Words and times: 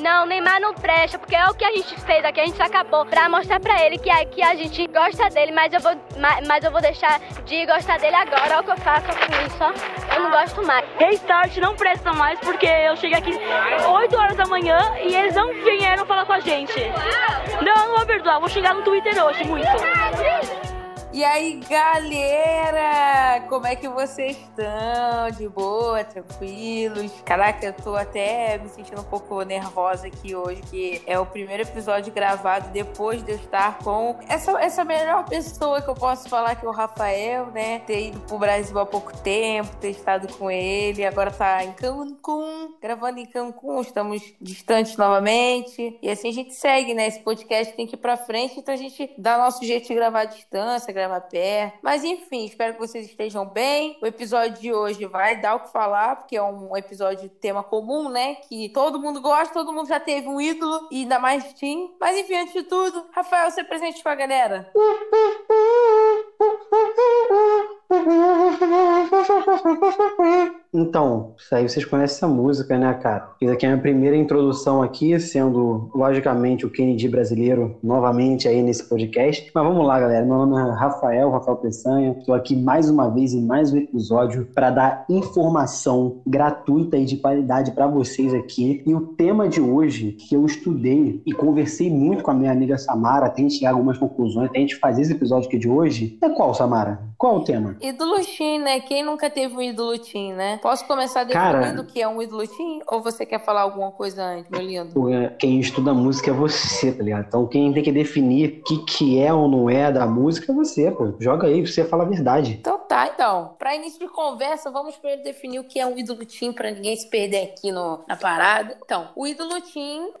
Não, 0.00 0.26
Neymar 0.26 0.60
não 0.60 0.74
presta, 0.74 1.18
porque 1.18 1.34
é 1.34 1.46
o 1.46 1.54
que 1.54 1.64
a 1.64 1.72
gente 1.72 1.94
fez 2.00 2.24
aqui, 2.24 2.40
a 2.40 2.46
gente 2.46 2.62
acabou 2.62 3.04
pra 3.04 3.28
mostrar 3.28 3.58
pra 3.58 3.84
ele 3.84 3.98
que, 3.98 4.10
que 4.26 4.42
a 4.42 4.54
gente 4.54 4.86
gosta 4.86 5.28
dele, 5.30 5.52
mas 5.52 5.72
eu 5.72 5.80
vou, 5.80 5.92
mas, 6.18 6.46
mas 6.46 6.64
eu 6.64 6.70
vou 6.70 6.80
deixar 6.80 7.20
de 7.44 7.66
gostar 7.66 7.98
dele 7.98 8.14
agora. 8.14 8.42
Olha 8.44 8.60
o 8.60 8.64
que 8.64 8.70
eu 8.70 8.76
faço 8.76 9.06
com 9.06 9.46
isso, 9.46 9.56
ó. 9.60 10.14
Eu 10.14 10.22
não 10.22 10.30
gosto 10.30 10.64
mais. 10.64 10.84
Restart 10.98 11.56
não 11.58 11.74
presta 11.74 12.12
mais 12.12 12.38
porque 12.40 12.66
eu 12.66 12.96
cheguei 12.96 13.18
aqui 13.18 13.32
8 13.86 14.16
horas 14.16 14.36
da 14.36 14.46
manhã 14.46 14.78
e 15.02 15.14
eles 15.14 15.34
não 15.34 15.52
vieram 15.64 16.06
falar 16.06 16.24
com 16.24 16.32
a 16.32 16.40
gente. 16.40 16.78
Não, 17.62 17.88
não 17.88 17.96
vou 17.96 18.06
perdoar, 18.06 18.38
vou 18.38 18.48
xingar 18.48 18.74
no 18.74 18.82
Twitter 18.82 19.22
hoje 19.24 19.44
muito. 19.44 19.68
E 21.10 21.24
aí, 21.24 21.58
galera, 21.70 23.40
como 23.48 23.66
é 23.66 23.74
que 23.74 23.88
vocês 23.88 24.36
estão? 24.36 25.30
De 25.38 25.48
boa, 25.48 26.04
tranquilos? 26.04 27.10
Caraca, 27.24 27.64
eu 27.64 27.72
tô 27.72 27.96
até 27.96 28.58
me 28.58 28.68
sentindo 28.68 29.00
um 29.00 29.04
pouco 29.04 29.40
nervosa 29.42 30.06
aqui 30.06 30.34
hoje, 30.34 30.60
que 30.70 31.02
é 31.06 31.18
o 31.18 31.24
primeiro 31.24 31.62
episódio 31.62 32.12
gravado 32.12 32.68
depois 32.72 33.22
de 33.22 33.32
eu 33.32 33.36
estar 33.36 33.78
com 33.78 34.18
essa, 34.28 34.52
essa 34.60 34.84
melhor 34.84 35.24
pessoa 35.24 35.80
que 35.80 35.88
eu 35.88 35.94
posso 35.94 36.28
falar, 36.28 36.56
que 36.56 36.66
é 36.66 36.68
o 36.68 36.72
Rafael, 36.72 37.46
né? 37.46 37.78
Ter 37.80 38.08
ido 38.08 38.20
pro 38.20 38.38
Brasil 38.38 38.78
há 38.78 38.84
pouco 38.84 39.16
tempo, 39.22 39.74
ter 39.76 39.90
estado 39.90 40.28
com 40.36 40.50
ele, 40.50 41.06
agora 41.06 41.30
tá 41.30 41.64
em 41.64 41.72
Cancún, 41.72 42.76
gravando 42.82 43.18
em 43.18 43.26
Cancún, 43.26 43.80
estamos 43.80 44.22
distantes 44.38 44.94
novamente. 44.98 45.98
E 46.02 46.10
assim 46.10 46.28
a 46.28 46.32
gente 46.32 46.52
segue, 46.52 46.92
né? 46.92 47.06
Esse 47.08 47.20
podcast 47.20 47.74
tem 47.74 47.86
que 47.86 47.94
ir 47.94 47.98
pra 47.98 48.18
frente, 48.18 48.60
então 48.60 48.74
a 48.74 48.78
gente 48.78 49.10
dá 49.16 49.38
nosso 49.38 49.64
jeito 49.64 49.88
de 49.88 49.94
gravar 49.94 50.20
à 50.20 50.24
distância, 50.26 50.97
gravar 50.98 51.20
perto. 51.22 51.78
Mas 51.82 52.04
enfim, 52.04 52.44
espero 52.44 52.74
que 52.74 52.80
vocês 52.80 53.06
estejam 53.06 53.46
bem. 53.46 53.98
O 54.02 54.06
episódio 54.06 54.60
de 54.60 54.72
hoje 54.72 55.06
vai 55.06 55.40
dar 55.40 55.56
o 55.56 55.60
que 55.60 55.72
falar, 55.72 56.16
porque 56.16 56.36
é 56.36 56.42
um 56.42 56.76
episódio 56.76 57.22
de 57.22 57.28
tema 57.28 57.62
comum, 57.62 58.08
né? 58.08 58.36
Que 58.48 58.68
todo 58.68 59.00
mundo 59.00 59.20
gosta, 59.20 59.54
todo 59.54 59.72
mundo 59.72 59.88
já 59.88 60.00
teve 60.00 60.28
um 60.28 60.40
ídolo 60.40 60.88
e 60.90 61.02
ainda 61.02 61.18
mais 61.18 61.52
Tim. 61.54 61.94
Mas 62.00 62.16
enfim, 62.16 62.34
antes 62.34 62.54
de 62.54 62.62
tudo, 62.64 63.06
Rafael, 63.12 63.50
você 63.50 63.64
presente 63.64 64.02
pra 64.02 64.14
galera. 64.14 64.70
Então, 70.72 71.34
aí 71.50 71.66
vocês 71.66 71.84
conhecem 71.84 72.16
essa 72.16 72.28
música, 72.28 72.78
né, 72.78 72.92
cara? 72.94 73.30
Fiz 73.38 73.50
aqui 73.50 73.64
a 73.64 73.70
minha 73.70 73.80
primeira 73.80 74.14
introdução 74.14 74.82
aqui, 74.82 75.18
sendo, 75.18 75.90
logicamente, 75.94 76.66
o 76.66 76.70
Kennedy 76.70 77.08
brasileiro 77.08 77.78
novamente 77.82 78.46
aí 78.46 78.62
nesse 78.62 78.86
podcast. 78.86 79.50
Mas 79.54 79.64
vamos 79.64 79.86
lá, 79.86 79.98
galera. 79.98 80.26
Meu 80.26 80.36
nome 80.36 80.56
é 80.60 80.74
Rafael, 80.74 81.30
Rafael 81.30 81.56
Peçanha. 81.56 82.14
Estou 82.18 82.34
aqui 82.34 82.54
mais 82.54 82.90
uma 82.90 83.08
vez 83.08 83.32
em 83.32 83.46
mais 83.46 83.72
um 83.72 83.78
episódio 83.78 84.46
para 84.54 84.70
dar 84.70 85.06
informação 85.08 86.20
gratuita 86.26 86.98
e 86.98 87.06
de 87.06 87.16
qualidade 87.16 87.72
para 87.72 87.86
vocês 87.86 88.34
aqui. 88.34 88.82
E 88.86 88.94
o 88.94 89.00
tema 89.00 89.48
de 89.48 89.62
hoje, 89.62 90.12
que 90.12 90.34
eu 90.34 90.44
estudei 90.44 91.22
e 91.24 91.32
conversei 91.32 91.90
muito 91.90 92.22
com 92.22 92.30
a 92.30 92.34
minha 92.34 92.52
amiga 92.52 92.76
Samara, 92.76 93.26
até 93.26 93.40
a 93.40 93.42
gente 93.42 93.54
chegar 93.54 93.70
a 93.70 93.72
algumas 93.72 93.96
conclusões, 93.96 94.50
até 94.50 94.58
a 94.58 94.60
gente 94.60 94.76
fazer 94.76 95.02
esse 95.02 95.12
episódio 95.12 95.48
aqui 95.48 95.58
de 95.58 95.68
hoje, 95.68 96.18
é 96.20 96.27
qual, 96.34 96.54
Samara? 96.54 97.00
Qual 97.16 97.38
o 97.38 97.44
tema? 97.44 97.76
Ídolo 97.80 98.24
teen, 98.24 98.60
né? 98.60 98.78
Quem 98.80 99.04
nunca 99.04 99.28
teve 99.28 99.54
um 99.54 99.60
ídolo 99.60 99.94
né? 100.36 100.58
Posso 100.62 100.86
começar 100.86 101.24
definindo 101.24 101.82
o 101.82 101.84
que 101.84 102.00
é 102.00 102.06
um 102.06 102.22
ídolo? 102.22 102.44
Ou 102.86 103.02
você 103.02 103.26
quer 103.26 103.44
falar 103.44 103.62
alguma 103.62 103.90
coisa 103.90 104.22
antes, 104.22 104.48
meu 104.48 104.60
lindo? 104.60 105.12
É, 105.12 105.28
quem 105.30 105.58
estuda 105.58 105.92
música 105.92 106.30
é 106.30 106.34
você, 106.34 106.92
tá 106.92 107.02
ligado? 107.02 107.26
Então 107.26 107.46
quem 107.46 107.72
tem 107.72 107.82
que 107.82 107.90
definir 107.90 108.60
o 108.60 108.62
que, 108.62 108.84
que 108.84 109.20
é 109.20 109.32
ou 109.32 109.48
não 109.48 109.68
é 109.68 109.90
da 109.90 110.06
música 110.06 110.52
é 110.52 110.54
você, 110.54 110.90
pô. 110.92 111.12
Joga 111.18 111.48
aí, 111.48 111.66
você 111.66 111.84
fala 111.84 112.04
a 112.04 112.06
verdade. 112.06 112.56
Então 112.60 112.78
tá, 112.78 113.08
então. 113.12 113.56
Pra 113.58 113.74
início 113.74 113.98
de 113.98 114.08
conversa, 114.08 114.70
vamos 114.70 114.96
primeiro 114.96 115.24
definir 115.24 115.58
o 115.58 115.64
que 115.64 115.80
é 115.80 115.86
um 115.86 115.98
ídolo 115.98 116.24
teen 116.24 116.52
pra 116.52 116.70
ninguém 116.70 116.94
se 116.94 117.08
perder 117.08 117.52
aqui 117.52 117.72
no, 117.72 118.04
na 118.06 118.16
parada. 118.16 118.76
Então, 118.84 119.08
o 119.16 119.26
ídolo 119.26 119.58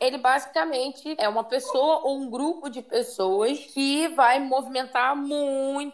ele 0.00 0.18
basicamente 0.18 1.14
é 1.18 1.28
uma 1.28 1.44
pessoa 1.44 2.00
ou 2.04 2.18
um 2.18 2.28
grupo 2.28 2.68
de 2.68 2.82
pessoas 2.82 3.58
que 3.58 4.08
vai 4.08 4.40
movimentar 4.40 5.14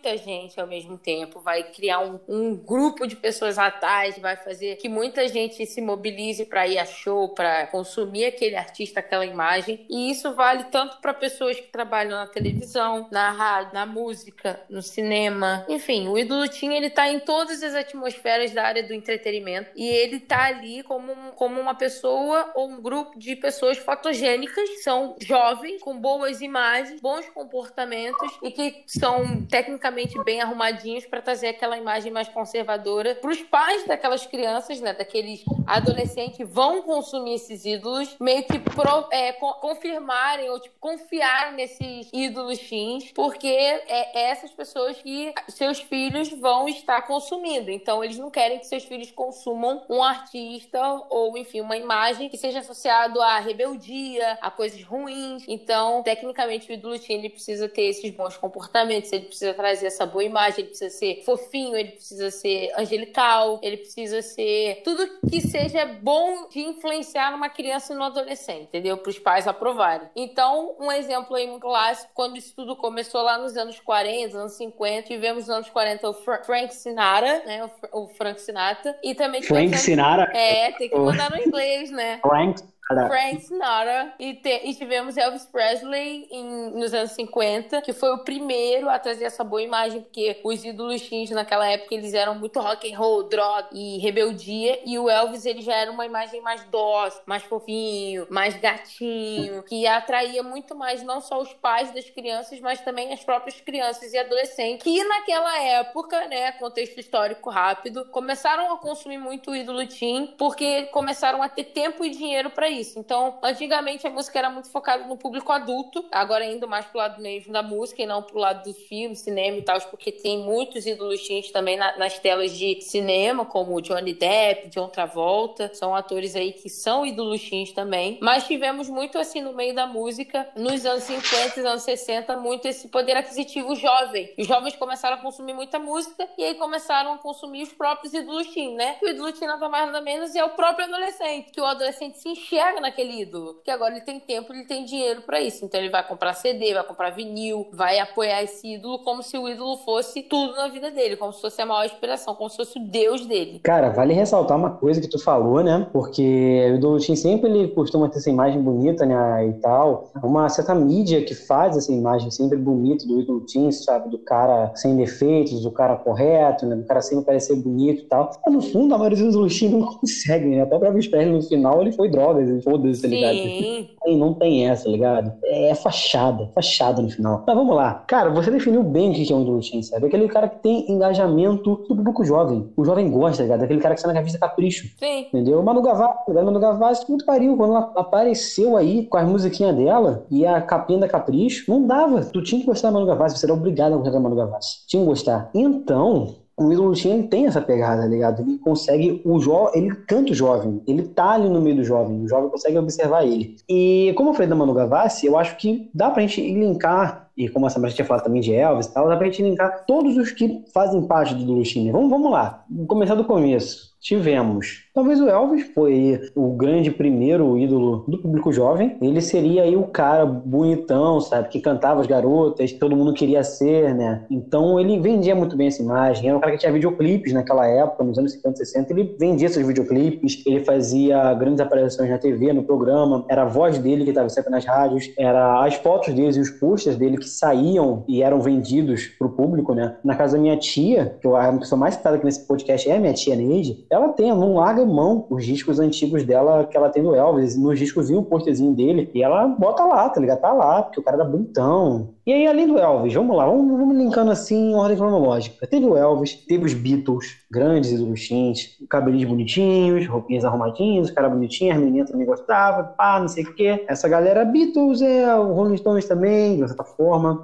muita 0.04 0.16
gente 0.18 0.60
ao 0.60 0.66
mesmo 0.66 0.98
tempo, 0.98 1.40
vai 1.40 1.62
criar 1.62 2.00
um, 2.00 2.20
um 2.28 2.54
grupo 2.54 3.06
de 3.06 3.16
pessoas 3.16 3.58
atrás, 3.58 4.18
vai 4.18 4.36
fazer 4.36 4.76
que 4.76 4.88
muita 4.88 5.26
gente 5.28 5.64
se 5.64 5.80
mobilize 5.80 6.44
para 6.44 6.66
ir 6.66 6.78
a 6.78 6.84
show, 6.84 7.30
para 7.30 7.66
consumir 7.68 8.26
aquele 8.26 8.54
artista, 8.54 9.00
aquela 9.00 9.24
imagem. 9.24 9.86
E 9.88 10.10
isso 10.10 10.34
vale 10.34 10.64
tanto 10.64 10.98
para 11.00 11.14
pessoas 11.14 11.58
que 11.58 11.68
trabalham 11.68 12.18
na 12.18 12.26
televisão, 12.26 13.08
na 13.10 13.30
rádio, 13.30 13.72
na 13.72 13.86
música, 13.86 14.60
no 14.68 14.82
cinema. 14.82 15.64
Enfim, 15.68 16.08
o 16.08 16.18
ídolo 16.18 16.48
Teen, 16.48 16.76
ele 16.76 16.90
tá 16.90 17.08
em 17.08 17.20
todas 17.20 17.62
as 17.62 17.74
atmosferas 17.74 18.50
da 18.52 18.64
área 18.64 18.82
do 18.82 18.92
entretenimento 18.92 19.70
e 19.74 19.86
ele 19.88 20.20
tá 20.20 20.44
ali 20.44 20.82
como, 20.82 21.12
um, 21.12 21.30
como 21.30 21.58
uma 21.58 21.74
pessoa 21.74 22.52
ou 22.54 22.68
um 22.68 22.82
grupo 22.82 23.18
de 23.18 23.36
pessoas 23.36 23.78
fotogênicas, 23.78 24.82
são 24.82 25.16
jovens, 25.20 25.80
com 25.80 25.98
boas 25.98 26.42
imagens, 26.42 27.00
bons 27.00 27.26
comportamentos 27.30 28.30
e 28.42 28.50
que 28.50 28.82
são 28.86 29.46
tecnicamente 29.46 29.93
bem 30.24 30.40
arrumadinhos 30.40 31.06
para 31.06 31.22
trazer 31.22 31.48
aquela 31.48 31.76
imagem 31.76 32.12
mais 32.12 32.28
conservadora 32.28 33.14
para 33.14 33.30
os 33.30 33.40
pais 33.42 33.86
daquelas 33.86 34.26
crianças, 34.26 34.80
né, 34.80 34.92
daqueles 34.92 35.44
adolescentes 35.66 36.48
vão 36.48 36.82
consumir 36.82 37.34
esses 37.34 37.64
ídolos, 37.64 38.16
meio 38.20 38.44
que 38.44 38.58
pro, 38.58 39.08
é, 39.10 39.32
confirmarem 39.32 40.50
ou 40.50 40.60
tipo, 40.60 40.74
confiar 40.78 41.52
nesses 41.52 42.08
ídolos 42.12 42.58
teens, 42.58 43.12
porque 43.12 43.48
é 43.48 44.30
essas 44.30 44.50
pessoas 44.50 44.96
que 45.00 45.32
seus 45.48 45.80
filhos 45.80 46.28
vão 46.30 46.68
estar 46.68 47.02
consumindo. 47.02 47.70
Então 47.70 48.02
eles 48.02 48.18
não 48.18 48.30
querem 48.30 48.58
que 48.58 48.66
seus 48.66 48.84
filhos 48.84 49.10
consumam 49.10 49.84
um 49.88 50.02
artista 50.02 50.80
ou 51.08 51.36
enfim 51.38 51.60
uma 51.60 51.76
imagem 51.76 52.28
que 52.28 52.36
seja 52.36 52.60
associado 52.60 53.20
à 53.20 53.38
rebeldia, 53.38 54.38
a 54.40 54.50
coisas 54.50 54.82
ruins. 54.82 55.44
Então, 55.48 56.02
tecnicamente 56.02 56.70
o 56.70 56.74
ídolo 56.74 56.98
teen 56.98 57.18
ele 57.18 57.30
precisa 57.30 57.68
ter 57.68 57.82
esses 57.82 58.10
bons 58.10 58.36
comportamentos, 58.36 59.12
ele 59.12 59.26
precisa 59.26 59.54
trazer 59.54 59.83
essa 59.86 60.06
boa 60.06 60.24
imagem, 60.24 60.60
ele 60.60 60.68
precisa 60.68 60.90
ser 60.90 61.22
fofinho, 61.24 61.76
ele 61.76 61.92
precisa 61.92 62.30
ser 62.30 62.72
angelical, 62.76 63.60
ele 63.62 63.78
precisa 63.78 64.22
ser 64.22 64.82
tudo 64.84 65.08
que 65.28 65.40
seja 65.40 65.84
bom 65.84 66.48
de 66.48 66.60
influenciar 66.60 67.30
numa 67.32 67.48
criança 67.48 67.92
e 67.92 67.96
no 67.96 68.04
adolescente, 68.04 68.64
entendeu? 68.64 68.96
Para 68.96 69.10
os 69.10 69.18
pais 69.18 69.46
aprovarem. 69.46 70.08
Então, 70.14 70.76
um 70.78 70.90
exemplo 70.90 71.36
aí 71.36 71.46
muito 71.46 71.62
clássico, 71.62 72.10
quando 72.14 72.36
isso 72.36 72.54
tudo 72.54 72.76
começou 72.76 73.22
lá 73.22 73.38
nos 73.38 73.56
anos 73.56 73.80
40, 73.80 74.36
anos 74.36 74.52
50, 74.52 75.08
tivemos 75.08 75.48
nos 75.48 75.56
anos 75.56 75.70
40 75.70 76.08
o 76.08 76.12
Fra 76.12 76.42
Frank 76.44 76.74
Sinatra, 76.74 77.42
né? 77.44 77.70
O, 77.92 78.08
Frank 78.08 78.40
Sinatra. 78.40 78.98
E 79.02 79.14
também 79.14 79.42
Frank 79.42 79.76
Sinatra? 79.76 80.30
É, 80.36 80.72
tem 80.72 80.88
que 80.88 80.96
mandar 80.96 81.30
no 81.30 81.38
inglês, 81.38 81.90
né? 81.90 82.20
Frank 82.20 82.62
Frank 82.86 83.40
Sinatra 83.40 84.12
e, 84.18 84.34
te, 84.34 84.60
e, 84.64 84.74
tivemos 84.74 85.16
Elvis 85.16 85.46
Presley 85.46 86.28
em, 86.30 86.70
nos 86.72 86.92
anos 86.92 87.12
50, 87.12 87.80
que 87.80 87.92
foi 87.92 88.10
o 88.10 88.18
primeiro 88.18 88.90
a 88.90 88.98
trazer 88.98 89.24
essa 89.24 89.42
boa 89.42 89.62
imagem, 89.62 90.02
porque 90.02 90.38
os 90.44 90.62
ídolos 90.64 91.00
teens 91.08 91.30
naquela 91.30 91.66
época 91.66 91.94
eles 91.94 92.12
eram 92.12 92.34
muito 92.34 92.60
rock 92.60 92.92
and 92.92 92.98
roll, 92.98 93.22
droga 93.22 93.68
e 93.72 93.98
rebeldia, 93.98 94.80
e 94.84 94.98
o 94.98 95.08
Elvis 95.08 95.46
ele 95.46 95.62
já 95.62 95.74
era 95.74 95.90
uma 95.90 96.04
imagem 96.04 96.42
mais 96.42 96.62
dócil, 96.64 97.22
mais 97.24 97.42
fofinho, 97.42 98.26
mais 98.28 98.54
gatinho, 98.56 99.62
que 99.62 99.86
atraía 99.86 100.42
muito 100.42 100.74
mais 100.74 101.02
não 101.02 101.20
só 101.20 101.40
os 101.40 101.52
pais 101.54 101.90
das 101.92 102.10
crianças, 102.10 102.60
mas 102.60 102.80
também 102.82 103.12
as 103.12 103.24
próprias 103.24 103.60
crianças 103.60 104.12
e 104.12 104.18
adolescentes, 104.18 104.82
que 104.84 105.02
naquela 105.04 105.58
época, 105.62 106.26
né, 106.26 106.52
contexto 106.52 107.00
histórico 107.00 107.48
rápido, 107.48 108.04
começaram 108.06 108.72
a 108.72 108.76
consumir 108.76 109.18
muito 109.18 109.52
o 109.52 109.56
ídolo 109.56 109.86
teen, 109.86 110.34
porque 110.36 110.84
começaram 110.86 111.42
a 111.42 111.48
ter 111.48 111.64
tempo 111.64 112.04
e 112.04 112.10
dinheiro 112.10 112.50
para 112.50 112.73
isso. 112.74 112.98
Então, 112.98 113.38
antigamente 113.42 114.06
a 114.06 114.10
música 114.10 114.38
era 114.38 114.50
muito 114.50 114.70
focada 114.70 115.04
no 115.06 115.16
público 115.16 115.52
adulto, 115.52 116.04
agora 116.10 116.44
indo 116.44 116.68
mais 116.68 116.86
pro 116.86 116.98
lado 116.98 117.20
mesmo 117.22 117.52
da 117.52 117.62
música 117.62 118.02
e 118.02 118.06
não 118.06 118.22
pro 118.22 118.38
lado 118.38 118.64
do 118.64 118.74
filme, 118.74 119.16
cinema 119.16 119.58
e 119.58 119.62
tal, 119.62 119.80
porque 119.82 120.12
tem 120.12 120.38
muitos 120.38 120.86
ídolos 120.86 121.26
teens 121.26 121.50
também 121.50 121.76
na, 121.76 121.96
nas 121.96 122.18
telas 122.18 122.52
de 122.52 122.80
cinema, 122.80 123.44
como 123.44 123.80
Johnny 123.80 124.14
Depp, 124.14 124.68
John 124.68 124.88
Travolta, 124.88 125.70
são 125.74 125.94
atores 125.94 126.36
aí 126.36 126.52
que 126.52 126.68
são 126.68 127.06
ídolos 127.06 127.48
teens 127.48 127.72
também. 127.72 128.18
Mas 128.20 128.46
tivemos 128.46 128.88
muito 128.88 129.18
assim 129.18 129.40
no 129.40 129.52
meio 129.52 129.74
da 129.74 129.86
música, 129.86 130.48
nos 130.56 130.84
anos 130.84 131.04
50 131.04 131.60
e 131.60 131.66
anos 131.66 131.82
60, 131.82 132.36
muito 132.36 132.66
esse 132.66 132.88
poder 132.88 133.16
aquisitivo 133.16 133.74
jovem. 133.74 134.32
Os 134.38 134.46
jovens 134.46 134.76
começaram 134.76 135.16
a 135.16 135.20
consumir 135.20 135.52
muita 135.52 135.78
música 135.78 136.28
e 136.36 136.44
aí 136.44 136.54
começaram 136.54 137.12
a 137.12 137.18
consumir 137.18 137.62
os 137.62 137.72
próprios 137.72 138.12
ídolos 138.12 138.48
teen, 138.48 138.74
né? 138.74 138.96
O 139.02 139.08
ídolo 139.08 139.32
teen 139.32 139.46
nada 139.46 139.68
mais 139.68 139.86
nada 139.86 140.00
menos 140.00 140.34
é 140.34 140.44
o 140.44 140.50
próprio 140.50 140.86
adolescente, 140.86 141.50
que 141.50 141.60
o 141.60 141.64
adolescente 141.64 142.18
se 142.18 142.28
enxerga 142.28 142.63
naquele 142.80 143.22
ídolo. 143.22 143.54
Porque 143.54 143.70
agora 143.70 143.94
ele 143.94 144.04
tem 144.04 144.18
tempo, 144.20 144.52
ele 144.52 144.64
tem 144.64 144.84
dinheiro 144.84 145.22
para 145.22 145.40
isso. 145.40 145.64
Então 145.64 145.80
ele 145.80 145.90
vai 145.90 146.06
comprar 146.06 146.34
CD, 146.34 146.74
vai 146.74 146.84
comprar 146.84 147.10
vinil, 147.10 147.68
vai 147.72 147.98
apoiar 147.98 148.42
esse 148.42 148.74
ídolo 148.74 148.98
como 149.00 149.22
se 149.22 149.36
o 149.36 149.48
ídolo 149.48 149.76
fosse 149.78 150.22
tudo 150.22 150.54
na 150.56 150.68
vida 150.68 150.90
dele, 150.90 151.16
como 151.16 151.32
se 151.32 151.40
fosse 151.40 151.60
a 151.60 151.66
maior 151.66 151.84
inspiração, 151.84 152.34
como 152.34 152.50
se 152.50 152.56
fosse 152.56 152.78
o 152.78 152.82
Deus 152.82 153.26
dele. 153.26 153.60
Cara, 153.62 153.90
vale 153.90 154.12
ressaltar 154.12 154.56
uma 154.56 154.70
coisa 154.70 155.00
que 155.00 155.08
tu 155.08 155.18
falou, 155.18 155.62
né? 155.62 155.86
Porque 155.92 156.78
o 156.82 156.98
Team 156.98 157.16
sempre 157.16 157.50
ele 157.50 157.68
costuma 157.68 158.08
ter 158.08 158.18
essa 158.18 158.30
imagem 158.30 158.60
bonita, 158.60 159.04
né? 159.04 159.48
E 159.48 159.52
tal. 159.54 160.10
Uma 160.22 160.48
certa 160.48 160.74
mídia 160.74 161.24
que 161.24 161.34
faz 161.34 161.76
essa 161.76 161.92
imagem 161.92 162.30
sempre 162.30 162.58
bonita 162.58 163.06
do 163.06 163.20
ídolo 163.20 163.40
Team, 163.40 163.70
sabe? 163.72 164.10
Do 164.10 164.18
cara 164.18 164.72
sem 164.74 164.96
defeitos, 164.96 165.62
do 165.62 165.70
cara 165.70 165.96
correto, 165.96 166.66
né? 166.66 166.76
Do 166.76 166.84
cara 166.84 167.00
sempre 167.00 167.24
parecer 167.24 167.56
bonito 167.56 168.02
e 168.02 168.06
tal. 168.06 168.30
Mas 168.44 168.54
no 168.54 168.62
fundo, 168.62 168.94
a 168.94 168.98
maioria 168.98 169.18
dos 169.18 169.34
ídolos 169.34 169.58
Team 169.58 169.72
não 169.72 169.86
consegue, 169.98 170.46
né? 170.46 170.62
Até 170.62 170.78
pra 170.78 170.88
Elvis 170.88 171.08
Presley 171.08 171.34
no 171.34 171.42
final 171.42 171.80
ele 171.80 171.92
foi 171.92 172.08
drogas 172.10 172.48
foda-se, 172.62 173.02
tá 173.02 173.08
ligado? 173.08 173.36
Sim. 173.36 173.88
Não, 174.06 174.16
não 174.18 174.34
tem 174.34 174.68
essa, 174.68 174.84
tá 174.84 174.90
ligado? 174.90 175.32
É, 175.44 175.70
é 175.70 175.74
fachada, 175.74 176.50
fachada 176.54 177.02
no 177.02 177.10
final. 177.10 177.44
Mas 177.46 177.56
vamos 177.56 177.74
lá. 177.74 178.04
Cara, 178.06 178.30
você 178.30 178.50
definiu 178.50 178.82
bem 178.82 179.10
o 179.10 179.14
que 179.14 179.32
é 179.32 179.36
um 179.36 179.60
teen, 179.60 179.82
sabe? 179.82 180.06
Aquele 180.06 180.28
cara 180.28 180.48
que 180.48 180.60
tem 180.60 180.90
engajamento 180.90 181.76
do 181.88 181.96
público 181.96 182.24
jovem. 182.24 182.70
O 182.76 182.84
jovem 182.84 183.10
gosta, 183.10 183.38
tá 183.38 183.42
ligado? 183.44 183.62
Aquele 183.64 183.80
cara 183.80 183.94
que 183.94 184.00
sai 184.00 184.12
na 184.12 184.18
revista 184.18 184.38
Capricho. 184.38 184.88
Sim. 184.98 185.26
Entendeu? 185.26 185.62
Manu 185.62 185.82
Gavassi, 185.82 186.14
tá 186.14 186.24
ligado? 186.28 186.44
Manu 186.46 186.60
Gavassi, 186.60 187.08
muito 187.08 187.24
pariu. 187.24 187.56
Quando 187.56 187.70
ela 187.70 187.92
apareceu 187.96 188.76
aí 188.76 189.06
com 189.06 189.16
as 189.16 189.28
musiquinhas 189.28 189.76
dela 189.76 190.26
e 190.30 190.46
a 190.46 190.60
capinha 190.60 191.00
da 191.00 191.08
Capricho, 191.08 191.70
não 191.70 191.86
dava. 191.86 192.24
Tu 192.24 192.42
tinha 192.42 192.60
que 192.60 192.66
gostar 192.66 192.88
da 192.88 192.94
Manu 192.94 193.06
Gavassi, 193.06 193.38
você 193.38 193.46
era 193.46 193.54
obrigado 193.54 193.94
a 193.94 193.96
gostar 193.96 194.12
da 194.12 194.20
Manu 194.20 194.36
Gavassi. 194.36 194.86
Tinha 194.86 195.02
que 195.02 195.08
gostar. 195.08 195.50
Então, 195.54 196.43
o 196.56 196.92
teen 196.92 197.14
ele 197.14 197.28
tem 197.28 197.46
essa 197.46 197.60
pegada, 197.60 198.02
tá 198.02 198.08
ligado? 198.08 198.42
Ele 198.42 198.58
consegue, 198.58 199.20
o 199.24 199.40
jovem, 199.40 199.82
ele 199.82 199.94
canta 200.06 200.32
o 200.32 200.34
jovem, 200.34 200.80
ele 200.86 201.02
tá 201.02 201.30
ali 201.32 201.48
no 201.48 201.60
meio 201.60 201.76
do 201.76 201.84
jovem, 201.84 202.24
o 202.24 202.28
jovem 202.28 202.48
consegue 202.48 202.78
observar 202.78 203.24
ele. 203.24 203.56
E 203.68 204.12
como 204.16 204.30
eu 204.30 204.34
falei 204.34 204.48
da 204.48 204.54
Manu 204.54 204.72
Gavassi, 204.72 205.26
eu 205.26 205.36
acho 205.36 205.56
que 205.56 205.90
dá 205.92 206.10
pra 206.10 206.22
gente 206.22 206.40
linkar, 206.40 207.23
e 207.36 207.48
como 207.48 207.66
a 207.66 207.70
Samara 207.70 207.92
tinha 207.92 208.04
falado 208.04 208.24
também 208.24 208.40
de 208.40 208.54
Elvis 208.54 208.86
e 208.86 208.94
tal, 208.94 209.08
dá 209.08 209.16
pra 209.16 209.26
gente 209.26 209.42
linkar 209.42 209.84
todos 209.86 210.16
os 210.16 210.30
que 210.30 210.64
fazem 210.72 211.06
parte 211.06 211.34
do 211.34 211.62
teen. 211.62 211.90
Vamos, 211.90 212.10
vamos 212.10 212.30
lá, 212.30 212.64
começar 212.86 213.14
do 213.14 213.24
começo. 213.24 213.94
Tivemos. 214.04 214.84
Talvez 214.92 215.18
o 215.18 215.30
Elvis 215.30 215.72
foi 215.74 216.20
o 216.34 216.50
grande 216.50 216.90
primeiro 216.90 217.56
ídolo 217.56 218.04
do 218.06 218.18
público 218.18 218.52
jovem. 218.52 218.98
Ele 219.00 219.18
seria 219.22 219.62
aí 219.62 219.74
o 219.74 219.84
cara 219.84 220.26
bonitão, 220.26 221.22
sabe? 221.22 221.48
Que 221.48 221.58
cantava 221.58 222.02
as 222.02 222.06
garotas, 222.06 222.70
que 222.70 222.78
todo 222.78 222.94
mundo 222.94 223.14
queria 223.14 223.42
ser, 223.42 223.94
né? 223.94 224.26
Então 224.30 224.78
ele 224.78 225.00
vendia 225.00 225.34
muito 225.34 225.56
bem 225.56 225.68
essa 225.68 225.82
imagem. 225.82 226.28
Era 226.28 226.36
um 226.36 226.40
cara 226.40 226.52
que 226.52 226.58
tinha 226.58 226.70
videoclipes 226.70 227.32
naquela 227.32 227.66
época, 227.66 228.04
nos 228.04 228.18
anos 228.18 228.32
50 228.32 228.62
e 228.62 228.66
60. 228.66 228.92
Ele 228.92 229.16
vendia 229.18 229.46
esses 229.46 229.66
videoclipes, 229.66 230.42
ele 230.46 230.62
fazia 230.62 231.32
grandes 231.32 231.60
aparições 231.60 232.10
na 232.10 232.18
TV, 232.18 232.52
no 232.52 232.62
programa. 232.62 233.24
Era 233.30 233.44
a 233.44 233.46
voz 233.46 233.78
dele 233.78 234.04
que 234.04 234.10
estava 234.10 234.28
sempre 234.28 234.50
nas 234.50 234.66
rádios. 234.66 235.10
Era 235.18 235.64
as 235.64 235.76
fotos 235.76 236.12
dele 236.12 236.36
e 236.36 236.40
os 236.40 236.50
posters 236.50 236.98
dele 236.98 237.23
que 237.24 237.30
saíam 237.30 238.04
e 238.06 238.22
eram 238.22 238.40
vendidos 238.40 239.06
pro 239.06 239.28
público, 239.28 239.74
né? 239.74 239.96
Na 240.04 240.14
casa 240.14 240.36
da 240.36 240.42
minha 240.42 240.56
tia, 240.56 241.16
que 241.20 241.26
eu, 241.26 241.36
a 241.36 241.52
pessoa 241.52 241.78
mais 241.78 241.94
citada 241.94 242.16
aqui 242.16 242.24
nesse 242.24 242.46
podcast 242.46 242.88
é 242.88 242.96
a 242.96 243.00
minha 243.00 243.12
tia 243.12 243.34
Neide, 243.34 243.84
ela 243.90 244.08
tem, 244.10 244.30
não 244.30 244.54
larga 244.54 244.84
mão 244.84 245.26
os 245.30 245.44
discos 245.44 245.80
antigos 245.80 246.22
dela 246.24 246.64
que 246.64 246.76
ela 246.76 246.88
tem 246.88 247.02
do 247.02 247.14
Elvis. 247.14 247.56
Nos 247.56 247.78
discos 247.78 248.08
vinha 248.08 248.20
o 248.20 248.24
posterzinho 248.24 248.72
dele 248.72 249.10
e 249.14 249.22
ela 249.22 249.46
bota 249.46 249.84
lá, 249.84 250.08
tá 250.08 250.20
ligado? 250.20 250.40
Tá 250.40 250.52
lá, 250.52 250.82
porque 250.82 251.00
o 251.00 251.02
cara 251.02 251.16
era 251.16 251.24
bonitão. 251.24 252.14
E 252.26 252.32
aí, 252.32 252.46
além 252.46 252.66
do 252.66 252.78
Elvis, 252.78 253.12
vamos 253.12 253.36
lá, 253.36 253.44
vamos, 253.44 253.78
vamos 253.78 253.96
linkando 253.96 254.30
assim 254.30 254.70
em 254.70 254.74
ordem 254.74 254.96
cronológica. 254.96 255.66
Teve 255.66 255.84
o 255.84 255.96
Elvis, 255.96 256.34
teve 256.46 256.64
os 256.64 256.72
Beatles, 256.72 257.36
grandes 257.50 257.92
ídolos 257.92 258.26
teens, 258.26 258.78
cabelinhos 258.88 259.28
bonitinhos, 259.28 260.06
roupinhas 260.06 260.44
arrumadinhas, 260.44 261.10
cara 261.10 261.28
bonitinho, 261.28 261.74
as 261.74 261.80
meninas 261.80 262.10
também 262.10 262.26
gostavam, 262.26 262.94
pá, 262.96 263.20
não 263.20 263.28
sei 263.28 263.44
o 263.44 263.54
quê. 263.54 263.84
Essa 263.88 264.08
galera 264.08 264.44
Beatles, 264.44 265.02
é, 265.02 265.34
o 265.36 265.52
Rolling 265.52 265.76
Stones 265.76 266.06
também, 266.06 266.56
de 266.56 266.62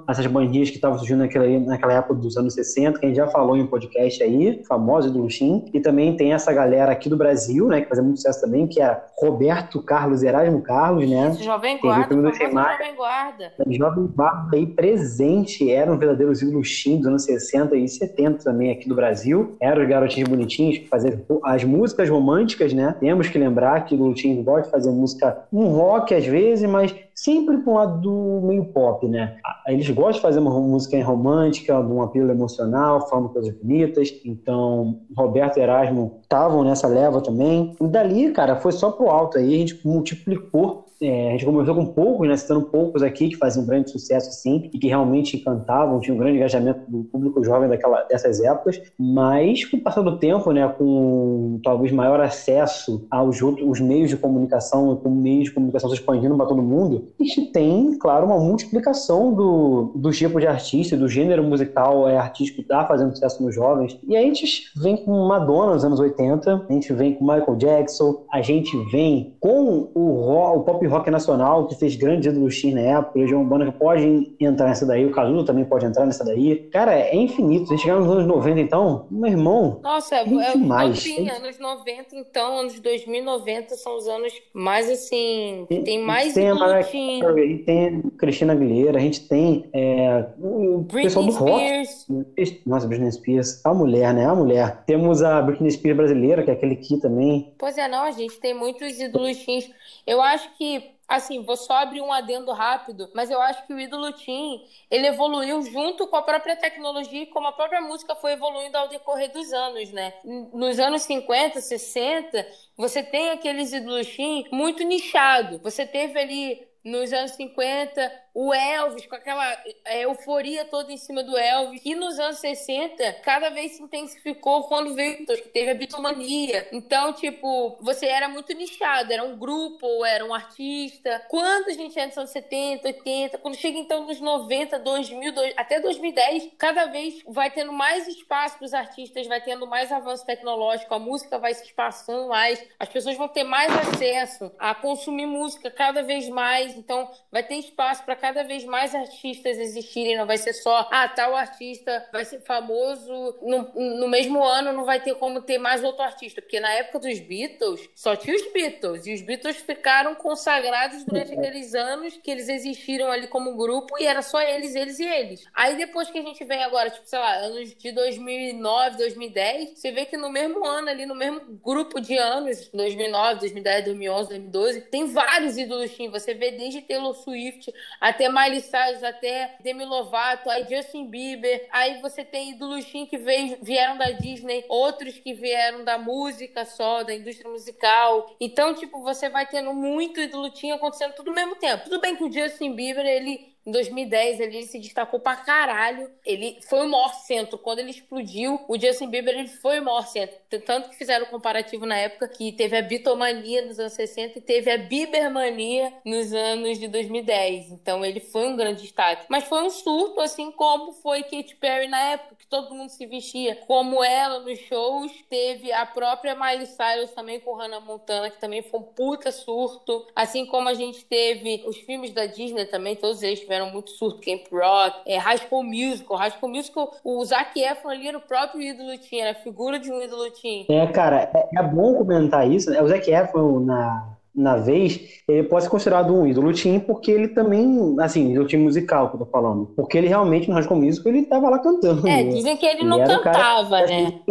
Essas 0.07 0.25
bandinhas 0.27 0.69
que 0.69 0.75
estavam 0.75 0.97
surgindo 0.97 1.19
naquela, 1.19 1.47
naquela 1.59 1.93
época 1.93 2.15
dos 2.15 2.37
anos 2.37 2.53
60, 2.53 2.99
que 2.99 3.05
a 3.05 3.09
gente 3.09 3.17
já 3.17 3.27
falou 3.27 3.55
em 3.55 3.63
um 3.63 3.67
podcast 3.67 4.21
aí, 4.23 4.61
famoso 4.67 5.09
ídolos 5.09 5.37
teen. 5.37 5.65
E 5.73 5.79
também 5.79 6.15
tem 6.15 6.33
essa 6.33 6.51
galera 6.51 6.91
aqui 6.91 7.09
do 7.09 7.17
Brasil, 7.17 7.67
né, 7.67 7.81
que 7.81 7.89
fazia 7.89 8.03
muito 8.03 8.17
sucesso 8.17 8.41
também, 8.41 8.67
que 8.67 8.81
é 8.81 9.01
Roberto 9.17 9.81
Carlos, 9.81 10.23
Erasmo 10.23 10.61
Carlos, 10.61 11.09
né? 11.09 11.29
Esse 11.29 11.43
Jovem 11.43 11.77
o 11.77 11.81
Guarda, 11.81 12.07
filme 12.07 12.23
do. 12.23 12.35
Jovem 12.35 12.95
Guarda. 12.95 13.51
Jovem 13.67 14.07
Guarda 14.07 14.57
aí 14.57 14.65
presente, 14.65 15.71
eram 15.71 15.97
verdadeiros 15.97 16.41
ídolos 16.41 16.83
teen 16.83 16.97
dos 16.97 17.07
anos 17.07 17.23
60 17.23 17.75
e 17.75 17.87
70 17.87 18.43
também 18.43 18.71
aqui 18.71 18.89
do 18.89 18.95
Brasil. 18.95 19.55
Eram 19.59 19.83
os 19.83 19.87
garotinhos 19.89 20.29
bonitinhos 20.29 20.79
que 20.79 20.87
faziam 20.87 21.21
as 21.43 21.63
músicas 21.63 22.09
românticas, 22.09 22.73
né? 22.73 22.95
Temos 22.99 23.27
que 23.27 23.37
lembrar 23.37 23.85
que 23.85 23.95
o 23.95 24.13
teen 24.13 24.43
gosta 24.43 24.63
de 24.63 24.71
fazer 24.71 24.91
música, 24.91 25.45
um 25.51 25.67
rock 25.67 26.13
às 26.15 26.25
vezes, 26.25 26.67
mas 26.69 26.95
sempre 27.23 27.59
para 27.59 27.71
um 27.71 27.75
lado 27.75 28.01
do 28.01 28.47
meio 28.47 28.65
pop, 28.65 29.07
né? 29.07 29.37
Eles 29.67 29.87
gostam 29.91 30.13
de 30.13 30.21
fazer 30.21 30.39
uma 30.39 30.59
música 30.59 31.03
romântica, 31.03 31.79
um 31.79 32.01
apelo 32.01 32.31
emocional, 32.31 33.07
falando 33.07 33.29
coisas 33.29 33.53
bonitas. 33.53 34.11
Então, 34.25 35.01
Roberto 35.15 35.57
e 35.57 35.61
Erasmo 35.61 36.19
estavam 36.23 36.63
nessa 36.63 36.87
leva 36.87 37.21
também. 37.21 37.75
E 37.79 37.87
dali, 37.87 38.31
cara, 38.31 38.55
foi 38.55 38.71
só 38.71 38.91
pro 38.91 39.07
alto 39.07 39.37
aí, 39.37 39.53
a 39.53 39.57
gente 39.59 39.87
multiplicou 39.87 40.90
é, 41.01 41.29
a 41.29 41.31
gente 41.31 41.45
começou 41.45 41.73
com 41.73 41.85
poucos, 41.85 42.27
né, 42.27 42.37
citando 42.37 42.61
poucos 42.67 43.01
aqui 43.01 43.29
que 43.29 43.35
faziam 43.35 43.63
um 43.63 43.67
grande 43.67 43.89
sucesso, 43.89 44.29
assim, 44.29 44.69
e 44.73 44.77
que 44.77 44.87
realmente 44.87 45.37
cantavam, 45.39 45.99
tinham 45.99 46.15
um 46.15 46.19
grande 46.19 46.37
engajamento 46.37 46.79
do 46.89 47.03
público 47.05 47.43
jovem 47.43 47.67
daquela, 47.67 48.03
dessas 48.03 48.39
épocas, 48.39 48.81
mas 48.99 49.65
com 49.65 49.77
o 49.77 49.81
passar 49.81 50.01
do 50.01 50.17
tempo, 50.17 50.51
né, 50.51 50.67
com 50.77 51.59
talvez 51.63 51.91
maior 51.91 52.19
acesso 52.19 53.07
aos 53.09 53.41
outros 53.41 53.67
os 53.67 53.79
meios 53.79 54.09
de 54.09 54.17
comunicação, 54.17 54.95
com 54.95 55.09
meios 55.09 55.45
de 55.45 55.51
comunicação 55.51 55.89
se 55.89 55.95
expandindo 55.95 56.35
para 56.35 56.45
todo 56.45 56.61
mundo, 56.61 57.09
a 57.19 57.23
gente 57.23 57.51
tem, 57.51 57.97
claro, 57.97 58.25
uma 58.25 58.39
multiplicação 58.39 59.33
do, 59.33 59.93
do 59.95 60.11
tipo 60.11 60.39
de 60.39 60.47
artista, 60.47 60.95
do 60.95 61.07
gênero 61.07 61.43
musical 61.43 62.07
é, 62.07 62.17
artístico 62.17 62.57
que 62.57 62.61
está 62.63 62.85
fazendo 62.85 63.11
sucesso 63.11 63.43
nos 63.43 63.55
jovens, 63.55 63.97
e 64.07 64.15
a 64.15 64.21
gente 64.21 64.71
vem 64.77 64.97
com 64.97 65.27
Madonna 65.27 65.73
nos 65.73 65.83
anos 65.83 65.99
80, 65.99 66.65
a 66.69 66.73
gente 66.73 66.93
vem 66.93 67.13
com 67.15 67.25
Michael 67.25 67.55
Jackson, 67.55 68.23
a 68.31 68.41
gente 68.41 68.77
vem 68.91 69.35
com 69.39 69.89
o, 69.93 70.11
rock, 70.25 70.57
o 70.59 70.63
pop 70.63 70.90
rock 70.91 71.09
nacional, 71.09 71.67
que 71.67 71.75
fez 71.75 71.95
grandes 71.95 72.31
ídolos 72.31 72.59
teen 72.61 72.73
na 72.73 72.81
época, 72.81 73.19
o 73.19 73.27
João 73.27 73.45
Bonner 73.45 73.71
pode 73.71 74.35
entrar 74.39 74.67
nessa 74.67 74.85
daí, 74.85 75.05
o 75.05 75.11
Cazuza 75.11 75.45
também 75.45 75.65
pode 75.65 75.85
entrar 75.85 76.05
nessa 76.05 76.23
daí. 76.23 76.55
Cara, 76.71 76.93
é 76.93 77.15
infinito. 77.15 77.67
Se 77.67 77.73
a 77.73 77.77
gente 77.77 77.85
chegar 77.85 77.99
nos 77.99 78.09
anos 78.09 78.27
90, 78.27 78.59
então, 78.59 79.05
meu 79.09 79.31
irmão, 79.31 79.79
Nossa, 79.81 80.15
é, 80.15 80.23
Tem 80.23 80.41
é 80.41 80.51
demais. 80.53 80.99
sim, 80.99 81.29
anos 81.29 81.57
90, 81.59 82.15
então, 82.15 82.59
anos 82.59 82.79
2090 82.79 83.75
são 83.75 83.97
os 83.97 84.07
anos 84.07 84.33
mais 84.53 84.89
assim, 84.89 85.65
que 85.69 85.79
tem 85.81 86.01
mais 86.03 86.33
tem 86.33 86.49
a 86.49 86.55
Mariah 86.55 86.79
ídolo 86.81 86.91
teen. 86.91 87.19
Carey, 87.21 87.43
a 87.43 87.47
gente 87.47 87.63
tem 87.63 88.01
Cristina 88.17 88.53
Aguilera, 88.53 88.97
a 88.97 89.01
gente 89.01 89.27
tem 89.27 89.69
é, 89.73 90.25
o 90.39 90.85
pessoal 90.91 91.25
Britney 91.25 91.25
do 91.25 91.51
rock. 91.51 91.85
Spears. 91.85 92.61
Nossa, 92.65 92.87
Britney 92.87 93.11
Spears, 93.11 93.65
a 93.65 93.73
mulher, 93.73 94.13
né? 94.13 94.25
A 94.25 94.35
mulher. 94.35 94.83
Temos 94.85 95.21
a 95.21 95.41
Britney 95.41 95.71
Spears 95.71 95.97
brasileira, 95.97 96.43
que 96.43 96.49
é 96.49 96.53
aquele 96.53 96.73
aqui 96.73 96.97
também. 96.99 97.53
Pois 97.57 97.77
é, 97.77 97.87
não, 97.87 98.03
a 98.03 98.11
gente 98.11 98.39
tem 98.39 98.53
muitos 98.53 98.99
ídolos 98.99 99.37
teens. 99.45 99.69
Eu 100.05 100.21
acho 100.21 100.49
que, 100.57 100.80
assim, 101.07 101.43
vou 101.43 101.57
só 101.57 101.73
abrir 101.73 102.01
um 102.01 102.11
adendo 102.11 102.51
rápido, 102.53 103.09
mas 103.13 103.29
eu 103.29 103.41
acho 103.41 103.65
que 103.67 103.73
o 103.73 103.79
ídolo 103.79 104.13
teen, 104.13 104.65
ele 104.89 105.07
evoluiu 105.07 105.61
junto 105.63 106.07
com 106.07 106.15
a 106.15 106.21
própria 106.21 106.55
tecnologia 106.55 107.23
e 107.23 107.27
como 107.27 107.47
a 107.47 107.51
própria 107.51 107.81
música 107.81 108.15
foi 108.15 108.33
evoluindo 108.33 108.77
ao 108.77 108.87
decorrer 108.87 109.31
dos 109.31 109.51
anos, 109.51 109.91
né? 109.91 110.13
Nos 110.53 110.79
anos 110.79 111.01
50, 111.01 111.59
60, 111.59 112.47
você 112.77 113.03
tem 113.03 113.31
aqueles 113.31 113.73
ídolos 113.73 114.07
teen 114.07 114.47
muito 114.51 114.83
nichado. 114.83 115.59
Você 115.59 115.85
teve 115.85 116.17
ali 116.17 116.71
nos 116.83 117.11
anos 117.13 117.31
50, 117.31 118.11
o 118.33 118.53
Elvis, 118.53 119.05
com 119.07 119.15
aquela 119.15 119.45
é, 119.85 120.05
euforia 120.05 120.63
toda 120.65 120.91
em 120.91 120.97
cima 120.97 121.21
do 121.23 121.37
Elvis. 121.37 121.81
E 121.83 121.95
nos 121.95 122.17
anos 122.19 122.39
60, 122.39 123.13
cada 123.23 123.49
vez 123.49 123.73
se 123.73 123.83
intensificou 123.83 124.63
quando 124.63 124.93
veio 124.95 125.25
que 125.25 125.49
teve 125.49 125.71
a 125.71 125.75
bitomania. 125.75 126.67
Então, 126.71 127.11
tipo, 127.13 127.77
você 127.81 128.05
era 128.05 128.29
muito 128.29 128.53
nichado, 128.53 129.11
era 129.11 129.23
um 129.23 129.37
grupo, 129.37 129.85
ou 129.85 130.05
era 130.05 130.23
um 130.25 130.33
artista. 130.33 131.21
Quando 131.29 131.67
a 131.69 131.73
gente 131.73 131.91
entra 131.91 132.07
nos 132.07 132.17
anos 132.17 132.29
70, 132.31 132.87
80, 132.87 133.37
quando 133.39 133.55
chega 133.55 133.77
então 133.77 134.05
nos 134.05 134.19
90, 134.21 134.79
2000, 134.79 135.33
dois- 135.33 135.53
até 135.57 135.79
2010, 135.79 136.49
cada 136.57 136.85
vez 136.85 137.21
vai 137.27 137.51
tendo 137.51 137.73
mais 137.73 138.07
espaço 138.07 138.57
para 138.57 138.65
os 138.65 138.73
artistas, 138.73 139.27
vai 139.27 139.41
tendo 139.41 139.67
mais 139.67 139.91
avanço 139.91 140.25
tecnológico, 140.25 140.93
a 140.93 140.99
música 140.99 141.37
vai 141.37 141.53
se 141.53 141.65
espaçando 141.65 142.29
mais, 142.29 142.63
as 142.79 142.87
pessoas 142.89 143.17
vão 143.17 143.27
ter 143.27 143.43
mais 143.43 143.71
acesso 143.75 144.51
a 144.57 144.73
consumir 144.73 145.25
música 145.25 145.69
cada 145.69 146.01
vez 146.01 146.29
mais, 146.29 146.75
então 146.75 147.09
vai 147.31 147.43
ter 147.43 147.55
espaço 147.55 148.03
para 148.03 148.15
cada 148.21 148.43
vez 148.43 148.63
mais 148.63 148.93
artistas 148.93 149.57
existirem, 149.57 150.15
não 150.15 150.27
vai 150.27 150.37
ser 150.37 150.53
só, 150.53 150.87
ah, 150.91 151.07
tal 151.09 151.35
artista 151.35 152.07
vai 152.13 152.23
ser 152.23 152.39
famoso, 152.41 153.11
no, 153.41 153.97
no 153.97 154.07
mesmo 154.07 154.43
ano 154.43 154.71
não 154.71 154.85
vai 154.85 155.01
ter 155.01 155.15
como 155.15 155.41
ter 155.41 155.57
mais 155.57 155.83
outro 155.83 156.03
artista, 156.03 156.39
porque 156.39 156.59
na 156.59 156.71
época 156.73 156.99
dos 156.99 157.19
Beatles, 157.19 157.89
só 157.95 158.15
tinha 158.15 158.35
os 158.35 158.53
Beatles, 158.53 159.07
e 159.07 159.13
os 159.13 159.21
Beatles 159.21 159.57
ficaram 159.57 160.13
consagrados 160.13 161.03
durante 161.03 161.33
aqueles 161.33 161.73
anos 161.73 162.15
que 162.17 162.29
eles 162.29 162.47
existiram 162.47 163.11
ali 163.11 163.27
como 163.27 163.57
grupo, 163.57 163.97
e 163.99 164.05
era 164.05 164.21
só 164.21 164.39
eles, 164.39 164.75
eles 164.75 164.99
e 164.99 165.05
eles. 165.05 165.43
Aí 165.53 165.75
depois 165.75 166.11
que 166.11 166.19
a 166.19 166.21
gente 166.21 166.43
vem 166.45 166.63
agora, 166.63 166.91
tipo, 166.91 167.07
sei 167.07 167.17
lá, 167.17 167.33
anos 167.37 167.75
de 167.75 167.91
2009, 167.91 168.97
2010, 168.97 169.79
você 169.79 169.91
vê 169.91 170.05
que 170.05 170.15
no 170.15 170.29
mesmo 170.29 170.63
ano 170.63 170.89
ali, 170.89 171.07
no 171.07 171.15
mesmo 171.15 171.41
grupo 171.63 171.99
de 171.99 172.15
anos, 172.17 172.69
2009, 172.71 173.39
2010, 173.39 173.85
2011, 173.85 174.29
2012, 174.29 174.81
tem 174.81 175.07
vários 175.07 175.57
ídolos 175.57 175.91
teen, 175.95 176.09
você 176.09 176.35
vê 176.35 176.51
desde 176.51 176.81
Taylor 176.81 177.15
Swift 177.15 177.73
até 178.11 178.29
Miley 178.29 178.61
Cyrus, 178.61 179.03
até 179.03 179.55
Demi 179.61 179.85
Lovato, 179.85 180.49
aí 180.49 180.65
Justin 180.69 181.07
Bieber, 181.07 181.67
aí 181.71 182.01
você 182.01 182.23
tem 182.23 182.51
ídolos 182.51 182.85
que 182.85 183.17
veio, 183.17 183.57
vieram 183.61 183.97
da 183.97 184.11
Disney, 184.11 184.65
outros 184.69 185.17
que 185.17 185.33
vieram 185.33 185.83
da 185.83 185.97
música 185.97 186.65
só, 186.65 187.03
da 187.03 187.13
indústria 187.13 187.49
musical. 187.49 188.35
Então, 188.39 188.75
tipo, 188.75 189.01
você 189.01 189.29
vai 189.29 189.45
tendo 189.45 189.73
muito 189.73 190.19
ídolo 190.19 190.51
acontecendo 190.73 191.13
tudo 191.13 191.29
ao 191.29 191.35
mesmo 191.35 191.55
tempo. 191.55 191.85
Tudo 191.85 191.99
bem 191.99 192.15
que 192.15 192.23
o 192.23 192.31
Justin 192.31 192.73
Bieber, 192.75 193.05
ele 193.05 193.50
Em 193.65 193.71
2010 193.71 194.39
ele 194.39 194.63
se 194.63 194.79
destacou 194.79 195.19
pra 195.19 195.35
caralho. 195.35 196.09
Ele 196.25 196.57
foi 196.67 196.85
o 196.85 196.89
maior 196.89 197.13
centro. 197.13 197.57
Quando 197.57 197.79
ele 197.79 197.91
explodiu, 197.91 198.59
o 198.67 198.79
Justin 198.79 199.09
Bieber 199.09 199.37
ele 199.37 199.47
foi 199.47 199.79
o 199.79 199.85
maior 199.85 200.07
centro. 200.07 200.35
Tanto 200.65 200.89
que 200.89 200.95
fizeram 200.95 201.27
comparativo 201.27 201.85
na 201.85 201.95
época 201.95 202.27
que 202.27 202.51
teve 202.51 202.75
a 202.77 202.81
Beatlemania 202.81 203.65
nos 203.65 203.79
anos 203.79 203.93
60 203.93 204.39
e 204.39 204.41
teve 204.41 204.71
a 204.71 204.77
Biebermania 204.77 205.93
nos 206.03 206.33
anos 206.33 206.79
de 206.79 206.87
2010. 206.87 207.71
Então 207.71 208.03
ele 208.03 208.19
foi 208.19 208.47
um 208.47 208.55
grande 208.55 208.81
destaque. 208.81 209.25
Mas 209.29 209.43
foi 209.43 209.61
um 209.63 209.69
surto, 209.69 210.19
assim 210.21 210.51
como 210.51 210.91
foi 210.93 211.23
Katy 211.23 211.55
Perry 211.55 211.87
na 211.87 211.99
época, 211.99 212.35
que 212.35 212.47
todo 212.47 212.73
mundo 212.73 212.89
se 212.89 213.05
vestia 213.05 213.55
como 213.67 214.03
ela 214.03 214.39
nos 214.39 214.59
shows. 214.59 215.11
Teve 215.29 215.71
a 215.71 215.85
própria 215.85 216.35
Miley 216.35 216.65
Cyrus 216.65 217.11
também 217.11 217.39
com 217.39 217.53
Hannah 217.53 217.79
Montana, 217.79 218.29
que 218.29 218.39
também 218.39 218.63
foi 218.63 218.79
um 218.79 218.83
puta 218.83 219.31
surto. 219.31 220.07
Assim 220.15 220.45
como 220.47 220.67
a 220.67 220.73
gente 220.73 221.05
teve 221.05 221.63
os 221.67 221.77
filmes 221.77 222.11
da 222.11 222.25
Disney 222.25 222.65
também, 222.65 222.95
todos 222.95 223.21
eles 223.21 223.50
tiveram 223.51 223.69
muito 223.69 223.91
surto. 223.91 224.21
Camp 224.21 224.43
Rock, 224.51 225.01
é, 225.05 225.17
High 225.17 225.39
School 225.39 225.63
Musical. 225.63 226.17
High 226.17 226.31
School 226.31 226.51
Musical, 226.51 226.95
o 227.03 227.25
Zac 227.25 227.59
Efron 227.59 227.89
ali 227.89 228.07
era 228.07 228.17
o 228.17 228.21
próprio 228.21 228.61
ídolo 228.61 228.97
teen, 228.97 229.21
era 229.21 229.31
a 229.31 229.41
figura 229.41 229.77
de 229.77 229.91
um 229.91 230.01
ídolo. 230.01 230.21
É, 230.69 230.87
cara, 230.87 231.29
é, 231.33 231.59
é 231.59 231.63
bom 231.63 231.95
comentar 231.95 232.49
isso. 232.49 232.69
Né? 232.69 232.81
O 232.81 232.87
Zac 232.87 233.09
Efron 233.09 233.59
na 233.59 234.17
na 234.33 234.55
vez, 234.55 235.21
ele 235.27 235.43
pode 235.43 235.65
ser 235.65 235.69
considerado 235.69 236.13
um 236.15 236.25
ídolo 236.25 236.53
teen, 236.53 236.79
porque 236.79 237.11
ele 237.11 237.27
também, 237.27 237.95
assim, 237.99 238.31
ídolo 238.31 238.47
teen 238.47 238.61
musical 238.61 239.09
que 239.09 239.15
eu 239.15 239.19
tô 239.19 239.25
falando. 239.25 239.65
Porque 239.75 239.97
ele 239.97 240.07
realmente, 240.07 240.49
no 240.49 240.55
Rascal 240.55 240.77
Music, 240.77 241.07
ele 241.07 241.25
tava 241.25 241.49
lá 241.49 241.59
cantando. 241.59 242.07
É, 242.07 242.23
dizem 242.23 242.55
que 242.55 242.65
ele, 242.65 242.81
ele 242.81 242.89
não 242.89 243.03
cantava, 243.03 243.81
né? 243.81 244.21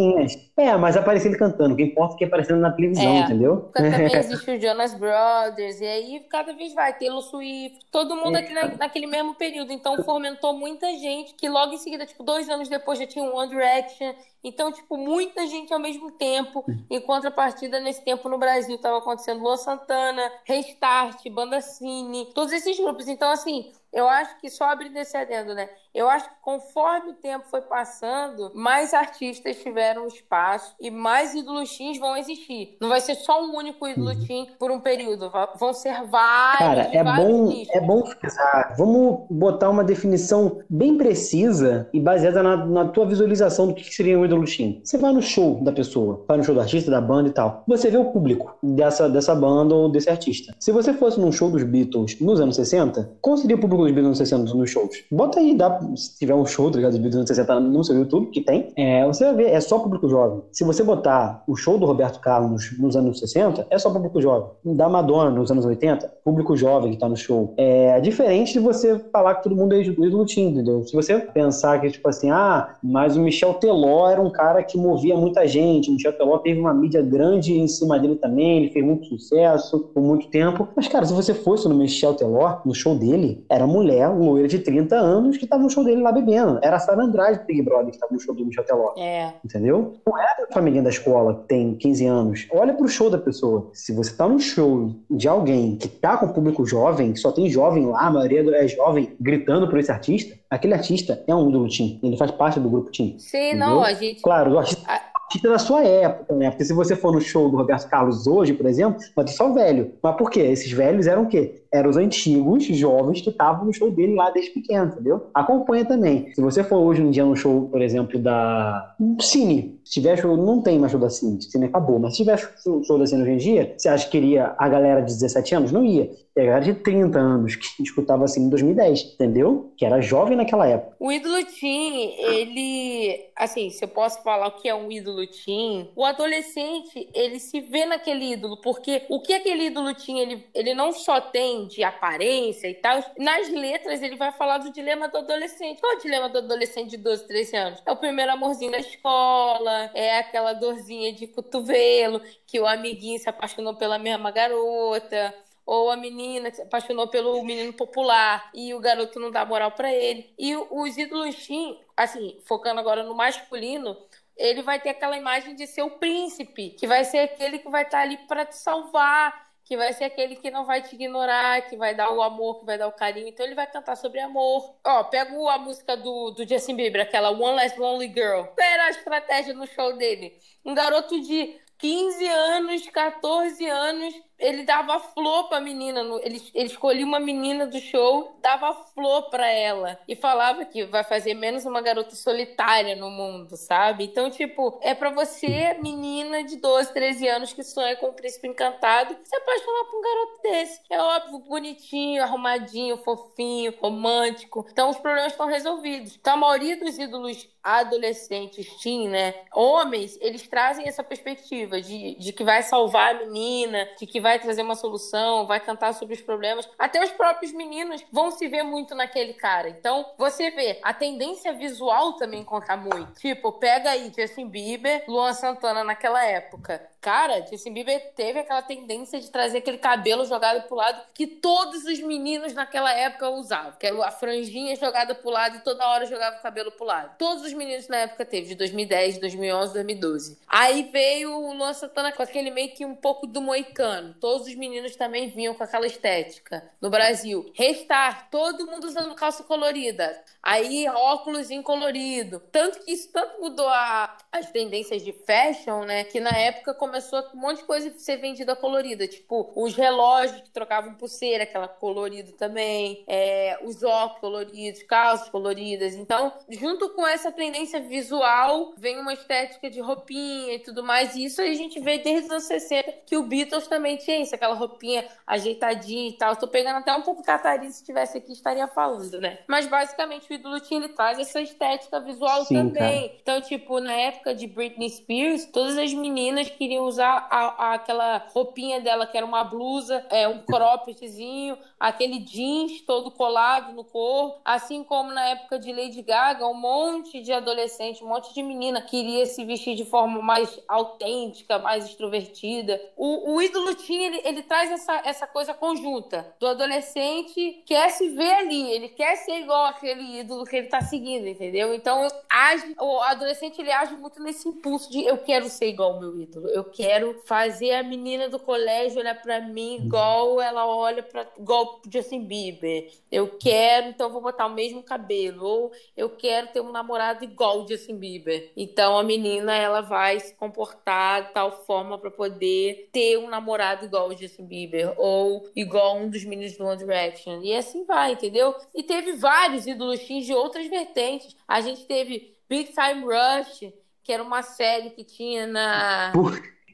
É, 0.57 0.77
mas 0.77 0.97
aparecia 0.97 1.31
ele 1.31 1.39
cantando. 1.39 1.75
O 1.75 1.77
que 1.77 1.83
importa 1.83 2.15
é 2.15 2.19
que 2.19 2.25
aparecendo 2.25 2.61
na 2.61 2.71
televisão, 2.71 3.13
é. 3.13 3.21
entendeu? 3.21 3.71
Também 3.75 3.93
existe 4.17 4.51
o 4.51 4.61
Jonas 4.61 4.95
Brothers, 4.95 5.81
e 5.81 5.87
aí 5.87 6.21
cada 6.31 6.53
vez 6.55 6.75
vai, 6.75 6.97
Taylor 6.99 7.23
Swift, 7.23 7.79
todo 7.91 8.17
mundo 8.17 8.37
aqui 8.37 8.53
na, 8.55 8.69
naquele 8.79 9.07
mesmo 9.07 9.35
período. 9.35 9.73
Então 9.73 10.03
fomentou 10.03 10.55
muita 10.55 10.87
gente, 10.99 11.35
que 11.35 11.49
logo 11.49 11.75
em 11.75 11.79
seguida, 11.79 12.07
tipo, 12.07 12.23
dois 12.23 12.49
anos 12.49 12.69
depois 12.69 12.99
já 12.99 13.07
tinha 13.07 13.25
um 13.25 13.37
One 13.37 13.51
Direction, 13.51 14.15
então, 14.43 14.73
tipo, 14.73 14.97
muita 14.97 15.47
gente 15.47 15.73
ao 15.73 15.79
mesmo 15.79 16.11
tempo. 16.13 16.65
Em 16.89 17.01
contrapartida, 17.01 17.79
nesse 17.79 18.03
tempo 18.03 18.29
no 18.29 18.39
Brasil, 18.39 18.75
estava 18.75 18.99
acontecendo 18.99 19.43
Luan 19.43 19.57
Santana, 19.91 20.33
Restart, 20.45 21.29
Banda 21.31 21.61
Cine, 21.61 22.33
todos 22.33 22.53
esses 22.53 22.79
grupos. 22.79 23.09
Então, 23.09 23.29
assim, 23.31 23.73
eu 23.93 24.09
acho 24.09 24.39
que 24.41 24.49
só 24.49 24.67
abrindo 24.67 24.97
esse 24.97 25.17
adendo, 25.17 25.53
né? 25.53 25.69
Eu 25.95 26.09
acho 26.09 26.29
que 26.29 26.35
conforme 26.43 27.11
o 27.11 27.15
tempo 27.15 27.47
foi 27.51 27.61
passando, 27.63 28.51
mais 28.55 28.95
artistas 28.95 29.57
tiveram 29.57 30.07
espaço 30.07 30.75
e 30.81 30.91
mais 30.91 31.35
ídolos 31.35 31.77
teens 31.77 31.99
vão 31.99 32.17
existir. 32.17 32.77
Não 32.81 32.89
vai 32.89 33.01
ser 33.01 33.17
só 33.17 33.45
um 33.45 33.57
único 33.57 33.87
ídolo 33.87 34.11
uhum. 34.11 34.25
teen 34.25 34.47
por 34.59 34.71
um 34.71 34.81
período, 34.81 35.31
vão 35.59 35.73
ser 35.73 36.05
vários. 36.05 36.59
Cara, 36.59 36.91
é 36.93 37.03
bom, 37.03 37.49
nichos. 37.49 37.75
é 37.75 37.81
bom 37.81 38.07
frisar. 38.07 38.75
Vamos 38.79 39.27
botar 39.31 39.69
uma 39.69 39.83
definição 39.83 40.61
bem 40.69 40.97
precisa 40.97 41.89
e 41.93 42.01
baseada 42.01 42.43
na, 42.43 42.57
na 42.57 42.85
tua 42.89 43.07
visualização 43.07 43.69
do 43.69 43.75
que 43.75 43.85
seria 43.93 44.19
um 44.19 44.25
ídolo 44.25 44.45
teen. 44.45 44.81
Você 44.85 44.97
vai 44.97 45.13
no 45.13 45.23
show 45.23 45.63
da 45.63 45.73
pessoa, 45.73 46.25
vai 46.27 46.37
no 46.37 46.45
show 46.45 46.55
do 46.55 46.61
artista, 46.61 46.91
da 46.91 47.01
banda 47.01 47.29
e 47.29 47.33
tal. 47.33 47.65
Você 47.67 47.91
vê 47.91 47.97
o 47.97 48.07
público 48.07 48.57
dessa, 48.63 49.09
dessa 49.09 49.35
banda 49.35 49.75
ou 49.75 49.89
desse 49.89 50.09
artista. 50.09 50.55
Se 50.59 50.71
você 50.71 50.95
fosse 50.95 51.19
num 51.19 51.33
show 51.33 51.51
dos 51.51 51.65
Beatles 51.65 52.21
nos 52.21 52.41
anos 52.41 52.57
60, 52.57 53.19
qual 53.21 53.37
seria 53.37 53.57
o 53.57 53.61
público 53.61 53.85
dos 53.85 53.93
Beatles 53.93 54.19
nos 54.19 54.19
60 54.19 54.55
nos 54.55 54.71
shows? 54.71 55.05
Bota 55.11 55.41
aí, 55.41 55.55
dá 55.55 55.80
se 55.97 56.19
tiver 56.19 56.35
um 56.35 56.47
show, 56.47 56.71
tá 56.71 56.77
ligado? 56.77 56.93
De 56.93 56.99
vídeos 56.99 57.17
anos 57.17 57.29
60 57.29 57.61
no 57.61 57.85
seu 57.85 57.97
YouTube, 57.97 58.31
que 58.31 58.41
tem, 58.41 58.73
é, 58.77 59.07
você 59.07 59.25
vai 59.25 59.35
ver, 59.35 59.51
é 59.51 59.61
só 59.61 59.79
público 59.79 60.09
jovem. 60.09 60.43
Se 60.53 60.65
você 60.65 60.83
botar 60.83 61.43
o 61.47 61.57
show 61.57 61.79
do 61.79 61.87
Roberto 61.87 62.21
Carlos 62.21 62.79
nos 62.79 62.97
anos 62.97 63.19
60, 63.19 63.67
é 63.71 63.79
só 63.79 63.91
público 63.91 64.21
jovem. 64.21 64.51
Da 64.65 64.89
Madonna 64.89 65.31
nos 65.31 65.51
anos 65.51 65.65
80, 65.65 66.07
público 66.25 66.57
jovem 66.57 66.93
que 66.93 66.99
tá 66.99 67.09
no 67.09 67.17
show. 67.17 67.55
É 67.57 68.01
diferente 68.01 68.53
de 68.53 68.59
você 68.59 68.99
falar 69.13 69.37
que 69.37 69.45
todo 69.45 69.57
mundo 69.57 69.75
é 69.75 69.81
ídolo 69.83 70.27
teen, 70.27 70.51
entendeu? 70.51 70.85
Se 70.87 70.95
você 70.95 71.19
pensar 71.19 71.81
que, 71.81 71.91
tipo 71.91 72.09
assim, 72.09 72.31
ah, 72.31 72.77
mas 72.83 73.17
o 73.17 73.21
Michel 73.21 73.55
Teló 73.55 74.09
era 74.09 74.21
um 74.21 74.31
cara 74.31 74.63
que 74.63 74.77
movia 74.77 75.17
muita 75.17 75.47
gente, 75.47 75.91
o 75.91 75.95
Michel 75.95 76.13
Teló 76.13 76.39
teve 76.39 76.61
uma 76.61 76.75
mídia 76.75 77.03
grande 77.03 77.59
em 77.59 77.69
cima 77.69 77.99
dele 77.99 78.17
também, 78.17 78.59
ele 78.59 78.73
fez 78.73 78.85
muito 78.85 79.07
sucesso 79.07 79.91
por 79.93 80.03
muito 80.03 80.29
tempo. 80.29 80.69
Mas, 80.75 80.89
cara, 80.89 81.05
se 81.05 81.13
você 81.13 81.35
fosse 81.35 81.69
no 81.69 81.75
Michel 81.75 82.15
Teló, 82.15 82.59
no 82.65 82.75
show 82.75 82.95
dele, 82.95 83.45
era 83.49 83.67
mulher, 83.67 84.09
loira 84.09 84.49
de 84.49 84.59
30 84.59 84.97
anos, 84.97 85.37
que 85.37 85.47
tava 85.47 85.63
no 85.71 85.75
show 85.75 85.85
dele 85.85 86.03
lá 86.03 86.13
bebendo. 86.13 86.59
Era 86.63 86.77
a 86.77 86.79
Sara 86.81 87.03
Andrade 87.03 87.39
do 87.39 87.47
Big 87.47 87.63
Brother 87.63 87.87
que 87.87 87.93
estava 87.93 88.13
no 88.13 88.21
show 88.21 88.35
do 88.35 88.45
Michel 88.45 88.65
Teló. 88.65 88.93
É. 88.99 89.33
Entendeu? 89.45 89.95
Não 90.07 90.19
é 90.19 90.25
a 90.25 90.53
família 90.53 90.83
da 90.83 90.91
escola 90.91 91.35
que 91.35 91.49
tem 91.49 91.75
15 91.77 92.07
anos. 92.07 92.49
Olha 92.53 92.75
pro 92.75 92.89
show 92.89 93.09
da 93.09 93.19
pessoa. 93.19 93.71
Se 93.73 93.93
você 93.93 94.15
tá 94.15 94.29
no 94.29 94.41
show 94.41 94.91
de 95.09 95.29
alguém 95.29 95.77
que 95.77 95.89
tá 95.89 96.17
com 96.17 96.29
público 96.29 96.67
jovem, 96.67 97.13
que 97.13 97.19
só 97.19 97.31
tem 97.31 97.49
jovem 97.49 97.87
lá, 97.87 98.07
a 98.07 98.11
maioria 98.11 98.41
é 98.57 98.69
jovem, 98.69 99.15
gritando 99.21 99.69
por 99.69 99.79
esse 99.79 99.91
artista, 99.91 100.37
aquele 100.51 100.75
artista 100.75 101.23
é 101.27 101.35
um 101.35 101.49
ídolo 101.49 101.69
Tim. 101.69 102.01
Ele 102.03 102.17
faz 102.17 102.31
parte 102.33 102.59
do 102.59 102.69
grupo 102.69 102.91
Tim. 102.91 103.17
Sim, 103.19 103.49
entendeu? 103.49 103.69
não, 103.69 103.83
a 103.83 103.93
gente. 103.93 104.21
Claro, 104.21 104.53
o 104.53 104.59
artista. 104.59 104.91
A 104.91 105.11
artista 105.31 105.49
da 105.49 105.59
sua 105.59 105.85
época, 105.85 106.35
né? 106.35 106.51
Porque 106.51 106.65
se 106.65 106.73
você 106.73 106.97
for 106.97 107.13
no 107.13 107.21
show 107.21 107.49
do 107.49 107.57
Roberto 107.57 107.89
Carlos 107.89 108.27
hoje, 108.27 108.53
por 108.53 108.67
exemplo, 108.67 109.01
vai 109.15 109.25
ter 109.25 109.33
só 109.33 109.53
velho. 109.53 109.93
Mas 110.03 110.17
por 110.17 110.29
quê? 110.29 110.41
Esses 110.41 110.73
velhos 110.73 111.07
eram 111.07 111.23
o 111.23 111.29
quê? 111.29 111.63
Eram 111.73 111.91
os 111.91 111.97
antigos, 111.97 112.65
jovens 112.65 113.21
que 113.21 113.31
estavam 113.31 113.67
no 113.67 113.73
show 113.73 113.91
dele 113.91 114.15
lá 114.15 114.31
desde 114.31 114.51
pequeno, 114.51 114.87
entendeu? 114.87 115.31
Acompanha 115.33 115.85
também. 115.85 116.33
Se 116.35 116.41
você 116.41 116.65
for 116.65 116.79
hoje 116.79 117.03
um 117.03 117.11
dia 117.11 117.25
no 117.25 117.37
show, 117.37 117.69
por 117.69 117.81
exemplo, 117.81 118.19
da 118.19 118.95
Cine, 119.21 119.81
se 119.85 119.93
tiver 119.93 120.17
show, 120.17 120.37
não 120.37 120.63
tem 120.63 120.79
mais 120.79 120.91
show 120.93 121.01
da 121.01 121.11
Cine, 121.11 121.41
Cine 121.43 121.67
acabou, 121.67 121.99
mas 121.99 122.13
se 122.13 122.19
tiver 122.23 122.39
show 122.39 122.99
da 122.99 123.07
Cine 123.07 123.23
hoje 123.23 123.33
em 123.33 123.37
dia, 123.37 123.75
você 123.77 123.89
acha 123.89 124.09
que 124.09 124.17
iria 124.17 124.55
a 124.59 124.69
galera 124.69 125.01
de 125.01 125.13
17 125.13 125.55
anos? 125.55 125.73
Não 125.73 125.85
ia. 125.85 126.11
E 126.37 126.41
a 126.41 126.45
galera 126.45 126.65
de 126.65 126.75
30 126.75 127.19
anos 127.19 127.57
que 127.57 127.83
escutava 127.83 128.25
assim 128.25 128.45
em 128.45 128.49
2010, 128.49 129.15
entendeu? 129.15 129.73
Que 129.77 129.85
era 129.85 130.01
jovem 130.01 130.37
naquela 130.37 130.67
época. 130.67 130.97
O 131.01 131.11
ídolo 131.11 131.45
Tim, 131.45 132.15
ele. 132.19 133.21
Assim, 133.37 133.69
se 133.71 133.85
eu 133.85 133.89
posso 133.89 134.23
falar 134.23 134.47
o 134.47 134.53
que 134.53 134.69
é 134.69 134.75
um 134.75 134.91
ídolo 134.93 135.27
Tim, 135.27 135.89
o 135.97 136.05
adolescente, 136.05 137.09
ele 137.13 137.41
se 137.41 137.61
vê 137.61 137.85
naquele 137.85 138.33
ídolo, 138.33 138.61
porque 138.61 139.03
o 139.09 139.21
que 139.21 139.33
aquele 139.33 139.67
ídolo 139.67 139.93
Tim, 139.95 140.19
ele, 140.19 140.45
ele 140.55 140.73
não 140.73 140.93
só 140.93 141.21
tem 141.21 141.60
de 141.67 141.83
aparência 141.83 142.69
e 142.69 142.75
tal, 142.75 143.03
nas 143.19 143.49
letras 143.49 144.03
ele 144.03 144.17
vai 144.17 144.33
falar 144.33 144.59
do 144.59 144.73
dilema 144.73 145.09
do 145.09 145.19
adolescente. 145.19 145.81
Qual 145.81 145.93
é 145.93 145.97
o 145.97 146.01
dilema 146.01 146.29
do 146.29 146.39
adolescente 146.39 146.91
de 146.91 146.97
12, 146.97 147.27
13 147.27 147.57
anos? 147.57 147.83
É 147.85 147.93
o 147.93 147.97
primeiro 147.97 148.33
amorzinho 148.33 148.73
da 148.73 148.79
escola, 148.79 149.91
é 149.95 150.19
aquela 150.19 150.53
dorzinha 150.53 151.13
de 151.13 151.27
cotovelo, 151.27 152.21
que 152.47 152.61
o 152.61 152.67
amiguinho 152.67 153.19
se 153.19 153.29
apaixonou 153.29 153.75
pela 153.75 153.99
mesma 153.99 154.31
garota 154.31 155.35
ou 155.71 155.89
a 155.89 155.97
menina 155.97 156.53
se 156.53 156.63
apaixonou 156.63 157.07
pelo 157.07 157.43
menino 157.45 157.73
popular 157.73 158.51
e 158.53 158.75
o 158.75 158.81
garoto 158.81 159.21
não 159.21 159.31
dá 159.31 159.45
moral 159.45 159.71
para 159.71 159.93
ele. 159.93 160.35
E 160.37 160.57
os 160.57 160.99
ídolos 160.99 161.47
teen, 161.47 161.81
assim, 161.97 162.41
focando 162.45 162.81
agora 162.81 163.05
no 163.05 163.15
masculino, 163.15 163.97
ele 164.37 164.63
vai 164.63 164.81
ter 164.81 164.89
aquela 164.89 165.17
imagem 165.17 165.55
de 165.55 165.67
ser 165.67 165.83
o 165.83 165.91
príncipe, 165.91 166.71
que 166.71 166.87
vai 166.89 167.05
ser 167.05 167.19
aquele 167.19 167.59
que 167.59 167.69
vai 167.69 167.85
estar 167.85 168.01
ali 168.01 168.17
para 168.27 168.45
te 168.47 168.57
salvar, 168.57 169.50
que 169.71 169.77
vai 169.77 169.93
ser 169.93 170.03
aquele 170.03 170.35
que 170.35 170.51
não 170.51 170.65
vai 170.65 170.83
te 170.83 170.97
ignorar, 170.97 171.63
que 171.69 171.77
vai 171.77 171.95
dar 171.95 172.11
o 172.11 172.21
amor, 172.21 172.59
que 172.59 172.67
vai 172.67 172.77
dar 172.77 172.89
o 172.89 172.93
carinho. 172.93 173.29
Então 173.29 173.47
ele 173.47 173.55
vai 173.55 173.69
cantar 173.69 173.95
sobre 173.95 174.19
amor. 174.19 174.75
Ó, 174.85 175.05
pega 175.05 175.31
a 175.49 175.59
música 175.59 175.97
do, 175.97 176.33
do 176.33 176.45
Justin 176.45 176.75
Bieber, 176.75 177.03
aquela 177.03 177.31
One 177.31 177.55
Less 177.55 177.79
Lonely 177.79 178.09
Girl. 178.09 178.47
Qual 178.47 178.67
era 178.67 178.87
a 178.87 178.91
estratégia 178.91 179.55
no 179.55 179.69
show 179.69 179.97
dele? 179.97 180.37
Um 180.65 180.75
garoto 180.75 181.21
de 181.21 181.57
15 181.79 182.27
anos, 182.27 182.89
14 182.89 183.65
anos, 183.65 184.13
ele 184.41 184.65
dava 184.65 184.99
flor 184.99 185.49
pra 185.49 185.61
menina. 185.61 186.01
Ele, 186.23 186.43
ele 186.55 186.67
escolhia 186.67 187.05
uma 187.05 187.21
menina 187.21 187.67
do 187.67 187.79
show, 187.79 188.37
dava 188.43 188.75
flor 188.95 189.31
pra 189.31 189.47
ela. 189.49 189.99
E 190.09 190.17
falava 190.17 190.65
que 190.65 190.85
vai 190.85 191.05
fazer 191.05 191.35
menos 191.35 191.65
uma 191.65 191.81
garota 191.81 192.15
solitária 192.15 192.97
no 192.97 193.11
mundo, 193.11 193.57
sabe? 193.57 194.05
Então, 194.05 194.31
tipo, 194.31 194.79
é 194.83 194.95
pra 194.95 195.11
você, 195.11 195.77
menina 195.83 196.43
de 196.43 196.57
12, 196.57 196.93
13 196.93 197.29
anos, 197.29 197.53
que 197.53 197.63
sonha 197.63 197.97
com 197.97 198.07
o 198.07 198.13
príncipe 198.13 198.49
encantado, 198.49 199.17
se 199.23 199.37
apaixonar 199.37 199.85
por 199.85 199.99
um 199.99 200.03
garoto 200.03 200.43
desse. 200.43 200.81
É 200.91 201.01
óbvio, 201.01 201.39
bonitinho, 201.41 202.23
arrumadinho, 202.23 202.97
fofinho, 202.99 203.75
romântico. 203.81 204.67
Então, 204.71 204.91
os 204.91 204.97
problemas 204.99 205.33
estão 205.33 205.47
resolvidos. 205.47 206.17
Então, 206.17 206.35
a 206.35 206.37
maioria 206.37 206.77
dos 206.79 206.99
ídolos 206.99 207.49
adolescentes, 207.63 208.67
teen, 208.83 209.09
né? 209.09 209.35
Homens, 209.55 210.19
eles 210.21 210.47
trazem 210.49 210.89
essa 210.89 211.05
perspectiva 211.05 211.81
de, 211.81 212.15
de 212.15 212.33
que 212.33 212.43
vai 212.43 212.63
salvar 212.63 213.15
a 213.15 213.19
menina, 213.19 213.89
de 213.99 214.07
que 214.07 214.21
vai 214.21 214.30
vai 214.31 214.39
trazer 214.39 214.63
uma 214.63 214.77
solução, 214.77 215.47
vai 215.47 215.59
cantar 215.59 215.93
sobre 215.93 216.15
os 216.15 216.21
problemas. 216.21 216.69
Até 216.79 217.03
os 217.03 217.11
próprios 217.11 217.53
meninos 217.53 218.05
vão 218.13 218.31
se 218.31 218.47
ver 218.47 218.63
muito 218.63 218.95
naquele 218.95 219.35
cara. 219.35 219.69
Então, 219.69 220.07
você 220.17 220.51
vê, 220.51 220.79
a 220.83 220.95
tendência 220.95 221.53
visual 221.53 222.13
também 222.13 222.45
conta 222.45 222.77
muito. 222.77 223.13
Tipo, 223.15 223.53
pega 223.53 223.91
aí 223.91 224.13
Justin 224.17 224.49
Bieber, 224.49 225.05
Luan 225.09 225.33
Santana 225.33 225.83
naquela 225.83 226.25
época. 226.25 226.81
Cara, 227.01 227.47
Justin 227.47 227.73
Bieber 227.73 228.13
teve 228.15 228.41
aquela 228.41 228.61
tendência 228.61 229.19
de 229.19 229.31
trazer 229.31 229.59
aquele 229.59 229.79
cabelo 229.79 230.27
jogado 230.27 230.67
pro 230.69 230.77
lado 230.77 231.03
que 231.15 231.27
todos 231.27 231.85
os 231.85 231.99
meninos 232.01 232.53
naquela 232.53 232.93
época 232.93 233.31
usavam. 233.31 233.73
Que 233.73 233.87
era 233.87 234.05
a 234.05 234.11
franjinha 234.11 234.77
jogada 234.77 235.15
pro 235.15 235.31
lado 235.31 235.57
e 235.57 235.61
toda 235.61 235.87
hora 235.87 236.05
jogava 236.05 236.37
o 236.37 236.43
cabelo 236.43 236.71
pro 236.73 236.85
lado. 236.85 237.17
Todos 237.17 237.45
os 237.45 237.55
meninos 237.55 237.89
na 237.89 237.99
época 237.99 238.27
teve, 238.27 238.49
de 238.49 238.55
2010, 238.55 239.19
2011, 239.19 239.73
2012. 239.73 240.39
Aí 240.47 240.91
veio 240.93 241.33
o 241.33 241.55
Luan 241.55 241.73
Santana 241.73 242.13
com 242.13 242.23
aquele 242.23 242.51
meio 242.51 242.75
que 242.75 242.85
um 242.85 242.95
pouco 242.95 243.27
do 243.27 243.41
moicano. 243.41 244.15
Todos 244.21 244.47
os 244.47 244.55
meninos 244.55 244.95
também 244.95 245.31
vinham 245.31 245.55
com 245.55 245.65
aquela 245.65 245.87
estética. 245.87 246.71
No 246.83 246.91
Brasil, 246.91 247.51
restar, 247.55 248.29
todo 248.31 248.67
mundo 248.67 248.85
usando 248.85 249.15
calça 249.15 249.43
colorida. 249.43 250.23
Aí 250.43 250.87
óculos 250.89 251.51
em 251.51 251.63
colorido. 251.63 252.41
Tanto 252.53 252.81
que 252.81 252.93
isso 252.93 253.11
tanto 253.11 253.41
mudou 253.41 253.69
a, 253.69 254.19
as 254.31 254.51
tendências 254.51 255.03
de 255.03 255.13
fashion, 255.13 255.85
né? 255.85 256.05
Que 256.05 256.21
na 256.21 256.37
época 256.37 256.75
começou 256.75 256.90
um 257.35 257.39
monte 257.39 257.59
de 257.59 257.65
coisa 257.65 257.93
ser 257.99 258.17
vendida 258.17 258.57
colorida. 258.57 259.07
Tipo, 259.07 259.53
os 259.57 259.75
relógios 259.75 260.41
que 260.41 260.51
trocavam 260.51 260.95
pulseira, 260.95 261.45
aquela 261.45 261.69
colorido 261.69 262.33
também. 262.33 263.05
É, 263.07 263.59
os 263.65 263.83
óculos 263.83 264.21
coloridos, 264.21 264.83
calças 264.85 265.29
coloridas. 265.29 265.95
Então, 265.95 266.33
junto 266.49 266.91
com 266.91 267.07
essa 267.07 267.33
tendência 267.33 267.81
visual, 267.81 268.75
vem 268.77 268.99
uma 268.99 269.13
estética 269.13 269.71
de 269.71 269.81
roupinha 269.81 270.55
e 270.55 270.59
tudo 270.59 270.83
mais. 270.83 271.15
E 271.15 271.25
isso 271.25 271.41
a 271.41 271.55
gente 271.55 271.81
vê 271.81 271.99
desde 271.99 272.27
os 272.27 272.31
anos 272.31 272.45
60 272.45 272.93
que 273.07 273.17
o 273.17 273.23
Beatles 273.23 273.67
também 273.67 273.97
tinha 273.97 274.21
isso, 274.21 274.35
aquela 274.35 274.55
roupinha 274.55 275.07
ajeitadinha 275.27 276.09
e 276.09 276.13
tal. 276.13 276.33
Estou 276.33 276.49
pegando 276.49 276.79
até 276.79 276.93
um 276.93 277.03
pouco 277.03 277.23
Catarina, 277.23 277.71
se 277.71 277.81
estivesse 277.81 278.19
aqui, 278.19 278.33
estaria 278.33 278.67
falando, 278.69 279.21
né? 279.21 279.39
Mas 279.47 279.67
basicamente 279.67 280.31
o 280.31 280.35
ídolo 280.35 280.61
tinha, 280.61 280.81
ele 280.81 280.93
traz 280.93 281.19
essa 281.19 281.41
estética 281.41 282.01
visual 282.01 282.45
Sim, 282.45 282.55
também. 282.55 283.09
Cara. 283.09 283.21
Então, 283.21 283.41
tipo, 283.41 283.81
na 283.81 283.93
época 283.93 284.35
de 284.35 284.47
Britney 284.47 284.89
Spears, 284.91 285.47
todas 285.47 285.77
as 285.77 285.93
meninas 285.93 286.49
queriam 286.51 286.80
usar 286.83 287.27
a, 287.31 287.71
a, 287.71 287.75
aquela 287.75 288.27
roupinha 288.33 288.81
dela, 288.81 289.07
que 289.07 289.17
era 289.17 289.27
uma 289.27 289.45
blusa, 289.45 290.05
é, 290.11 290.27
um 290.29 290.41
croppedzinho, 290.43 291.57
aquele 291.79 292.19
jeans 292.21 292.81
todo 292.83 293.11
colado 293.11 293.73
no 293.73 293.85
corpo. 293.85 294.41
Assim 294.45 294.83
como 294.85 295.13
na 295.13 295.25
época 295.29 295.59
de 295.59 295.73
Lady 295.73 296.03
Gaga, 296.03 296.47
um 296.47 296.55
monte 296.55 297.21
de 297.21 297.33
adolescente, 297.33 298.05
um 298.05 298.09
monte 298.09 298.33
de 298.35 298.43
menina 298.43 298.81
queria 298.81 299.27
se 299.27 299.45
vestir 299.45 299.75
de 299.75 299.85
forma 299.85 300.21
mais 300.21 300.61
autêntica, 300.69 301.59
mais 301.59 301.85
extrovertida. 301.87 302.81
O, 302.97 303.35
o 303.35 303.43
ídolo 303.43 303.75
tinha, 303.75 304.07
ele, 304.07 304.21
ele 304.25 304.43
traz 304.43 304.71
essa, 304.71 305.03
essa 305.05 305.27
coisa 305.27 305.55
conjunta 305.55 306.35
do 306.39 306.47
adolescente 306.47 307.63
quer 307.67 307.91
se 307.91 308.09
ver 308.11 308.33
ali, 308.35 308.71
ele 308.71 308.89
quer 308.89 309.17
ser 309.17 309.41
igual 309.41 309.67
aquele 309.67 310.21
ídolo 310.21 310.45
que 310.45 310.57
ele 310.57 310.69
tá 310.69 310.81
seguindo, 310.81 311.27
entendeu? 311.27 311.75
Então, 311.75 312.07
age, 312.29 312.75
o 312.79 313.01
adolescente 313.01 313.61
ele 313.61 313.71
age 313.71 313.95
muito 313.95 314.23
nesse 314.23 314.49
impulso 314.49 314.91
de 314.91 315.05
eu 315.05 315.19
quero 315.19 315.49
ser 315.49 315.69
igual 315.69 315.95
ao 315.95 316.01
meu 316.01 316.21
ídolo, 316.21 316.49
eu 316.49 316.65
quero 316.71 317.21
fazer 317.25 317.73
a 317.73 317.83
menina 317.83 318.29
do 318.29 318.39
colégio 318.39 319.01
olhar 319.01 319.21
para 319.21 319.41
mim 319.41 319.77
igual 319.77 320.41
ela 320.41 320.67
olha 320.67 321.03
para 321.03 321.27
igual 321.39 321.81
Justin 321.93 322.25
Bieber. 322.25 322.91
Eu 323.11 323.39
quero, 323.39 323.89
então 323.89 324.11
vou 324.11 324.21
botar 324.21 324.47
o 324.47 324.55
mesmo 324.55 324.83
cabelo 324.83 325.45
ou 325.45 325.73
eu 325.97 326.09
quero 326.11 326.49
ter 326.49 326.61
um 326.61 326.73
namorado 326.73 327.25
igual 327.25 327.67
Justin 327.69 327.97
Bieber. 327.97 328.53
Então 328.57 328.99
a 328.99 329.03
menina 329.03 329.55
ela 329.55 329.81
vai 329.81 330.19
se 330.21 330.35
comportar 330.35 331.27
de 331.27 331.33
tal 331.33 331.65
forma 331.65 331.99
para 331.99 332.11
poder 332.11 332.89
ter 332.93 333.19
um 333.19 333.29
namorado 333.29 333.85
igual 333.85 334.09
o 334.09 334.17
Justin 334.17 334.47
Bieber 334.47 334.95
ou 334.97 335.51
igual 335.55 335.97
um 335.97 336.09
dos 336.09 336.25
meninos 336.25 336.57
do 336.57 336.65
One 336.65 336.79
Direction. 336.79 337.41
E 337.43 337.55
assim 337.55 337.85
vai, 337.85 338.13
entendeu? 338.13 338.55
E 338.75 338.83
teve 338.83 339.13
vários 339.13 339.67
ídolos 339.67 340.01
de 340.01 340.35
outras 340.35 340.67
vertentes. 340.67 341.37
A 341.47 341.61
gente 341.61 341.85
teve 341.85 342.37
Big 342.49 342.73
Time 342.73 343.05
Rush, 343.05 343.73
que 344.03 344.13
era 344.13 344.23
uma 344.23 344.43
série 344.43 344.91
que 344.91 345.05
tinha 345.05 345.47
na. 345.47 346.13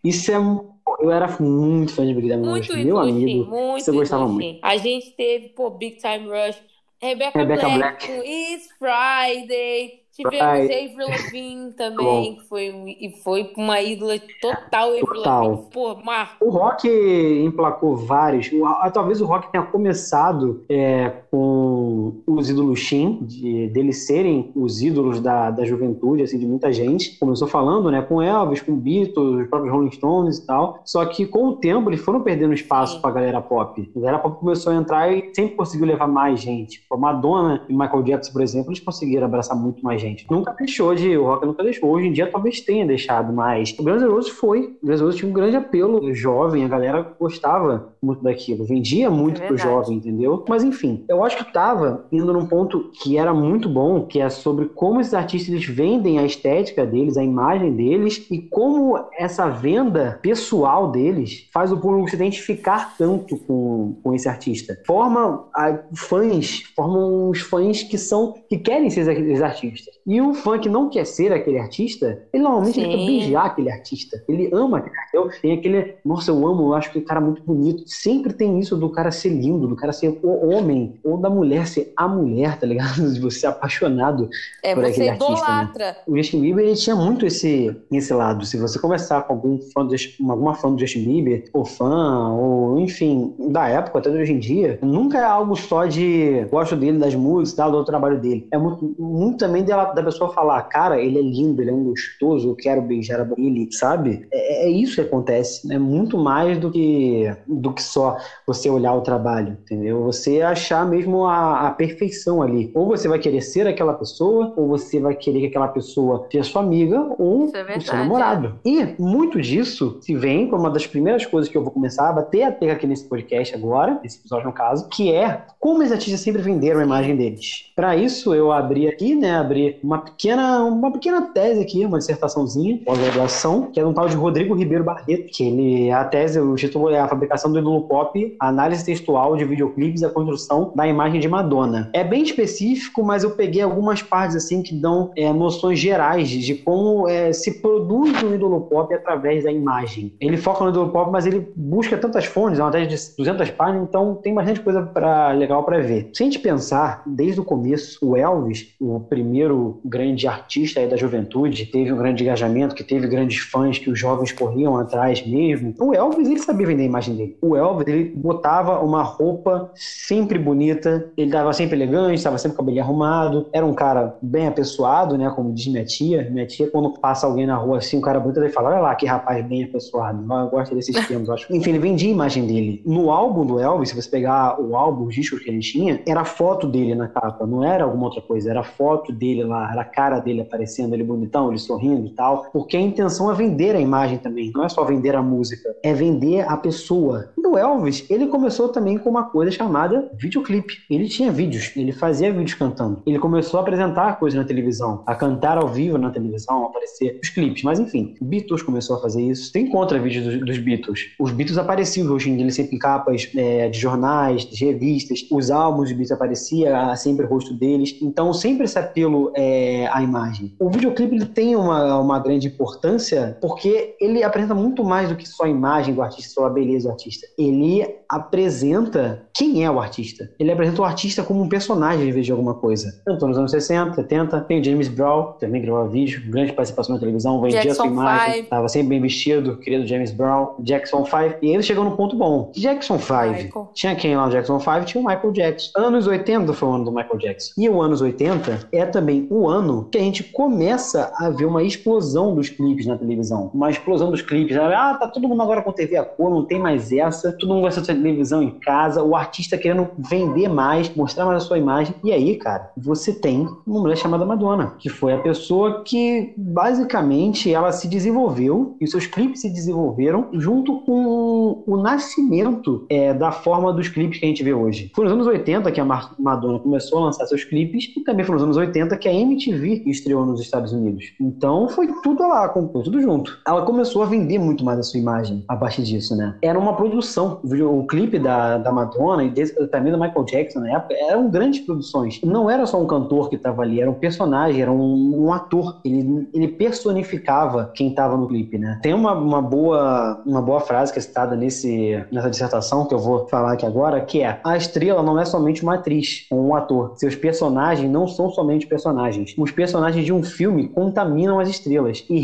Isso 0.09 0.33
é. 0.33 0.37
Eu 0.37 1.11
era 1.11 1.29
muito 1.41 1.93
fã 1.93 2.07
de 2.07 2.15
Big 2.15 2.29
Time 2.29 2.47
Rush. 2.47 2.69
Meu 2.69 2.99
amigo. 2.99 3.51
Muito 3.51 3.85
você 3.85 3.93
gostava 3.93 4.27
muito. 4.29 4.65
A 4.65 4.77
gente 4.77 5.11
teve, 5.13 5.49
pô, 5.51 5.71
Big 5.71 5.97
Time 5.97 6.29
Rush. 6.29 6.63
Rebecca, 7.01 7.39
Rebecca 7.39 7.69
Black, 7.69 8.07
Black. 8.07 8.29
It's 8.29 8.69
Friday. 8.79 10.06
Tivemos 10.17 10.71
Avril 10.71 11.09
Lavigne 11.11 11.73
também, 11.77 12.37
que 12.37 12.49
foi, 12.49 12.97
e 12.99 13.11
foi 13.23 13.53
uma 13.55 13.83
ídola 13.83 14.15
total. 14.41 14.93
total. 15.01 15.69
Pô, 15.71 15.95
Marco. 15.97 16.43
O 16.43 16.49
rock 16.49 16.89
emplacou 16.89 17.95
vários. 17.95 18.51
Talvez 18.95 19.21
o 19.21 19.27
rock 19.27 19.53
tenha 19.53 19.65
começado 19.65 20.65
é, 20.71 21.11
com 21.31 22.15
os 22.27 22.49
ídolos 22.49 22.79
Shin, 22.79 23.19
de, 23.23 23.69
deles 23.69 24.07
serem 24.07 24.51
os 24.57 24.81
ídolos 24.81 25.21
da, 25.21 25.51
da 25.51 25.67
juventude, 25.67 26.23
assim, 26.23 26.39
de 26.39 26.47
muita 26.47 26.73
gente. 26.73 27.19
Começou 27.19 27.47
falando, 27.47 27.91
né, 27.91 28.01
com 28.01 28.23
Elvis, 28.23 28.63
com 28.63 28.75
Beatles, 28.75 29.43
os 29.43 29.49
próprios 29.49 29.75
Rolling 29.75 29.91
Stones 29.91 30.39
e 30.39 30.47
tal. 30.47 30.81
Só 30.87 31.05
que 31.05 31.27
com 31.27 31.49
o 31.49 31.57
tempo 31.57 31.91
eles 31.91 32.01
foram 32.01 32.23
perdendo 32.23 32.55
espaço 32.55 32.95
Sim. 32.95 33.03
pra 33.03 33.11
galera 33.11 33.43
pop. 33.43 33.93
A 33.95 34.01
galera 34.01 34.19
pop 34.19 34.41
começou 34.41 34.73
a 34.73 34.77
entrar 34.77 35.13
e 35.13 35.31
sempre 35.35 35.57
conseguiu 35.57 35.87
levar 35.87 36.07
mais 36.07 36.41
gente. 36.41 36.83
A 36.91 36.97
Madonna 36.97 37.63
e 37.69 37.75
Michael 37.75 38.03
Jackson, 38.03 38.33
por 38.33 38.41
exemplo, 38.41 38.71
eles 38.71 38.81
conseguiram 38.81 39.27
abraçar 39.27 39.55
muito 39.55 39.85
mais 39.85 40.01
gente 40.01 40.06
gente. 40.07 40.27
Nunca 40.31 40.53
deixou 40.53 40.95
de. 40.95 41.17
O 41.17 41.25
rock 41.25 41.47
nunca 41.47 41.63
deixou. 41.63 41.91
Hoje 41.91 42.09
em 42.09 42.13
dia 42.13 42.31
talvez 42.31 42.61
tenha 42.61 42.87
deixado, 42.87 43.33
mas 43.33 43.75
o 43.79 43.83
Guns 43.83 44.03
N' 44.03 44.09
Roses 44.09 44.31
foi. 44.31 44.77
O 44.83 44.87
Guns 44.87 45.01
N' 45.01 45.05
Roses 45.05 45.19
tinha 45.19 45.31
um 45.31 45.35
grande 45.35 45.57
apelo 45.57 46.15
jovem, 46.15 46.65
a 46.65 46.69
galera 46.69 47.15
gostava 47.19 47.95
muito 48.03 48.23
daquilo. 48.23 48.65
Vendia 48.65 49.11
muito 49.11 49.43
é 49.43 49.47
pro 49.47 49.57
jovem, 49.57 49.97
entendeu? 49.97 50.45
Mas 50.49 50.63
enfim, 50.63 51.05
eu 51.09 51.25
acho 51.25 51.37
que 51.39 51.53
tava 51.53 52.07
indo 52.13 52.33
num 52.33 52.47
ponto 52.47 52.91
que 52.93 53.19
era 53.19 53.35
muito 53.35 53.69
bom, 53.69 54.07
que 54.07 54.21
é 54.21 54.29
sobre 54.29 54.67
como 54.67 55.01
esses 55.01 55.15
artistas 55.15 55.53
eles 55.53 55.67
vendem 55.67 56.19
a 56.19 56.25
estética 56.25 56.87
deles, 56.87 57.17
a 57.17 57.25
imagem 57.25 57.75
deles 57.75 58.27
e 58.31 58.41
como 58.41 58.99
essa 59.19 59.49
venda 59.49 60.19
pessoal 60.23 60.91
deles 60.91 61.49
faz 61.53 61.73
o 61.73 61.79
público 61.79 62.09
se 62.09 62.17
identificar 62.17 62.97
tanto 62.97 63.37
com, 63.39 63.99
com 64.03 64.15
esse 64.15 64.29
artista. 64.29 64.77
Forma 64.87 65.49
a, 65.55 65.79
fãs, 65.95 66.63
formam 66.75 67.31
os 67.31 67.41
fãs 67.41 67.83
que 67.83 67.99
são 67.99 68.35
que 68.49 68.59
querem 68.59 68.91
ser 68.91 69.01
esses 69.01 69.43
artistas. 69.43 69.96
E 70.07 70.21
o 70.21 70.35
fã 70.35 70.59
que 70.59 70.69
não 70.69 70.89
quer 70.89 71.05
ser 71.05 71.33
aquele 71.33 71.59
artista, 71.59 72.23
ele 72.33 72.43
normalmente 72.43 72.81
ele 72.81 72.89
quer 72.89 73.07
beijar 73.07 73.47
aquele 73.47 73.71
artista. 73.71 74.23
Ele 74.29 74.51
ama 74.53 74.79
aquele 74.79 74.97
artista. 74.97 75.41
Tem 75.43 75.53
aquele, 75.53 75.95
nossa, 76.05 76.31
eu 76.31 76.47
amo, 76.47 76.69
eu 76.69 76.75
acho 76.75 76.93
que 76.93 76.99
o 76.99 77.05
cara 77.05 77.21
é 77.21 77.25
muito 77.25 77.43
bonito. 77.43 77.83
Sempre 77.87 78.33
tem 78.33 78.59
isso 78.59 78.77
do 78.77 78.91
cara 78.91 79.11
ser 79.11 79.31
lindo, 79.31 79.67
do 79.67 79.77
cara 79.77 79.93
ser 79.93 80.19
o 80.23 80.49
homem, 80.49 80.99
ou 81.05 81.17
da 81.17 81.31
mulher 81.31 81.67
ser 81.67 81.93
a 81.97 82.07
mulher, 82.07 82.59
tá 82.59 82.67
ligado? 82.67 82.97
De 83.17 83.21
você 83.21 83.41
ser 83.41 83.47
apaixonado 83.47 84.29
é, 84.63 84.75
por 84.75 84.85
aquele 84.85 85.11
idolatra. 85.11 85.53
artista. 85.53 85.79
Né? 85.79 85.97
O 86.07 86.17
Justin 86.17 86.41
Bieber, 86.41 86.65
ele 86.65 86.77
tinha 86.77 86.97
muito 86.97 87.27
esse, 87.27 87.75
esse 87.93 88.13
lado. 88.13 88.45
Se 88.45 88.57
você 88.57 88.79
conversar 88.79 89.23
com 89.23 89.35
algum 89.35 89.59
fã 89.73 89.85
do, 89.85 89.95
alguma 90.29 90.55
fã 90.55 90.73
do 90.73 90.79
Justin 90.79 91.05
Bieber, 91.05 91.45
ou 91.53 91.65
fã, 91.65 92.31
ou 92.33 92.79
enfim, 92.81 93.35
da 93.51 93.69
época, 93.69 93.99
até 93.99 94.11
hoje 94.11 94.33
em 94.33 94.39
dia, 94.39 94.79
nunca 94.83 95.19
é 95.19 95.25
algo 95.25 95.55
só 95.57 95.87
de 95.87 96.45
gosto 96.51 96.77
dele, 96.77 96.99
das 96.99 97.15
músicas, 97.15 97.57
tal, 97.57 97.73
do 97.73 97.85
trabalho 97.85 98.21
dele. 98.21 98.47
É 98.51 98.59
muito, 98.59 98.95
muito 98.99 99.39
também 99.39 99.63
dela 99.63 99.86
da 99.95 100.03
pessoa 100.03 100.33
falar, 100.33 100.63
cara, 100.63 101.01
ele 101.01 101.19
é 101.19 101.23
lindo, 101.23 101.63
ele 101.63 101.71
é 101.71 101.75
um 101.75 101.85
gostoso, 101.85 102.51
eu 102.51 102.57
quero 102.57 102.83
beijar 102.83 103.25
dele, 103.25 103.69
sabe? 103.73 104.27
É, 104.31 104.67
é, 104.67 104.71
isso 104.71 104.97
que 104.97 105.01
acontece, 105.01 105.73
é 105.73 105.79
muito 105.79 106.19
mais 106.19 106.59
do 106.59 106.71
que, 106.71 107.35
do 107.47 107.73
que 107.73 107.83
só 107.83 108.17
você 108.47 108.69
olhar 108.69 108.95
o 108.95 109.01
trabalho, 109.01 109.57
entendeu? 109.63 110.03
Você 110.05 110.43
achar 110.43 110.87
mesmo 110.87 111.27
a, 111.27 111.67
a 111.67 111.71
perfeição 111.71 112.43
ali. 112.43 112.71
Ou 112.75 112.87
você 112.87 113.09
vai 113.09 113.19
querer 113.19 113.41
ser 113.41 113.67
aquela 113.67 113.95
pessoa, 113.95 114.53
ou 114.57 114.69
você 114.69 115.01
vai 115.01 115.15
querer 115.15 115.41
que 115.41 115.47
aquela 115.47 115.69
pessoa 115.69 116.27
seja 116.31 116.45
sua 116.45 116.63
amiga 116.63 117.15
ou 117.19 117.49
é 117.49 117.63
verdade, 117.63 117.85
seu 117.85 117.97
namorado. 117.97 118.59
É. 118.65 118.69
E 118.69 118.95
muito 118.99 119.41
disso 119.41 119.99
se 120.01 120.15
vem 120.15 120.49
como 120.49 120.63
uma 120.63 120.71
das 120.71 120.87
primeiras 120.87 121.25
coisas 121.25 121.51
que 121.51 121.57
eu 121.57 121.63
vou 121.63 121.71
começar 121.71 122.09
a 122.09 122.13
bater 122.13 122.43
a 122.43 122.53
terra 122.53 122.73
aqui 122.75 122.87
nesse 122.87 123.05
podcast 123.05 123.55
agora, 123.55 124.01
nesse 124.03 124.19
episódio 124.19 124.47
no 124.47 124.53
caso, 124.53 124.89
que 124.89 125.13
é 125.13 125.43
como 125.59 125.83
os 125.83 125.93
artistas 125.93 126.21
sempre 126.21 126.43
venderam 126.43 126.81
a 126.81 126.85
imagem 126.85 127.17
deles. 127.17 127.73
Para 127.75 127.97
isso, 127.97 128.35
eu 128.35 128.53
abri 128.53 128.89
aqui, 128.89 129.15
né, 129.15 129.37
abri 129.37 129.66
uma 129.83 129.99
pequena, 129.99 130.65
uma 130.65 130.91
pequena 130.91 131.23
tese 131.23 131.61
aqui, 131.61 131.85
uma 131.85 131.99
dissertaçãozinha, 131.99 132.81
pós-graduação, 132.85 133.71
que 133.73 133.81
é 133.81 133.83
de 133.83 133.89
um 133.89 133.93
tal 133.93 134.09
de 134.09 134.17
Rodrigo 134.17 134.55
Ribeiro 134.55 134.85
Barreto, 134.85 135.31
que 135.33 135.45
ele, 135.45 135.91
a 135.91 136.05
tese, 136.05 136.41
o 136.41 136.55
título 136.55 136.91
é 136.91 136.99
A 136.99 137.09
Fabricação 137.09 137.53
do 137.53 137.59
Ídolo 137.59 137.83
Pop, 137.83 138.37
Análise 138.41 138.85
Textual 138.85 139.37
de 139.37 139.45
Videoclipes 139.45 140.03
e 140.03 140.05
a 140.05 140.11
Construção 140.11 140.73
da 140.75 140.87
Imagem 140.87 141.21
de 141.21 141.29
Madonna. 141.29 141.91
É 141.93 142.05
bem 142.05 142.23
específico, 142.23 143.03
mas 143.03 143.25
eu 143.25 143.31
peguei 143.31 143.63
algumas 143.63 144.03
partes, 144.03 144.37
assim, 144.37 144.63
que 144.63 144.75
dão 144.75 145.11
é, 145.17 145.33
noções 145.33 145.79
gerais 145.79 146.29
de 146.29 146.55
como 146.55 147.09
é, 147.09 147.33
se 147.33 147.61
produz 147.61 148.23
um 148.23 148.35
ídolo 148.35 148.63
pop 148.63 148.93
através 148.95 149.45
da 149.45 149.53
imagem. 149.53 150.15
Ele 150.21 150.37
foca 150.37 150.65
no 150.65 150.71
ídolo 150.71 150.91
pop, 150.91 151.11
mas 151.11 151.27
ele 151.27 151.49
busca 151.55 151.97
tantas 151.97 152.25
fontes, 152.25 152.59
é 152.59 152.63
uma 152.63 152.71
tese 152.71 152.87
de 152.87 153.17
200 153.17 153.51
páginas, 153.51 153.89
então 153.89 154.15
tem 154.17 154.35
bastante 154.35 154.61
coisa 154.61 154.83
pra, 154.83 155.33
legal 155.33 155.65
para 155.65 155.81
ver. 155.81 156.11
Se 156.13 156.23
a 156.23 156.27
gente 156.27 156.39
pensar, 156.39 157.03
desde 157.07 157.41
o 157.41 157.45
começo, 157.45 157.99
o 158.07 158.17
Elvis, 158.17 158.75
o 158.81 159.01
primeiro 159.01 159.56
primeiro 159.57 159.81
grande 159.85 160.29
artista 160.29 160.87
da 160.87 160.97
juventude, 160.97 161.67
teve 161.67 161.93
um 161.93 161.97
grande 161.97 162.23
engajamento, 162.23 162.75
que 162.75 162.85
teve 162.85 163.07
grandes 163.07 163.39
fãs, 163.39 163.79
que 163.79 163.91
os 163.91 163.99
jovens 163.99 164.33
corriam 164.33 164.77
atrás 164.77 165.27
mesmo. 165.27 165.75
O 165.81 165.95
Elvis, 165.95 166.29
ele 166.29 166.39
sabia 166.39 166.67
vender 166.67 166.83
a 166.83 166.87
imagem 166.87 167.17
dele. 167.17 167.37
O 167.41 167.57
Elvis, 167.57 167.87
ele 167.87 168.13
botava 168.15 168.81
uma 168.81 169.03
roupa 169.03 169.71
sempre 169.75 170.39
bonita, 170.39 171.11
ele 171.17 171.29
estava 171.29 171.53
sempre 171.53 171.77
elegante, 171.77 172.17
estava 172.17 172.39
sempre 172.39 172.57
com 172.57 172.63
o 172.63 172.67
cabelo 172.67 172.85
arrumado, 172.85 173.47
era 173.53 173.65
um 173.65 173.75
cara 173.75 174.17
bem 174.21 174.47
apessoado, 174.47 175.17
né, 175.17 175.31
como 175.35 175.53
diz 175.53 175.67
minha 175.69 175.85
tia. 175.85 176.29
Minha 176.31 176.47
tia, 176.47 176.71
quando 176.71 176.91
passa 176.99 177.27
alguém 177.27 177.47
na 177.47 177.57
rua 177.57 177.79
assim, 177.79 177.99
um 177.99 178.01
cara 178.01 178.21
bonito, 178.21 178.41
ele 178.41 178.51
fala, 178.51 178.71
olha 178.71 178.81
lá 178.81 178.95
que 178.95 179.07
rapaz 179.07 179.45
bem 179.47 179.65
apessoado. 179.65 180.25
Eu 180.29 180.49
gosto 180.49 180.75
desses 180.75 181.07
termos, 181.07 181.31
acho. 181.31 181.55
Enfim, 181.55 181.71
ele 181.71 181.79
vendia 181.79 182.09
a 182.09 182.13
imagem 182.13 182.47
dele. 182.47 182.83
No 182.85 183.11
álbum 183.11 183.47
do 183.47 183.61
Elvis, 183.61 183.91
se 183.91 183.97
você 183.97 184.09
pegar 184.09 184.61
o 184.61 184.77
álbum, 184.77 185.07
os 185.07 185.15
discos 185.15 185.41
que 185.41 185.49
ele 185.49 185.61
tinha, 185.61 186.01
era 186.07 186.25
foto 186.25 186.67
dele 186.67 186.95
na 186.95 187.09
capa, 187.09 187.47
não 187.47 187.65
era 187.65 187.85
alguma 187.85 188.05
outra 188.05 188.21
coisa, 188.21 188.51
era 188.51 188.63
foto 188.63 189.13
dele 189.13 189.45
lá, 189.47 189.71
era 189.71 189.83
a 189.83 189.85
cara 189.85 190.19
dele 190.19 190.41
aparecendo, 190.41 190.95
ele 190.95 191.05
bonitão, 191.05 191.49
ele 191.49 191.59
sorrindo 191.59 192.07
e 192.07 192.11
tal, 192.11 192.47
porque 192.53 192.77
a 192.77 192.81
intenção 192.81 193.31
é 193.31 193.35
vender 193.35 193.75
a 193.75 193.81
imagem 193.81 194.19
também, 194.19 194.51
não 194.55 194.65
é 194.65 194.69
só 194.69 194.85
vender 194.85 195.15
a 195.15 195.23
música, 195.23 195.75
é 195.83 195.93
vender 195.93 196.41
a 196.49 196.57
pessoa. 196.57 197.31
O 197.39 197.57
Elvis, 197.57 198.05
ele 198.11 198.27
começou 198.27 198.69
também 198.69 198.99
com 198.99 199.09
uma 199.09 199.31
coisa 199.31 199.51
chamada 199.51 200.11
videoclipe. 200.19 200.75
Ele 200.91 201.09
tinha 201.09 201.31
vídeos, 201.31 201.73
ele 201.77 201.93
fazia 201.93 202.33
vídeos 202.33 202.55
cantando. 202.55 203.03
Ele 203.07 203.19
começou 203.19 203.59
a 203.59 203.63
apresentar 203.63 204.19
coisas 204.19 204.39
na 204.39 204.45
televisão, 204.45 205.03
a 205.07 205.15
cantar 205.15 205.57
ao 205.57 205.69
vivo 205.69 205.97
na 205.97 206.11
televisão, 206.11 206.65
a 206.65 206.67
aparecer 206.67 207.19
os 207.23 207.31
clipes, 207.31 207.63
mas 207.63 207.79
enfim, 207.79 208.15
Beatles 208.21 208.63
começou 208.63 208.97
a 208.97 209.01
fazer 209.01 209.23
isso. 209.23 209.53
Tem 209.53 209.69
contra 209.69 209.99
vídeos 209.99 210.25
dos, 210.25 210.45
dos 210.45 210.59
Beatles. 210.59 211.01
Os 211.19 211.31
Beatles 211.31 211.57
apareciam 211.57 212.13
hoje 212.13 212.31
em 212.31 212.37
dia 212.37 212.51
sempre 212.51 212.77
em 212.77 212.79
capas 212.79 213.31
é, 213.37 213.69
de 213.69 213.79
jornais, 213.79 214.45
de 214.45 214.65
revistas, 214.65 215.21
os 215.31 215.51
álbuns 215.51 215.89
de 215.89 215.95
Beatles 215.95 216.13
aparecia 216.13 216.95
sempre 216.97 217.27
o 217.27 217.29
rosto 217.29 217.55
deles, 217.55 217.97
então 218.03 218.33
sempre 218.33 218.65
esse 218.65 218.79
apelo 218.79 219.33
é, 219.37 219.87
à 219.93 220.03
imagem. 220.03 220.55
O 220.59 220.71
videoclipe 220.71 221.15
ele 221.15 221.27
tem 221.27 221.55
uma, 221.55 221.99
uma 221.99 222.19
grande 222.19 222.47
importância 222.49 223.37
porque 223.41 223.95
ele 224.01 224.25
apresenta 224.25 224.55
muito 224.55 224.83
mais 224.83 225.09
do 225.09 225.17
que 225.17 225.29
só 225.29 225.45
a 225.45 225.49
imagem 225.49 225.95
do 225.95 226.03
artista, 226.03 226.33
só 226.33 226.47
a 226.47 226.51
beleza 226.51 226.89
do 226.89 226.93
artista. 226.93 227.27
Ele 227.39 227.87
apresenta 228.09 229.25
quem 229.35 229.65
é 229.65 229.71
o 229.71 229.79
artista. 229.79 230.31
Ele 230.39 230.51
apresenta 230.51 230.81
o 230.81 230.85
artista 230.85 231.23
como 231.23 231.43
um 231.43 231.49
personagem 231.49 232.09
em 232.09 232.13
vez 232.13 232.25
de 232.25 232.33
alguma 232.33 232.55
coisa. 232.55 233.01
Tanto 233.05 233.27
nos 233.27 233.37
anos 233.37 233.51
60, 233.51 233.95
70, 233.95 234.41
tem 234.43 234.61
o 234.61 234.65
James 234.65 234.89
Brown, 234.89 235.33
também 235.39 235.61
gravava 235.61 235.89
vídeo, 235.89 236.23
grande 236.31 236.53
participação 236.53 236.95
na 236.95 237.01
televisão, 237.01 237.41
vendia 237.41 237.75
sua 237.75 237.87
imagem, 237.87 238.41
estava 238.41 238.69
sempre 238.69 238.89
bem 238.89 239.01
vestido, 239.01 239.59
querido 239.59 239.87
James 239.87 240.13
Brown, 240.13 240.55
Jackson 240.61 241.05
5, 241.05 241.39
e 241.43 241.51
ele 241.51 241.63
chegou 241.63 241.85
no 241.85 241.97
ponto 241.97 242.17
bom. 242.17 242.51
Jackson 242.55 242.99
5, 242.99 243.71
tinha 243.75 243.95
quem 243.95 244.17
lá 244.17 244.27
no 244.27 244.33
Jackson 244.33 244.59
5? 244.59 244.85
Tinha 244.85 245.03
o 245.03 245.07
Michael 245.07 245.33
Jackson. 245.33 245.71
Anos 245.77 246.07
80 246.07 246.53
foi 246.53 246.69
o 246.69 246.73
ano 246.73 246.85
do 246.85 246.93
Michael 246.93 247.19
Jackson. 247.19 247.53
E 247.59 247.69
o 247.69 247.83
anos 247.83 248.01
80 248.01 248.69
é 248.73 248.87
também 248.87 249.26
o 249.31 249.49
ano 249.49 249.89
que 249.91 249.99
a 249.99 250.01
gente 250.01 250.25
começa 250.25 251.13
a 251.19 251.31
ver 251.31 251.45
uma 251.45 251.63
explosão 251.63 252.35
dos 252.35 252.49
clipes 252.49 252.87
na 252.87 252.97
televisão. 252.97 253.51
Uma 253.53 253.71
explosão 253.71 254.11
dos 254.11 254.23
clipes. 254.23 254.57
Ah, 254.57 254.97
tá 254.99 255.09
todo 255.09 255.29
mundo 255.29 255.43
agora 255.43 255.63
com 255.63 255.73
TV 255.73 255.97
a 255.97 256.05
cor, 256.05 256.31
não 256.31 256.45
tem 256.45 256.59
mais 256.59 256.93
essa, 256.93 257.33
todo 257.33 257.49
mundo 257.51 257.63
gosta 257.63 257.81
de 257.81 257.87
televisão 257.87 258.43
em 258.43 258.51
casa, 258.51 259.03
o 259.03 259.15
artista 259.15 259.59
querendo 259.59 259.89
vender 259.99 260.49
mais, 260.49 260.95
mostrar 260.95 261.25
mais 261.25 261.43
a 261.43 261.47
sua 261.47 261.59
imagem. 261.59 261.95
E 262.03 262.13
aí, 262.13 262.37
cara, 262.37 262.71
você 262.77 263.13
tem 263.13 263.49
uma 263.67 263.81
mulher 263.81 263.97
chamada 263.97 264.25
Madonna, 264.25 264.75
que 264.79 264.89
foi 264.89 265.13
a 265.13 265.19
pessoa 265.19 265.83
que 265.85 266.33
basicamente 266.37 267.53
ela 267.53 267.73
se 267.73 267.89
desenvolveu 267.89 268.77
e 268.81 268.87
seus 268.87 269.07
clipes 269.07 269.41
se 269.41 269.51
desenvolveram 269.51 270.29
junto 270.33 270.81
com 270.81 271.63
o 271.67 271.77
nascimento 271.77 272.87
é, 272.89 273.13
da 273.13 273.33
forma 273.33 273.73
dos 273.73 273.89
clipes 273.89 274.19
que 274.19 274.25
a 274.25 274.29
gente 274.29 274.43
vê 274.43 274.53
hoje. 274.53 274.91
Foi 274.95 275.05
nos 275.05 275.13
anos 275.13 275.27
80 275.27 275.71
que 275.73 275.81
a 275.81 275.85
Madonna 276.19 276.59
começou 276.59 276.99
a 276.99 277.07
lançar 277.07 277.27
seus 277.27 277.45
clipes 277.45 277.93
e 277.97 278.01
também 278.03 278.25
foi 278.25 278.35
nos 278.35 278.43
anos 278.43 278.57
80 278.57 278.97
que 278.97 279.09
a 279.09 279.13
MTV 279.17 279.83
estreou 279.87 280.25
nos 280.25 280.41
Estados 280.41 280.73
Unidos. 280.73 281.13
Então 281.21 281.69
foi 281.69 281.89
tudo 282.03 282.27
lá, 282.27 282.49
tudo 282.49 283.01
junto. 283.01 283.39
Ela 283.47 283.63
começou 283.63 284.03
a 284.03 284.07
vender 284.07 284.39
muito 284.39 284.65
mais 284.65 284.79
a 284.79 284.83
sua 284.83 285.01
imagem 285.01 285.45
a 285.49 285.57
partir 285.57 285.83
disso, 285.83 286.17
né? 286.17 286.37
Era 286.43 286.59
uma 286.59 286.75
produção. 286.75 287.41
O 287.43 287.87
clipe 287.87 288.19
da, 288.19 288.59
da 288.59 288.73
Madonna 288.73 289.25
e 289.25 289.31
desse, 289.31 289.55
também 289.69 289.93
do 289.93 289.99
Michael 289.99 290.25
Jackson 290.25 290.61
na 290.61 290.77
época 290.77 290.95
eram 290.95 291.31
grandes 291.31 291.61
produções. 291.61 292.21
Não 292.23 292.51
era 292.51 292.67
só 292.67 292.81
um 292.81 292.87
cantor 292.87 293.29
que 293.29 293.37
estava 293.37 293.63
ali, 293.63 293.81
era 293.81 293.91
um 293.91 293.95
personagem, 293.95 294.61
era 294.61 294.73
um, 294.73 295.27
um 295.27 295.33
ator. 295.33 295.81
Ele, 295.85 296.29
ele 296.33 296.49
personificava 296.49 297.71
quem 297.75 297.91
estava 297.91 298.17
no 298.17 298.27
clipe, 298.27 298.59
né? 298.59 298.79
Tem 298.83 298.95
uma, 298.95 299.13
uma, 299.13 299.43
boa, 299.43 300.23
uma 300.27 300.43
boa 300.43 300.61
frase 300.61 300.93
que 300.93 300.99
é 300.99 301.03
citada 301.03 301.37
nesse, 301.37 302.05
nessa 302.11 302.31
dissertação 302.31 302.87
que 302.87 302.95
eu 302.95 302.99
vou 302.99 303.27
falar 303.29 303.53
aqui 303.53 303.67
agora, 303.67 304.01
que 304.01 304.23
é 304.23 304.41
a 304.45 304.57
estrela 304.57 305.03
não 305.03 305.19
é 305.19 305.25
somente 305.25 305.63
uma 305.63 305.75
atriz 305.75 306.27
ou 306.31 306.41
um 306.41 306.55
ator. 306.55 306.93
Seus 306.97 307.15
personagens 307.15 307.91
não 307.91 308.07
são 308.07 308.31
somente 308.31 308.67
personagens. 308.67 309.06
Os 309.37 309.51
personagens 309.51 310.05
de 310.05 310.13
um 310.13 310.23
filme 310.23 310.69
contaminam 310.69 311.39
as 311.39 311.49
estrelas 311.49 312.05
e 312.09 312.19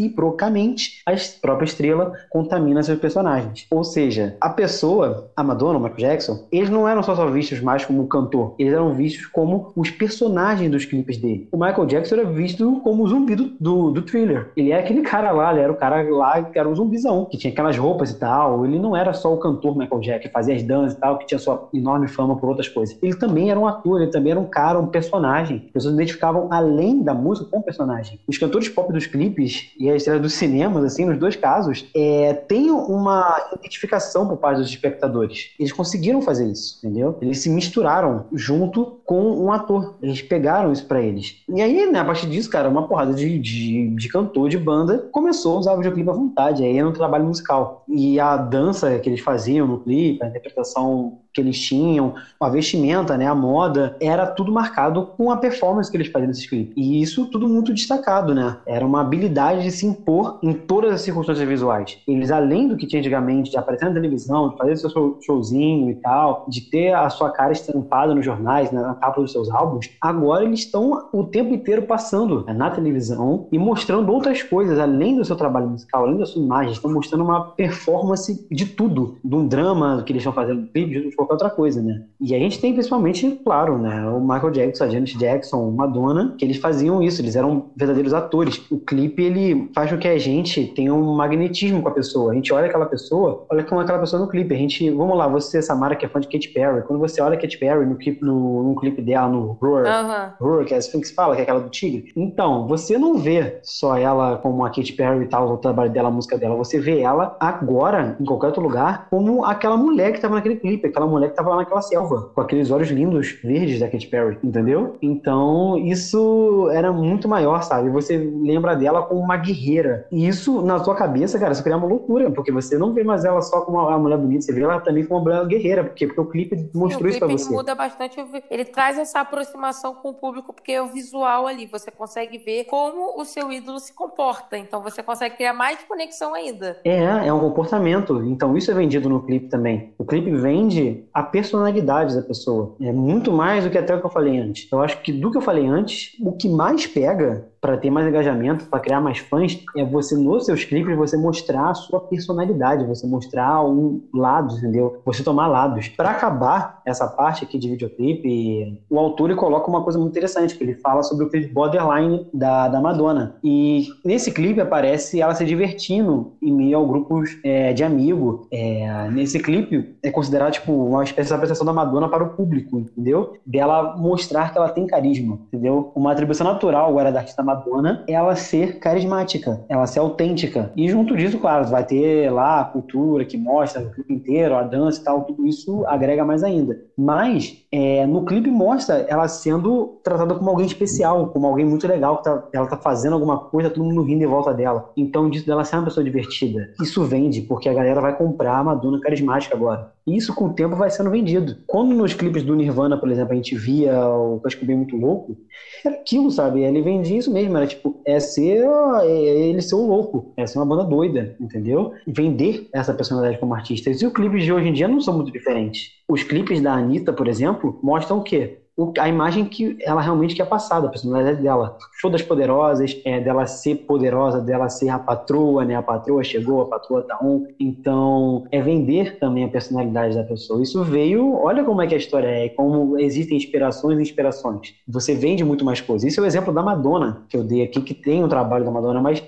reciprocamente, 0.00 1.02
a 1.06 1.12
própria 1.40 1.66
estrela 1.66 2.12
contamina 2.30 2.82
seus 2.82 2.98
personagens. 2.98 3.66
Ou 3.70 3.84
seja, 3.84 4.36
a 4.40 4.48
pessoa, 4.48 5.30
a 5.36 5.42
Madonna, 5.42 5.78
o 5.78 5.82
Michael 5.82 5.98
Jackson, 5.98 6.46
eles 6.50 6.70
não 6.70 6.88
eram 6.88 7.02
só, 7.02 7.14
só 7.14 7.26
vistos 7.26 7.60
mais 7.60 7.84
como 7.84 8.06
cantor, 8.06 8.54
eles 8.58 8.72
eram 8.72 8.94
vistos 8.94 9.26
como 9.26 9.72
os 9.76 9.90
personagens 9.90 10.70
dos 10.70 10.84
clipes 10.84 11.18
dele. 11.18 11.48
O 11.52 11.56
Michael 11.56 11.86
Jackson 11.86 12.16
era 12.16 12.24
visto 12.24 12.80
como 12.82 13.04
o 13.04 13.08
zumbi 13.08 13.34
do, 13.34 13.52
do, 13.60 13.90
do 13.90 14.02
thriller. 14.02 14.50
Ele 14.56 14.70
era 14.70 14.82
aquele 14.82 15.02
cara 15.02 15.30
lá, 15.30 15.52
ele 15.52 15.60
era 15.60 15.72
o 15.72 15.76
cara 15.76 16.02
lá 16.08 16.42
que 16.42 16.58
era 16.58 16.68
um 16.68 16.74
zumbizão, 16.74 17.26
que 17.26 17.36
tinha 17.36 17.52
aquelas 17.52 17.76
roupas 17.76 18.10
e 18.10 18.18
tal. 18.18 18.64
Ele 18.64 18.78
não 18.78 18.96
era 18.96 19.12
só 19.12 19.32
o 19.32 19.38
cantor 19.38 19.76
Michael 19.76 20.00
Jackson, 20.00 20.28
que 20.28 20.32
fazia 20.32 20.54
as 20.54 20.62
danças 20.62 20.96
e 20.96 21.00
tal, 21.00 21.18
que 21.18 21.26
tinha 21.26 21.38
sua 21.38 21.68
enorme 21.72 22.08
fama 22.08 22.36
por 22.36 22.48
outras 22.48 22.68
coisas. 22.68 22.96
Ele 23.02 23.14
também 23.14 23.50
era 23.50 23.58
um 23.58 23.66
ator, 23.66 24.00
ele 24.00 24.10
também 24.10 24.32
era 24.32 24.40
um 24.40 24.44
cara, 24.46 24.78
um 24.78 24.86
personagem. 24.86 25.64
As 25.66 25.72
pessoas 25.72 25.94
identificavam 25.94 26.48
além 26.50 27.02
da 27.02 27.14
música 27.14 27.48
com 27.50 27.58
o 27.58 27.62
personagem. 27.62 28.18
Os 28.26 28.38
cantores 28.38 28.68
pop 28.68 28.92
dos 28.92 29.06
clipes 29.06 29.72
e 29.78 29.89
a 29.92 29.96
estrela 29.96 30.20
dos 30.20 30.34
cinemas, 30.34 30.84
assim, 30.84 31.04
nos 31.04 31.18
dois 31.18 31.36
casos, 31.36 31.86
é, 31.94 32.34
tem 32.34 32.70
uma 32.70 33.48
identificação 33.56 34.26
por 34.28 34.36
parte 34.36 34.58
dos 34.58 34.68
espectadores. 34.68 35.50
Eles 35.58 35.72
conseguiram 35.72 36.22
fazer 36.22 36.50
isso, 36.50 36.78
entendeu? 36.78 37.16
Eles 37.20 37.38
se 37.38 37.50
misturaram 37.50 38.26
junto 38.32 39.00
com 39.04 39.44
um 39.44 39.52
ator. 39.52 39.96
Eles 40.02 40.22
pegaram 40.22 40.72
isso 40.72 40.86
para 40.86 41.00
eles. 41.00 41.42
E 41.48 41.60
aí, 41.60 41.90
né, 41.90 41.98
a 41.98 42.04
partir 42.04 42.28
disso, 42.28 42.50
cara, 42.50 42.68
uma 42.68 42.86
porrada 42.86 43.12
de, 43.12 43.38
de, 43.38 43.94
de 43.94 44.08
cantor, 44.08 44.48
de 44.48 44.58
banda, 44.58 45.08
começou 45.12 45.56
a 45.56 45.60
usar 45.60 45.72
o 45.72 45.76
videoclipe 45.76 46.10
à 46.10 46.12
vontade. 46.12 46.64
Aí 46.64 46.76
era 46.76 46.88
um 46.88 46.92
trabalho 46.92 47.24
musical. 47.24 47.84
E 47.88 48.18
a 48.20 48.36
dança 48.36 48.98
que 48.98 49.08
eles 49.08 49.20
faziam 49.20 49.66
no 49.66 49.80
clipe, 49.80 50.22
a 50.22 50.28
interpretação 50.28 51.19
que 51.32 51.40
eles 51.40 51.58
tinham, 51.58 52.14
a 52.40 52.48
vestimenta, 52.48 53.16
né, 53.16 53.26
a 53.26 53.34
moda, 53.34 53.96
era 54.00 54.26
tudo 54.26 54.52
marcado 54.52 55.08
com 55.16 55.30
a 55.30 55.36
performance 55.36 55.90
que 55.90 55.96
eles 55.96 56.08
faziam 56.08 56.28
nesses 56.28 56.48
clipes. 56.48 56.72
E 56.76 57.00
isso 57.02 57.26
tudo 57.30 57.48
muito 57.48 57.72
destacado, 57.72 58.34
né? 58.34 58.56
Era 58.66 58.84
uma 58.84 59.00
habilidade 59.00 59.62
de 59.62 59.70
se 59.70 59.86
impor 59.86 60.38
em 60.42 60.52
todas 60.52 60.92
as 60.92 61.02
circunstâncias 61.02 61.46
visuais. 61.48 61.96
Eles, 62.06 62.30
além 62.30 62.68
do 62.68 62.76
que 62.76 62.86
tinha 62.86 63.00
antigamente, 63.00 63.50
de 63.50 63.58
aparecer 63.58 63.86
na 63.86 63.94
televisão, 63.94 64.48
de 64.48 64.56
fazer 64.56 64.76
seu 64.76 65.16
showzinho 65.20 65.90
e 65.90 65.94
tal, 65.96 66.42
de 66.48 66.68
ter 66.68 66.94
a 66.94 67.08
sua 67.10 67.30
cara 67.30 67.52
estampada 67.52 68.14
nos 68.14 68.24
jornais, 68.24 68.70
né, 68.70 68.80
na 68.80 68.94
capa 68.94 69.20
dos 69.20 69.32
seus 69.32 69.50
álbuns, 69.50 69.86
agora 70.00 70.44
eles 70.44 70.60
estão 70.60 70.98
o 71.12 71.24
tempo 71.24 71.54
inteiro 71.54 71.82
passando 71.82 72.44
né, 72.46 72.52
na 72.52 72.70
televisão 72.70 73.46
e 73.52 73.58
mostrando 73.58 74.12
outras 74.12 74.42
coisas, 74.42 74.78
além 74.78 75.16
do 75.16 75.24
seu 75.24 75.36
trabalho 75.36 75.68
musical, 75.68 76.04
além 76.04 76.18
da 76.18 76.26
sua 76.26 76.42
imagem, 76.42 76.72
estão 76.72 76.92
mostrando 76.92 77.24
uma 77.24 77.44
performance 77.56 78.46
de 78.50 78.66
tudo, 78.66 79.18
de 79.22 79.34
um 79.34 79.46
drama 79.46 80.02
que 80.04 80.12
eles 80.12 80.20
estão 80.20 80.32
fazendo, 80.32 80.68
de 80.74 81.10
qualquer 81.20 81.34
outra 81.34 81.50
coisa, 81.50 81.82
né? 81.82 82.02
E 82.20 82.34
a 82.34 82.38
gente 82.38 82.60
tem 82.60 82.72
principalmente, 82.72 83.40
claro, 83.44 83.78
né, 83.78 84.08
o 84.08 84.20
Michael 84.20 84.50
Jackson, 84.50 84.84
a 84.84 84.88
Janet 84.88 85.18
Jackson, 85.18 85.70
Madonna, 85.70 86.34
que 86.38 86.44
eles 86.44 86.56
faziam 86.56 87.02
isso, 87.02 87.20
eles 87.20 87.36
eram 87.36 87.70
verdadeiros 87.76 88.12
atores. 88.12 88.60
O 88.70 88.78
clipe, 88.78 89.22
ele 89.22 89.70
faz 89.74 89.90
com 89.90 89.98
que 89.98 90.08
a 90.08 90.18
gente 90.18 90.66
tenha 90.66 90.92
um 90.92 91.14
magnetismo 91.14 91.82
com 91.82 91.88
a 91.88 91.92
pessoa. 91.92 92.32
A 92.32 92.34
gente 92.34 92.52
olha 92.52 92.66
aquela 92.66 92.86
pessoa, 92.86 93.46
olha 93.50 93.64
como 93.64 93.80
aquela 93.80 93.98
pessoa 93.98 94.20
no 94.20 94.28
clipe. 94.28 94.54
A 94.54 94.58
gente, 94.58 94.90
vamos 94.90 95.16
lá, 95.16 95.26
você, 95.28 95.62
Samara, 95.62 95.96
que 95.96 96.04
é 96.04 96.08
fã 96.08 96.20
de 96.20 96.28
Katy 96.28 96.48
Perry, 96.50 96.82
quando 96.82 97.00
você 97.00 97.20
olha 97.20 97.36
a 97.36 97.40
Katy 97.40 97.58
Perry 97.58 97.86
no 97.86 97.96
clipe, 97.96 98.24
no, 98.24 98.62
no 98.62 98.74
clipe 98.76 99.02
dela, 99.02 99.28
no 99.28 99.52
Roar, 99.60 99.84
uhum. 99.86 100.46
Roar, 100.46 100.64
que 100.64 100.74
é 100.74 100.78
assim 100.78 101.00
que 101.00 101.08
se 101.08 101.14
fala, 101.14 101.34
que 101.34 101.40
é 101.40 101.42
aquela 101.42 101.60
do 101.60 101.70
tigre. 101.70 102.12
Então, 102.16 102.66
você 102.66 102.98
não 102.98 103.18
vê 103.18 103.58
só 103.62 103.96
ela 103.96 104.38
como 104.38 104.64
a 104.64 104.70
Katy 104.70 104.92
Perry 104.92 105.24
e 105.24 105.28
tal, 105.28 105.52
o 105.52 105.58
trabalho 105.58 105.90
dela, 105.90 106.08
a 106.08 106.12
música 106.12 106.36
dela, 106.38 106.54
você 106.56 106.78
vê 106.78 107.00
ela 107.00 107.36
agora, 107.40 108.16
em 108.20 108.24
qualquer 108.24 108.48
outro 108.48 108.62
lugar, 108.62 109.06
como 109.10 109.44
aquela 109.44 109.76
mulher 109.76 110.12
que 110.12 110.20
tava 110.20 110.34
naquele 110.34 110.56
clipe, 110.56 110.88
aquela 110.88 111.06
mulher 111.10 111.30
que 111.30 111.36
tava 111.36 111.50
lá 111.50 111.56
naquela 111.56 111.82
selva, 111.82 112.30
com 112.34 112.40
aqueles 112.40 112.70
olhos 112.70 112.88
lindos, 112.88 113.38
verdes 113.42 113.80
da 113.80 113.88
Katy 113.88 114.06
Perry, 114.06 114.38
entendeu? 114.42 114.96
Então, 115.02 115.76
isso 115.78 116.68
era 116.72 116.92
muito 116.92 117.28
maior, 117.28 117.62
sabe? 117.62 117.90
Você 117.90 118.16
lembra 118.16 118.74
dela 118.74 119.02
como 119.02 119.20
uma 119.20 119.36
guerreira. 119.36 120.06
E 120.10 120.26
isso, 120.26 120.62
na 120.62 120.82
sua 120.82 120.94
cabeça, 120.94 121.38
cara, 121.38 121.52
isso 121.52 121.62
cria 121.62 121.76
uma 121.76 121.86
loucura, 121.86 122.30
porque 122.30 122.52
você 122.52 122.78
não 122.78 122.92
vê 122.92 123.04
mais 123.04 123.24
ela 123.24 123.40
só 123.42 123.62
como 123.62 123.78
uma 123.78 123.98
mulher 123.98 124.18
bonita, 124.18 124.42
você 124.42 124.52
vê 124.52 124.62
ela 124.62 124.80
também 124.80 125.04
como 125.04 125.20
uma 125.20 125.24
mulher 125.24 125.46
guerreira, 125.46 125.84
porque, 125.84 126.06
porque 126.06 126.20
o 126.20 126.26
clipe 126.26 126.70
mostrou 126.74 126.90
Sim, 126.90 126.96
o 126.96 126.98
clipe, 126.98 127.10
isso 127.10 127.18
pra 127.18 127.28
você. 127.28 127.44
Ele 127.44 127.56
muda 127.56 127.74
bastante, 127.74 128.24
ele 128.50 128.64
traz 128.64 128.98
essa 128.98 129.20
aproximação 129.20 129.94
com 129.94 130.10
o 130.10 130.14
público, 130.14 130.52
porque 130.52 130.72
é 130.72 130.82
o 130.82 130.88
visual 130.88 131.46
ali, 131.46 131.66
você 131.66 131.90
consegue 131.90 132.38
ver 132.38 132.64
como 132.64 133.20
o 133.20 133.24
seu 133.24 133.52
ídolo 133.52 133.78
se 133.78 133.92
comporta, 133.92 134.56
então 134.56 134.82
você 134.82 135.02
consegue 135.02 135.36
criar 135.36 135.52
mais 135.52 135.78
conexão 135.84 136.34
ainda. 136.34 136.78
É, 136.84 137.26
é 137.26 137.32
um 137.32 137.40
comportamento, 137.40 138.22
então 138.24 138.56
isso 138.56 138.70
é 138.70 138.74
vendido 138.74 139.08
no 139.08 139.22
clipe 139.22 139.48
também. 139.48 139.92
O 139.98 140.04
clipe 140.04 140.30
vende 140.30 140.99
a 141.12 141.22
personalidade 141.22 142.14
da 142.14 142.22
pessoa. 142.22 142.74
É 142.80 142.92
muito 142.92 143.32
mais 143.32 143.64
do 143.64 143.70
que 143.70 143.78
até 143.78 143.94
o 143.94 144.00
que 144.00 144.06
eu 144.06 144.10
falei 144.10 144.38
antes. 144.38 144.68
Eu 144.70 144.80
acho 144.80 145.00
que 145.02 145.12
do 145.12 145.30
que 145.30 145.36
eu 145.36 145.42
falei 145.42 145.66
antes, 145.66 146.16
o 146.20 146.32
que 146.32 146.48
mais 146.48 146.86
pega 146.86 147.49
para 147.60 147.76
ter 147.76 147.90
mais 147.90 148.06
engajamento, 148.06 148.64
para 148.66 148.80
criar 148.80 149.00
mais 149.00 149.18
fãs, 149.18 149.62
é 149.76 149.84
você 149.84 150.16
nos 150.16 150.46
seus 150.46 150.64
clipes 150.64 150.96
você 150.96 151.16
mostrar 151.16 151.70
a 151.70 151.74
sua 151.74 152.00
personalidade, 152.00 152.86
você 152.86 153.06
mostrar 153.06 153.62
um 153.64 154.02
lado, 154.14 154.56
entendeu? 154.56 155.00
Você 155.04 155.22
tomar 155.22 155.46
lados. 155.46 155.88
Para 155.88 156.10
acabar 156.10 156.80
essa 156.86 157.06
parte 157.06 157.44
aqui 157.44 157.58
de 157.58 157.68
videoclipe, 157.68 158.80
o 158.88 158.98
autor 158.98 159.34
coloca 159.36 159.68
uma 159.68 159.82
coisa 159.82 159.98
muito 159.98 160.12
interessante, 160.12 160.56
que 160.56 160.64
ele 160.64 160.74
fala 160.74 161.02
sobre 161.02 161.26
o 161.26 161.28
clipe 161.28 161.52
Borderline 161.52 162.26
da, 162.32 162.68
da 162.68 162.80
Madonna. 162.80 163.36
E 163.44 163.88
nesse 164.04 164.32
clipe 164.32 164.60
aparece 164.60 165.20
ela 165.20 165.34
se 165.34 165.44
divertindo 165.44 166.32
em 166.42 166.52
meio 166.52 166.78
ao 166.78 166.86
grupos 166.86 167.38
é, 167.44 167.72
de 167.72 167.84
amigo. 167.84 168.46
É, 168.50 169.08
nesse 169.10 169.38
clipe 169.38 169.96
é 170.02 170.10
considerado 170.10 170.52
tipo 170.52 170.72
uma 170.72 171.04
espécie 171.04 171.28
de 171.28 171.34
apresentação 171.34 171.66
da 171.66 171.72
Madonna 171.72 172.08
para 172.08 172.24
o 172.24 172.30
público, 172.30 172.78
entendeu? 172.78 173.34
Dela 173.44 173.96
mostrar 173.96 174.50
que 174.50 174.58
ela 174.58 174.68
tem 174.68 174.86
carisma, 174.86 175.38
entendeu? 175.48 175.92
Uma 175.94 176.12
atribuição 176.12 176.46
natural 176.46 176.88
agora 176.88 177.12
da 177.12 177.20
artista 177.20 177.42
Madonna, 177.54 178.04
ela 178.08 178.36
ser 178.36 178.78
carismática, 178.78 179.60
ela 179.68 179.86
ser 179.86 179.98
autêntica. 179.98 180.72
E 180.76 180.88
junto 180.88 181.16
disso, 181.16 181.38
claro, 181.38 181.66
vai 181.66 181.84
ter 181.84 182.30
lá 182.30 182.60
a 182.60 182.64
cultura 182.64 183.24
que 183.24 183.36
mostra 183.36 183.82
o 183.82 183.90
clipe 183.90 184.12
inteiro, 184.12 184.56
a 184.56 184.62
dança 184.62 185.00
e 185.00 185.04
tal, 185.04 185.24
tudo 185.24 185.46
isso 185.46 185.84
agrega 185.86 186.24
mais 186.24 186.42
ainda. 186.42 186.78
Mas 186.96 187.56
é, 187.72 188.06
no 188.06 188.24
clipe 188.24 188.50
mostra 188.50 189.06
ela 189.08 189.26
sendo 189.28 190.00
tratada 190.02 190.34
como 190.34 190.50
alguém 190.50 190.66
especial, 190.66 191.28
como 191.28 191.46
alguém 191.46 191.64
muito 191.64 191.86
legal, 191.86 192.18
que 192.18 192.24
tá, 192.24 192.44
ela 192.52 192.66
tá 192.66 192.76
fazendo 192.76 193.14
alguma 193.14 193.38
coisa, 193.38 193.70
todo 193.70 193.84
mundo 193.84 194.02
rindo 194.02 194.24
em 194.24 194.26
volta 194.26 194.52
dela. 194.52 194.90
Então, 194.96 195.28
disso 195.28 195.46
dela 195.46 195.64
ser 195.64 195.76
uma 195.76 195.84
pessoa 195.84 196.04
divertida. 196.04 196.70
Isso 196.80 197.02
vende, 197.04 197.42
porque 197.42 197.68
a 197.68 197.74
galera 197.74 198.00
vai 198.00 198.16
comprar 198.16 198.58
a 198.58 198.64
Madonna 198.64 199.00
carismática 199.00 199.54
agora. 199.54 199.92
E 200.06 200.16
isso 200.16 200.34
com 200.34 200.46
o 200.46 200.52
tempo 200.52 200.76
vai 200.76 200.90
sendo 200.90 201.10
vendido. 201.10 201.56
Quando 201.66 201.94
nos 201.94 202.14
clipes 202.14 202.42
do 202.42 202.56
Nirvana, 202.56 202.96
por 202.96 203.10
exemplo, 203.10 203.32
a 203.32 203.36
gente 203.36 203.54
via 203.56 204.08
o 204.08 204.40
Casco 204.40 204.64
Bem 204.64 204.76
Muito 204.76 204.96
Louco, 204.96 205.36
era 205.84 205.94
aquilo, 205.94 206.30
sabe? 206.30 206.62
Ele 206.62 206.82
vendia 206.82 207.18
isso 207.18 207.32
mesmo, 207.32 207.39
era 207.46 207.66
tipo, 207.66 208.00
é 208.06 208.18
ser 208.20 208.64
é 209.02 209.48
ele 209.48 209.60
ser 209.60 209.74
o 209.74 209.86
louco, 209.86 210.32
é 210.36 210.46
ser 210.46 210.58
uma 210.58 210.66
banda 210.66 210.84
doida, 210.84 211.36
entendeu? 211.40 211.92
Vender 212.06 212.68
essa 212.72 212.94
personalidade 212.94 213.38
como 213.38 213.54
artista. 213.54 213.90
E 213.90 213.92
os 213.92 214.02
clipes 214.12 214.44
de 214.44 214.52
hoje 214.52 214.68
em 214.68 214.72
dia 214.72 214.88
não 214.88 215.00
são 215.00 215.14
muito 215.14 215.32
diferentes. 215.32 215.90
Os 216.08 216.22
clipes 216.22 216.60
da 216.60 216.74
Anitta, 216.74 217.12
por 217.12 217.28
exemplo, 217.28 217.78
mostram 217.82 218.18
o 218.18 218.22
quê? 218.22 218.58
A 218.98 219.08
imagem 219.08 219.44
que 219.44 219.76
ela 219.82 220.00
realmente 220.00 220.34
quer 220.34 220.46
passar 220.46 220.80
da 220.80 220.88
personalidade 220.88 221.42
dela. 221.42 221.76
Show 222.00 222.10
das 222.10 222.22
poderosas, 222.22 222.96
é, 223.04 223.20
dela 223.20 223.46
ser 223.46 223.76
poderosa, 223.86 224.40
dela 224.40 224.68
ser 224.68 224.88
a 224.88 224.98
patroa, 224.98 225.64
né? 225.64 225.74
A 225.74 225.82
patroa 225.82 226.22
chegou, 226.22 226.62
a 226.62 226.66
patroa 226.66 227.02
tá 227.02 227.18
on. 227.22 227.46
Então, 227.58 228.44
é 228.50 228.60
vender 228.60 229.18
também 229.18 229.44
a 229.44 229.48
personalidade 229.48 230.14
da 230.14 230.24
pessoa. 230.24 230.62
Isso 230.62 230.82
veio, 230.84 231.34
olha 231.34 231.64
como 231.64 231.82
é 231.82 231.86
que 231.86 231.94
a 231.94 231.98
história 231.98 232.26
é, 232.26 232.48
como 232.48 232.98
existem 232.98 233.36
inspirações 233.36 233.98
e 233.98 234.02
inspirações. 234.02 234.74
Você 234.86 235.14
vende 235.14 235.44
muito 235.44 235.64
mais 235.64 235.80
coisas. 235.80 236.10
Isso 236.10 236.20
é 236.20 236.22
o 236.22 236.26
exemplo 236.26 236.52
da 236.52 236.62
Madonna, 236.62 237.24
que 237.28 237.36
eu 237.36 237.44
dei 237.44 237.62
aqui, 237.62 237.80
que 237.80 237.94
tem 237.94 238.24
um 238.24 238.28
trabalho 238.28 238.64
da 238.64 238.70
Madonna, 238.70 239.00
mas 239.00 239.22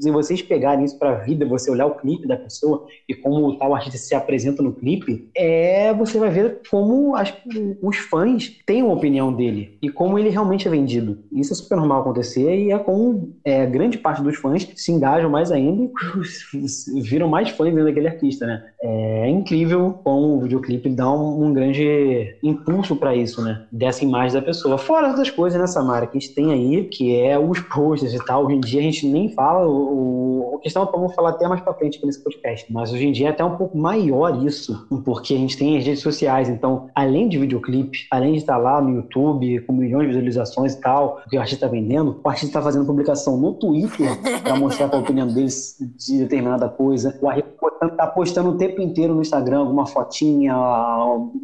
se 0.00 0.10
vocês 0.10 0.42
pegarem 0.42 0.84
isso 0.84 0.98
pra 0.98 1.14
vida, 1.14 1.46
você 1.46 1.70
olhar 1.70 1.86
o 1.86 1.94
clipe 1.94 2.26
da 2.26 2.36
pessoa 2.36 2.86
e 3.08 3.14
como 3.14 3.46
o 3.46 3.58
tal 3.58 3.74
artista 3.74 3.98
se 3.98 4.14
apresenta 4.14 4.62
no 4.62 4.72
clipe, 4.72 5.28
é, 5.36 5.92
você 5.94 6.18
vai 6.18 6.30
ver 6.30 6.60
como 6.70 7.14
as, 7.16 7.32
os 7.82 7.96
fãs 7.96 8.50
têm 8.66 8.82
uma 8.92 8.98
opinião 8.98 9.32
dele 9.32 9.78
e 9.82 9.88
como 9.88 10.18
ele 10.18 10.28
realmente 10.28 10.68
é 10.68 10.70
vendido. 10.70 11.18
Isso 11.32 11.52
é 11.52 11.56
super 11.56 11.76
normal 11.76 12.02
acontecer 12.02 12.56
e 12.56 12.70
é 12.70 12.78
como 12.78 13.34
é, 13.44 13.66
grande 13.66 13.98
parte 13.98 14.22
dos 14.22 14.36
fãs 14.36 14.68
se 14.76 14.92
engajam 14.92 15.30
mais 15.30 15.50
ainda 15.50 15.82
e 15.82 17.00
viram 17.02 17.28
mais 17.28 17.48
fãs 17.50 17.70
dentro 17.70 17.84
daquele 17.84 18.08
artista, 18.08 18.46
né? 18.46 18.62
É 18.82 19.28
incrível 19.28 20.00
como 20.04 20.36
o 20.36 20.40
videoclipe 20.40 20.88
dá 20.90 21.10
um, 21.10 21.46
um 21.46 21.52
grande 21.52 22.36
impulso 22.42 22.96
para 22.96 23.14
isso, 23.14 23.42
né? 23.42 23.64
Dessa 23.72 24.04
imagem 24.04 24.38
da 24.38 24.42
pessoa. 24.42 24.76
Fora 24.76 25.08
outras 25.08 25.30
coisas 25.30 25.60
nessa 25.60 25.82
marca 25.82 26.08
que 26.08 26.18
a 26.18 26.20
gente 26.20 26.34
tem 26.34 26.52
aí, 26.52 26.84
que 26.84 27.16
é 27.20 27.38
os 27.38 27.60
posters 27.60 28.14
e 28.14 28.24
tal. 28.24 28.44
Hoje 28.44 28.56
em 28.56 28.60
dia 28.60 28.80
a 28.80 28.84
gente 28.84 29.06
nem 29.06 29.28
fala, 29.30 29.66
o, 29.66 30.54
o 30.54 30.58
questão 30.58 30.88
vamos 30.92 31.14
falar 31.14 31.30
até 31.30 31.46
mais 31.48 31.60
pra 31.60 31.74
frente 31.74 31.98
aqui 31.98 32.06
nesse 32.06 32.22
podcast, 32.22 32.72
mas 32.72 32.92
hoje 32.92 33.06
em 33.06 33.12
dia 33.12 33.28
é 33.28 33.30
até 33.30 33.44
um 33.44 33.56
pouco 33.56 33.76
maior 33.76 34.44
isso, 34.44 34.86
porque 35.04 35.34
a 35.34 35.38
gente 35.38 35.56
tem 35.56 35.76
as 35.76 35.84
redes 35.84 36.00
sociais, 36.00 36.48
então 36.48 36.88
além 36.94 37.28
de 37.28 37.38
videoclipe, 37.38 38.06
além 38.10 38.32
de 38.32 38.38
estar 38.38 38.56
lá 38.56 38.80
no 38.82 38.96
YouTube 38.96 39.60
com 39.60 39.72
milhões 39.72 40.02
de 40.02 40.08
visualizações 40.08 40.74
e 40.74 40.80
tal, 40.80 41.22
o 41.26 41.30
que 41.30 41.36
o 41.36 41.40
artista 41.40 41.66
está 41.66 41.76
vendendo, 41.76 42.20
o 42.22 42.28
artista 42.28 42.48
está 42.48 42.62
fazendo 42.62 42.86
publicação 42.86 43.36
no 43.36 43.54
Twitter 43.54 44.08
para 44.42 44.56
mostrar 44.56 44.92
a 44.92 44.98
opinião 44.98 45.26
deles 45.26 45.76
de 45.98 46.18
determinada 46.18 46.68
coisa. 46.68 47.18
O 47.20 47.28
artista 47.28 47.52
está 47.86 48.06
postando 48.06 48.50
o 48.50 48.56
tempo 48.56 48.80
inteiro 48.80 49.14
no 49.14 49.20
Instagram 49.20 49.60
alguma 49.60 49.86
fotinha, 49.86 50.54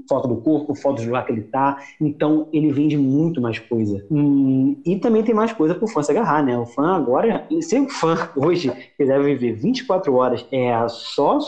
foto 0.09 0.29
do 0.29 0.37
corpo, 0.37 0.75
foto 0.75 1.03
do 1.03 1.07
lugar 1.07 1.25
que 1.25 1.33
ele 1.33 1.43
está. 1.43 1.79
Então 2.01 2.49
ele 2.53 2.73
vende 2.73 2.97
muito 2.97 3.41
mais 3.41 3.59
coisa. 3.59 4.05
Hum, 4.11 4.81
e 4.85 4.97
também 4.97 5.23
tem 5.23 5.35
mais 5.35 5.53
coisa 5.53 5.75
para 5.75 5.85
o 5.85 5.89
fã 5.89 6.03
se 6.03 6.11
agarrar, 6.11 6.43
né? 6.43 6.59
O 6.59 6.67
fã 6.67 6.97
agora, 6.97 7.47
se 7.61 7.79
o 7.79 7.89
fã 7.89 8.29
hoje 8.37 8.73
quiser 8.97 9.23
viver 9.23 9.53
24 9.53 10.15
horas 10.15 10.47
é 10.51 10.75
só 10.89 11.39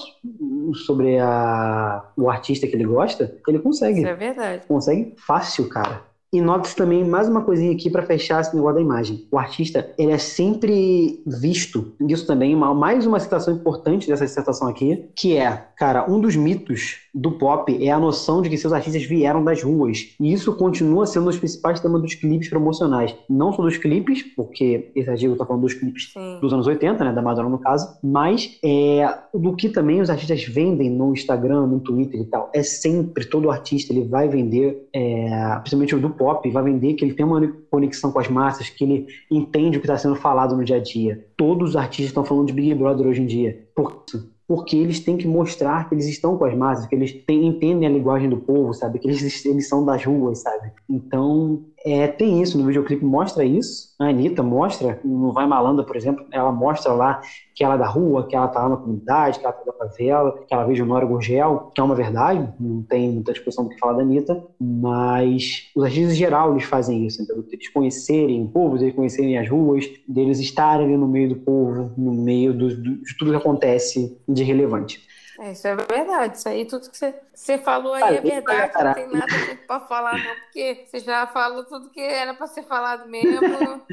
sobre 0.86 1.18
a, 1.18 2.02
o 2.16 2.30
artista 2.30 2.66
que 2.66 2.74
ele 2.74 2.84
gosta, 2.84 3.34
ele 3.46 3.58
consegue. 3.58 4.00
Isso 4.00 4.08
é 4.08 4.14
verdade. 4.14 4.66
Consegue 4.66 5.14
fácil, 5.16 5.68
cara. 5.70 6.09
E 6.32 6.40
note 6.40 6.76
também 6.76 7.04
mais 7.04 7.28
uma 7.28 7.42
coisinha 7.42 7.72
aqui 7.72 7.90
para 7.90 8.04
fechar 8.04 8.40
esse 8.40 8.54
negócio 8.54 8.76
da 8.76 8.80
imagem. 8.80 9.26
O 9.32 9.36
artista, 9.36 9.92
ele 9.98 10.12
é 10.12 10.18
sempre 10.18 11.20
visto, 11.26 11.92
isso 12.08 12.24
também, 12.24 12.54
uma, 12.54 12.72
mais 12.72 13.04
uma 13.04 13.18
citação 13.18 13.52
importante 13.52 14.06
dessa 14.06 14.24
dissertação 14.24 14.68
aqui, 14.68 15.06
que 15.16 15.36
é, 15.36 15.50
cara, 15.76 16.08
um 16.08 16.20
dos 16.20 16.36
mitos 16.36 17.00
do 17.12 17.32
pop 17.32 17.84
é 17.84 17.90
a 17.90 17.98
noção 17.98 18.40
de 18.40 18.48
que 18.48 18.56
seus 18.56 18.72
artistas 18.72 19.02
vieram 19.02 19.42
das 19.42 19.60
ruas. 19.62 20.14
E 20.20 20.32
isso 20.32 20.54
continua 20.54 21.04
sendo 21.06 21.24
um 21.24 21.30
dos 21.30 21.38
principais 21.38 21.80
temas 21.80 22.00
dos 22.00 22.14
clipes 22.14 22.48
promocionais. 22.48 23.12
Não 23.28 23.52
só 23.52 23.62
dos 23.62 23.76
clipes, 23.76 24.22
porque 24.22 24.92
esse 24.94 25.10
artigo 25.10 25.32
está 25.32 25.44
falando 25.44 25.62
dos 25.62 25.74
clipes 25.74 26.12
Sim. 26.12 26.38
dos 26.40 26.52
anos 26.52 26.68
80, 26.68 27.04
né, 27.04 27.12
da 27.12 27.20
Madonna 27.20 27.48
no 27.48 27.58
caso, 27.58 27.98
mas 28.04 28.56
é, 28.64 29.18
do 29.34 29.56
que 29.56 29.68
também 29.68 30.00
os 30.00 30.10
artistas 30.10 30.44
vendem 30.44 30.90
no 30.90 31.12
Instagram, 31.12 31.66
no 31.66 31.80
Twitter 31.80 32.20
e 32.20 32.24
tal. 32.26 32.50
É 32.54 32.62
sempre, 32.62 33.24
todo 33.24 33.50
artista, 33.50 33.92
ele 33.92 34.06
vai 34.06 34.28
vender, 34.28 34.88
é, 34.94 35.56
principalmente 35.60 35.96
o 35.96 36.00
do 36.00 36.10
pop, 36.20 36.50
vai 36.50 36.62
vender 36.62 36.92
que 36.92 37.02
ele 37.02 37.14
tem 37.14 37.24
uma 37.24 37.40
conexão 37.70 38.12
com 38.12 38.18
as 38.18 38.28
massas, 38.28 38.68
que 38.68 38.84
ele 38.84 39.06
entende 39.30 39.78
o 39.78 39.80
que 39.80 39.86
está 39.86 39.96
sendo 39.96 40.14
falado 40.14 40.54
no 40.54 40.62
dia 40.62 40.76
a 40.76 40.80
dia. 40.80 41.26
Todos 41.34 41.70
os 41.70 41.76
artistas 41.76 42.08
estão 42.08 42.24
falando 42.24 42.48
de 42.48 42.52
Big 42.52 42.74
Brother 42.74 43.06
hoje 43.06 43.22
em 43.22 43.26
dia. 43.26 43.66
Por 43.74 44.04
isso 44.06 44.30
porque 44.50 44.76
eles 44.76 44.98
têm 44.98 45.16
que 45.16 45.28
mostrar 45.28 45.88
que 45.88 45.94
eles 45.94 46.08
estão 46.08 46.36
com 46.36 46.44
as 46.44 46.56
massas, 46.56 46.84
que 46.84 46.92
eles 46.96 47.12
têm, 47.24 47.46
entendem 47.46 47.86
a 47.86 47.92
linguagem 47.92 48.28
do 48.28 48.36
povo, 48.36 48.74
sabe? 48.74 48.98
Que 48.98 49.06
eles, 49.06 49.44
eles 49.44 49.68
são 49.68 49.84
das 49.84 50.04
ruas, 50.04 50.40
sabe? 50.40 50.72
Então, 50.88 51.62
é, 51.84 52.06
tem 52.06 52.42
isso 52.42 52.58
no 52.58 52.66
videoclipe, 52.66 53.04
mostra 53.04 53.44
isso. 53.44 53.94
A 53.98 54.08
Anitta 54.08 54.42
mostra, 54.42 55.00
no 55.02 55.32
Vai 55.32 55.46
Malanda, 55.46 55.82
por 55.82 55.96
exemplo, 55.96 56.24
ela 56.30 56.52
mostra 56.52 56.92
lá 56.92 57.20
que 57.54 57.64
ela 57.64 57.74
é 57.74 57.78
da 57.78 57.86
rua, 57.86 58.26
que 58.26 58.36
ela 58.36 58.48
tá 58.48 58.62
lá 58.62 58.70
na 58.70 58.76
comunidade, 58.76 59.38
que 59.38 59.44
ela 59.44 59.52
tá 59.52 59.64
da 59.64 59.72
favela, 59.72 60.44
que 60.46 60.52
ela 60.52 60.64
veio 60.64 60.76
de 60.76 60.82
Honório 60.82 61.08
Gurgel, 61.08 61.70
que 61.74 61.80
é 61.80 61.84
uma 61.84 61.94
verdade, 61.94 62.48
não 62.58 62.82
tem 62.82 63.10
muita 63.10 63.32
discussão 63.32 63.64
do 63.64 63.70
que 63.70 63.78
falar 63.78 63.94
da 63.94 64.02
Anitta, 64.02 64.42
mas 64.58 65.70
os 65.74 65.84
artistas 65.84 66.12
em 66.12 66.16
geral 66.16 66.52
eles 66.52 66.64
fazem 66.64 67.06
isso, 67.06 67.22
entendeu? 67.22 67.44
Eles 67.50 67.68
conhecerem 67.68 68.44
o 68.44 68.48
povo, 68.48 68.76
eles 68.76 68.94
conhecerem 68.94 69.38
as 69.38 69.48
ruas, 69.48 69.86
deles 70.06 70.38
estarem 70.38 70.86
ali 70.86 70.96
no 70.96 71.08
meio 71.08 71.30
do 71.30 71.36
povo, 71.36 71.92
no 71.96 72.12
meio 72.12 72.52
do, 72.52 72.68
do, 72.74 73.02
de 73.02 73.16
tudo 73.18 73.30
que 73.30 73.36
acontece 73.36 74.18
de 74.28 74.44
relevante. 74.44 75.09
É, 75.40 75.52
isso 75.52 75.66
é 75.66 75.74
verdade. 75.74 76.36
Isso 76.36 76.48
aí, 76.48 76.66
tudo 76.66 76.90
que 76.90 76.96
você, 76.96 77.14
você 77.34 77.56
falou 77.56 77.94
aí 77.94 78.18
é 78.18 78.20
verdade. 78.20 78.84
Não 78.84 78.94
tem 78.94 79.08
nada 79.08 79.26
para 79.66 79.80
falar, 79.80 80.18
não, 80.18 80.34
porque 80.42 80.84
você 80.86 81.00
já 81.00 81.26
falou 81.26 81.64
tudo 81.64 81.88
que 81.88 82.00
era 82.00 82.34
para 82.34 82.46
ser 82.46 82.62
falado 82.62 83.08
mesmo. 83.08 83.40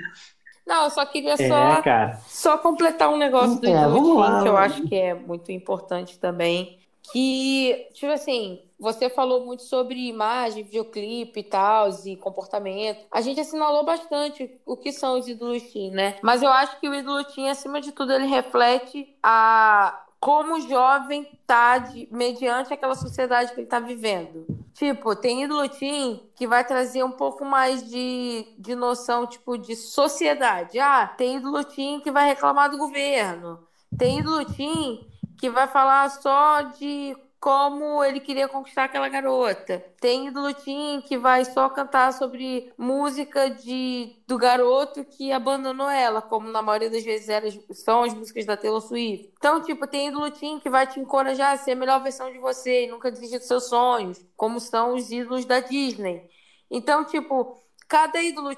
Não, 0.68 0.84
eu 0.84 0.90
só 0.90 1.06
queria 1.06 1.36
é, 1.40 1.48
só, 1.48 1.82
só 2.28 2.58
completar 2.58 3.08
um 3.08 3.16
negócio 3.16 3.62
do 3.62 3.66
é, 3.66 4.42
que 4.44 4.50
eu 4.50 4.58
acho 4.58 4.86
que 4.86 4.96
é 4.96 5.14
muito 5.14 5.50
importante 5.50 6.20
também. 6.20 6.78
Que, 7.14 7.88
tipo 7.94 8.12
assim, 8.12 8.62
você 8.78 9.10
falou 9.10 9.46
muito 9.46 9.64
sobre 9.64 10.10
imagem, 10.10 10.66
videoclipe 10.66 11.40
e 11.40 11.44
tal, 11.44 11.88
e 12.06 12.18
comportamento. 12.18 13.06
A 13.10 13.22
gente 13.22 13.40
assinalou 13.40 13.86
bastante 13.86 14.60
o 14.66 14.76
que 14.76 14.92
são 14.92 15.18
os 15.18 15.26
ídolos 15.26 15.64
né? 15.94 16.18
Mas 16.22 16.44
eu 16.44 16.50
acho 16.50 16.78
que 16.82 16.90
o 16.90 16.94
ídolo 16.94 17.26
acima 17.50 17.80
de 17.80 17.94
tudo, 17.94 18.12
ele 18.12 18.28
reflete 18.28 19.16
a 19.24 20.04
como 20.20 20.56
o 20.56 20.62
jovem 20.62 21.28
tá 21.46 21.78
de, 21.78 22.08
mediante 22.12 22.74
aquela 22.74 22.96
sociedade 22.96 23.52
que 23.52 23.60
ele 23.60 23.68
está 23.68 23.80
vivendo. 23.80 24.46
Tipo, 24.74 25.16
tem 25.16 25.44
ídolo 25.44 25.68
que 26.36 26.48
vai 26.48 26.64
trazer 26.66 27.04
um 27.04 27.12
pouco 27.12 27.44
mais 27.44 27.88
de, 27.88 28.46
de 28.60 28.76
noção, 28.76 29.26
tipo, 29.26 29.58
de 29.58 29.76
sociedade. 29.76 30.80
Ah, 30.80 31.08
tem 31.08 31.38
ídolo 31.38 31.64
que 31.66 32.12
vai 32.12 32.28
reclamar 32.28 32.70
do 32.70 32.78
governo. 32.78 33.60
Tem 33.98 34.20
ídolo 34.20 34.46
que 35.40 35.50
vai 35.50 35.68
falar 35.68 36.10
só 36.10 36.62
de 36.62 37.16
como 37.40 38.04
ele 38.04 38.20
queria 38.20 38.48
conquistar 38.48 38.86
aquela 38.86 39.08
garota. 39.10 39.84
Tem 40.00 40.28
ídolo 40.28 40.54
teen 40.54 41.02
que 41.02 41.18
vai 41.18 41.46
só 41.46 41.70
cantar 41.70 42.12
sobre 42.14 42.74
música 42.78 43.50
de, 43.50 44.16
do 44.28 44.38
garoto 44.38 45.06
que 45.06 45.32
abandonou 45.32 45.90
ela, 45.90 46.22
como 46.22 46.50
na 46.50 46.62
maioria 46.62 46.90
das 46.90 47.04
vezes 47.04 47.30
eram, 47.30 47.50
são 47.72 48.04
as 48.04 48.14
músicas 48.14 48.46
da 48.46 48.58
Taylor 48.58 48.82
Swift. 48.82 49.32
Então, 49.38 49.62
tipo, 49.62 49.86
tem 49.86 50.08
ídolo 50.08 50.32
teen 50.32 50.60
que 50.60 50.70
vai 50.70 50.88
te 50.88 51.00
encorajar 51.00 51.54
a 51.54 51.58
ser 51.58 51.72
a 51.72 51.76
melhor 51.76 52.02
versão 52.02 52.32
de 52.32 52.40
você 52.40 52.86
e 52.86 52.88
nunca 52.88 53.12
desistir 53.12 53.38
dos 53.38 53.48
seus 53.48 53.70
sonhos, 53.70 54.24
como 54.36 54.60
são 54.60 54.96
os 54.96 55.12
ídolos 55.12 55.46
da 55.46 55.60
Disney. 55.60 56.28
Então, 56.70 57.06
tipo, 57.06 57.62
cada 57.88 58.22
ídolo 58.22 58.54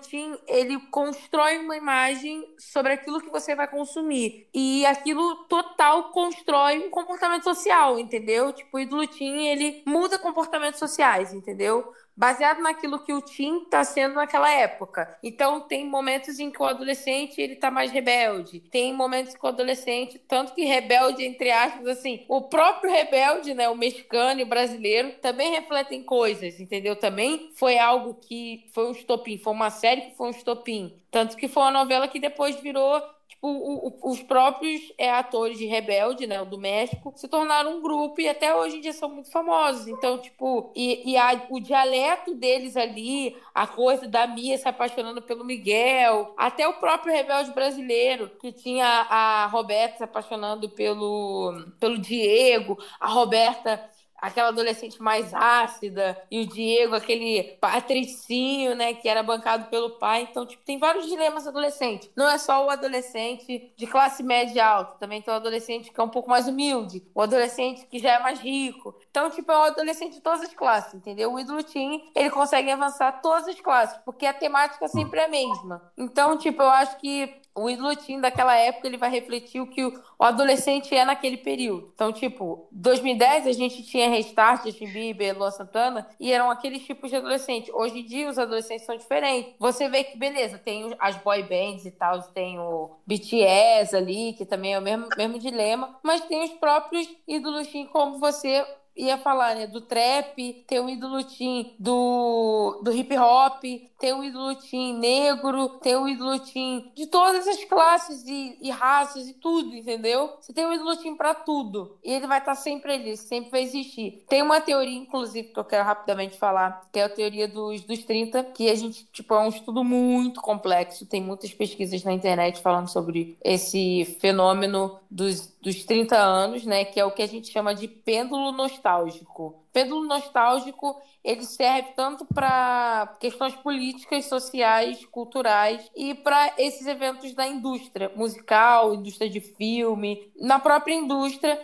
ele 0.48 0.80
constrói 0.89 1.60
uma 1.60 1.78
imagem 1.78 2.44
sobre 2.58 2.94
aquilo 2.94 3.22
que 3.22 3.30
você 3.30 3.56
vai 3.56 3.68
consumir. 3.68 4.50
E 4.54 4.86
aquilo 4.86 5.46
total 5.46 6.12
constrói 6.12 6.80
um 6.80 6.89
comportamento 6.89 7.44
social, 7.44 8.00
entendeu? 8.00 8.52
Tipo, 8.52 8.78
o 8.78 8.80
ídolo 8.80 9.08
ele 9.48 9.84
muda 9.86 10.18
comportamentos 10.18 10.80
sociais, 10.80 11.34
entendeu? 11.34 11.94
Baseado 12.20 12.62
naquilo 12.62 13.00
que 13.00 13.14
o 13.14 13.22
teen 13.22 13.64
está 13.64 13.82
sendo 13.86 14.16
naquela 14.16 14.52
época. 14.52 15.18
Então 15.24 15.62
tem 15.62 15.88
momentos 15.88 16.38
em 16.38 16.52
que 16.52 16.62
o 16.62 16.66
adolescente 16.66 17.40
ele 17.40 17.56
tá 17.56 17.72
mais 17.72 17.92
rebelde, 17.92 18.60
tem 18.60 18.94
momentos 18.94 19.34
que 19.34 19.46
o 19.46 19.48
adolescente, 19.48 20.20
tanto 20.28 20.54
que 20.54 20.66
rebelde 20.66 21.24
entre 21.24 21.50
aspas 21.50 21.88
assim, 21.88 22.26
o 22.28 22.42
próprio 22.42 22.92
rebelde, 22.92 23.54
né, 23.54 23.70
o 23.70 23.76
mexicano 23.76 24.42
e 24.42 24.44
o 24.44 24.48
brasileiro 24.48 25.14
também 25.22 25.52
refletem 25.52 26.04
coisas, 26.04 26.60
entendeu? 26.60 26.94
Também 26.98 27.52
foi 27.56 27.80
algo 27.80 28.16
que 28.16 28.66
foi 28.74 28.90
um 28.90 28.92
estopim, 28.92 29.38
foi 29.38 29.54
uma 29.54 29.70
série 29.70 30.02
que 30.02 30.18
foi 30.18 30.28
um 30.28 30.32
estopim, 30.32 31.00
tanto 31.12 31.36
que 31.36 31.48
foi 31.48 31.63
uma 31.63 31.72
novela 31.72 32.08
que 32.08 32.19
depois 32.19 32.60
virou 32.60 33.02
tipo, 33.28 33.48
o, 33.48 33.88
o, 33.88 34.12
os 34.12 34.22
próprios 34.22 34.82
é, 34.98 35.10
atores 35.12 35.58
de 35.58 35.65
Rebelde, 35.65 36.28
né, 36.28 36.43
do 36.43 36.58
México, 36.58 37.13
se 37.15 37.28
tornaram 37.28 37.78
um 37.78 37.82
grupo 37.82 38.19
e 38.19 38.28
até 38.28 38.54
hoje 38.54 38.78
em 38.78 38.82
dia 38.82 38.91
são 38.91 39.10
muito 39.10 39.32
famosos. 39.32 39.88
Então, 39.88 40.17
tipo, 40.17 40.72
e, 40.76 41.12
e 41.12 41.17
a, 41.17 41.45
o 41.50 41.60
dialeto 41.60 42.36
deles 42.36 42.76
ali, 42.76 43.36
a 43.54 43.65
coisa 43.65 44.08
da 44.08 44.28
Mia 44.28 44.58
se 44.58 44.67
apaixonando 44.67 45.22
pelo 45.22 45.45
Miguel, 45.45 46.34
até 46.38 46.67
o 46.67 46.74
próprio 46.74 47.13
Rebelde 47.13 47.52
brasileiro, 47.52 48.30
que 48.41 48.52
tinha 48.52 48.86
a 48.86 49.45
Roberta 49.48 49.98
se 49.98 50.04
apaixonando 50.04 50.69
pelo, 50.69 51.54
pelo 51.80 51.98
Diego, 51.98 52.78
a 53.00 53.08
Roberta 53.08 53.89
aquela 54.22 54.50
adolescente 54.50 55.02
mais 55.02 55.34
ácida, 55.34 56.22
e 56.30 56.42
o 56.42 56.48
Diego, 56.48 56.96
aquele 56.96 57.58
patricinho, 57.60 58.76
né, 58.76 58.94
que 58.94 59.08
era 59.08 59.24
bancado 59.24 59.66
pelo 59.70 59.92
pai. 59.92 60.28
Então, 60.30 60.46
tipo, 60.46 60.64
tem 60.64 60.78
vários 60.78 61.06
dilemas 61.08 61.48
adolescentes. 61.48 62.10
Não 62.16 62.30
é 62.30 62.38
só 62.38 62.66
o 62.66 62.70
adolescente 62.70 63.72
de 63.76 63.88
classe 63.88 64.24
média 64.24 64.66
alta, 64.66 64.96
também 65.00 65.22
tem 65.22 65.34
o 65.34 65.38
adolescente 65.38 65.92
que 65.92 66.00
é 66.00 66.04
um 66.04 66.10
pouco 66.10 66.30
mais 66.30 66.48
humilde, 66.48 67.04
o 67.14 67.22
adolescente 67.22 67.86
que 67.86 68.00
já 68.00 68.14
é 68.14 68.20
mais 68.20 68.40
rico. 68.40 68.96
Então, 69.20 69.30
tipo, 69.30 69.52
é 69.52 69.58
o 69.58 69.64
adolescente 69.64 70.14
de 70.14 70.22
todas 70.22 70.44
as 70.44 70.54
classes, 70.54 70.94
entendeu? 70.94 71.34
O 71.34 71.38
ídolo 71.38 71.62
teen, 71.62 72.10
ele 72.16 72.30
consegue 72.30 72.72
avançar 72.72 73.22
todas 73.22 73.50
as 73.50 73.60
classes, 73.60 74.00
porque 74.06 74.26
a 74.26 74.32
temática 74.32 74.88
sempre 74.88 75.20
é 75.20 75.26
a 75.26 75.28
mesma. 75.28 75.92
Então, 75.98 76.38
tipo, 76.38 76.62
eu 76.62 76.70
acho 76.70 76.98
que 77.00 77.38
o 77.54 77.70
ídolo 77.70 77.94
teen 77.98 78.22
daquela 78.22 78.56
época 78.56 78.88
ele 78.88 78.96
vai 78.96 79.10
refletir 79.10 79.60
o 79.60 79.68
que 79.68 79.84
o, 79.84 79.94
adolescente 80.20 80.96
é 80.96 81.04
naquele 81.04 81.36
período. 81.36 81.92
Então, 81.94 82.14
tipo, 82.14 82.68
2010 82.72 83.48
a 83.48 83.52
gente 83.52 83.84
tinha 83.84 84.10
Restart, 84.10 84.64
Justin 84.64 84.88
Bieber, 84.88 85.38
Luan 85.38 85.52
Santana, 85.52 86.08
e 86.20 86.32
eram 86.32 86.50
aqueles 86.50 86.86
tipos 86.86 87.10
de 87.10 87.18
adolescente. 87.18 87.72
Hoje 87.74 88.00
em 88.00 88.06
dia 88.06 88.30
os 88.30 88.38
adolescentes 88.38 88.86
são 88.86 88.96
diferentes. 88.96 89.54
Você 89.60 89.90
vê 89.90 90.04
que, 90.06 90.18
beleza, 90.18 90.58
tem 90.58 90.96
as 91.00 91.18
boy 91.18 91.44
bands 91.44 91.86
e 91.86 91.92
tal, 91.92 92.22
tem 92.22 92.58
o 92.58 92.92
BTS 93.06 93.96
ali, 93.96 94.34
que 94.34 94.46
também 94.46 94.74
é 94.74 94.80
o 94.80 94.82
mesmo, 94.82 95.10
mesmo 95.18 95.40
dilema, 95.40 95.98
mas 96.02 96.22
tem 96.22 96.44
os 96.44 96.52
próprios 96.52 97.10
ídolos 97.28 97.68
teen 97.68 97.86
como 97.88 98.20
você 98.20 98.66
ia 98.95 99.17
falar, 99.17 99.56
né? 99.56 99.67
Do 99.67 99.82
trap, 99.82 100.63
tem 100.67 100.80
o 100.80 100.89
ídolo 100.89 101.23
teen 101.23 101.75
do, 101.80 102.82
do 102.84 102.91
hip 102.91 103.17
hop, 103.17 103.63
tem 103.99 104.13
o 104.13 104.23
ídolo 104.23 104.56
teen 104.56 104.97
negro, 104.97 105.69
tem 105.80 105.95
o 105.95 106.08
ídolo 106.08 106.39
teen 106.39 106.91
de 106.95 107.08
todas 107.08 107.47
as 107.47 107.63
classes 107.65 108.25
e, 108.25 108.58
e, 108.62 108.69
raças 108.69 109.28
e 109.28 109.34
tudo, 109.34 109.75
entendeu? 109.75 110.38
Você 110.39 110.54
tem 110.54 110.65
o 110.65 110.73
ídolo 110.73 110.97
teen 110.97 111.15
pra 111.15 111.34
tudo. 111.34 111.97
E 112.04 112.12
ele 112.12 112.28
vai 112.28 112.39
estar 112.39 112.56
tá 112.56 112.62
sempre 112.62 112.93
ali, 112.93 113.17
sempre 113.17 113.52
vai 113.52 113.63
existir. 113.63 114.23
Tem 114.28 114.41
uma 114.41 114.62
teoria, 114.62 114.97
inclusive, 114.97 115.49
que 115.49 115.60
eu 115.60 115.65
quero 115.65 115.84
rapidamente 115.84 116.38
falar, 116.38 116.82
que 116.91 116.99
é 116.99 117.04
a 117.04 117.10
teoria 117.10 117.47
dos, 117.47 117.82
dos 117.82 118.04
30, 118.04 118.43
que 118.45 118.69
a 118.69 118.75
gente, 118.75 119.06
tipo, 119.12 119.34
é 119.34 119.39
um 119.39 119.49
estudo 119.49 119.84
muito 119.84 120.41
complexo. 120.41 121.06
Tem 121.06 121.21
muitas 121.21 121.54
pesquisas 121.54 122.04
na 122.04 122.13
internet 122.13 122.62
falando 122.62 122.88
sobre 122.88 123.38
esse 123.43 124.17
fenômeno 124.19 124.99
dos, 125.10 125.48
dos 125.62 125.84
30 125.86 126.15
anos, 126.15 126.65
né? 126.65 126.86
Que 126.86 127.00
é 127.00 127.06
o 127.06 127.12
que 127.12 127.22
a 127.22 127.28
gente 127.28 127.52
chama 127.52 127.74
de 127.74 127.88
pêndulo 127.88 128.52
nostálgico. 128.52 129.63
Pêndulo 129.74 130.06
nostálgico 130.06 130.95
ele 131.24 131.43
serve 131.43 131.89
tanto 131.95 132.26
para 132.26 133.17
questões 133.19 133.56
políticas, 133.56 134.26
sociais, 134.26 135.06
culturais 135.06 135.89
e 135.95 136.15
para 136.15 136.54
esses 136.58 136.88
eventos 136.88 137.34
da 137.34 137.45
indústria 137.45 138.12
musical, 138.15 138.93
indústria 138.93 139.30
de 139.30 139.41
filme, 139.41 140.32
na 140.39 140.60
própria 140.60 140.93
indústria 140.93 141.60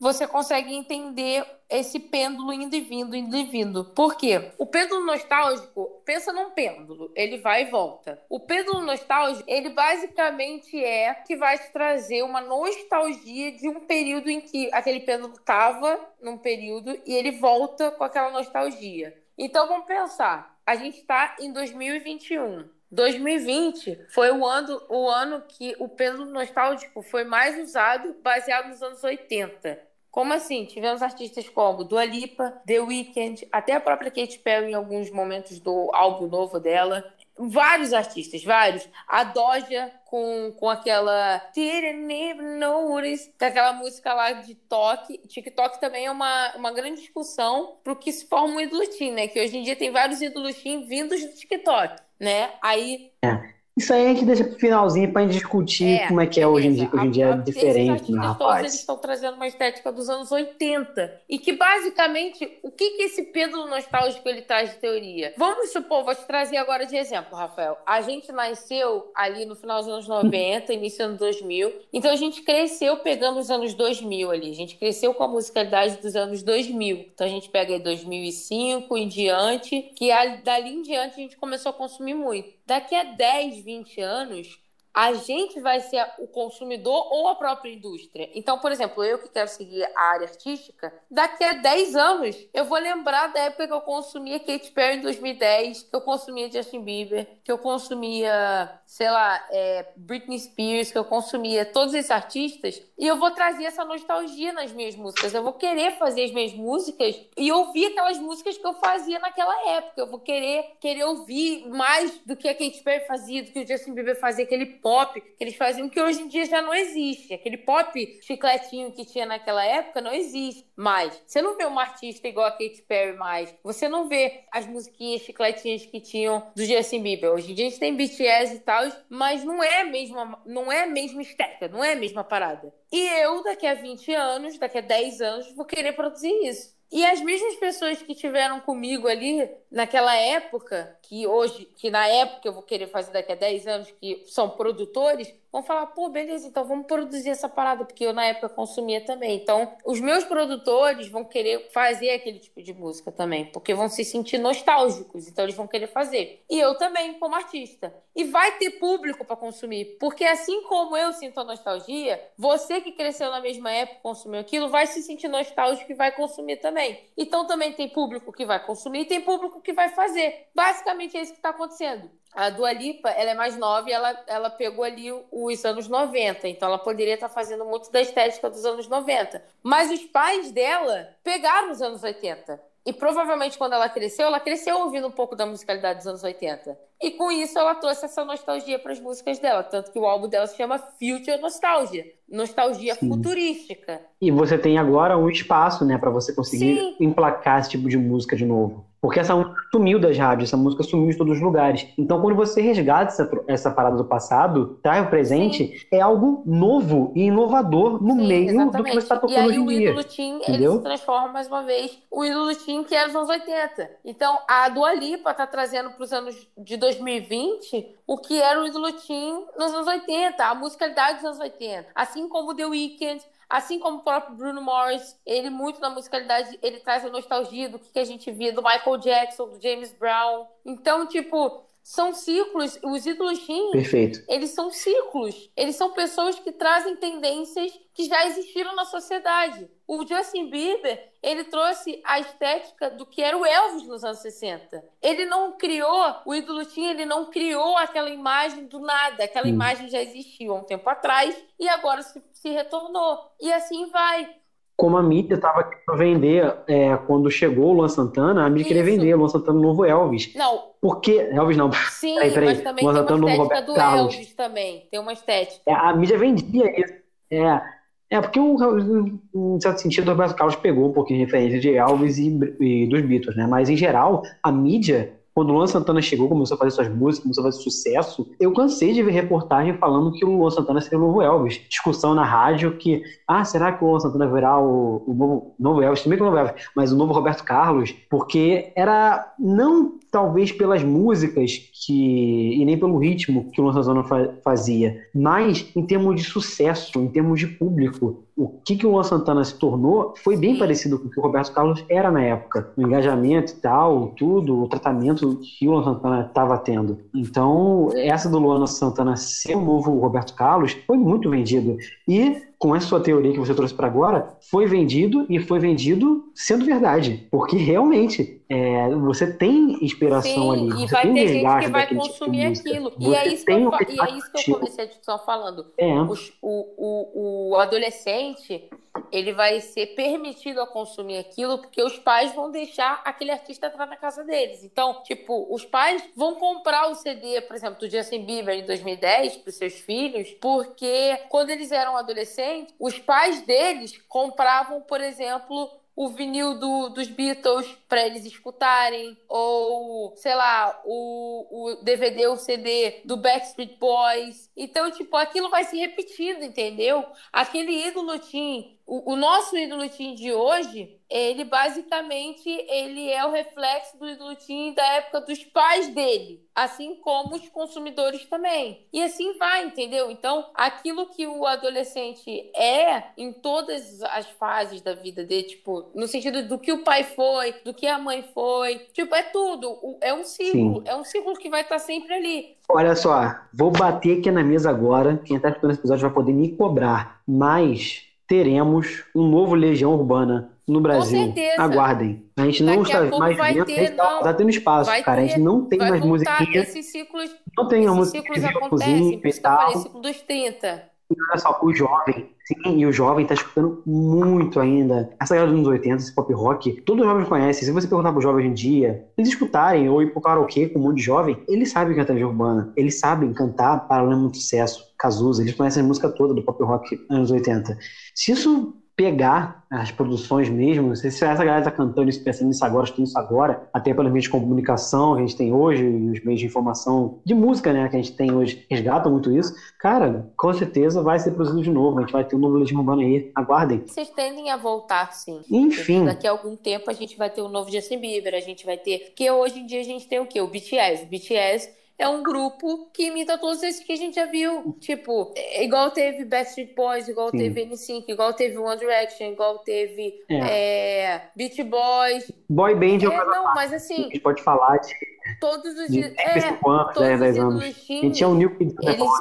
você 0.00 0.26
consegue 0.26 0.74
entender 0.74 1.44
esse 1.68 2.00
pêndulo 2.00 2.54
indo 2.54 2.74
e 2.74 2.80
vindo, 2.80 3.14
indo 3.14 3.36
e 3.36 3.44
vindo. 3.44 3.84
Por 3.84 4.16
quê? 4.16 4.50
O 4.56 4.64
pêndulo 4.64 5.04
nostálgico, 5.04 6.02
pensa 6.06 6.32
num 6.32 6.50
pêndulo, 6.50 7.12
ele 7.14 7.36
vai 7.36 7.64
e 7.64 7.70
volta. 7.70 8.18
O 8.28 8.40
pêndulo 8.40 8.80
nostálgico, 8.80 9.44
ele 9.46 9.68
basicamente 9.68 10.82
é 10.82 11.12
que 11.14 11.36
vai 11.36 11.58
te 11.58 11.70
trazer 11.70 12.22
uma 12.22 12.40
nostalgia 12.40 13.52
de 13.52 13.68
um 13.68 13.80
período 13.80 14.30
em 14.30 14.40
que 14.40 14.70
aquele 14.72 15.00
pêndulo 15.00 15.34
estava 15.34 16.00
num 16.20 16.38
período 16.38 16.98
e 17.06 17.14
ele 17.14 17.32
volta 17.32 17.90
com 17.90 18.02
aquela 18.02 18.30
nostalgia. 18.30 19.14
Então 19.36 19.68
vamos 19.68 19.86
pensar, 19.86 20.58
a 20.66 20.76
gente 20.76 20.98
está 20.98 21.36
em 21.38 21.52
2021. 21.52 22.68
2020 22.90 24.06
foi 24.08 24.32
o 24.32 24.44
ano, 24.44 24.82
o 24.88 25.08
ano 25.08 25.42
que 25.46 25.76
o 25.78 25.88
pêndulo 25.88 26.30
nostálgico 26.30 27.02
foi 27.02 27.22
mais 27.22 27.56
usado, 27.58 28.16
baseado 28.22 28.68
nos 28.68 28.82
anos 28.82 29.04
80. 29.04 29.89
Como 30.10 30.32
assim? 30.32 30.64
Tivemos 30.64 31.02
artistas 31.02 31.48
como 31.48 31.84
Dua 31.84 32.04
Lipa, 32.04 32.60
The 32.66 32.80
Weeknd, 32.80 33.46
até 33.52 33.74
a 33.74 33.80
própria 33.80 34.10
Katy 34.10 34.40
Perry 34.40 34.72
em 34.72 34.74
alguns 34.74 35.10
momentos 35.10 35.60
do 35.60 35.88
álbum 35.94 36.26
novo 36.26 36.58
dela. 36.58 37.04
Vários 37.38 37.92
artistas, 37.92 38.44
vários. 38.44 38.86
A 39.06 39.24
Doja 39.24 39.90
com, 40.04 40.52
com 40.58 40.68
aquela 40.68 41.38
Didn't 41.54 42.12
even 42.12 42.58
notice, 42.58 43.32
aquela 43.40 43.72
música 43.72 44.12
lá 44.12 44.32
de 44.32 44.54
toque. 44.54 45.18
TikTok 45.26 45.80
também 45.80 46.06
é 46.06 46.10
uma, 46.10 46.56
uma 46.56 46.72
grande 46.72 47.00
discussão 47.00 47.78
pro 47.84 47.96
que 47.96 48.12
se 48.12 48.26
forma 48.26 48.54
um 48.54 48.60
ídolo 48.60 48.86
teen, 48.88 49.12
né? 49.12 49.28
Que 49.28 49.40
hoje 49.40 49.56
em 49.56 49.62
dia 49.62 49.76
tem 49.76 49.92
vários 49.92 50.20
ídolos 50.20 50.56
teen 50.56 50.86
vindos 50.86 51.20
do 51.20 51.32
TikTok, 51.32 52.02
né? 52.18 52.50
Aí... 52.60 53.12
É. 53.24 53.59
Isso 53.76 53.92
aí 53.92 54.06
a 54.06 54.08
gente 54.08 54.24
deixa 54.24 54.44
pro 54.44 54.58
finalzinho 54.58 55.12
pra 55.12 55.22
gente 55.22 55.34
discutir 55.34 56.00
é, 56.00 56.08
como 56.08 56.20
é 56.20 56.26
que 56.26 56.40
é 56.40 56.46
hoje 56.46 56.66
em 56.66 56.74
dia, 56.74 56.86
que 56.86 56.96
hoje 56.96 57.06
em 57.06 57.10
dia 57.10 57.26
é 57.26 57.36
diferente, 57.36 58.12
né, 58.12 58.18
rapaz? 58.18 58.60
Eles 58.60 58.74
estão 58.74 58.96
trazendo 58.98 59.36
uma 59.36 59.46
estética 59.46 59.92
dos 59.92 60.08
anos 60.08 60.30
80. 60.30 61.20
E 61.28 61.38
que 61.38 61.52
basicamente, 61.52 62.58
o 62.62 62.70
que 62.70 62.90
que 62.90 63.02
esse 63.04 63.22
pêndulo 63.24 63.68
nostálgico 63.68 64.28
ele 64.28 64.42
traz 64.42 64.70
de 64.70 64.76
teoria? 64.76 65.32
Vamos 65.36 65.72
supor, 65.72 66.04
vou 66.04 66.14
te 66.14 66.26
trazer 66.26 66.56
agora 66.56 66.84
de 66.84 66.96
exemplo, 66.96 67.36
Rafael. 67.36 67.78
A 67.86 68.00
gente 68.00 68.30
nasceu 68.32 69.10
ali 69.14 69.46
no 69.46 69.54
final 69.54 69.78
dos 69.78 69.88
anos 69.88 70.08
90, 70.08 70.72
início 70.72 70.98
dos 70.98 71.06
anos 71.06 71.18
2000. 71.18 71.72
Então 71.92 72.10
a 72.10 72.16
gente 72.16 72.42
cresceu 72.42 72.98
pegando 72.98 73.38
os 73.38 73.50
anos 73.50 73.72
2000 73.74 74.30
ali. 74.30 74.50
A 74.50 74.54
gente 74.54 74.76
cresceu 74.76 75.14
com 75.14 75.24
a 75.24 75.28
musicalidade 75.28 75.96
dos 75.98 76.16
anos 76.16 76.42
2000. 76.42 77.10
Então 77.14 77.26
a 77.26 77.30
gente 77.30 77.48
pega 77.48 77.72
aí 77.72 77.80
2005 77.80 78.96
em 78.96 79.08
diante, 79.08 79.92
que 79.96 80.10
dali 80.44 80.70
em 80.70 80.82
diante 80.82 81.14
a 81.14 81.22
gente 81.22 81.36
começou 81.36 81.70
a 81.70 81.72
consumir 81.72 82.14
muito. 82.14 82.59
Daqui 82.70 82.94
a 82.94 83.02
10, 83.02 83.64
20 83.64 84.00
anos, 84.00 84.56
a 84.92 85.12
gente 85.14 85.60
vai 85.60 85.80
ser 85.80 86.04
o 86.18 86.26
consumidor 86.26 87.08
ou 87.12 87.28
a 87.28 87.34
própria 87.34 87.72
indústria. 87.72 88.28
Então, 88.34 88.58
por 88.58 88.72
exemplo, 88.72 89.04
eu 89.04 89.18
que 89.18 89.28
quero 89.28 89.48
seguir 89.48 89.84
a 89.96 90.02
área 90.12 90.26
artística, 90.26 90.92
daqui 91.10 91.44
a 91.44 91.52
10 91.54 91.96
anos 91.96 92.36
eu 92.52 92.64
vou 92.64 92.78
lembrar 92.78 93.28
da 93.28 93.40
época 93.40 93.66
que 93.66 93.72
eu 93.72 93.80
consumia 93.80 94.40
Katy 94.40 94.70
Perry 94.72 94.96
em 94.98 95.02
2010, 95.02 95.84
que 95.84 95.94
eu 95.94 96.00
consumia 96.00 96.50
Justin 96.50 96.82
Bieber, 96.82 97.26
que 97.44 97.52
eu 97.52 97.58
consumia, 97.58 98.80
sei 98.84 99.10
lá, 99.10 99.46
é, 99.50 99.92
Britney 99.96 100.38
Spears, 100.38 100.90
que 100.90 100.98
eu 100.98 101.04
consumia 101.04 101.64
todos 101.64 101.94
esses 101.94 102.10
artistas, 102.10 102.82
e 102.98 103.06
eu 103.06 103.16
vou 103.16 103.30
trazer 103.30 103.64
essa 103.64 103.84
nostalgia 103.84 104.52
nas 104.52 104.72
minhas 104.72 104.96
músicas. 104.96 105.32
Eu 105.32 105.42
vou 105.42 105.52
querer 105.52 105.92
fazer 105.98 106.24
as 106.24 106.32
minhas 106.32 106.52
músicas 106.52 107.18
e 107.36 107.50
ouvir 107.52 107.86
aquelas 107.86 108.18
músicas 108.18 108.58
que 108.58 108.66
eu 108.66 108.74
fazia 108.74 109.18
naquela 109.18 109.70
época. 109.70 110.00
Eu 110.00 110.06
vou 110.06 110.20
querer, 110.20 110.76
querer 110.80 111.04
ouvir 111.04 111.68
mais 111.68 112.18
do 112.26 112.36
que 112.36 112.48
a 112.48 112.54
Katy 112.54 112.82
Perry 112.82 113.06
fazia, 113.06 113.42
do 113.42 113.52
que 113.52 113.60
o 113.60 113.66
Justin 113.66 113.94
Bieber 113.94 114.18
fazia, 114.18 114.44
aquele 114.44 114.79
pop 114.80 115.20
que 115.20 115.34
eles 115.38 115.56
faziam 115.56 115.88
que 115.88 116.00
hoje 116.00 116.22
em 116.22 116.28
dia 116.28 116.44
já 116.46 116.60
não 116.62 116.74
existe. 116.74 117.34
Aquele 117.34 117.58
pop 117.58 118.18
chicletinho 118.22 118.92
que 118.92 119.04
tinha 119.04 119.26
naquela 119.26 119.64
época 119.64 120.00
não 120.00 120.12
existe 120.12 120.66
mais. 120.76 121.22
Você 121.26 121.40
não 121.42 121.56
vê 121.56 121.64
uma 121.64 121.82
artista 121.82 122.26
igual 122.26 122.46
a 122.46 122.52
Katy 122.52 122.82
Perry 122.88 123.16
mais. 123.16 123.54
Você 123.62 123.88
não 123.88 124.08
vê 124.08 124.44
as 124.52 124.66
musiquinhas 124.66 125.22
chicletinhas 125.22 125.84
que 125.86 126.00
tinham 126.00 126.50
do 126.54 126.64
Justin 126.64 127.02
Bieber. 127.02 127.30
Hoje 127.30 127.52
em 127.52 127.54
dia 127.54 127.66
a 127.66 127.70
gente 127.70 127.80
tem 127.80 127.96
BTS 127.96 128.56
e 128.56 128.60
tal, 128.60 128.84
mas 129.08 129.44
não 129.44 129.62
é 129.62 129.82
a 129.82 129.84
mesma, 129.84 130.40
não 130.46 130.70
é 130.70 130.84
a 130.84 130.86
mesma 130.86 131.22
estética, 131.22 131.68
não 131.68 131.84
é 131.84 131.92
a 131.92 131.96
mesma 131.96 132.24
parada. 132.24 132.72
E 132.92 133.06
eu, 133.22 133.42
daqui 133.44 133.66
a 133.66 133.74
20 133.74 134.12
anos, 134.14 134.58
daqui 134.58 134.78
a 134.78 134.82
10 134.82 135.20
anos, 135.20 135.54
vou 135.54 135.64
querer 135.64 135.92
produzir 135.92 136.32
isso. 136.46 136.79
E 136.92 137.04
as 137.06 137.20
mesmas 137.20 137.54
pessoas 137.54 138.02
que 138.02 138.14
tiveram 138.16 138.58
comigo 138.60 139.06
ali 139.06 139.48
naquela 139.70 140.14
época, 140.16 140.98
que 141.02 141.24
hoje, 141.24 141.66
que 141.76 141.88
na 141.88 142.06
época 142.08 142.48
eu 142.48 142.52
vou 142.52 142.64
querer 142.64 142.88
fazer 142.88 143.12
daqui 143.12 143.30
a 143.30 143.36
10 143.36 143.66
anos, 143.68 143.90
que 144.00 144.24
são 144.26 144.50
produtores, 144.50 145.32
vão 145.52 145.62
falar, 145.62 145.86
pô, 145.86 146.08
beleza, 146.08 146.46
então 146.46 146.64
vamos 146.64 146.86
produzir 146.86 147.30
essa 147.30 147.48
parada, 147.48 147.84
porque 147.84 148.04
eu 148.04 148.12
na 148.12 148.24
época 148.24 148.48
consumia 148.48 149.04
também. 149.04 149.36
Então, 149.36 149.76
os 149.84 150.00
meus 150.00 150.24
produtores 150.24 151.08
vão 151.08 151.24
querer 151.24 151.70
fazer 151.72 152.10
aquele 152.10 152.38
tipo 152.38 152.62
de 152.62 152.72
música 152.72 153.10
também, 153.10 153.46
porque 153.46 153.74
vão 153.74 153.88
se 153.88 154.04
sentir 154.04 154.38
nostálgicos, 154.38 155.28
então 155.28 155.44
eles 155.44 155.54
vão 155.54 155.66
querer 155.66 155.88
fazer. 155.88 156.44
E 156.48 156.58
eu 156.58 156.76
também, 156.76 157.14
como 157.14 157.34
artista. 157.34 157.94
E 158.14 158.24
vai 158.24 158.58
ter 158.58 158.72
público 158.72 159.24
para 159.24 159.36
consumir, 159.36 159.96
porque 159.98 160.24
assim 160.24 160.62
como 160.64 160.96
eu 160.96 161.12
sinto 161.12 161.38
a 161.40 161.44
nostalgia, 161.44 162.20
você 162.36 162.80
que 162.80 162.92
cresceu 162.92 163.30
na 163.30 163.40
mesma 163.40 163.70
época 163.70 164.00
consumiu 164.02 164.40
aquilo, 164.40 164.68
vai 164.68 164.86
se 164.86 165.02
sentir 165.02 165.28
nostálgico 165.28 165.90
e 165.90 165.94
vai 165.94 166.12
consumir 166.12 166.56
também. 166.56 167.04
Então 167.16 167.46
também 167.46 167.72
tem 167.72 167.88
público 167.88 168.32
que 168.32 168.44
vai 168.44 168.64
consumir 168.64 169.00
e 169.00 169.06
tem 169.06 169.20
público 169.20 169.60
que 169.60 169.72
vai 169.72 169.88
fazer. 169.90 170.48
Basicamente 170.54 171.16
é 171.16 171.22
isso 171.22 171.32
que 171.32 171.38
está 171.38 171.50
acontecendo. 171.50 172.10
A 172.32 172.50
Dua 172.50 172.72
Lipa, 172.72 173.10
ela 173.10 173.30
é 173.30 173.34
mais 173.34 173.56
nova 173.56 173.88
e 173.88 173.92
ela, 173.92 174.24
ela 174.26 174.50
pegou 174.50 174.84
ali 174.84 175.10
os 175.32 175.64
anos 175.64 175.88
90, 175.88 176.48
então 176.48 176.68
ela 176.68 176.78
poderia 176.78 177.14
estar 177.14 177.28
fazendo 177.28 177.64
muito 177.64 177.90
da 177.90 178.00
estética 178.00 178.48
dos 178.48 178.64
anos 178.64 178.86
90. 178.86 179.42
Mas 179.62 179.90
os 179.90 180.04
pais 180.04 180.50
dela 180.52 181.08
pegaram 181.24 181.72
os 181.72 181.82
anos 181.82 182.02
80. 182.02 182.60
E 182.86 182.92
provavelmente 182.92 183.58
quando 183.58 183.74
ela 183.74 183.88
cresceu, 183.88 184.26
ela 184.26 184.40
cresceu 184.40 184.78
ouvindo 184.78 185.06
um 185.06 185.12
pouco 185.12 185.36
da 185.36 185.44
musicalidade 185.44 185.98
dos 185.98 186.06
anos 186.06 186.22
80. 186.22 186.78
E 187.02 187.10
com 187.10 187.30
isso 187.30 187.58
ela 187.58 187.74
trouxe 187.74 188.04
essa 188.04 188.24
nostalgia 188.24 188.78
para 188.78 188.92
as 188.92 189.00
músicas 189.00 189.38
dela. 189.38 189.62
Tanto 189.62 189.92
que 189.92 189.98
o 189.98 190.06
álbum 190.06 190.28
dela 190.28 190.46
se 190.46 190.56
chama 190.56 190.78
Future 190.78 191.38
Nostalgia 191.38 192.06
nostalgia 192.30 192.94
Sim. 192.94 193.08
futurística. 193.08 194.00
E 194.20 194.30
você 194.30 194.56
tem 194.56 194.78
agora 194.78 195.18
um 195.18 195.28
espaço, 195.28 195.84
né, 195.84 195.98
para 195.98 196.10
você 196.10 196.32
conseguir 196.32 196.76
Sim. 196.76 196.96
emplacar 197.00 197.60
esse 197.60 197.70
tipo 197.70 197.88
de 197.88 197.98
música 197.98 198.36
de 198.36 198.46
novo. 198.46 198.86
Porque 199.00 199.18
essa 199.18 199.34
música 199.34 199.56
sumiu 199.72 199.98
das 199.98 200.16
rádios, 200.18 200.50
essa 200.50 200.56
música 200.56 200.82
sumiu 200.82 201.10
de 201.10 201.16
todos 201.16 201.36
os 201.36 201.42
lugares. 201.42 201.86
Então, 201.96 202.20
quando 202.20 202.36
você 202.36 202.60
resgata 202.60 203.10
essa, 203.12 203.30
essa 203.46 203.70
parada 203.70 203.96
do 203.96 204.04
passado, 204.04 204.78
traz 204.82 205.06
o 205.06 205.08
presente, 205.08 205.78
Sim. 205.78 205.86
é 205.90 206.00
algo 206.00 206.42
novo 206.44 207.10
e 207.14 207.22
inovador 207.22 208.02
no 208.02 208.14
Sim, 208.14 208.26
meio 208.26 208.50
exatamente. 208.50 208.76
do 208.76 208.84
que 208.84 208.92
você 208.92 208.98
está 208.98 209.16
tocando 209.16 209.32
E 209.32 209.36
aí 209.36 209.58
o 209.58 209.72
ídolo 209.72 210.04
Tim, 210.04 210.40
ele 210.46 210.70
se 210.70 210.82
transforma 210.82 211.28
mais 211.28 211.48
uma 211.48 211.62
vez 211.62 211.98
o 212.10 212.24
ídolo 212.24 212.54
Tim 212.54 212.84
que 212.84 212.94
era 212.94 213.06
dos 213.06 213.16
anos 213.16 213.30
80. 213.30 213.90
Então, 214.04 214.38
a 214.46 214.68
Dua 214.68 214.92
Lipa 214.92 215.32
tá 215.32 215.46
trazendo 215.46 215.90
para 215.90 216.04
os 216.04 216.12
anos 216.12 216.48
de 216.58 216.76
2020 216.76 217.96
o 218.06 218.18
que 218.18 218.40
era 218.40 218.60
o 218.60 218.66
ídolo 218.66 218.92
Tim 218.92 219.44
nos 219.56 219.72
anos 219.72 219.86
80, 219.86 220.44
a 220.44 220.54
musicalidade 220.54 221.16
dos 221.16 221.24
anos 221.24 221.40
80. 221.40 221.86
Assim 221.94 222.28
como 222.28 222.54
The 222.54 222.66
Weeknd, 222.66 223.22
Assim 223.50 223.80
como 223.80 223.98
o 223.98 224.02
próprio 224.02 224.36
Bruno 224.36 224.62
Morris, 224.62 225.18
ele 225.26 225.50
muito 225.50 225.80
na 225.80 225.90
musicalidade, 225.90 226.56
ele 226.62 226.78
traz 226.78 227.04
a 227.04 227.08
nostalgia 227.10 227.68
do 227.68 227.80
que 227.80 227.98
a 227.98 228.04
gente 228.04 228.30
via 228.30 228.52
do 228.52 228.62
Michael 228.62 228.96
Jackson, 228.98 229.48
do 229.48 229.60
James 229.60 229.92
Brown. 229.92 230.46
Então, 230.64 231.04
tipo, 231.08 231.60
são 231.82 232.12
ciclos, 232.14 232.78
os 232.84 233.04
ídolos 233.04 233.40
teen, 233.40 233.72
Perfeito. 233.72 234.22
eles 234.28 234.50
são 234.50 234.70
ciclos. 234.70 235.50
Eles 235.56 235.74
são 235.74 235.90
pessoas 235.90 236.38
que 236.38 236.52
trazem 236.52 236.94
tendências 236.94 237.72
que 237.92 238.04
já 238.04 238.24
existiram 238.26 238.74
na 238.76 238.84
sociedade. 238.84 239.68
O 239.90 240.06
Justin 240.06 240.48
Bieber, 240.48 241.10
ele 241.20 241.42
trouxe 241.42 242.00
a 242.04 242.20
estética 242.20 242.90
do 242.90 243.04
que 243.04 243.20
era 243.20 243.36
o 243.36 243.44
Elvis 243.44 243.88
nos 243.88 244.04
anos 244.04 244.20
60. 244.20 244.84
Ele 245.02 245.24
não 245.24 245.58
criou, 245.58 246.14
o 246.24 246.32
ídolo 246.32 246.64
teen, 246.64 246.90
ele 246.90 247.04
não 247.04 247.26
criou 247.26 247.76
aquela 247.76 248.08
imagem 248.08 248.66
do 248.66 248.78
nada. 248.78 249.24
Aquela 249.24 249.46
hum. 249.46 249.50
imagem 249.50 249.88
já 249.88 250.00
existiu 250.00 250.52
há 250.52 250.58
um 250.60 250.62
tempo 250.62 250.88
atrás 250.88 251.36
e 251.58 251.68
agora 251.68 252.02
se, 252.02 252.22
se 252.32 252.50
retornou. 252.50 253.18
E 253.40 253.52
assim 253.52 253.90
vai 253.90 254.32
como 254.76 254.96
a 254.96 255.02
mídia 255.02 255.34
estava 255.34 255.64
querendo 255.64 255.98
vender 255.98 256.56
é, 256.68 256.96
quando 257.06 257.28
chegou 257.28 257.66
o 257.66 257.72
Luan 257.72 257.88
Santana, 257.88 258.46
a 258.46 258.48
mídia 258.48 258.62
Isso. 258.62 258.68
queria 258.68 258.84
vender 258.84 259.14
o 259.14 259.18
Luan 259.18 259.28
Santana 259.28 259.58
no 259.58 259.62
novo 259.62 259.84
Elvis. 259.84 260.32
Não. 260.36 260.70
Porque. 260.80 261.28
Elvis 261.32 261.56
não. 261.56 261.70
Sim, 261.72 262.14
peraí, 262.14 262.32
peraí. 262.32 262.48
mas 262.48 262.62
também 262.62 262.84
Luan 262.84 262.94
tem 262.94 263.02
Santana, 263.02 263.26
uma 263.26 263.30
estética 263.32 263.62
do 263.62 263.74
Carlos. 263.74 264.14
Elvis 264.14 264.34
também. 264.34 264.88
Tem 264.88 265.00
uma 265.00 265.12
estética. 265.12 265.60
É, 265.66 265.74
a 265.74 265.92
mídia 265.94 266.16
vendia 266.16 266.80
isso. 266.80 266.94
É. 267.30 267.79
É, 268.10 268.20
porque, 268.20 268.40
em 268.40 269.60
certo 269.60 269.78
sentido, 269.78 270.08
o 270.08 270.10
Roberto 270.10 270.34
Carlos 270.34 270.56
pegou 270.56 270.90
um 270.90 270.92
pouquinho 270.92 271.20
de 271.20 271.24
referência 271.26 271.60
de 271.60 271.76
Elvis 271.76 272.18
e, 272.18 272.38
e 272.60 272.86
dos 272.86 273.02
Beatles, 273.02 273.36
né? 273.36 273.46
Mas, 273.46 273.70
em 273.70 273.76
geral, 273.76 274.22
a 274.42 274.50
mídia 274.50 275.20
quando 275.34 275.50
o 275.50 275.52
Luan 275.54 275.66
Santana 275.66 276.02
chegou, 276.02 276.28
começou 276.28 276.56
a 276.56 276.58
fazer 276.58 276.70
suas 276.72 276.88
músicas, 276.88 277.22
começou 277.22 277.42
a 277.42 277.46
fazer 277.46 277.62
sucesso, 277.62 278.30
eu 278.38 278.52
cansei 278.52 278.92
de 278.92 279.02
ver 279.02 279.12
reportagem 279.12 279.74
falando 279.78 280.12
que 280.12 280.24
o 280.24 280.36
Luan 280.36 280.50
Santana 280.50 280.80
seria 280.80 280.98
o 280.98 281.02
novo 281.02 281.22
Elvis. 281.22 281.60
Discussão 281.68 282.14
na 282.14 282.24
rádio 282.24 282.76
que, 282.76 283.02
ah, 283.26 283.44
será 283.44 283.72
que 283.72 283.84
o 283.84 283.88
Luan 283.88 284.00
Santana 284.00 284.26
virá 284.26 284.58
o, 284.58 285.02
o 285.06 285.14
novo, 285.14 285.54
novo 285.58 285.82
Elvis? 285.82 286.02
Também 286.02 286.18
que 286.18 286.22
o 286.22 286.26
novo 286.26 286.36
Elvis, 286.36 286.68
mas 286.74 286.92
o 286.92 286.96
novo 286.96 287.12
Roberto 287.12 287.44
Carlos, 287.44 287.94
porque 288.10 288.72
era 288.74 289.32
não 289.38 289.98
talvez 290.10 290.52
pelas 290.52 290.82
músicas 290.82 291.52
que 291.86 292.60
e 292.60 292.64
nem 292.64 292.78
pelo 292.78 292.98
ritmo 292.98 293.50
que 293.50 293.60
o 293.60 293.64
Luan 293.64 293.72
Santana 293.72 294.04
fazia, 294.42 295.00
mas 295.14 295.70
em 295.74 295.84
termos 295.84 296.16
de 296.16 296.24
sucesso, 296.24 296.98
em 297.00 297.08
termos 297.08 297.38
de 297.40 297.46
público, 297.46 298.24
o 298.36 298.48
que, 298.48 298.76
que 298.76 298.86
o 298.86 298.92
Luan 298.92 299.02
Santana 299.02 299.44
se 299.44 299.54
tornou 299.58 300.14
foi 300.16 300.36
bem 300.36 300.58
parecido 300.58 300.98
com 300.98 301.08
o 301.08 301.10
que 301.10 301.20
o 301.20 301.22
Roberto 301.22 301.52
Carlos 301.52 301.84
era 301.88 302.10
na 302.10 302.22
época. 302.22 302.72
O 302.76 302.82
engajamento 302.82 303.52
e 303.52 303.56
tal, 303.56 304.08
tudo, 304.16 304.62
o 304.62 304.68
tratamento 304.68 305.38
que 305.42 305.68
o 305.68 305.72
Luan 305.72 305.84
Santana 305.84 306.26
estava 306.26 306.56
tendo. 306.56 306.98
Então, 307.14 307.90
essa 307.94 308.30
do 308.30 308.38
Luan 308.38 308.66
Santana 308.66 309.16
ser 309.16 309.56
o 309.56 309.60
novo 309.60 309.98
Roberto 309.98 310.34
Carlos 310.34 310.76
foi 310.86 310.96
muito 310.96 311.28
vendido. 311.28 311.76
E 312.08 312.49
com 312.60 312.76
essa 312.76 312.88
sua 312.88 313.00
teoria 313.00 313.32
que 313.32 313.38
você 313.38 313.54
trouxe 313.54 313.72
para 313.72 313.86
agora, 313.86 314.36
foi 314.38 314.66
vendido 314.66 315.24
e 315.30 315.40
foi 315.40 315.58
vendido 315.58 316.30
sendo 316.34 316.62
verdade. 316.62 317.26
Porque 317.30 317.56
realmente 317.56 318.42
é, 318.50 318.90
você 318.96 319.32
tem 319.32 319.82
inspiração 319.82 320.52
Sim, 320.54 320.70
ali. 320.70 320.84
E 320.84 320.86
vai 320.86 321.10
ter 321.10 321.28
gente 321.28 321.60
que 321.60 321.68
vai 321.70 321.86
tipo 321.86 322.00
consumir 322.02 322.52
tipo 322.52 322.68
aquilo. 322.68 322.92
E 323.00 323.14
é, 323.14 323.28
isso 323.28 323.46
que 323.46 323.52
eu, 323.52 323.70
e 323.88 324.00
é 324.00 324.18
isso 324.18 324.30
que 324.30 324.50
eu 324.50 324.54
comecei 324.56 324.84
a 324.84 324.86
discussão 324.88 325.18
falando. 325.20 325.66
É. 325.78 326.02
O, 326.02 326.14
o, 326.42 327.50
o 327.52 327.56
adolescente 327.56 328.68
ele 329.12 329.32
vai 329.32 329.60
ser 329.60 329.94
permitido 329.94 330.60
a 330.60 330.66
consumir 330.66 331.18
aquilo 331.18 331.58
porque 331.58 331.82
os 331.82 331.98
pais 331.98 332.34
vão 332.34 332.50
deixar 332.50 333.00
aquele 333.04 333.30
artista 333.30 333.66
entrar 333.66 333.86
na 333.86 333.96
casa 333.96 334.24
deles. 334.24 334.64
Então, 334.64 335.02
tipo, 335.02 335.46
os 335.52 335.64
pais 335.64 336.02
vão 336.16 336.34
comprar 336.34 336.88
o 336.88 336.94
CD, 336.94 337.40
por 337.42 337.56
exemplo, 337.56 337.78
do 337.80 337.90
Justin 337.90 338.24
Bieber 338.24 338.54
em 338.54 338.66
2010 338.66 339.38
para 339.38 339.50
os 339.50 339.56
seus 339.56 339.74
filhos, 339.74 340.30
porque 340.40 341.18
quando 341.28 341.50
eles 341.50 341.72
eram 341.72 341.96
adolescentes, 341.96 342.74
os 342.78 342.98
pais 342.98 343.42
deles 343.42 343.96
compravam, 344.08 344.80
por 344.80 345.00
exemplo, 345.00 345.70
o 346.00 346.08
vinil 346.08 346.58
do, 346.58 346.88
dos 346.88 347.08
Beatles 347.08 347.66
para 347.86 348.06
eles 348.06 348.24
escutarem, 348.24 349.18
ou, 349.28 350.16
sei 350.16 350.34
lá, 350.34 350.80
o, 350.86 351.46
o 351.50 351.74
DVD 351.82 352.26
ou 352.26 352.38
CD 352.38 353.02
do 353.04 353.18
Backstreet 353.18 353.76
Boys. 353.78 354.50
Então, 354.56 354.90
tipo, 354.90 355.14
aquilo 355.14 355.50
vai 355.50 355.64
se 355.64 355.76
repetindo, 355.76 356.42
entendeu? 356.42 357.04
Aquele 357.30 357.86
ídolo 357.86 358.18
Tim, 358.18 358.78
o, 358.86 359.12
o 359.12 359.14
nosso 359.14 359.54
ídolo 359.58 359.86
Tim 359.90 360.14
de 360.14 360.32
hoje, 360.32 360.98
ele 361.10 361.44
basicamente 361.44 362.48
ele 362.48 363.10
é 363.10 363.26
o 363.26 363.32
reflexo 363.32 363.98
do 363.98 364.34
Tim 364.36 364.72
da 364.74 364.86
época 364.94 365.22
dos 365.22 365.42
pais 365.44 365.88
dele, 365.88 366.40
assim 366.54 366.94
como 366.96 367.34
os 367.34 367.48
consumidores 367.48 368.24
também. 368.26 368.86
E 368.92 369.02
assim 369.02 369.36
vai, 369.36 369.66
entendeu? 369.66 370.10
Então, 370.10 370.46
aquilo 370.54 371.06
que 371.06 371.26
o 371.26 371.44
adolescente 371.46 372.50
é 372.54 373.04
em 373.18 373.32
todas 373.32 374.02
as 374.02 374.26
fases 374.26 374.80
da 374.80 374.94
vida 374.94 375.24
dele, 375.24 375.42
tipo, 375.42 375.90
no 375.94 376.06
sentido 376.06 376.46
do 376.46 376.58
que 376.58 376.72
o 376.72 376.84
pai 376.84 377.02
foi, 377.02 377.54
do 377.64 377.74
que 377.74 377.88
a 377.88 377.98
mãe 377.98 378.22
foi, 378.32 378.78
tipo, 378.92 379.14
é 379.14 379.22
tudo. 379.24 379.98
É 380.00 380.14
um 380.14 380.22
ciclo, 380.22 380.80
Sim. 380.80 380.82
é 380.84 380.94
um 380.94 381.04
ciclo 381.04 381.34
que 381.34 381.50
vai 381.50 381.62
estar 381.62 381.80
sempre 381.80 382.14
ali. 382.14 382.56
Olha 382.68 382.94
só, 382.94 383.34
vou 383.52 383.72
bater 383.72 384.18
aqui 384.18 384.30
na 384.30 384.44
mesa 384.44 384.70
agora. 384.70 385.20
Quem 385.24 385.36
está 385.36 385.48
escutando 385.48 385.72
esse 385.72 385.80
episódio 385.80 386.02
vai 386.02 386.14
poder 386.14 386.32
me 386.32 386.54
cobrar, 386.56 387.20
mas 387.26 388.04
teremos 388.28 389.04
um 389.12 389.26
novo 389.26 389.56
Legião 389.56 389.92
Urbana 389.92 390.52
no 390.70 390.80
Brasil. 390.80 391.18
Com 391.18 391.24
certeza. 391.34 391.62
Aguardem. 391.62 392.24
A 392.36 392.44
gente 392.44 392.62
não 392.62 392.82
está 392.82 393.04
mais 393.18 393.36
vendo, 393.36 393.64
ter, 393.64 393.94
não. 393.94 394.22
tá 394.22 394.32
tendo 394.32 394.50
espaço, 394.50 394.90
vai 394.90 395.02
cara. 395.02 395.20
Ter, 395.20 395.24
a 395.24 395.28
gente 395.28 395.40
não 395.40 395.66
tem 395.66 395.78
mais 395.78 396.04
musiquinha. 396.04 396.62
Esses 396.62 396.86
ciclos, 396.86 397.30
não 397.56 397.68
tem 397.68 397.84
esses 397.84 397.96
música 397.96 398.18
ciclos 398.18 398.44
acontecem, 398.44 399.18
por 399.18 399.28
isso 399.28 399.40
que 399.40 399.46
eu 399.46 399.56
falei, 399.56 399.76
ciclo 399.76 400.00
dos 400.00 400.22
30. 400.22 400.90
E 401.10 401.16
olha 401.28 401.40
só, 401.40 401.58
o 401.60 401.74
jovem, 401.74 402.30
sim, 402.46 402.78
e 402.78 402.86
o 402.86 402.92
jovem 402.92 403.26
tá 403.26 403.34
escutando 403.34 403.82
muito 403.84 404.60
ainda. 404.60 405.10
Essa 405.20 405.34
galera 405.34 405.50
dos 405.50 405.58
anos 405.58 405.72
80, 405.72 405.96
esse 405.96 406.14
pop 406.14 406.32
rock, 406.32 406.80
todos 406.82 407.02
os 407.02 407.10
jovens 407.10 407.28
conhecem. 407.28 407.64
Se 407.64 407.72
você 407.72 407.88
perguntar 407.88 408.12
pro 408.12 408.20
jovem 408.20 408.44
hoje 408.44 408.48
em 408.48 408.54
dia, 408.54 409.08
eles 409.18 409.30
escutarem 409.30 409.88
ou 409.88 410.00
ir 410.00 410.12
pro 410.12 410.20
karaokê 410.20 410.68
com 410.68 410.78
um 410.78 410.82
monte 410.82 410.98
de 410.98 411.02
jovem, 411.02 411.42
eles 411.48 411.72
sabem 411.72 411.96
cantar 411.96 412.14
de 412.14 412.24
urbana. 412.24 412.72
Eles 412.76 413.00
sabem 413.00 413.32
cantar 413.32 413.88
para 413.88 414.04
muito 414.04 414.36
sucesso. 414.36 414.88
Cazuza, 414.96 415.42
eles 415.42 415.54
conhecem 415.54 415.82
a 415.82 415.86
música 415.86 416.08
toda 416.08 416.32
do 416.32 416.44
pop 416.44 416.62
rock 416.62 417.04
anos 417.10 417.32
80. 417.32 417.76
Se 418.14 418.30
isso 418.30 418.79
pegar 419.00 419.64
as 419.70 419.90
produções 419.90 420.50
mesmo, 420.50 420.88
não 420.88 420.94
sei 420.94 421.10
se 421.10 421.24
essa 421.24 421.42
galera 421.42 421.64
tá 421.64 421.70
cantando 421.70 422.10
isso, 422.10 422.22
pensando 422.22 422.48
nisso 422.48 422.62
agora, 422.62 422.84
estudando 422.84 423.06
isso 423.06 423.18
agora, 423.18 423.66
até 423.72 423.94
pelos 423.94 424.12
meios 424.12 424.24
de 424.24 424.30
comunicação 424.30 425.14
que 425.14 425.22
a 425.22 425.26
gente 425.26 425.36
tem 425.38 425.54
hoje, 425.54 425.82
e 425.82 426.10
os 426.10 426.22
meios 426.22 426.38
de 426.38 426.44
informação 426.44 427.18
de 427.24 427.32
música, 427.32 427.72
né, 427.72 427.88
que 427.88 427.96
a 427.96 427.98
gente 427.98 428.12
tem 428.12 428.30
hoje, 428.30 428.66
resgatam 428.68 429.10
muito 429.10 429.32
isso, 429.32 429.54
cara, 429.78 430.30
com 430.36 430.52
certeza 430.52 431.02
vai 431.02 431.18
ser 431.18 431.30
produzido 431.30 431.62
de 431.62 431.70
novo, 431.70 431.96
a 431.96 432.02
gente 432.02 432.12
vai 432.12 432.24
ter 432.24 432.36
um 432.36 432.40
novo 432.40 432.58
Legião 432.58 432.80
Urbana 432.80 433.00
aí, 433.00 433.30
aguardem. 433.34 433.82
Vocês 433.86 434.10
tendem 434.10 434.50
a 434.50 434.58
voltar, 434.58 435.14
sim. 435.14 435.40
Enfim. 435.50 436.04
Daqui 436.04 436.26
a 436.26 436.32
algum 436.32 436.54
tempo 436.54 436.90
a 436.90 436.92
gente 436.92 437.16
vai 437.16 437.30
ter 437.30 437.40
o 437.40 437.46
um 437.46 437.48
novo 437.48 437.72
Justin 437.72 438.00
Bieber, 438.00 438.34
a 438.34 438.40
gente 438.40 438.66
vai 438.66 438.76
ter... 438.76 438.98
Porque 439.06 439.30
hoje 439.30 439.60
em 439.60 439.66
dia 439.66 439.80
a 439.80 439.84
gente 439.84 440.06
tem 440.06 440.18
o 440.18 440.26
quê? 440.26 440.42
O 440.42 440.48
BTS. 440.48 441.04
O 441.04 441.06
BTS 441.06 441.79
é 442.00 442.08
um 442.08 442.22
grupo 442.22 442.88
que 442.94 443.08
imita 443.08 443.36
todos 443.36 443.62
esses 443.62 443.84
que 443.84 443.92
a 443.92 443.96
gente 443.96 444.14
já 444.14 444.24
viu. 444.24 444.74
Tipo, 444.80 445.32
é 445.36 445.62
igual 445.62 445.90
teve 445.90 446.24
Backstreet 446.24 446.74
Boys, 446.74 447.06
igual 447.08 447.30
Sim. 447.30 447.36
teve 447.36 447.66
N5, 447.66 448.04
igual 448.08 448.32
teve 448.32 448.56
One 448.56 448.78
Direction, 448.78 449.26
igual 449.26 449.58
teve 449.58 450.24
é. 450.28 450.38
É, 450.38 451.22
Beach 451.36 451.62
Boys. 451.62 452.32
Boy 452.48 452.74
Band 452.74 453.06
é, 453.06 453.14
é 453.14 453.24
não, 453.26 453.54
mas 453.54 453.72
assim. 453.72 453.94
A 453.94 454.02
gente 454.04 454.20
pode 454.20 454.42
falar 454.42 454.78
de. 454.78 454.94
Todos 455.38 455.78
os 455.78 455.88
dias. 455.88 456.12
É, 456.16 456.48
anos, 456.48 456.60
todos 456.60 457.08
10, 457.08 457.20
10 457.20 457.38
anos. 457.38 457.62
A 457.62 457.66
gente 457.66 458.10
tinha 458.12 458.28
um 458.28 458.34
New 458.34 458.56
Kid 458.56 458.74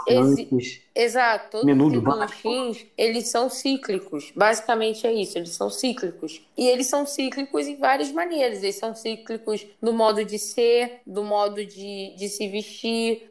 eles, 0.08 0.82
Exato, 0.96 1.52
todos 1.52 1.66
Menudo, 1.66 2.00
os 2.00 2.32
ciclos 2.32 2.86
eles 2.98 3.30
são 3.30 3.50
cíclicos. 3.50 4.32
Basicamente 4.36 5.06
é 5.06 5.14
isso, 5.14 5.38
eles 5.38 5.52
são 5.52 5.70
cíclicos. 5.70 6.42
E 6.58 6.68
eles 6.68 6.88
são 6.88 7.06
cíclicos 7.06 7.68
em 7.68 7.76
várias 7.76 8.12
maneiras. 8.12 8.64
Eles 8.64 8.76
são 8.76 8.96
cíclicos 8.96 9.66
no 9.82 9.94
modo 9.94 10.26
de 10.26 10.38
ser, 10.38 11.02
no 11.06 11.24
modo 11.24 11.66
de, 11.66 12.16
de 12.18 12.28
se 12.28 12.48
vestir, 12.48 12.69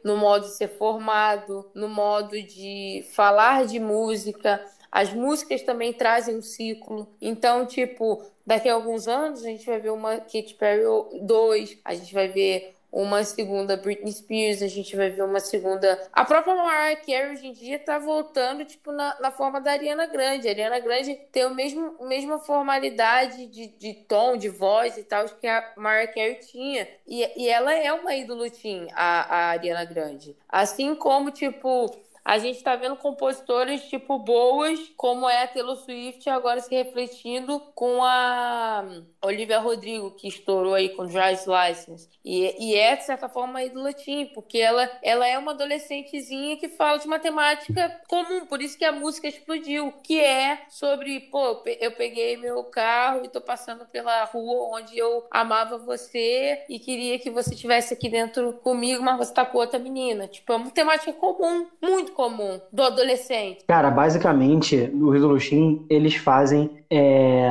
no 0.03 0.17
modo 0.17 0.45
de 0.45 0.53
ser 0.53 0.69
formado, 0.69 1.69
no 1.73 1.87
modo 1.87 2.41
de 2.41 3.05
falar 3.13 3.65
de 3.65 3.79
música. 3.79 4.63
As 4.91 5.13
músicas 5.13 5.61
também 5.61 5.93
trazem 5.93 6.37
um 6.37 6.41
ciclo. 6.41 7.07
Então, 7.21 7.65
tipo, 7.65 8.23
daqui 8.45 8.67
a 8.67 8.73
alguns 8.73 9.07
anos 9.07 9.43
a 9.43 9.47
gente 9.47 9.65
vai 9.65 9.79
ver 9.79 9.91
uma 9.91 10.17
Katy 10.17 10.55
Perry 10.57 10.83
2, 11.21 11.77
a 11.85 11.93
gente 11.93 12.13
vai 12.13 12.27
ver 12.27 12.75
uma 12.91 13.23
segunda 13.23 13.77
Britney 13.77 14.11
Spears, 14.11 14.61
a 14.61 14.67
gente 14.67 14.95
vai 14.95 15.09
ver 15.09 15.23
uma 15.23 15.39
segunda. 15.39 15.99
A 16.11 16.25
própria 16.25 16.55
Mariah 16.55 16.99
Carey 16.99 17.33
hoje 17.33 17.47
em 17.47 17.53
dia 17.53 17.77
tá 17.77 17.99
voltando, 17.99 18.65
tipo, 18.65 18.91
na, 18.91 19.19
na 19.19 19.31
forma 19.31 19.61
da 19.61 19.71
Ariana 19.71 20.07
Grande. 20.07 20.47
A 20.47 20.51
Ariana 20.51 20.79
Grande 20.79 21.15
tem 21.31 21.45
o 21.45 21.53
mesmo, 21.53 21.95
mesma 22.07 22.39
formalidade 22.39 23.45
de, 23.45 23.67
de 23.67 23.93
tom, 23.93 24.37
de 24.37 24.49
voz 24.49 24.97
e 24.97 25.03
tal 25.03 25.25
que 25.25 25.47
a 25.47 25.73
Mariah 25.77 26.11
Carey 26.11 26.35
tinha. 26.35 26.87
E, 27.07 27.43
e 27.43 27.47
ela 27.47 27.73
é 27.73 27.93
uma 27.93 28.15
ídolo 28.15 28.49
teen, 28.49 28.87
a, 28.93 29.35
a 29.35 29.49
Ariana 29.51 29.85
Grande. 29.85 30.35
Assim 30.47 30.95
como, 30.95 31.31
tipo, 31.31 31.95
a 32.29 32.37
gente 32.37 32.57
está 32.57 32.75
vendo 32.75 32.95
compositores 32.95 33.81
tipo 33.89 34.19
boas, 34.19 34.79
como 34.95 35.27
é 35.27 35.41
a 35.41 35.47
Taylor 35.47 35.75
Swift, 35.75 36.29
agora 36.29 36.61
se 36.61 36.69
refletindo 36.75 37.59
com 37.73 38.03
a 38.03 38.85
Olivia 39.19 39.57
Rodrigo, 39.57 40.11
que 40.11 40.27
estourou 40.27 40.75
aí 40.75 40.89
com 40.89 41.07
Drive's 41.07 41.47
License. 41.47 42.07
E, 42.23 42.55
e 42.59 42.75
é, 42.75 42.95
de 42.95 43.03
certa 43.03 43.27
forma, 43.27 43.67
do 43.69 43.81
latim, 43.81 44.27
porque 44.27 44.59
ela, 44.59 44.87
ela 45.01 45.27
é 45.27 45.39
uma 45.39 45.53
adolescentezinha 45.53 46.55
que 46.57 46.69
fala 46.69 46.99
de 46.99 47.07
matemática 47.07 47.99
comum, 48.07 48.45
por 48.45 48.61
isso 48.61 48.77
que 48.77 48.85
a 48.85 48.91
música 48.91 49.27
explodiu, 49.27 49.91
que 50.03 50.19
é 50.19 50.65
sobre, 50.69 51.21
pô, 51.31 51.63
eu 51.79 51.93
peguei 51.93 52.37
meu 52.37 52.63
carro 52.65 53.25
e 53.25 53.29
tô 53.29 53.41
passando 53.41 53.87
pela 53.87 54.23
rua 54.25 54.77
onde 54.77 54.95
eu 54.95 55.25
amava 55.31 55.79
você 55.79 56.63
e 56.69 56.77
queria 56.77 57.17
que 57.17 57.31
você 57.31 57.55
estivesse 57.55 57.91
aqui 57.91 58.07
dentro 58.07 58.53
comigo, 58.61 59.01
mas 59.01 59.17
você 59.17 59.33
tá 59.33 59.43
com 59.43 59.57
outra 59.57 59.79
menina. 59.79 60.27
Tipo, 60.27 60.53
é 60.53 60.55
uma 60.57 60.69
temática 60.69 61.11
comum, 61.13 61.67
muito 61.81 62.18
comum 62.19 62.59
do 62.73 62.83
adolescente? 62.83 63.63
Cara, 63.65 63.89
basicamente, 63.89 64.75
Rio 64.75 65.27
Luxim, 65.29 65.85
eles 65.89 66.15
fazem 66.15 66.69
é, 66.91 67.49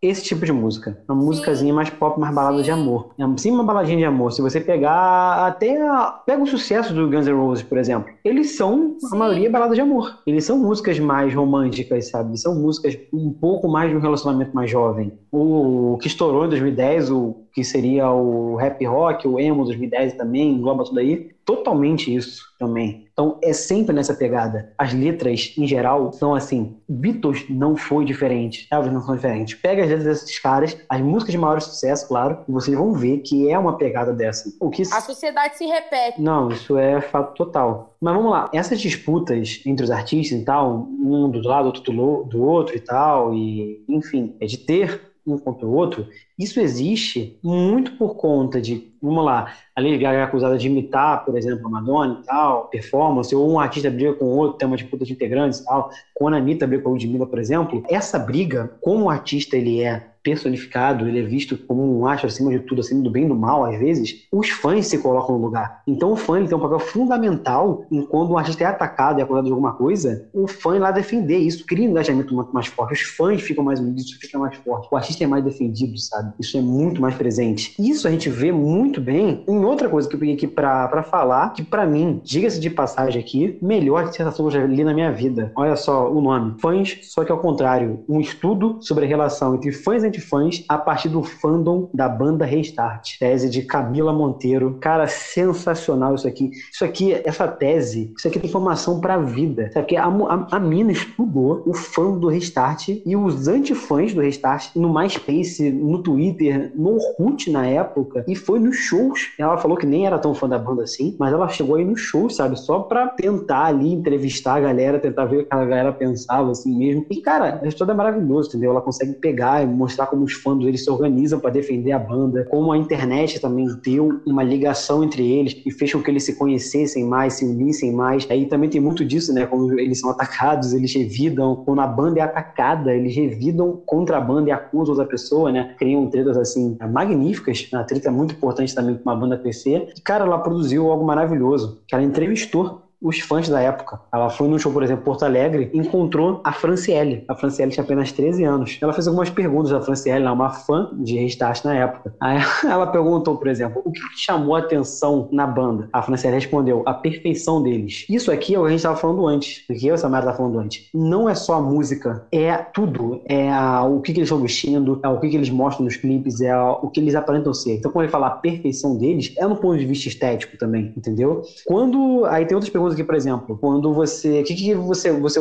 esse 0.00 0.22
tipo 0.24 0.46
de 0.46 0.52
música. 0.52 0.98
Uma 1.06 1.14
músicazinha 1.14 1.74
mais 1.74 1.90
pop, 1.90 2.18
mais 2.18 2.34
balada 2.34 2.56
Sim. 2.56 2.62
de 2.62 2.70
amor. 2.70 3.10
É 3.18 3.24
sim 3.36 3.50
uma 3.50 3.62
baladinha 3.62 3.98
de 3.98 4.04
amor. 4.06 4.32
Se 4.32 4.40
você 4.40 4.58
pegar 4.58 5.46
até 5.46 5.86
a... 5.86 6.18
pega 6.24 6.42
o 6.42 6.46
sucesso 6.46 6.94
do 6.94 7.10
Guns 7.10 7.26
N' 7.26 7.34
Roses, 7.34 7.62
por 7.62 7.76
exemplo. 7.76 8.10
Eles 8.24 8.56
são, 8.56 8.96
Sim. 8.98 9.08
a 9.12 9.16
maioria, 9.16 9.50
balada 9.50 9.74
de 9.74 9.82
amor. 9.82 10.22
Eles 10.26 10.44
são 10.44 10.58
músicas 10.58 10.98
mais 10.98 11.34
românticas, 11.34 12.08
sabe? 12.08 12.38
São 12.38 12.54
músicas 12.54 12.96
um 13.12 13.30
pouco 13.30 13.68
mais 13.68 13.90
de 13.90 13.96
um 13.96 14.00
relacionamento 14.00 14.54
mais 14.54 14.70
jovem. 14.70 15.12
O 15.38 15.98
que 15.98 16.08
estourou 16.08 16.46
em 16.46 16.48
2010, 16.48 17.10
o 17.10 17.36
que 17.52 17.62
seria 17.62 18.10
o 18.10 18.56
rap 18.56 18.82
rock, 18.86 19.28
o 19.28 19.38
emo 19.38 19.64
2010 19.64 20.14
também, 20.14 20.50
engloba 20.50 20.82
tudo 20.82 20.98
aí, 20.98 21.30
totalmente 21.44 22.14
isso 22.14 22.42
também. 22.58 23.06
Então 23.12 23.38
é 23.42 23.52
sempre 23.52 23.94
nessa 23.94 24.14
pegada. 24.14 24.72
As 24.78 24.92
letras, 24.92 25.54
em 25.56 25.66
geral, 25.66 26.12
são 26.12 26.34
assim. 26.34 26.76
Beatles 26.88 27.44
não 27.48 27.76
foi 27.76 28.04
diferente. 28.04 28.66
Elvis 28.70 28.92
não 28.92 29.00
foi 29.00 29.16
diferente. 29.16 29.56
Pega 29.56 29.82
as 29.82 29.88
letras 29.88 30.04
desses 30.06 30.38
caras, 30.38 30.76
as 30.88 31.00
músicas 31.00 31.32
de 31.32 31.38
maior 31.38 31.60
sucesso, 31.60 32.08
claro, 32.08 32.38
e 32.48 32.52
vocês 32.52 32.76
vão 32.76 32.92
ver 32.92 33.18
que 33.18 33.50
é 33.50 33.58
uma 33.58 33.76
pegada 33.76 34.12
dessa. 34.12 34.52
O 34.60 34.70
que... 34.70 34.82
A 34.82 35.00
sociedade 35.00 35.56
se 35.56 35.66
repete. 35.66 36.20
Não, 36.20 36.48
isso 36.48 36.76
é 36.76 37.00
fato 37.00 37.34
total. 37.34 37.95
Mas 38.00 38.14
vamos 38.14 38.30
lá, 38.30 38.50
essas 38.52 38.80
disputas 38.80 39.62
entre 39.64 39.84
os 39.84 39.90
artistas 39.90 40.40
e 40.40 40.44
tal, 40.44 40.88
um 41.00 41.30
do 41.30 41.40
lado, 41.46 41.66
outro 41.66 41.92
do, 42.24 42.42
outro 42.42 42.76
e 42.76 42.80
tal, 42.80 43.34
e 43.34 43.84
enfim, 43.88 44.36
é 44.40 44.46
de 44.46 44.58
ter 44.58 45.00
um 45.26 45.38
contra 45.38 45.66
o 45.66 45.74
outro, 45.74 46.06
isso 46.38 46.60
existe 46.60 47.38
muito 47.42 47.92
por 47.96 48.14
conta 48.14 48.60
de, 48.60 48.92
vamos 49.02 49.24
lá, 49.24 49.52
a 49.74 49.80
Lady 49.80 49.98
Gaga 49.98 50.18
é 50.18 50.22
acusada 50.22 50.56
de 50.56 50.68
imitar, 50.68 51.24
por 51.24 51.36
exemplo, 51.36 51.66
a 51.66 51.70
Madonna 51.70 52.20
e 52.22 52.26
tal, 52.26 52.68
performance, 52.68 53.34
ou 53.34 53.50
um 53.50 53.58
artista 53.58 53.90
briga 53.90 54.14
com 54.14 54.26
o 54.26 54.36
outro, 54.36 54.56
tem 54.56 54.68
uma 54.68 54.76
disputa 54.76 55.04
de 55.04 55.12
integrantes 55.12 55.60
e 55.60 55.64
tal, 55.64 55.90
quando 56.14 56.34
a 56.34 56.36
Anitta 56.36 56.66
briga 56.66 56.84
com 56.84 56.90
a 56.90 56.92
Ludmilla, 56.92 57.26
por 57.26 57.40
exemplo, 57.40 57.82
essa 57.88 58.18
briga, 58.18 58.76
como 58.80 59.06
o 59.06 59.10
artista 59.10 59.56
ele 59.56 59.82
é 59.82 60.10
personificado, 60.26 61.06
ele 61.06 61.20
é 61.20 61.22
visto 61.22 61.56
como 61.56 62.00
um 62.00 62.04
acho 62.04 62.26
acima 62.26 62.50
de 62.50 62.58
tudo, 62.58 62.80
acima 62.80 63.00
do 63.00 63.08
bem 63.08 63.26
e 63.26 63.28
do 63.28 63.36
mal, 63.36 63.64
às 63.64 63.78
vezes, 63.78 64.26
os 64.32 64.50
fãs 64.50 64.88
se 64.88 64.98
colocam 64.98 65.38
no 65.38 65.44
lugar. 65.44 65.82
Então 65.86 66.10
o 66.10 66.16
fã 66.16 66.44
tem 66.44 66.58
um 66.58 66.60
papel 66.60 66.80
fundamental 66.80 67.84
em 67.92 68.02
quando 68.02 68.32
um 68.32 68.38
artista 68.38 68.64
é 68.64 68.66
atacado 68.66 69.20
e 69.20 69.22
acusado 69.22 69.46
de 69.46 69.52
alguma 69.52 69.74
coisa, 69.74 70.28
o 70.34 70.48
fã 70.48 70.74
ir 70.74 70.80
lá 70.80 70.90
defender 70.90 71.38
isso, 71.38 71.64
cria 71.64 71.86
um 71.86 71.92
engajamento 71.92 72.34
muito 72.34 72.52
mais 72.52 72.66
forte. 72.66 72.94
Os 72.94 73.02
fãs 73.02 73.40
ficam 73.40 73.62
mais 73.62 73.78
unidos, 73.78 74.02
isso 74.02 74.18
fica 74.18 74.36
mais 74.36 74.56
forte. 74.56 74.88
O 74.90 74.96
artista 74.96 75.22
é 75.22 75.28
mais 75.28 75.44
defendido, 75.44 75.96
sabe? 75.96 76.32
Isso 76.40 76.58
é 76.58 76.60
muito 76.60 77.00
mais 77.00 77.14
presente. 77.14 77.76
Isso 77.78 78.08
a 78.08 78.10
gente 78.10 78.28
vê 78.28 78.50
muito 78.50 79.00
bem 79.00 79.44
em 79.46 79.64
outra 79.64 79.88
coisa 79.88 80.08
que 80.08 80.16
eu 80.16 80.18
peguei 80.18 80.34
aqui 80.34 80.48
pra, 80.48 81.04
falar, 81.04 81.52
que 81.52 81.62
para 81.62 81.86
mim, 81.86 82.20
diga-se 82.24 82.58
de 82.58 82.68
passagem 82.68 83.20
aqui, 83.20 83.56
melhor 83.62 84.08
dissertação 84.08 84.48
que 84.48 84.56
eu 84.56 84.60
já 84.60 84.66
li 84.66 84.82
na 84.82 84.92
minha 84.92 85.12
vida. 85.12 85.52
Olha 85.54 85.76
só 85.76 86.12
o 86.12 86.20
nome. 86.20 86.56
Fãs, 86.58 86.98
só 87.02 87.24
que 87.24 87.30
ao 87.30 87.38
contrário. 87.38 88.04
Um 88.08 88.20
estudo 88.20 88.78
sobre 88.80 89.04
a 89.04 89.08
relação 89.08 89.54
entre 89.54 89.70
fãs 89.70 90.02
e 90.02 90.15
fãs 90.20 90.64
a 90.68 90.78
partir 90.78 91.08
do 91.08 91.22
fandom 91.22 91.88
da 91.92 92.08
banda 92.08 92.44
Restart. 92.44 93.18
Tese 93.18 93.48
de 93.50 93.62
Camila 93.62 94.12
Monteiro. 94.12 94.78
Cara, 94.80 95.06
sensacional 95.06 96.14
isso 96.14 96.26
aqui. 96.26 96.50
Isso 96.72 96.84
aqui, 96.84 97.12
essa 97.24 97.48
tese, 97.48 98.12
isso 98.16 98.28
aqui 98.28 98.38
tem 98.38 98.48
informação 98.48 99.00
pra 99.00 99.18
vida. 99.18 99.66
Isso 99.68 99.78
aqui, 99.78 99.96
a, 99.96 100.06
a, 100.06 100.56
a 100.56 100.60
mina 100.60 100.92
estudou 100.92 101.62
o 101.66 101.74
fã 101.74 102.12
do 102.12 102.28
Restart 102.28 102.88
e 102.88 103.16
os 103.16 103.48
antifãs 103.48 104.14
do 104.14 104.20
Restart 104.20 104.74
no 104.74 104.92
MySpace, 104.92 105.70
no 105.70 106.02
Twitter, 106.02 106.72
no 106.74 106.96
Orkut 106.96 107.50
na 107.50 107.66
época, 107.66 108.24
e 108.26 108.34
foi 108.34 108.58
nos 108.58 108.76
shows. 108.76 109.32
Ela 109.38 109.56
falou 109.58 109.76
que 109.76 109.86
nem 109.86 110.06
era 110.06 110.18
tão 110.18 110.34
fã 110.34 110.48
da 110.48 110.58
banda 110.58 110.82
assim, 110.82 111.16
mas 111.18 111.32
ela 111.32 111.48
chegou 111.48 111.76
aí 111.76 111.84
nos 111.84 112.00
shows, 112.00 112.36
sabe? 112.36 112.58
Só 112.58 112.80
pra 112.80 113.08
tentar 113.08 113.66
ali 113.66 113.92
entrevistar 113.92 114.54
a 114.54 114.60
galera, 114.60 114.98
tentar 114.98 115.24
ver 115.26 115.38
o 115.38 115.44
que 115.44 115.54
a 115.54 115.64
galera 115.64 115.92
pensava 115.92 116.50
assim 116.50 116.76
mesmo. 116.76 117.06
E, 117.10 117.20
cara, 117.20 117.60
a 117.62 117.68
história 117.68 117.92
é 117.92 117.94
maravilhosa, 117.94 118.48
entendeu? 118.48 118.70
Ela 118.70 118.80
consegue 118.80 119.14
pegar 119.14 119.62
e 119.62 119.66
mostrar 119.66 120.05
como 120.06 120.24
os 120.24 120.32
fãs 120.32 120.64
eles 120.64 120.84
se 120.84 120.90
organizam 120.90 121.40
para 121.40 121.50
defender 121.50 121.92
a 121.92 121.98
banda, 121.98 122.46
como 122.50 122.72
a 122.72 122.78
internet 122.78 123.40
também 123.40 123.66
deu 123.82 124.20
uma 124.26 124.42
ligação 124.42 125.04
entre 125.04 125.26
eles 125.26 125.60
e 125.64 125.70
fez 125.70 125.92
com 125.92 126.02
que 126.02 126.10
eles 126.10 126.24
se 126.24 126.36
conhecessem 126.36 127.04
mais, 127.04 127.34
se 127.34 127.44
unissem 127.44 127.92
mais. 127.92 128.26
Aí 128.30 128.46
também 128.46 128.70
tem 128.70 128.80
muito 128.80 129.04
disso, 129.04 129.32
né? 129.32 129.46
Quando 129.46 129.78
eles 129.78 130.00
são 130.00 130.10
atacados, 130.10 130.72
eles 130.72 130.94
revidam. 130.94 131.56
Quando 131.64 131.80
a 131.80 131.86
banda 131.86 132.20
é 132.20 132.22
atacada, 132.22 132.94
eles 132.94 133.14
revidam 133.14 133.82
contra 133.84 134.18
a 134.18 134.20
banda 134.20 134.48
e 134.48 134.52
acusam 134.52 134.94
outra 134.94 135.08
pessoa, 135.08 135.52
né? 135.52 135.74
Criam 135.78 136.08
tretas 136.08 136.36
assim 136.36 136.76
magníficas. 136.90 137.68
A 137.72 137.84
treta 137.84 138.08
é 138.08 138.12
muito 138.12 138.34
importante 138.34 138.74
também 138.74 138.94
para 138.94 139.12
uma 139.12 139.20
banda 139.20 139.38
crescer. 139.38 139.88
E, 139.96 140.00
cara, 140.00 140.24
ela 140.24 140.38
produziu 140.38 140.90
algo 140.90 141.04
maravilhoso, 141.04 141.80
que 141.86 141.94
ela 141.94 142.04
entrevistou 142.04 142.85
os 143.00 143.20
fãs 143.20 143.48
da 143.48 143.60
época. 143.60 144.00
Ela 144.12 144.30
foi 144.30 144.48
num 144.48 144.58
show, 144.58 144.72
por 144.72 144.82
exemplo, 144.82 145.04
Porto 145.04 145.24
Alegre, 145.24 145.70
encontrou 145.72 146.40
a 146.44 146.52
Franciele. 146.52 147.24
A 147.28 147.34
Franciele 147.34 147.70
tinha 147.72 147.84
apenas 147.84 148.12
13 148.12 148.44
anos. 148.44 148.78
Ela 148.80 148.92
fez 148.92 149.06
algumas 149.06 149.30
perguntas 149.30 149.72
à 149.72 149.80
Franciele, 149.80 150.20
ela 150.20 150.30
é 150.30 150.32
uma 150.32 150.50
fã 150.50 150.90
de 150.94 151.18
Restart 151.18 151.64
na 151.64 151.74
época. 151.74 152.14
Aí 152.20 152.38
ela 152.64 152.86
perguntou, 152.86 153.36
por 153.36 153.48
exemplo, 153.48 153.82
o 153.84 153.92
que 153.92 154.00
chamou 154.16 154.56
a 154.56 154.60
atenção 154.60 155.28
na 155.32 155.46
banda? 155.46 155.88
A 155.92 156.02
Franciele 156.02 156.36
respondeu, 156.36 156.82
a 156.86 156.94
perfeição 156.94 157.62
deles. 157.62 158.06
Isso 158.08 158.30
aqui 158.30 158.54
é 158.54 158.58
o 158.58 158.62
que 158.62 158.66
a 158.68 158.70
gente 158.70 158.78
estava 158.78 158.96
falando 158.96 159.26
antes, 159.26 159.64
o 159.68 159.74
que 159.74 159.86
eu 159.86 159.94
e 159.94 159.98
Samara 159.98 160.24
estava 160.24 160.36
falando 160.36 160.58
antes. 160.58 160.88
Não 160.94 161.28
é 161.28 161.34
só 161.34 161.54
a 161.54 161.60
música, 161.60 162.26
é 162.32 162.56
tudo. 162.56 163.22
É 163.26 163.50
a, 163.52 163.84
o 163.84 164.00
que, 164.00 164.12
que, 164.12 164.20
eles 164.20 164.28
estão 164.28 164.40
vestindo, 164.40 165.00
é 165.02 165.08
o 165.08 165.20
que, 165.20 165.28
que, 165.28 165.36
eles 165.36 165.50
mostram 165.50 165.84
nos 165.84 165.96
clipes, 165.96 166.40
é 166.40 166.50
a, 166.50 166.72
o 166.72 166.90
que 166.90 167.00
eles 167.00 167.14
aparentam 167.14 167.52
ser. 167.52 167.76
Então, 167.76 167.90
quando 167.90 168.04
ele 168.04 168.12
fala 168.12 168.28
a 168.28 168.30
perfeição 168.30 168.96
deles, 168.96 169.34
é 169.38 169.46
no 169.46 169.56
ponto 169.56 169.78
de 169.78 169.86
vista 169.86 170.08
estético 170.08 170.56
também, 170.58 170.92
entendeu? 170.96 171.42
Quando. 171.66 172.24
Aí 172.26 172.44
tem 172.44 172.54
outras 172.54 172.70
perguntas 172.70 172.85
música, 172.86 173.04
por 173.04 173.14
exemplo, 173.14 173.58
quando 173.60 173.92
você. 173.92 174.40
O 174.40 174.44
que, 174.44 174.54
que 174.54 174.74
você, 174.74 175.12
você 175.12 175.40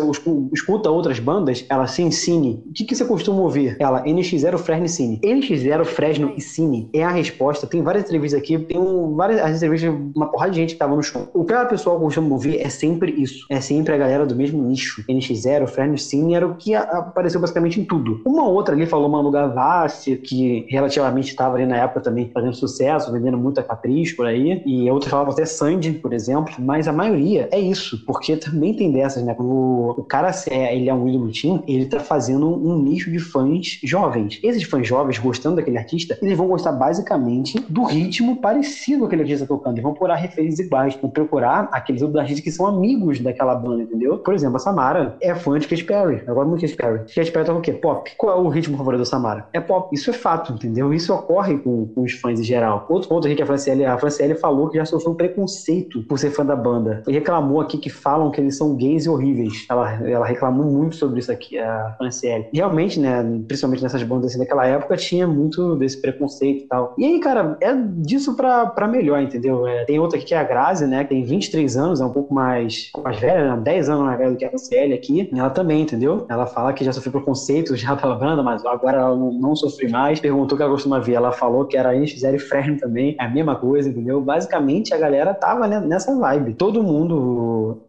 escuta 0.54 0.90
outras 0.90 1.20
bandas, 1.20 1.66
ela 1.70 1.88
sim, 1.88 2.12
Cine. 2.12 2.64
O 2.68 2.74
que, 2.74 2.84
que 2.84 2.96
você 2.96 3.06
costuma 3.06 3.42
ouvir? 3.42 3.78
Ela, 3.80 4.04
NX0, 4.04 4.58
Fresno 4.58 4.86
e 4.86 4.90
Cine. 4.90 5.20
NX0, 5.22 5.86
Fresno 5.86 6.34
e 6.36 6.42
Cine 6.42 6.90
é 6.94 7.04
a 7.04 7.10
resposta. 7.10 7.68
Tem 7.68 7.82
várias 7.82 8.06
entrevistas 8.06 8.42
aqui, 8.42 8.58
tem 8.58 8.78
um, 8.78 9.16
várias 9.16 9.40
as 9.42 9.58
entrevistas, 9.58 9.94
uma 10.16 10.28
porrada 10.28 10.52
de 10.52 10.58
gente 10.58 10.74
que 10.74 10.80
tava 10.80 10.96
no 10.96 11.04
show. 11.04 11.30
O 11.34 11.44
que 11.44 11.54
a 11.54 11.66
pessoa 11.66 12.00
costuma 12.00 12.30
ouvir 12.30 12.60
é 12.60 12.70
sempre 12.70 13.12
isso. 13.12 13.46
É 13.50 13.62
sempre 13.62 13.94
a 13.94 13.98
galera 13.98 14.26
do 14.26 14.36
mesmo 14.36 14.62
nicho. 14.64 15.04
NX0, 15.10 15.68
Fresno 15.68 15.96
e 15.96 16.00
Cine 16.00 16.36
era 16.36 16.48
o 16.48 16.56
que 16.56 16.74
apareceu 16.74 17.40
basicamente 17.40 17.80
em 17.80 17.86
tudo. 17.86 18.22
Uma 18.26 18.48
outra 18.48 18.74
ali 18.74 18.86
falou 18.86 19.10
Manu 19.10 19.32
Gavassi, 19.32 20.16
que 20.18 20.66
relativamente 20.70 21.30
estava 21.30 21.56
ali 21.56 21.66
na 21.66 21.78
época 21.78 22.02
também 22.02 22.30
fazendo 22.34 22.56
sucesso, 22.56 23.12
vendendo 23.12 23.38
muita 23.38 23.62
capricho 23.62 24.16
por 24.16 24.26
aí. 24.26 24.62
E 24.66 24.90
outras 24.90 25.12
falavam 25.12 25.34
até 25.34 25.46
Sandy, 25.46 25.94
por 25.94 26.14
exemplo. 26.14 26.54
Mas 26.60 26.88
a 26.88 26.94
maioria 26.94 27.35
é 27.38 27.60
isso, 27.60 28.04
porque 28.06 28.36
também 28.38 28.74
tem 28.74 28.92
dessas, 28.92 29.24
né? 29.24 29.36
O, 29.40 29.96
o 29.98 30.04
cara, 30.04 30.32
é, 30.50 30.76
ele 30.76 30.90
é 30.90 30.94
um 30.94 31.08
ídolo 31.08 31.32
team, 31.32 31.64
ele 31.68 31.86
tá 31.86 32.00
fazendo 32.00 32.48
um 32.48 32.78
nicho 32.82 33.12
de 33.12 33.20
fãs 33.20 33.80
jovens. 33.84 34.40
Esses 34.44 34.64
fãs 34.64 34.88
jovens, 34.88 35.18
gostando 35.18 35.58
daquele 35.58 35.78
artista, 35.78 36.18
eles 36.22 36.38
vão 36.38 36.48
gostar 36.48 36.72
basicamente 36.72 37.60
do 37.70 37.84
ritmo 37.84 38.38
parecido 38.38 39.02
com 39.02 39.06
aquele 39.06 39.22
artista 39.24 39.46
tocando. 39.46 39.74
Eles 39.74 39.84
vão 39.84 39.94
procurar 39.94 40.16
referências 40.16 40.60
iguais, 40.60 40.98
vão 41.02 41.10
procurar 41.10 41.70
aqueles 41.72 42.02
outros 42.02 42.20
artistas 42.20 42.44
que 42.44 42.52
são 42.52 42.68
amigos 42.68 43.20
daquela 43.20 43.56
banda, 43.56 43.84
entendeu? 43.84 44.18
Por 44.18 44.34
exemplo, 44.34 44.58
a 44.58 44.60
Samara 44.60 45.18
é 45.22 45.34
fã 45.36 45.58
de 45.58 45.68
Katy 45.68 45.84
Perry. 45.84 46.24
Agora 46.28 46.48
muito 46.48 46.62
Katy 46.62 46.76
Perry. 46.76 47.00
Katy 47.14 47.32
Perry 47.32 47.46
toca 47.46 47.60
o 47.60 47.62
quê? 47.62 47.74
Pop. 47.74 48.12
Qual 48.18 48.38
é 48.38 48.42
o 48.42 48.48
ritmo 48.50 48.78
favorito 48.78 49.00
da 49.00 49.06
Samara? 49.06 49.48
É 49.54 49.60
pop. 49.60 49.94
Isso 49.94 50.10
é 50.10 50.14
fato, 50.14 50.54
entendeu? 50.54 50.94
Isso 50.94 51.14
ocorre 51.14 51.58
com, 51.58 51.88
com 51.88 52.04
os 52.04 52.14
fãs 52.14 52.40
em 52.40 52.44
geral. 52.44 52.86
Outro 52.90 53.10
ponto 53.10 53.28
aqui 53.28 53.36
que 53.36 53.44
a 53.44 53.46
Franciele, 53.46 53.86
a 53.86 53.98
Franciele 53.98 54.36
falou 54.36 54.70
que 54.70 54.78
já 54.78 54.86
sofreu 54.86 55.14
um 55.14 55.16
preconceito 55.16 56.04
por 56.04 56.18
ser 56.20 56.32
fã 56.32 56.46
da 56.46 56.56
banda. 56.56 57.04
E 57.08 57.18
reclamou 57.26 57.60
aqui 57.60 57.80
que 57.80 57.90
falam 57.90 58.30
que 58.30 58.40
eles 58.40 58.56
são 58.56 58.76
gays 58.76 59.06
e 59.06 59.10
horríveis. 59.10 59.66
Ela, 59.68 59.94
ela 60.08 60.26
reclamou 60.26 60.66
muito 60.66 60.96
sobre 60.96 61.20
isso 61.20 61.32
aqui, 61.32 61.58
a 61.58 61.96
Franciele. 61.98 62.48
Realmente, 62.54 63.00
né, 63.00 63.24
principalmente 63.48 63.82
nessas 63.82 64.04
bandas 64.04 64.32
assim 64.32 64.40
daquela 64.40 64.66
época, 64.68 64.96
tinha 64.96 65.28
muito 65.28 65.76
desse 65.76 66.00
preconceito 66.00 66.64
e 66.64 66.68
tal. 66.68 66.94
E 66.98 67.06
aí, 67.06 67.20
cara, 67.20 67.58
é 67.60 67.74
disso 67.74 68.36
pra, 68.36 68.68
pra 68.68 68.88
melhor, 68.88 69.20
entendeu? 69.22 69.66
É, 69.68 69.86
tem 69.86 70.00
outra 70.00 70.18
aqui 70.18 70.28
que 70.28 70.36
é 70.36 70.38
a 70.38 70.44
Grazi, 70.44 70.86
né, 70.86 71.04
que 71.04 71.10
tem 71.10 71.24
23 71.24 71.78
anos, 71.78 72.00
é 72.00 72.06
um 72.06 72.12
pouco 72.12 72.34
mais, 72.34 72.92
mais 73.04 73.20
velha, 73.20 73.56
né, 73.56 73.62
10 73.62 73.90
anos 73.90 74.06
mais 74.06 74.18
velha 74.18 74.32
do 74.32 74.38
que 74.38 74.46
a 74.46 74.50
Franciele 74.50 74.94
aqui. 74.94 75.30
Ela 75.34 75.50
também, 75.50 75.82
entendeu? 75.82 76.26
Ela 76.30 76.46
fala 76.46 76.74
que 76.74 76.84
já 76.84 76.94
sofreu 76.94 77.14
preconceito 77.14 77.76
já 77.76 77.96
pela 77.98 78.16
banda, 78.16 78.44
mas 78.44 78.64
agora 78.66 79.00
ela 79.00 79.16
não, 79.16 79.34
não 79.34 79.56
sofre 79.56 79.90
mais. 79.90 80.20
Perguntou 80.20 80.56
o 80.56 80.58
que 80.58 80.64
ela 80.64 80.72
costuma 80.72 81.00
ver. 81.00 81.14
Ela 81.14 81.32
falou 81.32 81.66
que 81.66 81.76
era 81.76 81.94
NX0 81.94 82.36
e 82.36 82.40
Fresno 82.40 82.78
também. 82.78 83.16
É 83.20 83.26
a 83.26 83.30
mesma 83.30 83.56
coisa, 83.56 83.90
entendeu? 83.90 84.22
Basicamente, 84.22 84.94
a 84.94 84.98
galera 84.98 85.34
tava 85.34 85.68
né, 85.68 85.80
nessa 85.80 86.16
vibe. 86.16 86.54
Todo 86.54 86.84
mundo 86.84 87.15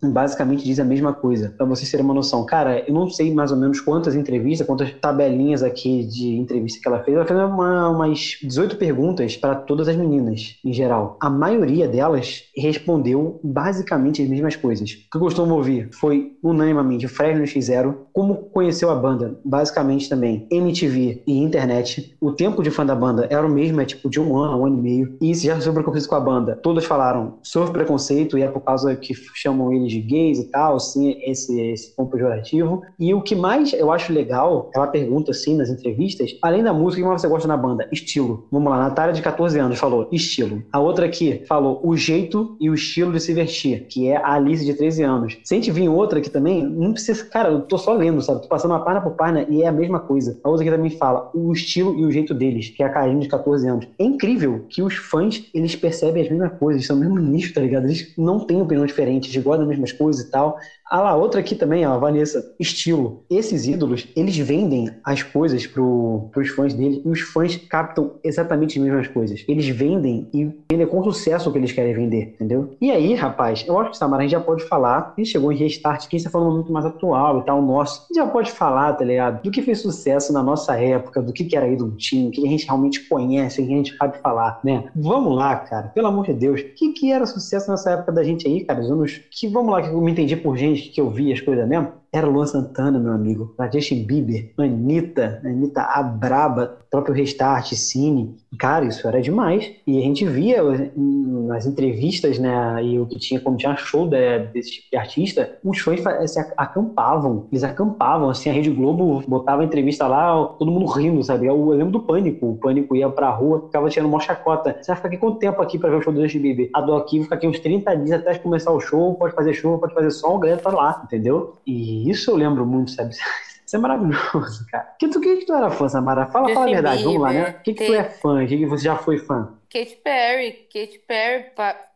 basicamente 0.03 0.65
diz 0.65 0.79
a 0.79 0.85
mesma 0.85 1.13
coisa. 1.13 1.55
Pra 1.57 1.67
vocês 1.67 1.91
terem 1.91 2.05
uma 2.05 2.15
noção. 2.15 2.45
Cara, 2.45 2.85
eu 2.87 2.95
não 2.95 3.09
sei 3.09 3.33
mais 3.33 3.51
ou 3.51 3.57
menos 3.57 3.81
quantas 3.81 4.15
entrevistas, 4.15 4.67
quantas 4.67 4.93
tabelinhas 4.93 5.63
aqui 5.63 6.05
de 6.05 6.37
entrevista 6.37 6.81
que 6.81 6.89
ela 6.89 7.03
fez. 7.03 7.17
Ela 7.17 7.27
fez 7.27 7.39
uma, 7.39 7.89
umas 7.91 8.39
18 8.43 8.77
perguntas 8.77 9.37
para 9.37 9.55
todas 9.55 9.89
as 9.89 9.97
meninas, 9.97 10.57
em 10.65 10.73
geral. 10.73 11.17
A 11.21 11.31
maioria 11.31 11.89
delas 11.89 12.45
respondeu 12.57 13.41
basicamente 13.43 14.23
as 14.23 14.29
mesmas 14.29 14.57
coisas. 14.57 14.91
O 14.91 15.11
que 15.11 15.17
eu 15.17 15.21
costumo 15.21 15.55
ouvir 15.55 15.89
foi 15.93 16.33
unanimamente 16.43 17.09
Fresno 17.09 17.45
X0, 17.45 17.95
como 18.13 18.37
conheceu 18.51 18.91
a 18.91 18.95
banda, 18.95 19.39
basicamente 19.45 20.09
também 20.09 20.47
MTV 20.51 21.23
e 21.27 21.39
internet. 21.39 22.17
O 22.21 22.33
tempo 22.33 22.63
de 22.63 22.71
fã 22.71 22.85
da 22.85 22.95
banda 22.95 23.27
era 23.31 23.47
o 23.47 23.51
mesmo, 23.51 23.81
é 23.81 23.85
tipo 23.85 24.09
de 24.09 24.21
um 24.21 24.37
ano, 24.37 24.61
um 24.61 24.67
ano 24.67 24.79
e 24.79 24.83
meio. 24.83 25.17
E 25.21 25.35
se 25.35 25.47
já 25.47 25.57
sofreu 25.57 25.75
preconceito 25.75 26.09
com 26.09 26.15
a 26.15 26.21
banda, 26.21 26.57
todas 26.57 26.85
falaram 26.85 27.39
sofre 27.43 27.73
preconceito 27.73 28.39
e 28.39 28.43
é 28.43 28.49
por 28.49 28.61
causa 28.61 28.95
que 28.95 29.15
chamam 29.35 29.73
eles 29.73 29.91
de 29.91 30.01
gays 30.01 30.39
e 30.39 30.51
tal, 30.51 30.77
assim, 30.77 31.17
esse, 31.23 31.61
esse 31.61 31.95
ponto 31.95 32.11
pejorativo. 32.11 32.83
E 32.99 33.13
o 33.15 33.23
que 33.23 33.35
mais 33.35 33.73
eu 33.73 33.91
acho 33.91 34.13
legal, 34.13 34.71
ela 34.75 34.87
pergunta 34.87 35.31
assim 35.31 35.57
nas 35.57 35.69
entrevistas, 35.69 36.37
além 36.43 36.63
da 36.63 36.73
música, 36.73 37.01
o 37.01 37.05
que 37.05 37.09
mais 37.09 37.21
você 37.21 37.29
gosta 37.29 37.49
na 37.49 37.57
banda? 37.57 37.89
Estilo. 37.93 38.47
Vamos 38.51 38.71
lá, 38.71 38.79
Natália 38.79 39.15
de 39.15 39.23
14 39.23 39.59
anos 39.59 39.79
falou 39.79 40.09
estilo. 40.13 40.63
A 40.73 40.81
outra 40.81 41.07
aqui 41.07 41.43
falou 41.47 41.81
o 41.83 41.97
jeito 41.97 42.57
e 42.61 42.69
o 42.71 42.75
estilo 42.75 43.13
de 43.13 43.21
se 43.21 43.33
vestir, 43.33 43.87
que 43.89 44.09
é 44.09 44.17
a 44.17 44.35
Alice 44.35 44.65
de 44.65 44.75
13 44.75 45.03
anos. 45.03 45.39
Se 45.45 45.55
a 45.55 45.57
gente 45.57 45.71
vir 45.71 45.89
outra 45.89 46.19
aqui 46.19 46.31
também, 46.31 46.65
não 46.65 46.93
precisa, 46.93 47.25
cara, 47.25 47.51
eu 47.51 47.61
tô 47.63 47.79
só 47.79 47.93
lendo, 47.93 48.21
sabe? 48.21 48.43
Tô 48.43 48.49
passando 48.49 48.73
uma 48.73 48.85
página 48.85 49.01
por 49.01 49.13
página 49.13 49.47
e 49.49 49.63
é 49.63 49.67
a 49.67 49.73
mesma 49.73 50.01
coisa. 50.01 50.39
A 50.43 50.49
outra 50.49 50.65
aqui 50.65 50.75
também 50.75 50.91
fala 50.91 51.31
o 51.35 51.53
estilo 51.53 51.99
e 51.99 52.05
o 52.05 52.11
jeito 52.11 52.35
deles, 52.35 52.71
que 52.71 52.83
é 52.83 52.87
a 52.87 52.91
Karine 52.91 53.21
de 53.21 53.29
14 53.29 53.69
anos. 53.69 53.89
É 53.99 54.05
incrível 54.05 54.65
que 54.69 54.83
os 54.83 54.95
fãs, 54.95 55.45
eles 55.55 55.77
percebem 55.77 56.23
as 56.23 56.29
mesmas 56.29 56.53
coisas, 56.59 56.87
são 56.87 56.97
o 56.97 57.01
mesmo 57.01 57.19
nicho, 57.19 57.55
tá 57.55 57.61
ligado? 57.61 57.85
Eles 57.85 58.13
não 58.17 58.41
têm 58.41 58.61
opinião 58.61 58.87
diferente, 58.87 59.06
eles 59.09 59.37
gostam 59.45 59.61
das 59.61 59.69
mesmas 59.69 59.93
coisas 59.93 60.23
e 60.25 60.31
tal. 60.31 60.57
Ah 60.89 61.01
lá, 61.01 61.17
outra 61.17 61.41
aqui 61.41 61.57
também, 61.57 61.85
ó, 61.85 61.99
Vanessa, 61.99 62.45
estilo. 62.61 63.25
Esses 63.29 63.67
ídolos, 63.67 64.07
eles 64.15 64.37
vendem 64.37 64.89
as 65.03 65.21
coisas 65.21 65.67
pro, 65.67 66.29
pros 66.31 66.51
fãs 66.51 66.75
dele 66.75 67.03
e 67.05 67.09
os 67.09 67.21
fãs 67.23 67.57
captam 67.57 68.13
exatamente 68.23 68.79
as 68.79 68.85
mesmas 68.85 69.09
coisas. 69.09 69.45
Eles 69.49 69.67
vendem 69.67 70.29
e 70.33 70.49
vendem 70.71 70.87
com 70.87 71.03
sucesso 71.03 71.51
o 71.51 71.53
que 71.53 71.59
eles 71.59 71.73
querem 71.73 71.93
vender, 71.93 72.35
entendeu? 72.35 72.77
E 72.81 72.93
aí, 72.93 73.15
rapaz, 73.15 73.65
eu 73.67 73.77
acho 73.81 73.91
que 73.91 73.97
Samara, 73.97 74.23
a 74.23 74.27
gente 74.27 74.33
já 74.33 74.41
pode 74.41 74.63
falar, 74.69 75.13
a 75.17 75.21
gente 75.21 75.33
chegou 75.33 75.51
em 75.51 75.57
Restart, 75.57 76.07
que 76.07 76.23
tá 76.23 76.31
falando 76.31 76.55
muito 76.55 76.73
mais 76.73 76.87
atual 76.87 77.41
e 77.41 77.45
tal, 77.45 77.61
nosso. 77.61 78.03
A 78.03 78.07
gente 78.07 78.25
já 78.25 78.27
pode 78.31 78.53
falar, 78.53 78.93
tá 78.93 79.05
ligado? 79.05 79.43
Do 79.43 79.51
que 79.51 79.63
fez 79.63 79.81
sucesso 79.81 80.33
na 80.33 80.43
nossa 80.43 80.79
época, 80.81 81.21
do 81.21 81.33
que, 81.33 81.45
que 81.45 81.57
era 81.57 81.67
ídolo 81.67 81.97
time, 81.97 82.29
o 82.29 82.31
que 82.31 82.47
a 82.47 82.51
gente 82.51 82.65
realmente 82.65 83.09
conhece, 83.09 83.61
o 83.61 83.67
que 83.67 83.73
a 83.73 83.77
gente 83.77 83.97
sabe 83.97 84.19
falar, 84.19 84.61
né? 84.63 84.85
Vamos 84.95 85.35
lá, 85.35 85.57
cara, 85.57 85.89
pelo 85.89 86.07
amor 86.07 86.27
de 86.27 86.33
Deus. 86.33 86.61
O 86.61 86.65
que, 86.77 86.93
que 86.93 87.11
era 87.11 87.27
sucesso 87.27 87.69
nessa 87.73 87.91
época 87.91 88.13
da 88.13 88.23
gente 88.23 88.47
aí, 88.47 88.65
cara? 88.65 88.81
Os 88.81 88.89
anos 88.89 89.21
que, 89.33 89.49
vamos 89.49 89.73
lá, 89.73 89.83
que 89.83 89.89
eu 89.89 90.01
me 90.01 90.13
entendi 90.13 90.37
por 90.37 90.57
gente 90.57 90.76
que 90.81 91.01
eu 91.01 91.11
vi 91.11 91.33
as 91.33 91.41
coisas 91.41 91.67
mesmo, 91.69 91.93
era 92.13 92.27
Luan 92.27 92.47
Santana, 92.47 92.99
meu 92.99 93.13
amigo, 93.13 93.55
pra 93.57 93.71
Justin 93.71 94.05
Bieber, 94.05 94.53
Anitta, 94.59 95.41
Anitta 95.45 95.83
a 95.83 96.03
Braba, 96.03 96.79
próprio 96.91 97.15
Restart, 97.15 97.73
Cine. 97.75 98.37
Cara, 98.59 98.85
isso 98.87 99.07
era 99.07 99.21
demais. 99.21 99.71
E 99.87 99.99
a 99.99 100.01
gente 100.01 100.25
via 100.25 100.63
nas 100.97 101.67
entrevistas, 101.67 102.39
né, 102.39 102.83
e 102.83 102.99
o 102.99 103.07
que 103.07 103.19
tinha, 103.19 103.41
como 103.41 103.57
tinha 103.57 103.77
show 103.77 104.09
de, 104.09 104.39
desse 104.53 104.73
tipo 104.73 104.91
de 104.91 104.97
artista, 104.97 105.59
os 105.63 105.79
fãs 105.79 106.01
se 106.27 106.39
acampavam. 106.57 107.47
Eles 107.51 107.65
acampavam, 107.65 108.31
assim, 108.31 108.51
a 108.51 108.53
Rede 108.53 108.71
Globo 108.71 109.23
botava 109.29 109.65
entrevista 109.65 110.07
lá, 110.07 110.45
todo 110.59 110.71
mundo 110.71 110.87
rindo, 110.87 111.23
sabe? 111.23 111.47
Eu 111.47 111.69
lembro 111.69 111.93
do 111.93 112.01
Pânico. 112.01 112.51
O 112.51 112.57
Pânico 112.57 112.97
ia 112.97 113.09
pra 113.09 113.31
rua, 113.31 113.67
ficava 113.67 113.89
tirando 113.89 114.09
uma 114.09 114.21
chacota. 114.21 114.77
Você 114.81 114.87
vai 114.89 114.97
ficar 114.97 115.09
aqui 115.09 115.19
quanto 115.19 115.39
tempo 115.39 115.61
aqui 115.61 115.79
pra 115.79 115.91
ver 115.91 115.97
o 115.97 116.03
show 116.03 116.13
do 116.13 116.23
Justin 116.23 116.41
Bieber? 116.41 116.71
A 116.75 116.81
do 116.81 116.95
aqui, 116.95 117.23
fica 117.23 117.35
aqui 117.35 117.47
uns 117.47 117.59
30 117.61 117.95
dias 117.97 118.21
até 118.21 118.39
começar 118.39 118.73
o 118.73 118.81
show, 118.81 119.15
pode 119.15 119.35
fazer 119.35 119.53
show, 119.53 119.79
pode 119.79 119.95
fazer 119.95 120.11
som, 120.11 120.37
o 120.37 120.39
galera 120.39 120.61
tá 120.61 120.71
lá, 120.71 121.03
entendeu? 121.05 121.55
E 121.67 122.06
isso 122.11 122.31
eu 122.31 122.37
lembro 122.37 122.67
muito, 122.67 122.91
sabe? 122.93 123.15
Isso 123.67 123.75
é 123.75 123.79
maravilhoso, 123.81 124.65
cara. 124.71 124.95
Que 124.97 125.09
tu, 125.09 125.21
que, 125.21 125.39
que 125.39 125.45
tu 125.45 125.53
era 125.53 125.69
fã, 125.69 125.89
Samara? 125.89 126.27
Fala, 126.27 126.49
fala 126.55 126.67
a 126.67 126.71
verdade, 126.71 127.03
vamos 127.03 127.21
lá, 127.21 127.33
né? 127.33 127.51
O 127.51 127.63
que, 127.65 127.75
que 127.75 127.85
tu 127.85 127.95
é 127.95 128.05
fã? 128.05 128.45
O 128.45 128.47
que, 128.47 128.59
que 128.59 128.65
você 128.67 128.85
já 128.85 128.97
foi 128.97 129.19
fã? 129.19 129.59
Katy 129.69 129.97
Perry, 129.97 130.53
Katy 130.73 131.01
Perry. 131.01 131.47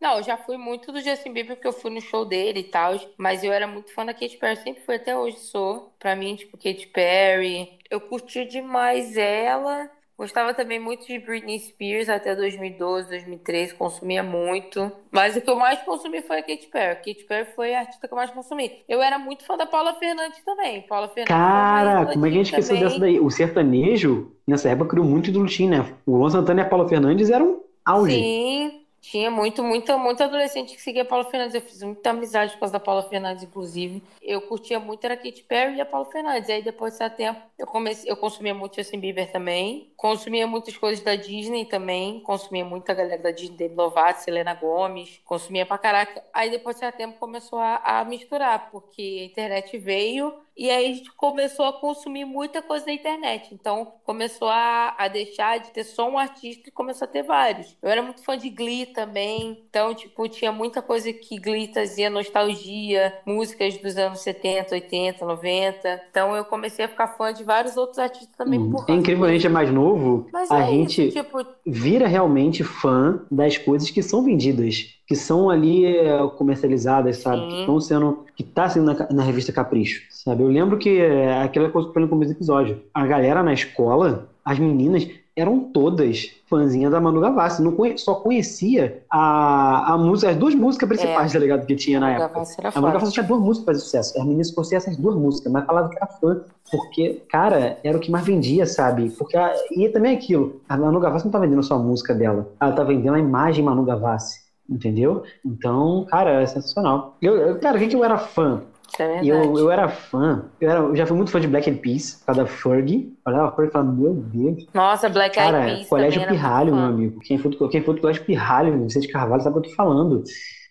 Não, 0.01 0.17
eu 0.17 0.23
já 0.23 0.35
fui 0.35 0.57
muito 0.57 0.91
do 0.91 0.99
Justin 0.99 1.31
Bieber 1.31 1.55
porque 1.55 1.67
eu 1.69 1.71
fui 1.71 1.89
no 1.89 2.01
show 2.01 2.25
dele 2.25 2.59
e 2.59 2.63
tal, 2.63 2.99
mas 3.17 3.41
eu 3.41 3.53
era 3.53 3.67
muito 3.67 3.93
fã 3.93 4.05
da 4.05 4.13
Katy 4.13 4.35
Perry, 4.35 4.57
sempre 4.57 4.83
fui, 4.83 4.95
até 4.95 5.17
hoje 5.17 5.37
sou. 5.39 5.93
Pra 5.97 6.13
mim, 6.13 6.35
tipo, 6.35 6.57
Katy 6.57 6.87
Perry. 6.87 7.79
Eu 7.89 8.01
curti 8.01 8.43
demais 8.43 9.15
ela. 9.15 9.89
Gostava 10.21 10.53
também 10.53 10.79
muito 10.79 11.07
de 11.07 11.17
Britney 11.17 11.57
Spears 11.57 12.07
até 12.07 12.35
2012, 12.35 13.09
2013, 13.09 13.73
consumia 13.73 14.21
muito. 14.21 14.91
Mas 15.09 15.35
o 15.35 15.41
que 15.41 15.49
eu 15.49 15.55
mais 15.55 15.81
consumi 15.81 16.21
foi 16.21 16.37
a 16.37 16.43
Katy 16.43 16.67
Perry. 16.67 16.91
A 16.91 16.95
Katy 16.95 17.23
Perry 17.27 17.47
foi 17.55 17.73
a 17.73 17.79
artista 17.79 18.07
que 18.07 18.13
eu 18.13 18.15
mais 18.15 18.29
consumi. 18.29 18.71
Eu 18.87 19.01
era 19.01 19.17
muito 19.17 19.43
fã 19.43 19.57
da 19.57 19.65
Paula 19.65 19.95
Fernandes 19.95 20.39
também. 20.45 20.83
Paula 20.83 21.07
Fernandes 21.07 21.33
Cara, 21.33 22.05
como 22.05 22.27
é 22.27 22.29
que 22.29 22.35
a 22.35 22.37
gente 22.37 22.51
esqueceu 22.51 22.79
dessa 22.79 22.99
daí? 22.99 23.19
O 23.19 23.31
sertanejo, 23.31 24.31
nessa 24.45 24.69
época, 24.69 24.91
criou 24.91 25.07
muito 25.07 25.31
ídolo 25.31 25.47
né? 25.67 25.91
O 26.05 26.17
Luan 26.17 26.29
Santana 26.29 26.61
e 26.61 26.65
a 26.65 26.69
Paula 26.69 26.87
Fernandes 26.87 27.31
eram 27.31 27.63
auge. 27.83 28.13
Sim, 28.13 28.80
tinha 29.11 29.29
muito, 29.29 29.61
muito, 29.61 29.99
muito 29.99 30.23
adolescente 30.23 30.73
que 30.73 30.81
seguia 30.81 31.01
a 31.01 31.05
Paula 31.05 31.25
Fernandes. 31.25 31.53
Eu 31.53 31.59
fiz 31.59 31.83
muita 31.83 32.11
amizade 32.11 32.53
por 32.53 32.61
causa 32.61 32.71
da 32.71 32.79
Paula 32.79 33.03
Fernandes, 33.03 33.43
inclusive. 33.43 34.01
Eu 34.21 34.41
curtia 34.43 34.79
muito 34.79 35.03
era 35.03 35.17
Katy 35.17 35.43
Perry 35.43 35.75
e 35.75 35.81
a 35.81 35.85
Paula 35.85 36.09
Fernandes. 36.09 36.49
Aí 36.49 36.63
depois 36.63 36.97
desse 36.97 37.13
tempo, 37.17 37.41
eu 37.59 37.67
comecei, 37.67 38.09
eu 38.09 38.15
consumia 38.15 38.53
muito 38.53 38.77
Justin 38.77 39.01
Bieber 39.01 39.29
também. 39.29 39.91
Consumia 39.97 40.47
muitas 40.47 40.77
coisas 40.77 41.03
da 41.03 41.13
Disney 41.15 41.65
também. 41.65 42.21
Consumia 42.21 42.63
muita 42.63 42.93
galera 42.93 43.21
da 43.21 43.31
Disney, 43.31 43.57
Demi 43.57 43.75
Lovato, 43.75 44.21
Selena 44.21 44.53
Gomes. 44.53 45.19
Consumia 45.25 45.65
pra 45.65 45.77
caraca. 45.77 46.23
Aí 46.31 46.49
depois 46.49 46.79
desse 46.79 46.95
tempo 46.95 47.19
começou 47.19 47.59
a, 47.59 47.81
a 47.83 48.05
misturar, 48.05 48.71
porque 48.71 49.19
a 49.23 49.25
internet 49.25 49.77
veio 49.77 50.33
e 50.61 50.69
aí 50.69 50.91
a 50.91 50.93
gente 50.93 51.11
começou 51.13 51.65
a 51.65 51.73
consumir 51.73 52.23
muita 52.23 52.61
coisa 52.61 52.85
da 52.85 52.93
internet. 52.93 53.51
Então 53.51 53.93
começou 54.03 54.47
a, 54.47 54.93
a 54.95 55.07
deixar 55.07 55.59
de 55.59 55.71
ter 55.71 55.83
só 55.83 56.07
um 56.07 56.19
artista 56.19 56.69
e 56.69 56.71
começou 56.71 57.07
a 57.07 57.09
ter 57.09 57.23
vários. 57.23 57.75
Eu 57.81 57.89
era 57.89 58.03
muito 58.03 58.23
fã 58.23 58.37
de 58.37 58.47
Glee 58.47 58.85
também. 58.85 59.57
Então, 59.67 59.95
tipo, 59.95 60.29
tinha 60.29 60.51
muita 60.51 60.79
coisa 60.79 61.11
que 61.11 61.39
Glee 61.39 61.67
trazia 61.67 62.11
nostalgia, 62.11 63.11
músicas 63.25 63.75
dos 63.77 63.97
anos 63.97 64.19
70, 64.19 64.75
80, 64.75 65.25
90. 65.25 66.01
Então 66.11 66.35
eu 66.35 66.45
comecei 66.45 66.85
a 66.85 66.87
ficar 66.87 67.07
fã 67.07 67.33
de 67.33 67.43
vários 67.43 67.75
outros 67.75 67.97
artistas 67.97 68.35
também. 68.37 68.59
Hum. 68.59 68.75
é 68.87 68.93
incrível, 68.93 69.25
a 69.25 69.31
gente 69.31 69.47
é 69.47 69.49
mais 69.49 69.71
novo, 69.71 70.27
Mas 70.31 70.51
a 70.51 70.59
é 70.59 70.67
gente 70.67 71.07
isso, 71.07 71.23
tipo... 71.23 71.43
vira 71.65 72.07
realmente 72.07 72.63
fã 72.63 73.25
das 73.31 73.57
coisas 73.57 73.89
que 73.89 74.03
são 74.03 74.23
vendidas. 74.23 75.00
Que 75.11 75.15
são 75.17 75.49
ali 75.49 75.85
é, 75.85 76.17
comercializadas, 76.37 77.17
sabe? 77.17 77.41
Sim. 77.41 77.47
Que 77.49 77.59
estão 77.59 77.79
sendo. 77.81 78.19
que 78.35 78.43
tá 78.43 78.69
sendo 78.69 78.85
na, 78.93 79.07
na 79.11 79.23
revista 79.23 79.51
Capricho, 79.51 80.03
sabe? 80.09 80.41
Eu 80.43 80.47
lembro 80.47 80.77
que 80.77 80.99
é, 81.01 81.41
aquela 81.41 81.69
coisa 81.69 81.87
que 81.87 81.89
eu 81.89 81.93
falei 81.93 82.05
no 82.07 82.09
começo 82.09 82.31
do 82.33 82.37
episódio. 82.37 82.79
A 82.93 83.05
galera 83.05 83.43
na 83.43 83.53
escola, 83.53 84.29
as 84.45 84.57
meninas, 84.57 85.05
eram 85.35 85.59
todas 85.59 86.29
fãzinhas 86.49 86.91
da 86.91 86.99
Manu 86.99 87.21
Gavassi. 87.21 87.61
Não 87.61 87.71
conhe- 87.71 87.97
só 87.97 88.15
conhecia 88.15 89.01
a, 89.09 89.93
a 89.93 89.97
música, 89.97 90.29
as 90.31 90.37
duas 90.37 90.53
músicas 90.53 90.87
principais, 90.89 91.31
É. 91.31 91.33
tá 91.33 91.39
ligado? 91.39 91.65
Que 91.65 91.75
tinha 91.75 91.99
na 91.99 92.11
época. 92.11 92.43
A 92.73 92.81
Manu. 92.81 92.93
Gavassi 92.93 93.13
tinha 93.13 93.25
duas 93.25 93.39
músicas 93.41 93.65
fazer 93.65 93.79
sucesso. 93.79 94.17
As 94.17 94.23
meninas 94.25 94.51
conheciam 94.51 94.77
essas 94.77 94.97
duas 94.97 95.15
músicas, 95.15 95.51
mas 95.51 95.65
falava 95.65 95.89
que 95.89 95.95
era 95.95 96.07
fã. 96.07 96.41
Porque, 96.69 97.21
cara, 97.29 97.77
era 97.83 97.97
o 97.97 97.99
que 97.99 98.09
mais 98.11 98.25
vendia, 98.25 98.65
sabe? 98.65 99.09
Porque 99.11 99.35
a- 99.37 99.53
e 99.75 99.89
também 99.89 100.13
é 100.13 100.15
aquilo, 100.15 100.61
a 100.69 100.77
Manu 100.77 100.99
Gavassi 101.01 101.25
não 101.25 101.31
tá 101.31 101.39
vendendo 101.39 101.63
só 101.63 101.75
a 101.75 101.79
música 101.79 102.13
dela, 102.13 102.47
ela 102.61 102.71
tá 102.71 102.83
vendendo 102.83 103.15
a 103.15 103.19
imagem 103.19 103.63
Manu 103.63 103.83
Gavassi, 103.83 104.40
entendeu? 104.71 105.23
Então, 105.45 106.05
cara, 106.09 106.41
é 106.41 106.45
sensacional. 106.45 107.17
Eu, 107.21 107.35
eu- 107.35 107.59
cara, 107.59 107.77
o 107.77 107.79
que 107.87 107.95
eu 107.95 108.03
era 108.03 108.17
fã? 108.17 108.61
É 108.99 109.21
eu, 109.23 109.57
eu 109.57 109.71
era 109.71 109.87
fã, 109.87 110.45
eu, 110.59 110.69
era, 110.69 110.79
eu 110.81 110.95
já 110.95 111.05
fui 111.05 111.15
muito 111.15 111.31
fã 111.31 111.39
de 111.39 111.47
Black 111.47 111.69
Eyed 111.69 111.81
Peas, 111.81 112.15
por 112.15 112.25
causa 112.25 112.41
da 112.41 112.47
Fergie. 112.47 113.13
Olhava 113.25 113.55
a 113.61 113.65
e 113.65 113.69
falava, 113.69 113.91
meu 113.91 114.13
Deus. 114.13 114.65
Nossa, 114.73 115.07
Black 115.09 115.39
Eyed 115.39 115.51
Cara, 115.51 115.65
Peas 115.65 115.87
Colégio 115.87 116.27
Pirralho, 116.27 116.75
meu 116.75 116.85
amigo. 116.85 117.19
Quem 117.21 117.37
foi, 117.37 117.51
do- 117.51 117.69
quem 117.69 117.81
foi 117.81 117.95
do 117.95 118.01
Colégio 118.01 118.25
Pirralho, 118.25 118.83
Vicente 118.83 119.07
Carvalho, 119.07 119.41
sabe 119.41 119.57
o 119.57 119.61
que 119.61 119.67
eu 119.67 119.71
tô 119.71 119.75
falando. 119.77 120.23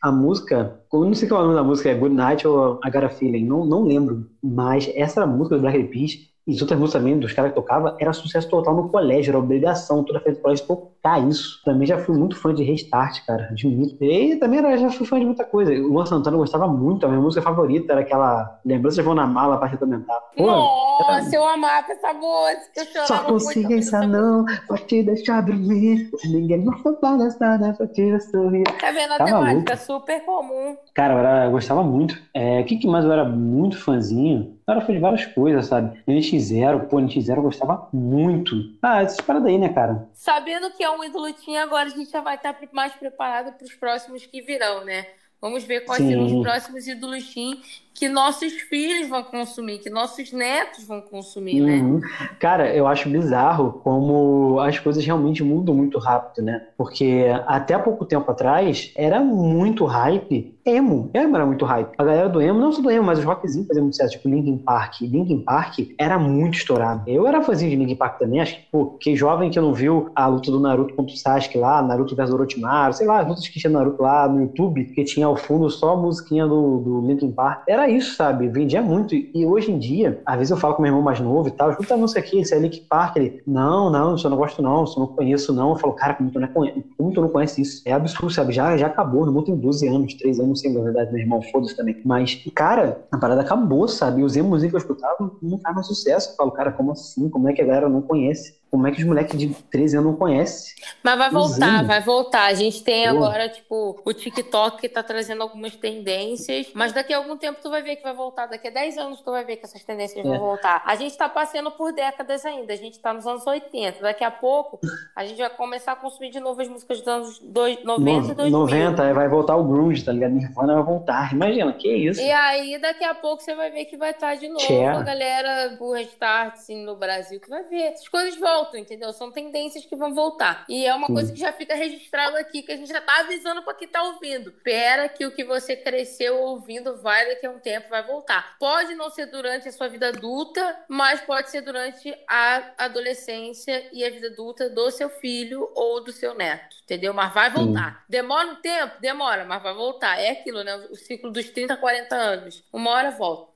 A 0.02 0.12
música, 0.12 0.80
eu 0.92 1.04
não 1.04 1.14
sei 1.14 1.28
qual 1.28 1.40
é 1.40 1.44
o 1.44 1.46
nome 1.48 1.58
da 1.58 1.64
música, 1.64 1.88
é 1.90 1.94
Good 1.94 2.14
Night 2.14 2.46
ou 2.46 2.78
I 2.84 2.90
Got 2.90 3.04
a 3.04 3.08
Feeling, 3.08 3.44
não, 3.46 3.64
não 3.64 3.84
lembro. 3.84 4.26
Mas 4.42 4.90
essa 4.94 5.26
música 5.26 5.56
do 5.56 5.62
Black 5.62 5.76
Eyed 5.78 5.88
Peas, 5.90 6.12
e 6.50 6.54
as 6.54 6.60
outras 6.60 6.78
músicas 6.78 7.00
também 7.02 7.18
dos 7.18 7.32
caras 7.32 7.50
que 7.52 7.54
tocavam, 7.56 7.94
era 8.00 8.12
sucesso 8.12 8.48
total 8.48 8.74
no 8.74 8.88
colégio, 8.88 9.30
era 9.30 9.38
obrigação 9.38 10.02
toda 10.04 10.20
vez 10.20 10.36
do 10.36 10.42
colégio 10.42 10.66
tocar 10.66 11.26
isso. 11.28 11.60
Também 11.64 11.86
já 11.86 11.98
fui 11.98 12.16
muito 12.16 12.36
fã 12.36 12.52
de 12.54 12.62
Restart, 12.62 13.24
cara, 13.26 13.48
admito. 13.50 13.96
E 14.04 14.36
também 14.36 14.58
era, 14.58 14.76
já 14.76 14.90
fui 14.90 15.06
fã 15.06 15.18
de 15.18 15.24
muita 15.26 15.44
coisa. 15.44 15.72
O 15.72 15.88
Luan 15.88 16.06
Santana 16.06 16.36
gostava 16.36 16.66
muito, 16.68 17.06
a 17.06 17.08
minha 17.08 17.20
música 17.20 17.42
favorita 17.42 17.92
era 17.92 18.00
aquela 18.02 18.60
Lembranças 18.64 19.04
Vão 19.04 19.14
na 19.14 19.26
Mala 19.26 19.56
pra 19.58 19.68
Retormentar. 19.68 20.18
Nossa, 20.36 21.34
eu 21.34 21.44
amava 21.46 21.86
essa 21.92 22.12
música. 22.12 22.70
Eu 22.76 22.84
chorava 22.86 23.06
só 23.06 23.24
consciência 23.32 24.06
não 24.06 24.44
vai 24.68 24.78
te 24.80 25.02
deixar 25.02 25.40
dormir. 25.42 26.10
Ninguém 26.24 26.64
vai 26.64 26.78
falar 27.00 27.28
nada 27.40 27.72
pra 27.74 27.86
te 27.86 28.20
sorrir. 28.20 28.64
Tá 28.80 28.90
vendo 28.90 29.12
a 29.14 29.18
Tá 29.18 29.24
temática? 29.24 29.76
Super 29.76 30.24
comum. 30.24 30.76
Cara, 30.94 31.14
eu, 31.14 31.18
era- 31.18 31.44
eu 31.46 31.50
gostava 31.50 31.82
muito. 31.82 32.16
É, 32.34 32.60
o 32.60 32.64
que, 32.64 32.76
que 32.76 32.86
mais 32.86 33.04
eu 33.04 33.12
era 33.12 33.24
muito 33.24 33.78
fãzinho? 33.78 34.56
Eu 34.66 34.72
era 34.74 34.80
fã 34.80 34.92
de 34.92 34.98
várias 34.98 35.26
coisas, 35.26 35.66
sabe? 35.66 35.98
NX0, 36.40 36.88
pô, 36.88 36.96
NX0 36.96 37.36
eu 37.36 37.42
gostava 37.42 37.88
muito. 37.92 38.54
Ah, 38.82 39.02
essas 39.02 39.20
paradas 39.20 39.48
aí, 39.48 39.58
né, 39.58 39.68
cara? 39.68 40.08
Sabendo 40.12 40.70
que 40.72 40.82
é 40.82 40.90
um 40.90 41.04
ídolo 41.04 41.32
tinha, 41.32 41.62
agora 41.62 41.88
a 41.88 41.90
gente 41.92 42.10
já 42.10 42.20
vai 42.20 42.36
estar 42.36 42.58
mais 42.72 42.92
preparado 42.94 43.52
para 43.56 43.64
os 43.64 43.74
próximos 43.74 44.24
que 44.26 44.40
virão, 44.40 44.84
né? 44.84 45.06
Vamos 45.40 45.64
ver 45.64 45.80
quais 45.86 46.02
Sim. 46.02 46.08
serão 46.08 46.26
os 46.26 46.42
próximos 46.42 46.86
ídolos 46.86 47.32
teen 47.32 47.62
que 47.94 48.08
nossos 48.08 48.52
filhos 48.52 49.08
vão 49.08 49.22
consumir, 49.22 49.78
que 49.78 49.90
nossos 49.90 50.32
netos 50.32 50.86
vão 50.86 51.00
consumir, 51.00 51.60
né? 51.60 51.80
Uhum. 51.80 52.00
Cara, 52.38 52.74
eu 52.74 52.86
acho 52.86 53.08
bizarro 53.08 53.80
como 53.84 54.58
as 54.60 54.78
coisas 54.78 55.04
realmente 55.04 55.42
mudam 55.42 55.74
muito 55.74 55.98
rápido, 55.98 56.44
né? 56.44 56.66
Porque 56.78 57.26
até 57.46 57.76
pouco 57.78 58.04
tempo 58.04 58.30
atrás 58.30 58.92
era 58.96 59.20
muito 59.20 59.84
hype. 59.84 60.58
Emo, 60.64 61.10
emo 61.14 61.36
era 61.36 61.46
muito 61.46 61.64
hype. 61.64 61.90
A 61.98 62.04
galera 62.04 62.28
do 62.28 62.40
emo, 62.40 62.60
não 62.60 62.70
só 62.70 62.80
do 62.80 62.90
emo, 62.90 63.06
mas 63.06 63.18
os 63.18 63.24
rockzinhos 63.24 63.66
faziam 63.66 63.84
muito 63.84 63.94
sucesso, 63.94 64.16
tipo 64.16 64.28
Linkin 64.28 64.58
Park. 64.58 65.00
Linkin 65.00 65.40
Park 65.40 65.78
era 65.98 66.18
muito 66.18 66.58
estourado. 66.58 67.02
Eu 67.06 67.26
era 67.26 67.42
fãzinho 67.42 67.70
de 67.70 67.76
Linkin 67.76 67.96
Park 67.96 68.18
também, 68.18 68.40
acho 68.40 68.56
que, 68.56 68.62
pô, 68.70 68.86
que 69.00 69.16
jovem 69.16 69.50
que 69.50 69.60
não 69.60 69.74
viu 69.74 70.10
a 70.14 70.26
luta 70.26 70.50
do 70.50 70.60
Naruto 70.60 70.94
contra 70.94 71.14
o 71.14 71.16
Sasuke 71.16 71.58
lá, 71.58 71.82
Naruto 71.82 72.14
versus 72.14 72.34
Orochimaru, 72.34 72.92
sei 72.92 73.06
lá, 73.06 73.20
as 73.20 73.28
lutas 73.28 73.48
que 73.48 73.58
tinha 73.58 73.70
Naruto 73.70 74.02
lá 74.02 74.28
no 74.28 74.42
YouTube, 74.42 74.84
que 74.84 75.02
tinha 75.04 75.26
ao 75.26 75.36
fundo 75.36 75.68
só 75.70 75.94
a 75.94 75.96
musiquinha 75.96 76.46
do, 76.46 76.78
do 76.78 77.06
Linkin 77.06 77.32
Park. 77.32 77.64
Era 77.66 77.79
isso, 77.88 78.16
sabe? 78.16 78.48
Vendia 78.48 78.82
muito. 78.82 79.14
E 79.14 79.46
hoje 79.46 79.70
em 79.70 79.78
dia, 79.78 80.20
às 80.26 80.36
vezes 80.36 80.50
eu 80.50 80.56
falo 80.56 80.74
com 80.74 80.82
meu 80.82 80.90
irmão 80.90 81.02
mais 81.02 81.20
novo 81.20 81.48
e 81.48 81.50
tal, 81.52 81.70
escuta 81.70 81.94
a 81.94 81.96
música 81.96 82.20
aqui, 82.20 82.40
esse 82.40 82.54
é 82.54 82.58
Linkin 82.58 82.84
Park. 82.88 83.16
Ele, 83.16 83.42
não, 83.46 83.90
não, 83.90 84.14
isso 84.14 84.26
eu 84.26 84.30
não 84.30 84.36
gosto 84.36 84.60
não, 84.62 84.84
isso 84.84 84.98
eu 84.98 85.06
não 85.06 85.14
conheço 85.14 85.52
não. 85.52 85.70
Eu 85.70 85.76
falo, 85.76 85.92
cara, 85.94 86.14
como 86.14 86.30
tu 86.30 86.40
não, 86.40 86.48
conhece, 86.48 86.84
como 86.96 87.12
tu 87.12 87.20
não 87.20 87.28
conhece 87.28 87.62
isso? 87.62 87.82
É 87.84 87.92
absurdo, 87.92 88.32
sabe? 88.32 88.52
Já, 88.52 88.76
já 88.76 88.86
acabou, 88.86 89.24
no 89.24 89.32
mundo 89.32 89.46
tem 89.46 89.56
12 89.56 89.88
anos, 89.88 90.14
13 90.14 90.42
anos, 90.42 90.62
na 90.62 90.82
verdade, 90.82 91.12
meu 91.12 91.20
irmão, 91.20 91.42
foda-se 91.42 91.76
também. 91.76 92.00
Mas, 92.04 92.42
cara, 92.54 93.04
a 93.10 93.18
parada 93.18 93.40
acabou, 93.40 93.86
sabe? 93.88 94.20
E 94.20 94.24
os 94.24 94.36
emos 94.36 94.62
que 94.62 94.74
eu 94.74 94.78
escutava 94.78 95.30
não 95.42 95.60
mais 95.74 95.86
sucesso. 95.86 96.30
Eu 96.30 96.36
falo, 96.36 96.50
cara, 96.50 96.72
como 96.72 96.92
assim? 96.92 97.28
Como 97.28 97.48
é 97.48 97.52
que 97.52 97.62
a 97.62 97.66
galera 97.66 97.88
não 97.88 98.02
conhece? 98.02 98.59
Como 98.70 98.86
é 98.86 98.92
que 98.92 99.00
os 99.00 99.06
moleques 99.06 99.36
de 99.38 99.48
13 99.48 99.96
anos 99.96 100.12
não 100.12 100.16
conhecem? 100.18 100.74
Mas 101.02 101.18
vai 101.18 101.30
voltar, 101.30 101.54
Usando. 101.74 101.86
vai 101.86 102.00
voltar. 102.00 102.44
A 102.46 102.54
gente 102.54 102.82
tem 102.84 103.04
Pô. 103.10 103.16
agora, 103.16 103.48
tipo, 103.48 104.00
o 104.04 104.12
TikTok 104.12 104.78
que 104.80 104.88
tá 104.88 105.02
trazendo 105.02 105.42
algumas 105.42 105.74
tendências, 105.76 106.68
mas 106.74 106.92
daqui 106.92 107.12
a 107.12 107.16
algum 107.18 107.36
tempo 107.36 107.58
tu 107.62 107.68
vai 107.70 107.82
ver 107.82 107.96
que 107.96 108.02
vai 108.02 108.14
voltar. 108.14 108.46
Daqui 108.46 108.68
a 108.68 108.70
10 108.70 108.96
anos 108.98 109.20
tu 109.20 109.30
vai 109.30 109.44
ver 109.44 109.56
que 109.56 109.64
essas 109.66 109.82
tendências 109.82 110.24
É. 110.24 110.28
vão 110.28 110.38
voltar. 110.38 110.82
A 110.86 110.94
gente 110.94 111.16
tá 111.16 111.28
passando 111.28 111.70
por 111.70 111.92
décadas 111.92 112.44
ainda. 112.46 112.72
A 112.72 112.76
gente 112.76 112.98
tá 112.98 113.12
nos 113.12 113.26
anos 113.26 113.46
80. 113.46 114.00
Daqui 114.02 114.24
a 114.24 114.30
pouco 114.30 114.78
a 115.16 115.24
gente 115.24 115.38
vai 115.38 115.50
começar 115.50 115.92
a 115.92 115.96
consumir 115.96 116.30
de 116.30 116.40
novo 116.40 116.60
as 116.62 116.68
músicas 116.68 116.98
dos 116.98 117.08
anos 117.08 117.38
dois- 117.40 117.82
90 117.84 118.32
e 118.32 118.34
2000. 118.34 118.50
90, 118.58 119.02
aí 119.02 119.12
vai 119.12 119.28
voltar 119.28 119.56
o 119.56 119.64
grunge, 119.64 120.04
tá 120.04 120.12
ligado? 120.12 120.32
Nirvana 120.32 120.74
vai 120.74 120.82
voltar. 120.84 121.32
Imagina, 121.32 121.72
que 121.72 121.88
isso? 121.92 122.20
E 122.20 122.30
aí, 122.30 122.78
daqui 122.80 123.04
a 123.04 123.14
pouco 123.14 123.42
você 123.42 123.54
vai 123.54 123.70
ver 123.70 123.84
que 123.86 123.96
vai 123.96 124.10
estar 124.12 124.36
de 124.36 124.48
novo 124.48 124.60
Cher. 124.60 124.88
a 124.96 125.02
galera 125.02 125.68
do 125.76 125.92
Restart, 125.92 126.54
assim, 126.54 126.84
no 126.84 126.96
Brasil, 126.96 127.40
que 127.40 127.48
vai 127.48 127.64
ver. 127.64 127.80
Essas 127.92 128.08
coisas 128.08 128.38
voltam, 128.60 128.78
entendeu? 128.78 129.12
São 129.12 129.30
tendências 129.30 129.84
que 129.84 129.96
vão 129.96 130.14
voltar. 130.14 130.64
E 130.68 130.86
é 130.86 130.94
uma 130.94 131.06
Sim. 131.06 131.14
coisa 131.14 131.32
que 131.32 131.40
já 131.40 131.52
fica 131.52 131.74
registrado 131.74 132.36
aqui, 132.36 132.62
que 132.62 132.72
a 132.72 132.76
gente 132.76 132.88
já 132.88 133.00
tá 133.00 133.20
avisando 133.20 133.62
pra 133.62 133.74
quem 133.74 133.88
tá 133.88 134.02
ouvindo. 134.02 134.50
Espera 134.50 135.08
que 135.08 135.24
o 135.24 135.30
que 135.30 135.44
você 135.44 135.76
cresceu 135.76 136.38
ouvindo 136.38 137.00
vai 137.00 137.26
daqui 137.26 137.46
a 137.46 137.50
um 137.50 137.58
tempo, 137.58 137.88
vai 137.88 138.06
voltar. 138.06 138.56
Pode 138.58 138.94
não 138.94 139.10
ser 139.10 139.26
durante 139.26 139.68
a 139.68 139.72
sua 139.72 139.88
vida 139.88 140.08
adulta, 140.08 140.76
mas 140.88 141.20
pode 141.20 141.50
ser 141.50 141.62
durante 141.62 142.14
a 142.28 142.72
adolescência 142.78 143.88
e 143.92 144.04
a 144.04 144.10
vida 144.10 144.28
adulta 144.28 144.68
do 144.68 144.90
seu 144.90 145.08
filho 145.08 145.68
ou 145.74 146.02
do 146.02 146.12
seu 146.12 146.34
neto, 146.34 146.76
entendeu? 146.84 147.14
Mas 147.14 147.32
vai 147.32 147.50
voltar. 147.50 148.04
Demora 148.08 148.48
um 148.48 148.56
tempo? 148.56 148.94
Demora, 149.00 149.44
mas 149.44 149.62
vai 149.62 149.74
voltar. 149.74 150.18
É 150.18 150.30
aquilo, 150.30 150.62
né? 150.62 150.76
O 150.90 150.96
ciclo 150.96 151.30
dos 151.30 151.48
30, 151.50 151.76
40 151.76 152.14
anos. 152.14 152.64
Uma 152.72 152.90
hora 152.90 153.10
volta. 153.10 153.50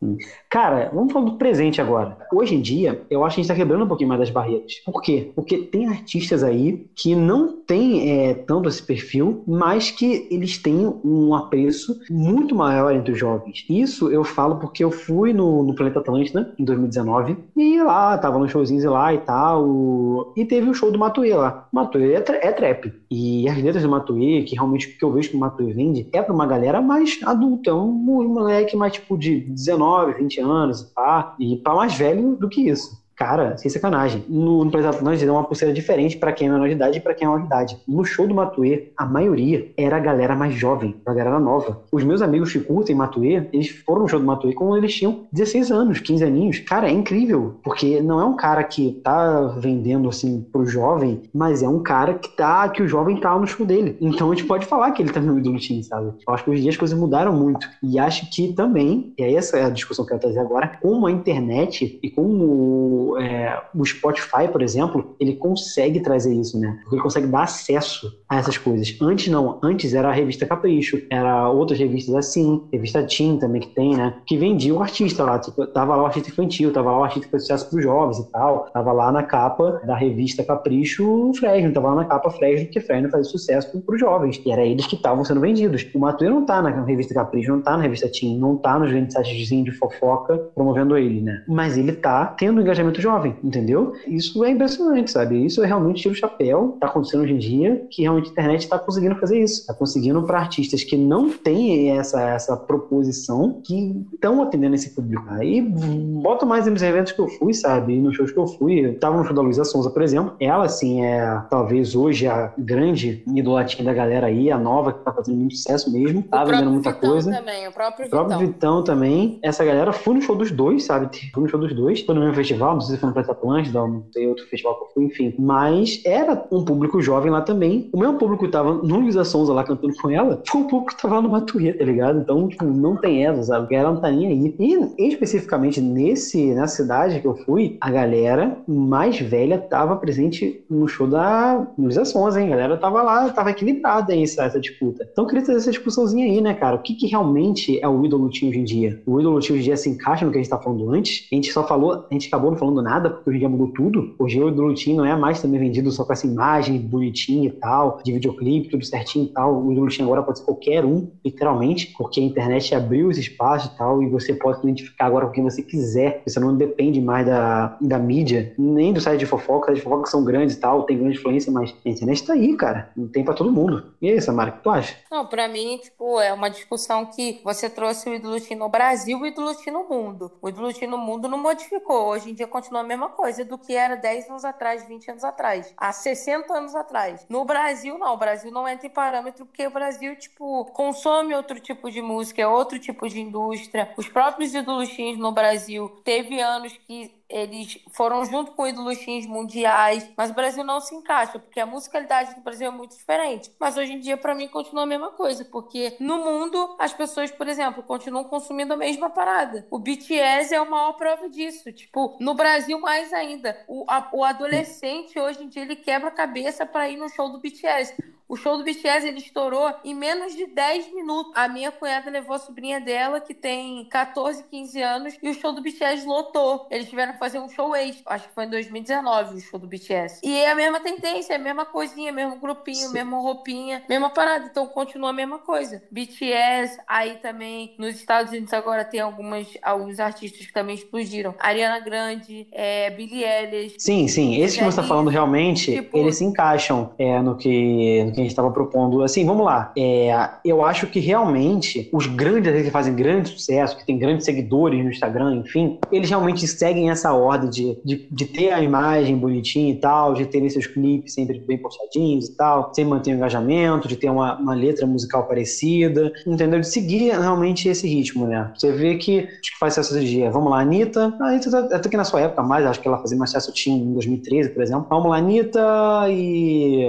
Cara, 0.48 0.90
vamos 0.92 1.12
falar 1.12 1.26
do 1.26 1.36
presente 1.36 1.80
agora. 1.80 2.16
Hoje 2.32 2.54
em 2.54 2.60
dia, 2.60 3.02
eu 3.10 3.24
acho 3.24 3.34
que 3.34 3.40
a 3.40 3.42
gente 3.42 3.52
tá 3.52 3.56
quebrando 3.56 3.84
um 3.84 3.88
pouquinho 3.88 4.08
mais 4.08 4.20
das 4.20 4.30
barreiras. 4.30 4.82
Por 4.94 5.02
quê? 5.02 5.32
Porque 5.34 5.58
tem 5.58 5.88
artistas 5.88 6.44
aí 6.44 6.86
que 6.94 7.16
não 7.16 7.48
têm 7.66 8.28
é, 8.28 8.34
tanto 8.46 8.68
esse 8.68 8.80
perfil, 8.80 9.42
mas 9.44 9.90
que 9.90 10.28
eles 10.30 10.56
têm 10.62 10.86
um 11.02 11.34
apreço 11.34 11.96
muito 12.08 12.54
maior 12.54 12.94
entre 12.94 13.10
os 13.12 13.18
jovens. 13.18 13.64
Isso 13.68 14.08
eu 14.08 14.22
falo 14.22 14.54
porque 14.56 14.84
eu 14.84 14.92
fui 14.92 15.32
no, 15.32 15.64
no 15.64 15.74
Planeta 15.74 15.98
Atlântida 15.98 16.48
em 16.56 16.64
2019 16.64 17.36
e 17.56 17.82
lá, 17.82 18.16
tava 18.18 18.38
nos 18.38 18.52
showzinhos 18.52 18.84
lá 18.84 19.12
e 19.12 19.18
tal, 19.18 20.32
e 20.36 20.44
teve 20.44 20.70
o 20.70 20.74
show 20.74 20.92
do 20.92 20.98
Matuê 20.98 21.34
lá. 21.34 21.56
O 21.72 21.76
Matuê 21.76 22.12
é, 22.14 22.20
tra- 22.20 22.38
é 22.40 22.52
trap. 22.52 22.92
E 23.10 23.48
as 23.48 23.56
letras 23.60 23.82
do 23.82 23.88
Matuê, 23.88 24.44
que 24.44 24.54
realmente 24.54 24.86
o 24.86 24.96
que 24.96 25.04
eu 25.04 25.10
vejo 25.12 25.30
que 25.30 25.36
o 25.36 25.40
Matuê 25.40 25.72
vende, 25.72 26.08
é 26.12 26.22
pra 26.22 26.32
uma 26.32 26.46
galera 26.46 26.80
mais 26.80 27.18
adulta, 27.24 27.70
é 27.70 27.74
um 27.74 27.90
moleque 28.28 28.76
mais 28.76 28.92
tipo 28.92 29.18
de 29.18 29.40
19, 29.40 30.14
20 30.14 30.40
anos, 30.40 30.84
pá, 30.94 31.34
e 31.38 31.56
pra 31.56 31.74
mais 31.74 31.94
velho 31.96 32.36
do 32.36 32.48
que 32.48 32.68
isso. 32.68 33.03
Cara, 33.16 33.56
sem 33.56 33.70
sacanagem. 33.70 34.24
No, 34.28 34.64
no 34.64 34.70
Planeta 34.70 34.96
Atlântida 34.96 35.30
é 35.30 35.32
uma 35.32 35.44
pulseira 35.44 35.72
diferente 35.72 36.16
pra 36.16 36.32
quem 36.32 36.48
é 36.48 36.50
menor 36.50 36.66
de 36.66 36.74
idade 36.74 36.98
e 36.98 37.00
pra 37.00 37.14
quem 37.14 37.26
é 37.26 37.28
maior 37.28 37.40
de 37.40 37.46
idade. 37.46 37.78
No 37.86 38.04
show 38.04 38.26
do 38.26 38.34
Matuê, 38.34 38.92
a 38.96 39.06
maioria 39.06 39.72
era 39.76 39.96
a 39.96 40.00
galera 40.00 40.34
mais 40.34 40.54
jovem, 40.54 40.96
a 41.06 41.12
galera 41.12 41.38
nova. 41.38 41.82
Os 41.92 42.02
meus 42.02 42.22
amigos 42.22 42.52
que 42.52 42.60
curtem 42.60 42.96
Matuê, 42.96 43.48
eles 43.52 43.68
foram 43.68 44.02
no 44.02 44.08
show 44.08 44.18
do 44.18 44.26
Matuê 44.26 44.52
quando 44.52 44.76
eles 44.76 44.94
tinham 44.94 45.26
16 45.32 45.70
anos, 45.70 46.00
15 46.00 46.24
aninhos. 46.24 46.58
Cara, 46.60 46.88
é 46.88 46.92
incrível, 46.92 47.60
porque 47.62 48.00
não 48.00 48.20
é 48.20 48.24
um 48.24 48.36
cara 48.36 48.64
que 48.64 49.00
tá 49.02 49.54
vendendo 49.58 50.08
assim 50.08 50.44
pro 50.52 50.66
jovem, 50.66 51.22
mas 51.32 51.62
é 51.62 51.68
um 51.68 51.82
cara 51.82 52.14
que 52.14 52.34
tá 52.36 52.68
que 52.68 52.82
o 52.82 52.88
jovem 52.88 53.20
tá 53.20 53.38
no 53.38 53.46
show 53.46 53.64
dele. 53.64 53.96
Então 54.00 54.30
a 54.30 54.34
gente 54.34 54.46
pode 54.46 54.66
falar 54.66 54.90
que 54.92 55.02
ele 55.02 55.12
tá 55.12 55.20
no 55.20 55.38
ídolo 55.38 55.58
teen, 55.58 55.82
sabe? 55.82 56.12
Eu 56.26 56.34
acho 56.34 56.44
que 56.44 56.50
hoje 56.50 56.60
em 56.60 56.62
dia 56.62 56.70
as 56.70 56.76
coisas 56.76 56.98
mudaram 56.98 57.32
muito. 57.32 57.68
E 57.82 57.98
acho 57.98 58.30
que 58.30 58.52
também, 58.52 59.12
e 59.18 59.22
aí 59.22 59.34
essa 59.36 59.58
é 59.58 59.64
a 59.64 59.70
discussão 59.70 60.04
que 60.04 60.12
eu 60.12 60.18
quero 60.18 60.32
trazer 60.32 60.46
agora, 60.46 60.78
como 60.80 61.06
a 61.06 61.10
internet 61.10 61.98
e 62.02 62.10
como 62.10 63.03
é, 63.18 63.62
o 63.74 63.84
Spotify, 63.84 64.48
por 64.50 64.62
exemplo, 64.62 65.14
ele 65.20 65.34
consegue 65.36 66.00
trazer 66.00 66.34
isso, 66.34 66.58
né? 66.58 66.78
Porque 66.82 66.96
ele 66.96 67.02
consegue 67.02 67.26
dar 67.26 67.42
acesso 67.42 68.10
a 68.28 68.36
essas 68.36 68.58
coisas. 68.58 68.96
Antes 69.00 69.28
não, 69.28 69.58
antes 69.62 69.94
era 69.94 70.08
a 70.08 70.12
revista 70.12 70.46
Capricho, 70.46 71.00
era 71.10 71.48
outras 71.48 71.78
revistas 71.78 72.14
assim, 72.14 72.62
revista 72.72 73.02
Teen 73.04 73.38
também 73.38 73.60
que 73.60 73.74
tem, 73.74 73.96
né? 73.96 74.14
Que 74.26 74.36
vendia 74.36 74.74
o 74.74 74.82
artista 74.82 75.24
lá, 75.24 75.38
tipo, 75.38 75.66
tava 75.66 75.96
lá 75.96 76.02
o 76.02 76.06
artista 76.06 76.30
infantil, 76.30 76.72
tava 76.72 76.90
lá 76.90 77.00
o 77.00 77.04
artista 77.04 77.26
que 77.26 77.30
fez 77.30 77.42
sucesso 77.42 77.70
pros 77.70 77.82
jovens 77.82 78.18
e 78.18 78.30
tal, 78.30 78.66
tava 78.72 78.92
lá 78.92 79.12
na 79.12 79.22
capa 79.22 79.80
da 79.84 79.96
revista 79.96 80.44
Capricho 80.44 81.04
o 81.04 81.34
Fresno, 81.34 81.72
tava 81.72 81.88
lá 81.88 81.94
na 81.96 82.04
capa 82.04 82.30
Fresno, 82.30 82.66
porque 82.66 82.80
Fresno 82.80 83.10
fazia 83.10 83.30
sucesso 83.30 83.80
pros 83.82 84.00
jovens, 84.00 84.40
e 84.44 84.50
era 84.50 84.64
eles 84.64 84.86
que 84.86 84.96
estavam 84.96 85.24
sendo 85.24 85.40
vendidos. 85.40 85.86
O 85.94 85.98
Matuê 85.98 86.28
não 86.28 86.44
tá 86.44 86.60
na 86.60 86.70
revista 86.84 87.14
Capricho, 87.14 87.52
não 87.52 87.62
tá 87.62 87.76
na 87.76 87.82
revista 87.82 88.08
Teen, 88.08 88.38
não 88.38 88.56
tá 88.56 88.78
nos 88.78 88.90
grandes 88.90 89.14
sites 89.14 89.48
de 89.48 89.72
fofoca 89.72 90.38
promovendo 90.54 90.96
ele, 90.96 91.20
né? 91.20 91.42
Mas 91.48 91.76
ele 91.76 91.92
tá 91.92 92.26
tendo 92.26 92.60
engajamento 92.60 92.93
movimento 92.94 93.00
jovem, 93.00 93.36
entendeu? 93.42 93.94
Isso 94.06 94.44
é 94.44 94.50
impressionante, 94.50 95.10
sabe? 95.10 95.44
Isso 95.44 95.62
é 95.62 95.66
realmente 95.66 96.02
tiro 96.02 96.14
o 96.14 96.16
chapéu, 96.16 96.76
tá 96.80 96.86
acontecendo 96.86 97.22
hoje 97.22 97.32
em 97.32 97.38
dia, 97.38 97.86
que 97.90 98.02
realmente 98.02 98.28
a 98.28 98.32
internet 98.32 98.60
está 98.60 98.78
conseguindo 98.78 99.16
fazer 99.16 99.40
isso. 99.40 99.60
Está 99.60 99.74
conseguindo 99.74 100.22
para 100.22 100.38
artistas 100.38 100.84
que 100.84 100.96
não 100.96 101.30
têm 101.30 101.90
essa, 101.90 102.20
essa 102.30 102.56
proposição, 102.56 103.60
que 103.64 104.04
estão 104.12 104.42
atendendo 104.42 104.74
esse 104.74 104.90
público. 104.90 105.24
Aí 105.28 105.60
boto 105.60 106.46
mais 106.46 106.66
nos 106.66 106.82
eventos 106.82 107.12
que 107.12 107.20
eu 107.20 107.28
fui, 107.28 107.52
sabe? 107.52 107.94
nos 108.00 108.16
shows 108.16 108.32
que 108.32 108.38
eu 108.38 108.46
fui. 108.46 108.86
Eu 108.86 108.98
tava 108.98 109.16
no 109.16 109.24
show 109.24 109.34
da 109.34 109.42
Luísa 109.42 109.64
Sonza, 109.64 109.90
por 109.90 110.02
exemplo. 110.02 110.34
Ela, 110.38 110.64
assim, 110.64 111.04
é 111.04 111.42
talvez 111.50 111.94
hoje 111.94 112.26
a 112.26 112.52
grande 112.58 113.22
idolatinha 113.34 113.84
da 113.84 113.94
galera 113.94 114.26
aí, 114.26 114.50
a 114.50 114.58
nova, 114.58 114.92
que 114.92 115.04
tá 115.04 115.12
fazendo 115.12 115.36
muito 115.36 115.56
sucesso 115.56 115.90
mesmo. 115.92 116.22
Tá 116.22 116.44
vendendo 116.44 116.70
muita 116.70 116.92
Vitão 116.92 117.10
coisa. 117.10 117.30
Também, 117.32 117.68
o 117.68 117.72
próprio 117.72 118.06
O 118.06 118.10
próprio 118.10 118.38
Vitão. 118.38 118.52
Vitão 118.52 118.84
também. 118.84 119.38
Essa 119.42 119.64
galera 119.64 119.92
foi 119.92 120.14
no 120.14 120.22
show 120.22 120.36
dos 120.36 120.50
dois, 120.50 120.84
sabe? 120.84 121.08
Foi 121.32 121.42
no 121.42 121.48
show 121.48 121.60
dos 121.60 121.72
dois. 121.74 122.02
Foi 122.02 122.14
no 122.14 122.20
mesmo 122.20 122.34
festival, 122.34 122.76
não 122.84 122.88
sei 122.88 122.96
se 122.96 123.00
foi 123.00 123.08
no 123.08 123.14
Planeta 123.14 123.32
Atlântida, 123.32 123.80
não 123.80 124.04
sei 124.12 124.26
outro 124.26 124.46
festival 124.46 124.76
que 124.76 124.84
eu 124.84 124.88
fui, 124.94 125.04
enfim. 125.04 125.34
Mas 125.38 126.00
era 126.04 126.46
um 126.50 126.64
público 126.64 127.00
jovem 127.00 127.30
lá 127.30 127.40
também. 127.40 127.88
O 127.92 127.98
mesmo 127.98 128.18
público 128.18 128.44
que 128.44 128.50
tava 128.50 128.74
no 128.74 129.00
Luísa 129.00 129.24
Sonza 129.24 129.52
lá 129.52 129.64
cantando 129.64 129.94
com 129.96 130.10
ela, 130.10 130.42
foi 130.46 130.60
o 130.62 130.66
público 130.66 130.94
que 130.94 131.02
tava 131.02 131.16
lá 131.16 131.22
no 131.22 131.30
Matuê, 131.30 131.72
tá 131.72 131.84
ligado? 131.84 132.20
Então, 132.20 132.48
tipo, 132.48 132.64
não 132.64 132.96
tem 132.96 133.26
essa, 133.26 133.42
sabe? 133.42 133.66
A 133.66 133.68
galera 133.68 133.94
não 133.94 134.00
tá 134.00 134.10
nem 134.10 134.26
aí. 134.26 134.54
E 134.58 135.08
especificamente 135.08 135.80
nesse, 135.80 136.54
nessa 136.54 136.76
cidade 136.76 137.20
que 137.20 137.26
eu 137.26 137.36
fui, 137.36 137.76
a 137.80 137.90
galera 137.90 138.58
mais 138.66 139.18
velha 139.18 139.58
tava 139.58 139.96
presente 139.96 140.64
no 140.68 140.86
show 140.88 141.06
da 141.06 141.66
Luísa 141.78 142.04
Sonza, 142.04 142.40
hein? 142.40 142.48
A 142.48 142.56
galera 142.56 142.76
tava 142.76 143.02
lá, 143.02 143.30
tava 143.30 143.50
equilibrada 143.50 144.12
aí 144.12 144.22
essa, 144.22 144.44
essa 144.44 144.60
disputa. 144.60 145.08
Então 145.10 145.24
eu 145.24 145.28
queria 145.28 145.44
trazer 145.44 145.60
essa 145.60 145.70
discussãozinha 145.70 146.26
aí, 146.26 146.40
né, 146.40 146.54
cara? 146.54 146.76
O 146.76 146.82
que, 146.82 146.94
que 146.94 147.06
realmente 147.06 147.78
é 147.80 147.88
o 147.88 148.04
ídolo 148.04 148.26
hoje 148.26 148.46
em 148.46 148.64
dia? 148.64 149.02
O 149.06 149.20
ídolo 149.20 149.36
hoje 149.36 149.52
em 149.52 149.60
dia 149.60 149.76
se 149.76 149.88
encaixa 149.88 150.24
no 150.24 150.32
que 150.32 150.38
a 150.38 150.42
gente 150.42 150.50
tá 150.50 150.58
falando 150.58 150.90
antes? 150.90 151.26
A 151.30 151.34
gente 151.34 151.52
só 151.52 151.66
falou, 151.66 152.06
a 152.10 152.12
gente 152.12 152.28
acabou 152.28 152.50
não 152.50 152.58
falando 152.58 152.73
nada, 152.82 153.10
porque 153.10 153.30
hoje 153.30 153.36
em 153.36 153.40
dia 153.40 153.48
mudou 153.48 153.68
tudo. 153.68 154.14
Hoje 154.18 154.42
o 154.42 154.74
teen 154.74 154.96
não 154.96 155.04
é 155.04 155.16
mais 155.16 155.40
também 155.40 155.60
vendido 155.60 155.90
só 155.90 156.04
com 156.04 156.12
essa 156.12 156.26
imagem 156.26 156.78
bonitinha 156.78 157.48
e 157.48 157.52
tal, 157.52 158.00
de 158.04 158.12
videoclipe, 158.12 158.68
tudo 158.68 158.84
certinho 158.84 159.26
e 159.26 159.28
tal. 159.28 159.58
O 159.58 159.88
teen 159.88 160.04
agora 160.04 160.22
pode 160.22 160.38
ser 160.38 160.44
qualquer 160.44 160.84
um, 160.84 161.10
literalmente, 161.24 161.94
porque 161.96 162.20
a 162.20 162.22
internet 162.22 162.74
abriu 162.74 163.08
os 163.08 163.18
espaços 163.18 163.72
e 163.72 163.76
tal, 163.76 164.02
e 164.02 164.08
você 164.08 164.34
pode 164.34 164.58
se 164.58 164.64
identificar 164.64 165.06
agora 165.06 165.26
com 165.26 165.32
quem 165.32 165.44
você 165.44 165.62
quiser. 165.62 166.22
Você 166.26 166.38
não 166.40 166.56
depende 166.56 167.00
mais 167.00 167.26
da, 167.26 167.76
da 167.80 167.98
mídia, 167.98 168.54
nem 168.58 168.92
do 168.92 169.00
site 169.00 169.20
de 169.20 169.26
fofoca. 169.26 169.72
Os 169.72 169.78
sites 169.78 169.82
de 169.82 169.82
fofoca 169.82 170.10
são 170.10 170.24
grandes 170.24 170.56
e 170.56 170.60
tal, 170.60 170.84
tem 170.84 170.98
grande 170.98 171.18
influência, 171.18 171.52
mas 171.52 171.74
a 171.84 171.88
internet 171.88 172.24
tá 172.24 172.32
aí, 172.32 172.56
cara. 172.56 172.90
Não 172.96 173.08
tem 173.08 173.24
pra 173.24 173.34
todo 173.34 173.52
mundo. 173.52 173.92
E 174.00 174.10
aí, 174.10 174.20
Samara, 174.20 174.50
o 174.50 174.52
que 174.54 174.62
tu 174.62 174.70
acha? 174.70 174.96
Não, 175.10 175.26
pra 175.26 175.48
mim, 175.48 175.78
tipo, 175.78 176.20
é 176.20 176.32
uma 176.32 176.48
discussão 176.48 177.06
que 177.06 177.40
você 177.44 177.68
trouxe 177.68 178.08
o 178.08 178.14
ídolo 178.14 178.40
teen 178.40 178.58
no 178.58 178.68
Brasil 178.68 179.18
e 179.18 179.22
o 179.22 179.26
ídolo 179.26 179.54
teen 179.54 179.72
no 179.72 179.88
mundo. 179.88 180.32
O 180.40 180.48
ídolo 180.48 180.72
teen 180.72 180.90
no 180.90 180.98
mundo 180.98 181.28
não 181.28 181.38
modificou. 181.38 182.08
Hoje 182.08 182.30
em 182.30 182.34
dia 182.34 182.46
continua 182.64 182.80
a 182.80 182.84
mesma 182.84 183.10
coisa 183.10 183.44
do 183.44 183.58
que 183.58 183.74
era 183.74 183.94
10 183.94 184.30
anos 184.30 184.44
atrás, 184.44 184.86
20 184.86 185.10
anos 185.10 185.24
atrás, 185.24 185.74
há 185.76 185.92
60 185.92 186.52
anos 186.52 186.74
atrás. 186.74 187.26
No 187.28 187.44
Brasil, 187.44 187.98
não. 187.98 188.14
O 188.14 188.16
Brasil 188.16 188.50
não 188.50 188.66
entra 188.66 188.86
em 188.86 188.90
parâmetro 188.90 189.44
porque 189.44 189.66
o 189.66 189.70
Brasil, 189.70 190.16
tipo, 190.16 190.64
consome 190.72 191.34
outro 191.34 191.60
tipo 191.60 191.90
de 191.90 192.00
música, 192.00 192.40
é 192.40 192.46
outro 192.46 192.78
tipo 192.78 193.08
de 193.08 193.20
indústria. 193.20 193.92
Os 193.96 194.08
próprios 194.08 194.54
ídolos 194.54 194.88
no 195.18 195.32
Brasil 195.32 195.88
teve 196.02 196.40
anos 196.40 196.72
que 196.86 197.12
eles 197.28 197.78
foram 197.92 198.24
junto 198.24 198.52
com 198.52 198.66
ídolos 198.66 198.98
teens 198.98 199.26
mundiais, 199.26 200.08
mas 200.16 200.30
o 200.30 200.34
Brasil 200.34 200.62
não 200.62 200.80
se 200.80 200.94
encaixa, 200.94 201.38
porque 201.38 201.58
a 201.58 201.66
musicalidade 201.66 202.34
do 202.34 202.40
Brasil 202.42 202.68
é 202.68 202.70
muito 202.70 202.96
diferente. 202.96 203.50
Mas 203.58 203.76
hoje 203.76 203.92
em 203.92 204.00
dia, 204.00 204.16
pra 204.16 204.34
mim, 204.34 204.46
continua 204.48 204.82
a 204.82 204.86
mesma 204.86 205.10
coisa, 205.12 205.44
porque 205.44 205.96
no 205.98 206.18
mundo, 206.18 206.76
as 206.78 206.92
pessoas, 206.92 207.30
por 207.30 207.48
exemplo, 207.48 207.82
continuam 207.82 208.24
consumindo 208.24 208.74
a 208.74 208.76
mesma 208.76 209.10
parada. 209.10 209.66
O 209.70 209.78
BTS 209.78 210.54
é 210.54 210.58
a 210.58 210.64
maior 210.64 210.92
prova 210.94 211.28
disso. 211.28 211.72
Tipo, 211.72 212.16
no 212.20 212.34
Brasil, 212.34 212.78
mais 212.80 213.12
ainda. 213.12 213.58
O, 213.66 213.84
a- 213.88 214.08
o 214.12 214.22
adolescente, 214.24 215.18
hoje 215.18 215.42
em 215.42 215.48
dia, 215.48 215.62
ele 215.62 215.76
quebra 215.76 216.08
a 216.08 216.12
cabeça 216.12 216.64
pra 216.66 216.88
ir 216.88 216.96
no 216.96 217.08
show 217.08 217.30
do 217.30 217.38
BTS. 217.40 217.94
O 218.28 218.36
show 218.36 218.56
do 218.56 218.64
BTS 218.64 219.06
ele 219.06 219.18
estourou 219.18 219.70
em 219.84 219.94
menos 219.94 220.34
de 220.34 220.46
10 220.46 220.92
minutos. 220.94 221.32
A 221.34 221.46
minha 221.48 221.70
cunhada 221.70 222.10
levou 222.10 222.34
a 222.34 222.38
sobrinha 222.38 222.80
dela, 222.80 223.20
que 223.20 223.34
tem 223.34 223.84
14, 223.90 224.44
15 224.50 224.80
anos, 224.82 225.14
e 225.22 225.28
o 225.28 225.34
show 225.34 225.52
do 225.52 225.60
BTS 225.60 226.06
lotou. 226.06 226.66
Eles 226.70 226.88
tiveram 226.88 227.12
que 227.12 227.18
fazer 227.18 227.38
um 227.38 227.48
show 227.48 227.74
extra. 227.76 228.02
Acho 228.14 228.28
que 228.28 228.34
foi 228.34 228.44
em 228.44 228.50
2019 228.50 229.36
o 229.36 229.40
show 229.40 229.58
do 229.60 229.66
BTS. 229.66 230.20
E 230.24 230.36
é 230.38 230.50
a 230.50 230.54
mesma 230.54 230.80
tendência, 230.80 231.34
é 231.34 231.36
a 231.36 231.38
mesma 231.38 231.66
coisinha, 231.66 232.12
mesmo 232.12 232.36
grupinho, 232.36 232.88
Sim. 232.88 232.92
mesma 232.92 233.18
roupinha, 233.18 233.82
mesma 233.88 234.08
parada. 234.10 234.46
Então 234.50 234.66
continua 234.66 235.10
a 235.10 235.12
mesma 235.12 235.38
coisa. 235.38 235.82
BTS, 235.90 236.78
aí 236.86 237.16
também 237.16 237.74
nos 237.78 237.94
Estados 237.96 238.30
Unidos 238.32 238.52
agora 238.52 238.84
tem 238.84 239.00
algumas, 239.00 239.46
alguns 239.62 240.00
artistas 240.00 240.46
que 240.46 240.52
também 240.52 240.74
explodiram. 240.74 241.34
Ariana 241.38 241.78
Grande, 241.80 242.46
é, 242.52 242.90
Billie 242.90 243.24
Eilish. 243.24 243.76
Sim, 243.78 244.08
sim. 244.08 244.40
Esses 244.40 244.56
que 244.56 244.64
você 244.64 244.80
está 244.80 244.82
falando 244.82 245.10
realmente, 245.10 245.72
tipo- 245.74 245.96
eles 245.96 246.16
se 246.16 246.24
encaixam 246.24 246.94
é, 246.98 247.20
no, 247.20 247.36
que, 247.36 248.04
que 248.14 248.20
a 248.20 248.24
gente 248.24 248.30
estava 248.30 248.50
propondo. 248.50 249.02
Assim, 249.02 249.24
vamos 249.26 249.44
lá. 249.44 249.72
É, 249.76 250.30
eu 250.44 250.64
acho 250.64 250.86
que 250.86 250.98
realmente 251.00 251.88
os 251.92 252.06
grandes 252.06 252.62
que 252.62 252.70
fazem 252.70 252.94
grande 252.94 253.28
sucesso, 253.30 253.76
que 253.76 253.84
têm 253.84 253.98
grandes 253.98 254.24
seguidores 254.24 254.82
no 254.82 254.90
Instagram, 254.90 255.36
enfim, 255.36 255.78
eles 255.92 256.08
realmente 256.08 256.46
seguem 256.46 256.90
essa 256.90 257.12
ordem 257.12 257.50
de, 257.50 257.78
de, 257.84 258.08
de 258.10 258.24
ter 258.24 258.52
a 258.52 258.62
imagem 258.62 259.16
bonitinha 259.16 259.72
e 259.72 259.76
tal, 259.76 260.14
de 260.14 260.26
terem 260.26 260.48
seus 260.48 260.66
clipes 260.66 261.14
sempre 261.14 261.38
bem 261.40 261.58
postadinhos 261.58 262.28
e 262.28 262.36
tal, 262.36 262.72
sem 262.74 262.84
manter 262.84 263.12
o 263.12 263.16
engajamento, 263.16 263.88
de 263.88 263.96
ter 263.96 264.08
uma, 264.08 264.38
uma 264.38 264.54
letra 264.54 264.86
musical 264.86 265.26
parecida, 265.26 266.12
entendeu? 266.26 266.60
De 266.60 266.68
seguir 266.68 267.10
realmente 267.10 267.68
esse 267.68 267.86
ritmo, 267.86 268.26
né? 268.26 268.50
Você 268.54 268.72
vê 268.72 268.96
que 268.96 269.20
acho 269.20 269.52
que 269.52 269.58
faz 269.58 269.74
sucesso 269.74 269.98
hoje 269.98 270.14
dia. 270.14 270.30
Vamos 270.30 270.50
lá, 270.50 270.60
Anitta. 270.60 271.14
A 271.20 271.28
Anitta 271.28 271.50
tá- 271.50 271.76
até 271.76 271.88
que 271.88 271.96
na 271.96 272.04
sua 272.04 272.20
época 272.20 272.42
mais, 272.42 272.64
acho 272.64 272.80
que 272.80 272.86
ela 272.86 272.98
fazia 272.98 273.16
mais 273.18 273.30
sucesso 273.30 273.52
tinha 273.52 273.76
em 273.76 273.92
2013, 273.92 274.50
por 274.50 274.62
exemplo. 274.62 274.86
Vamos 274.88 275.10
lá, 275.10 275.16
Anitta 275.16 275.60
e 276.08 276.86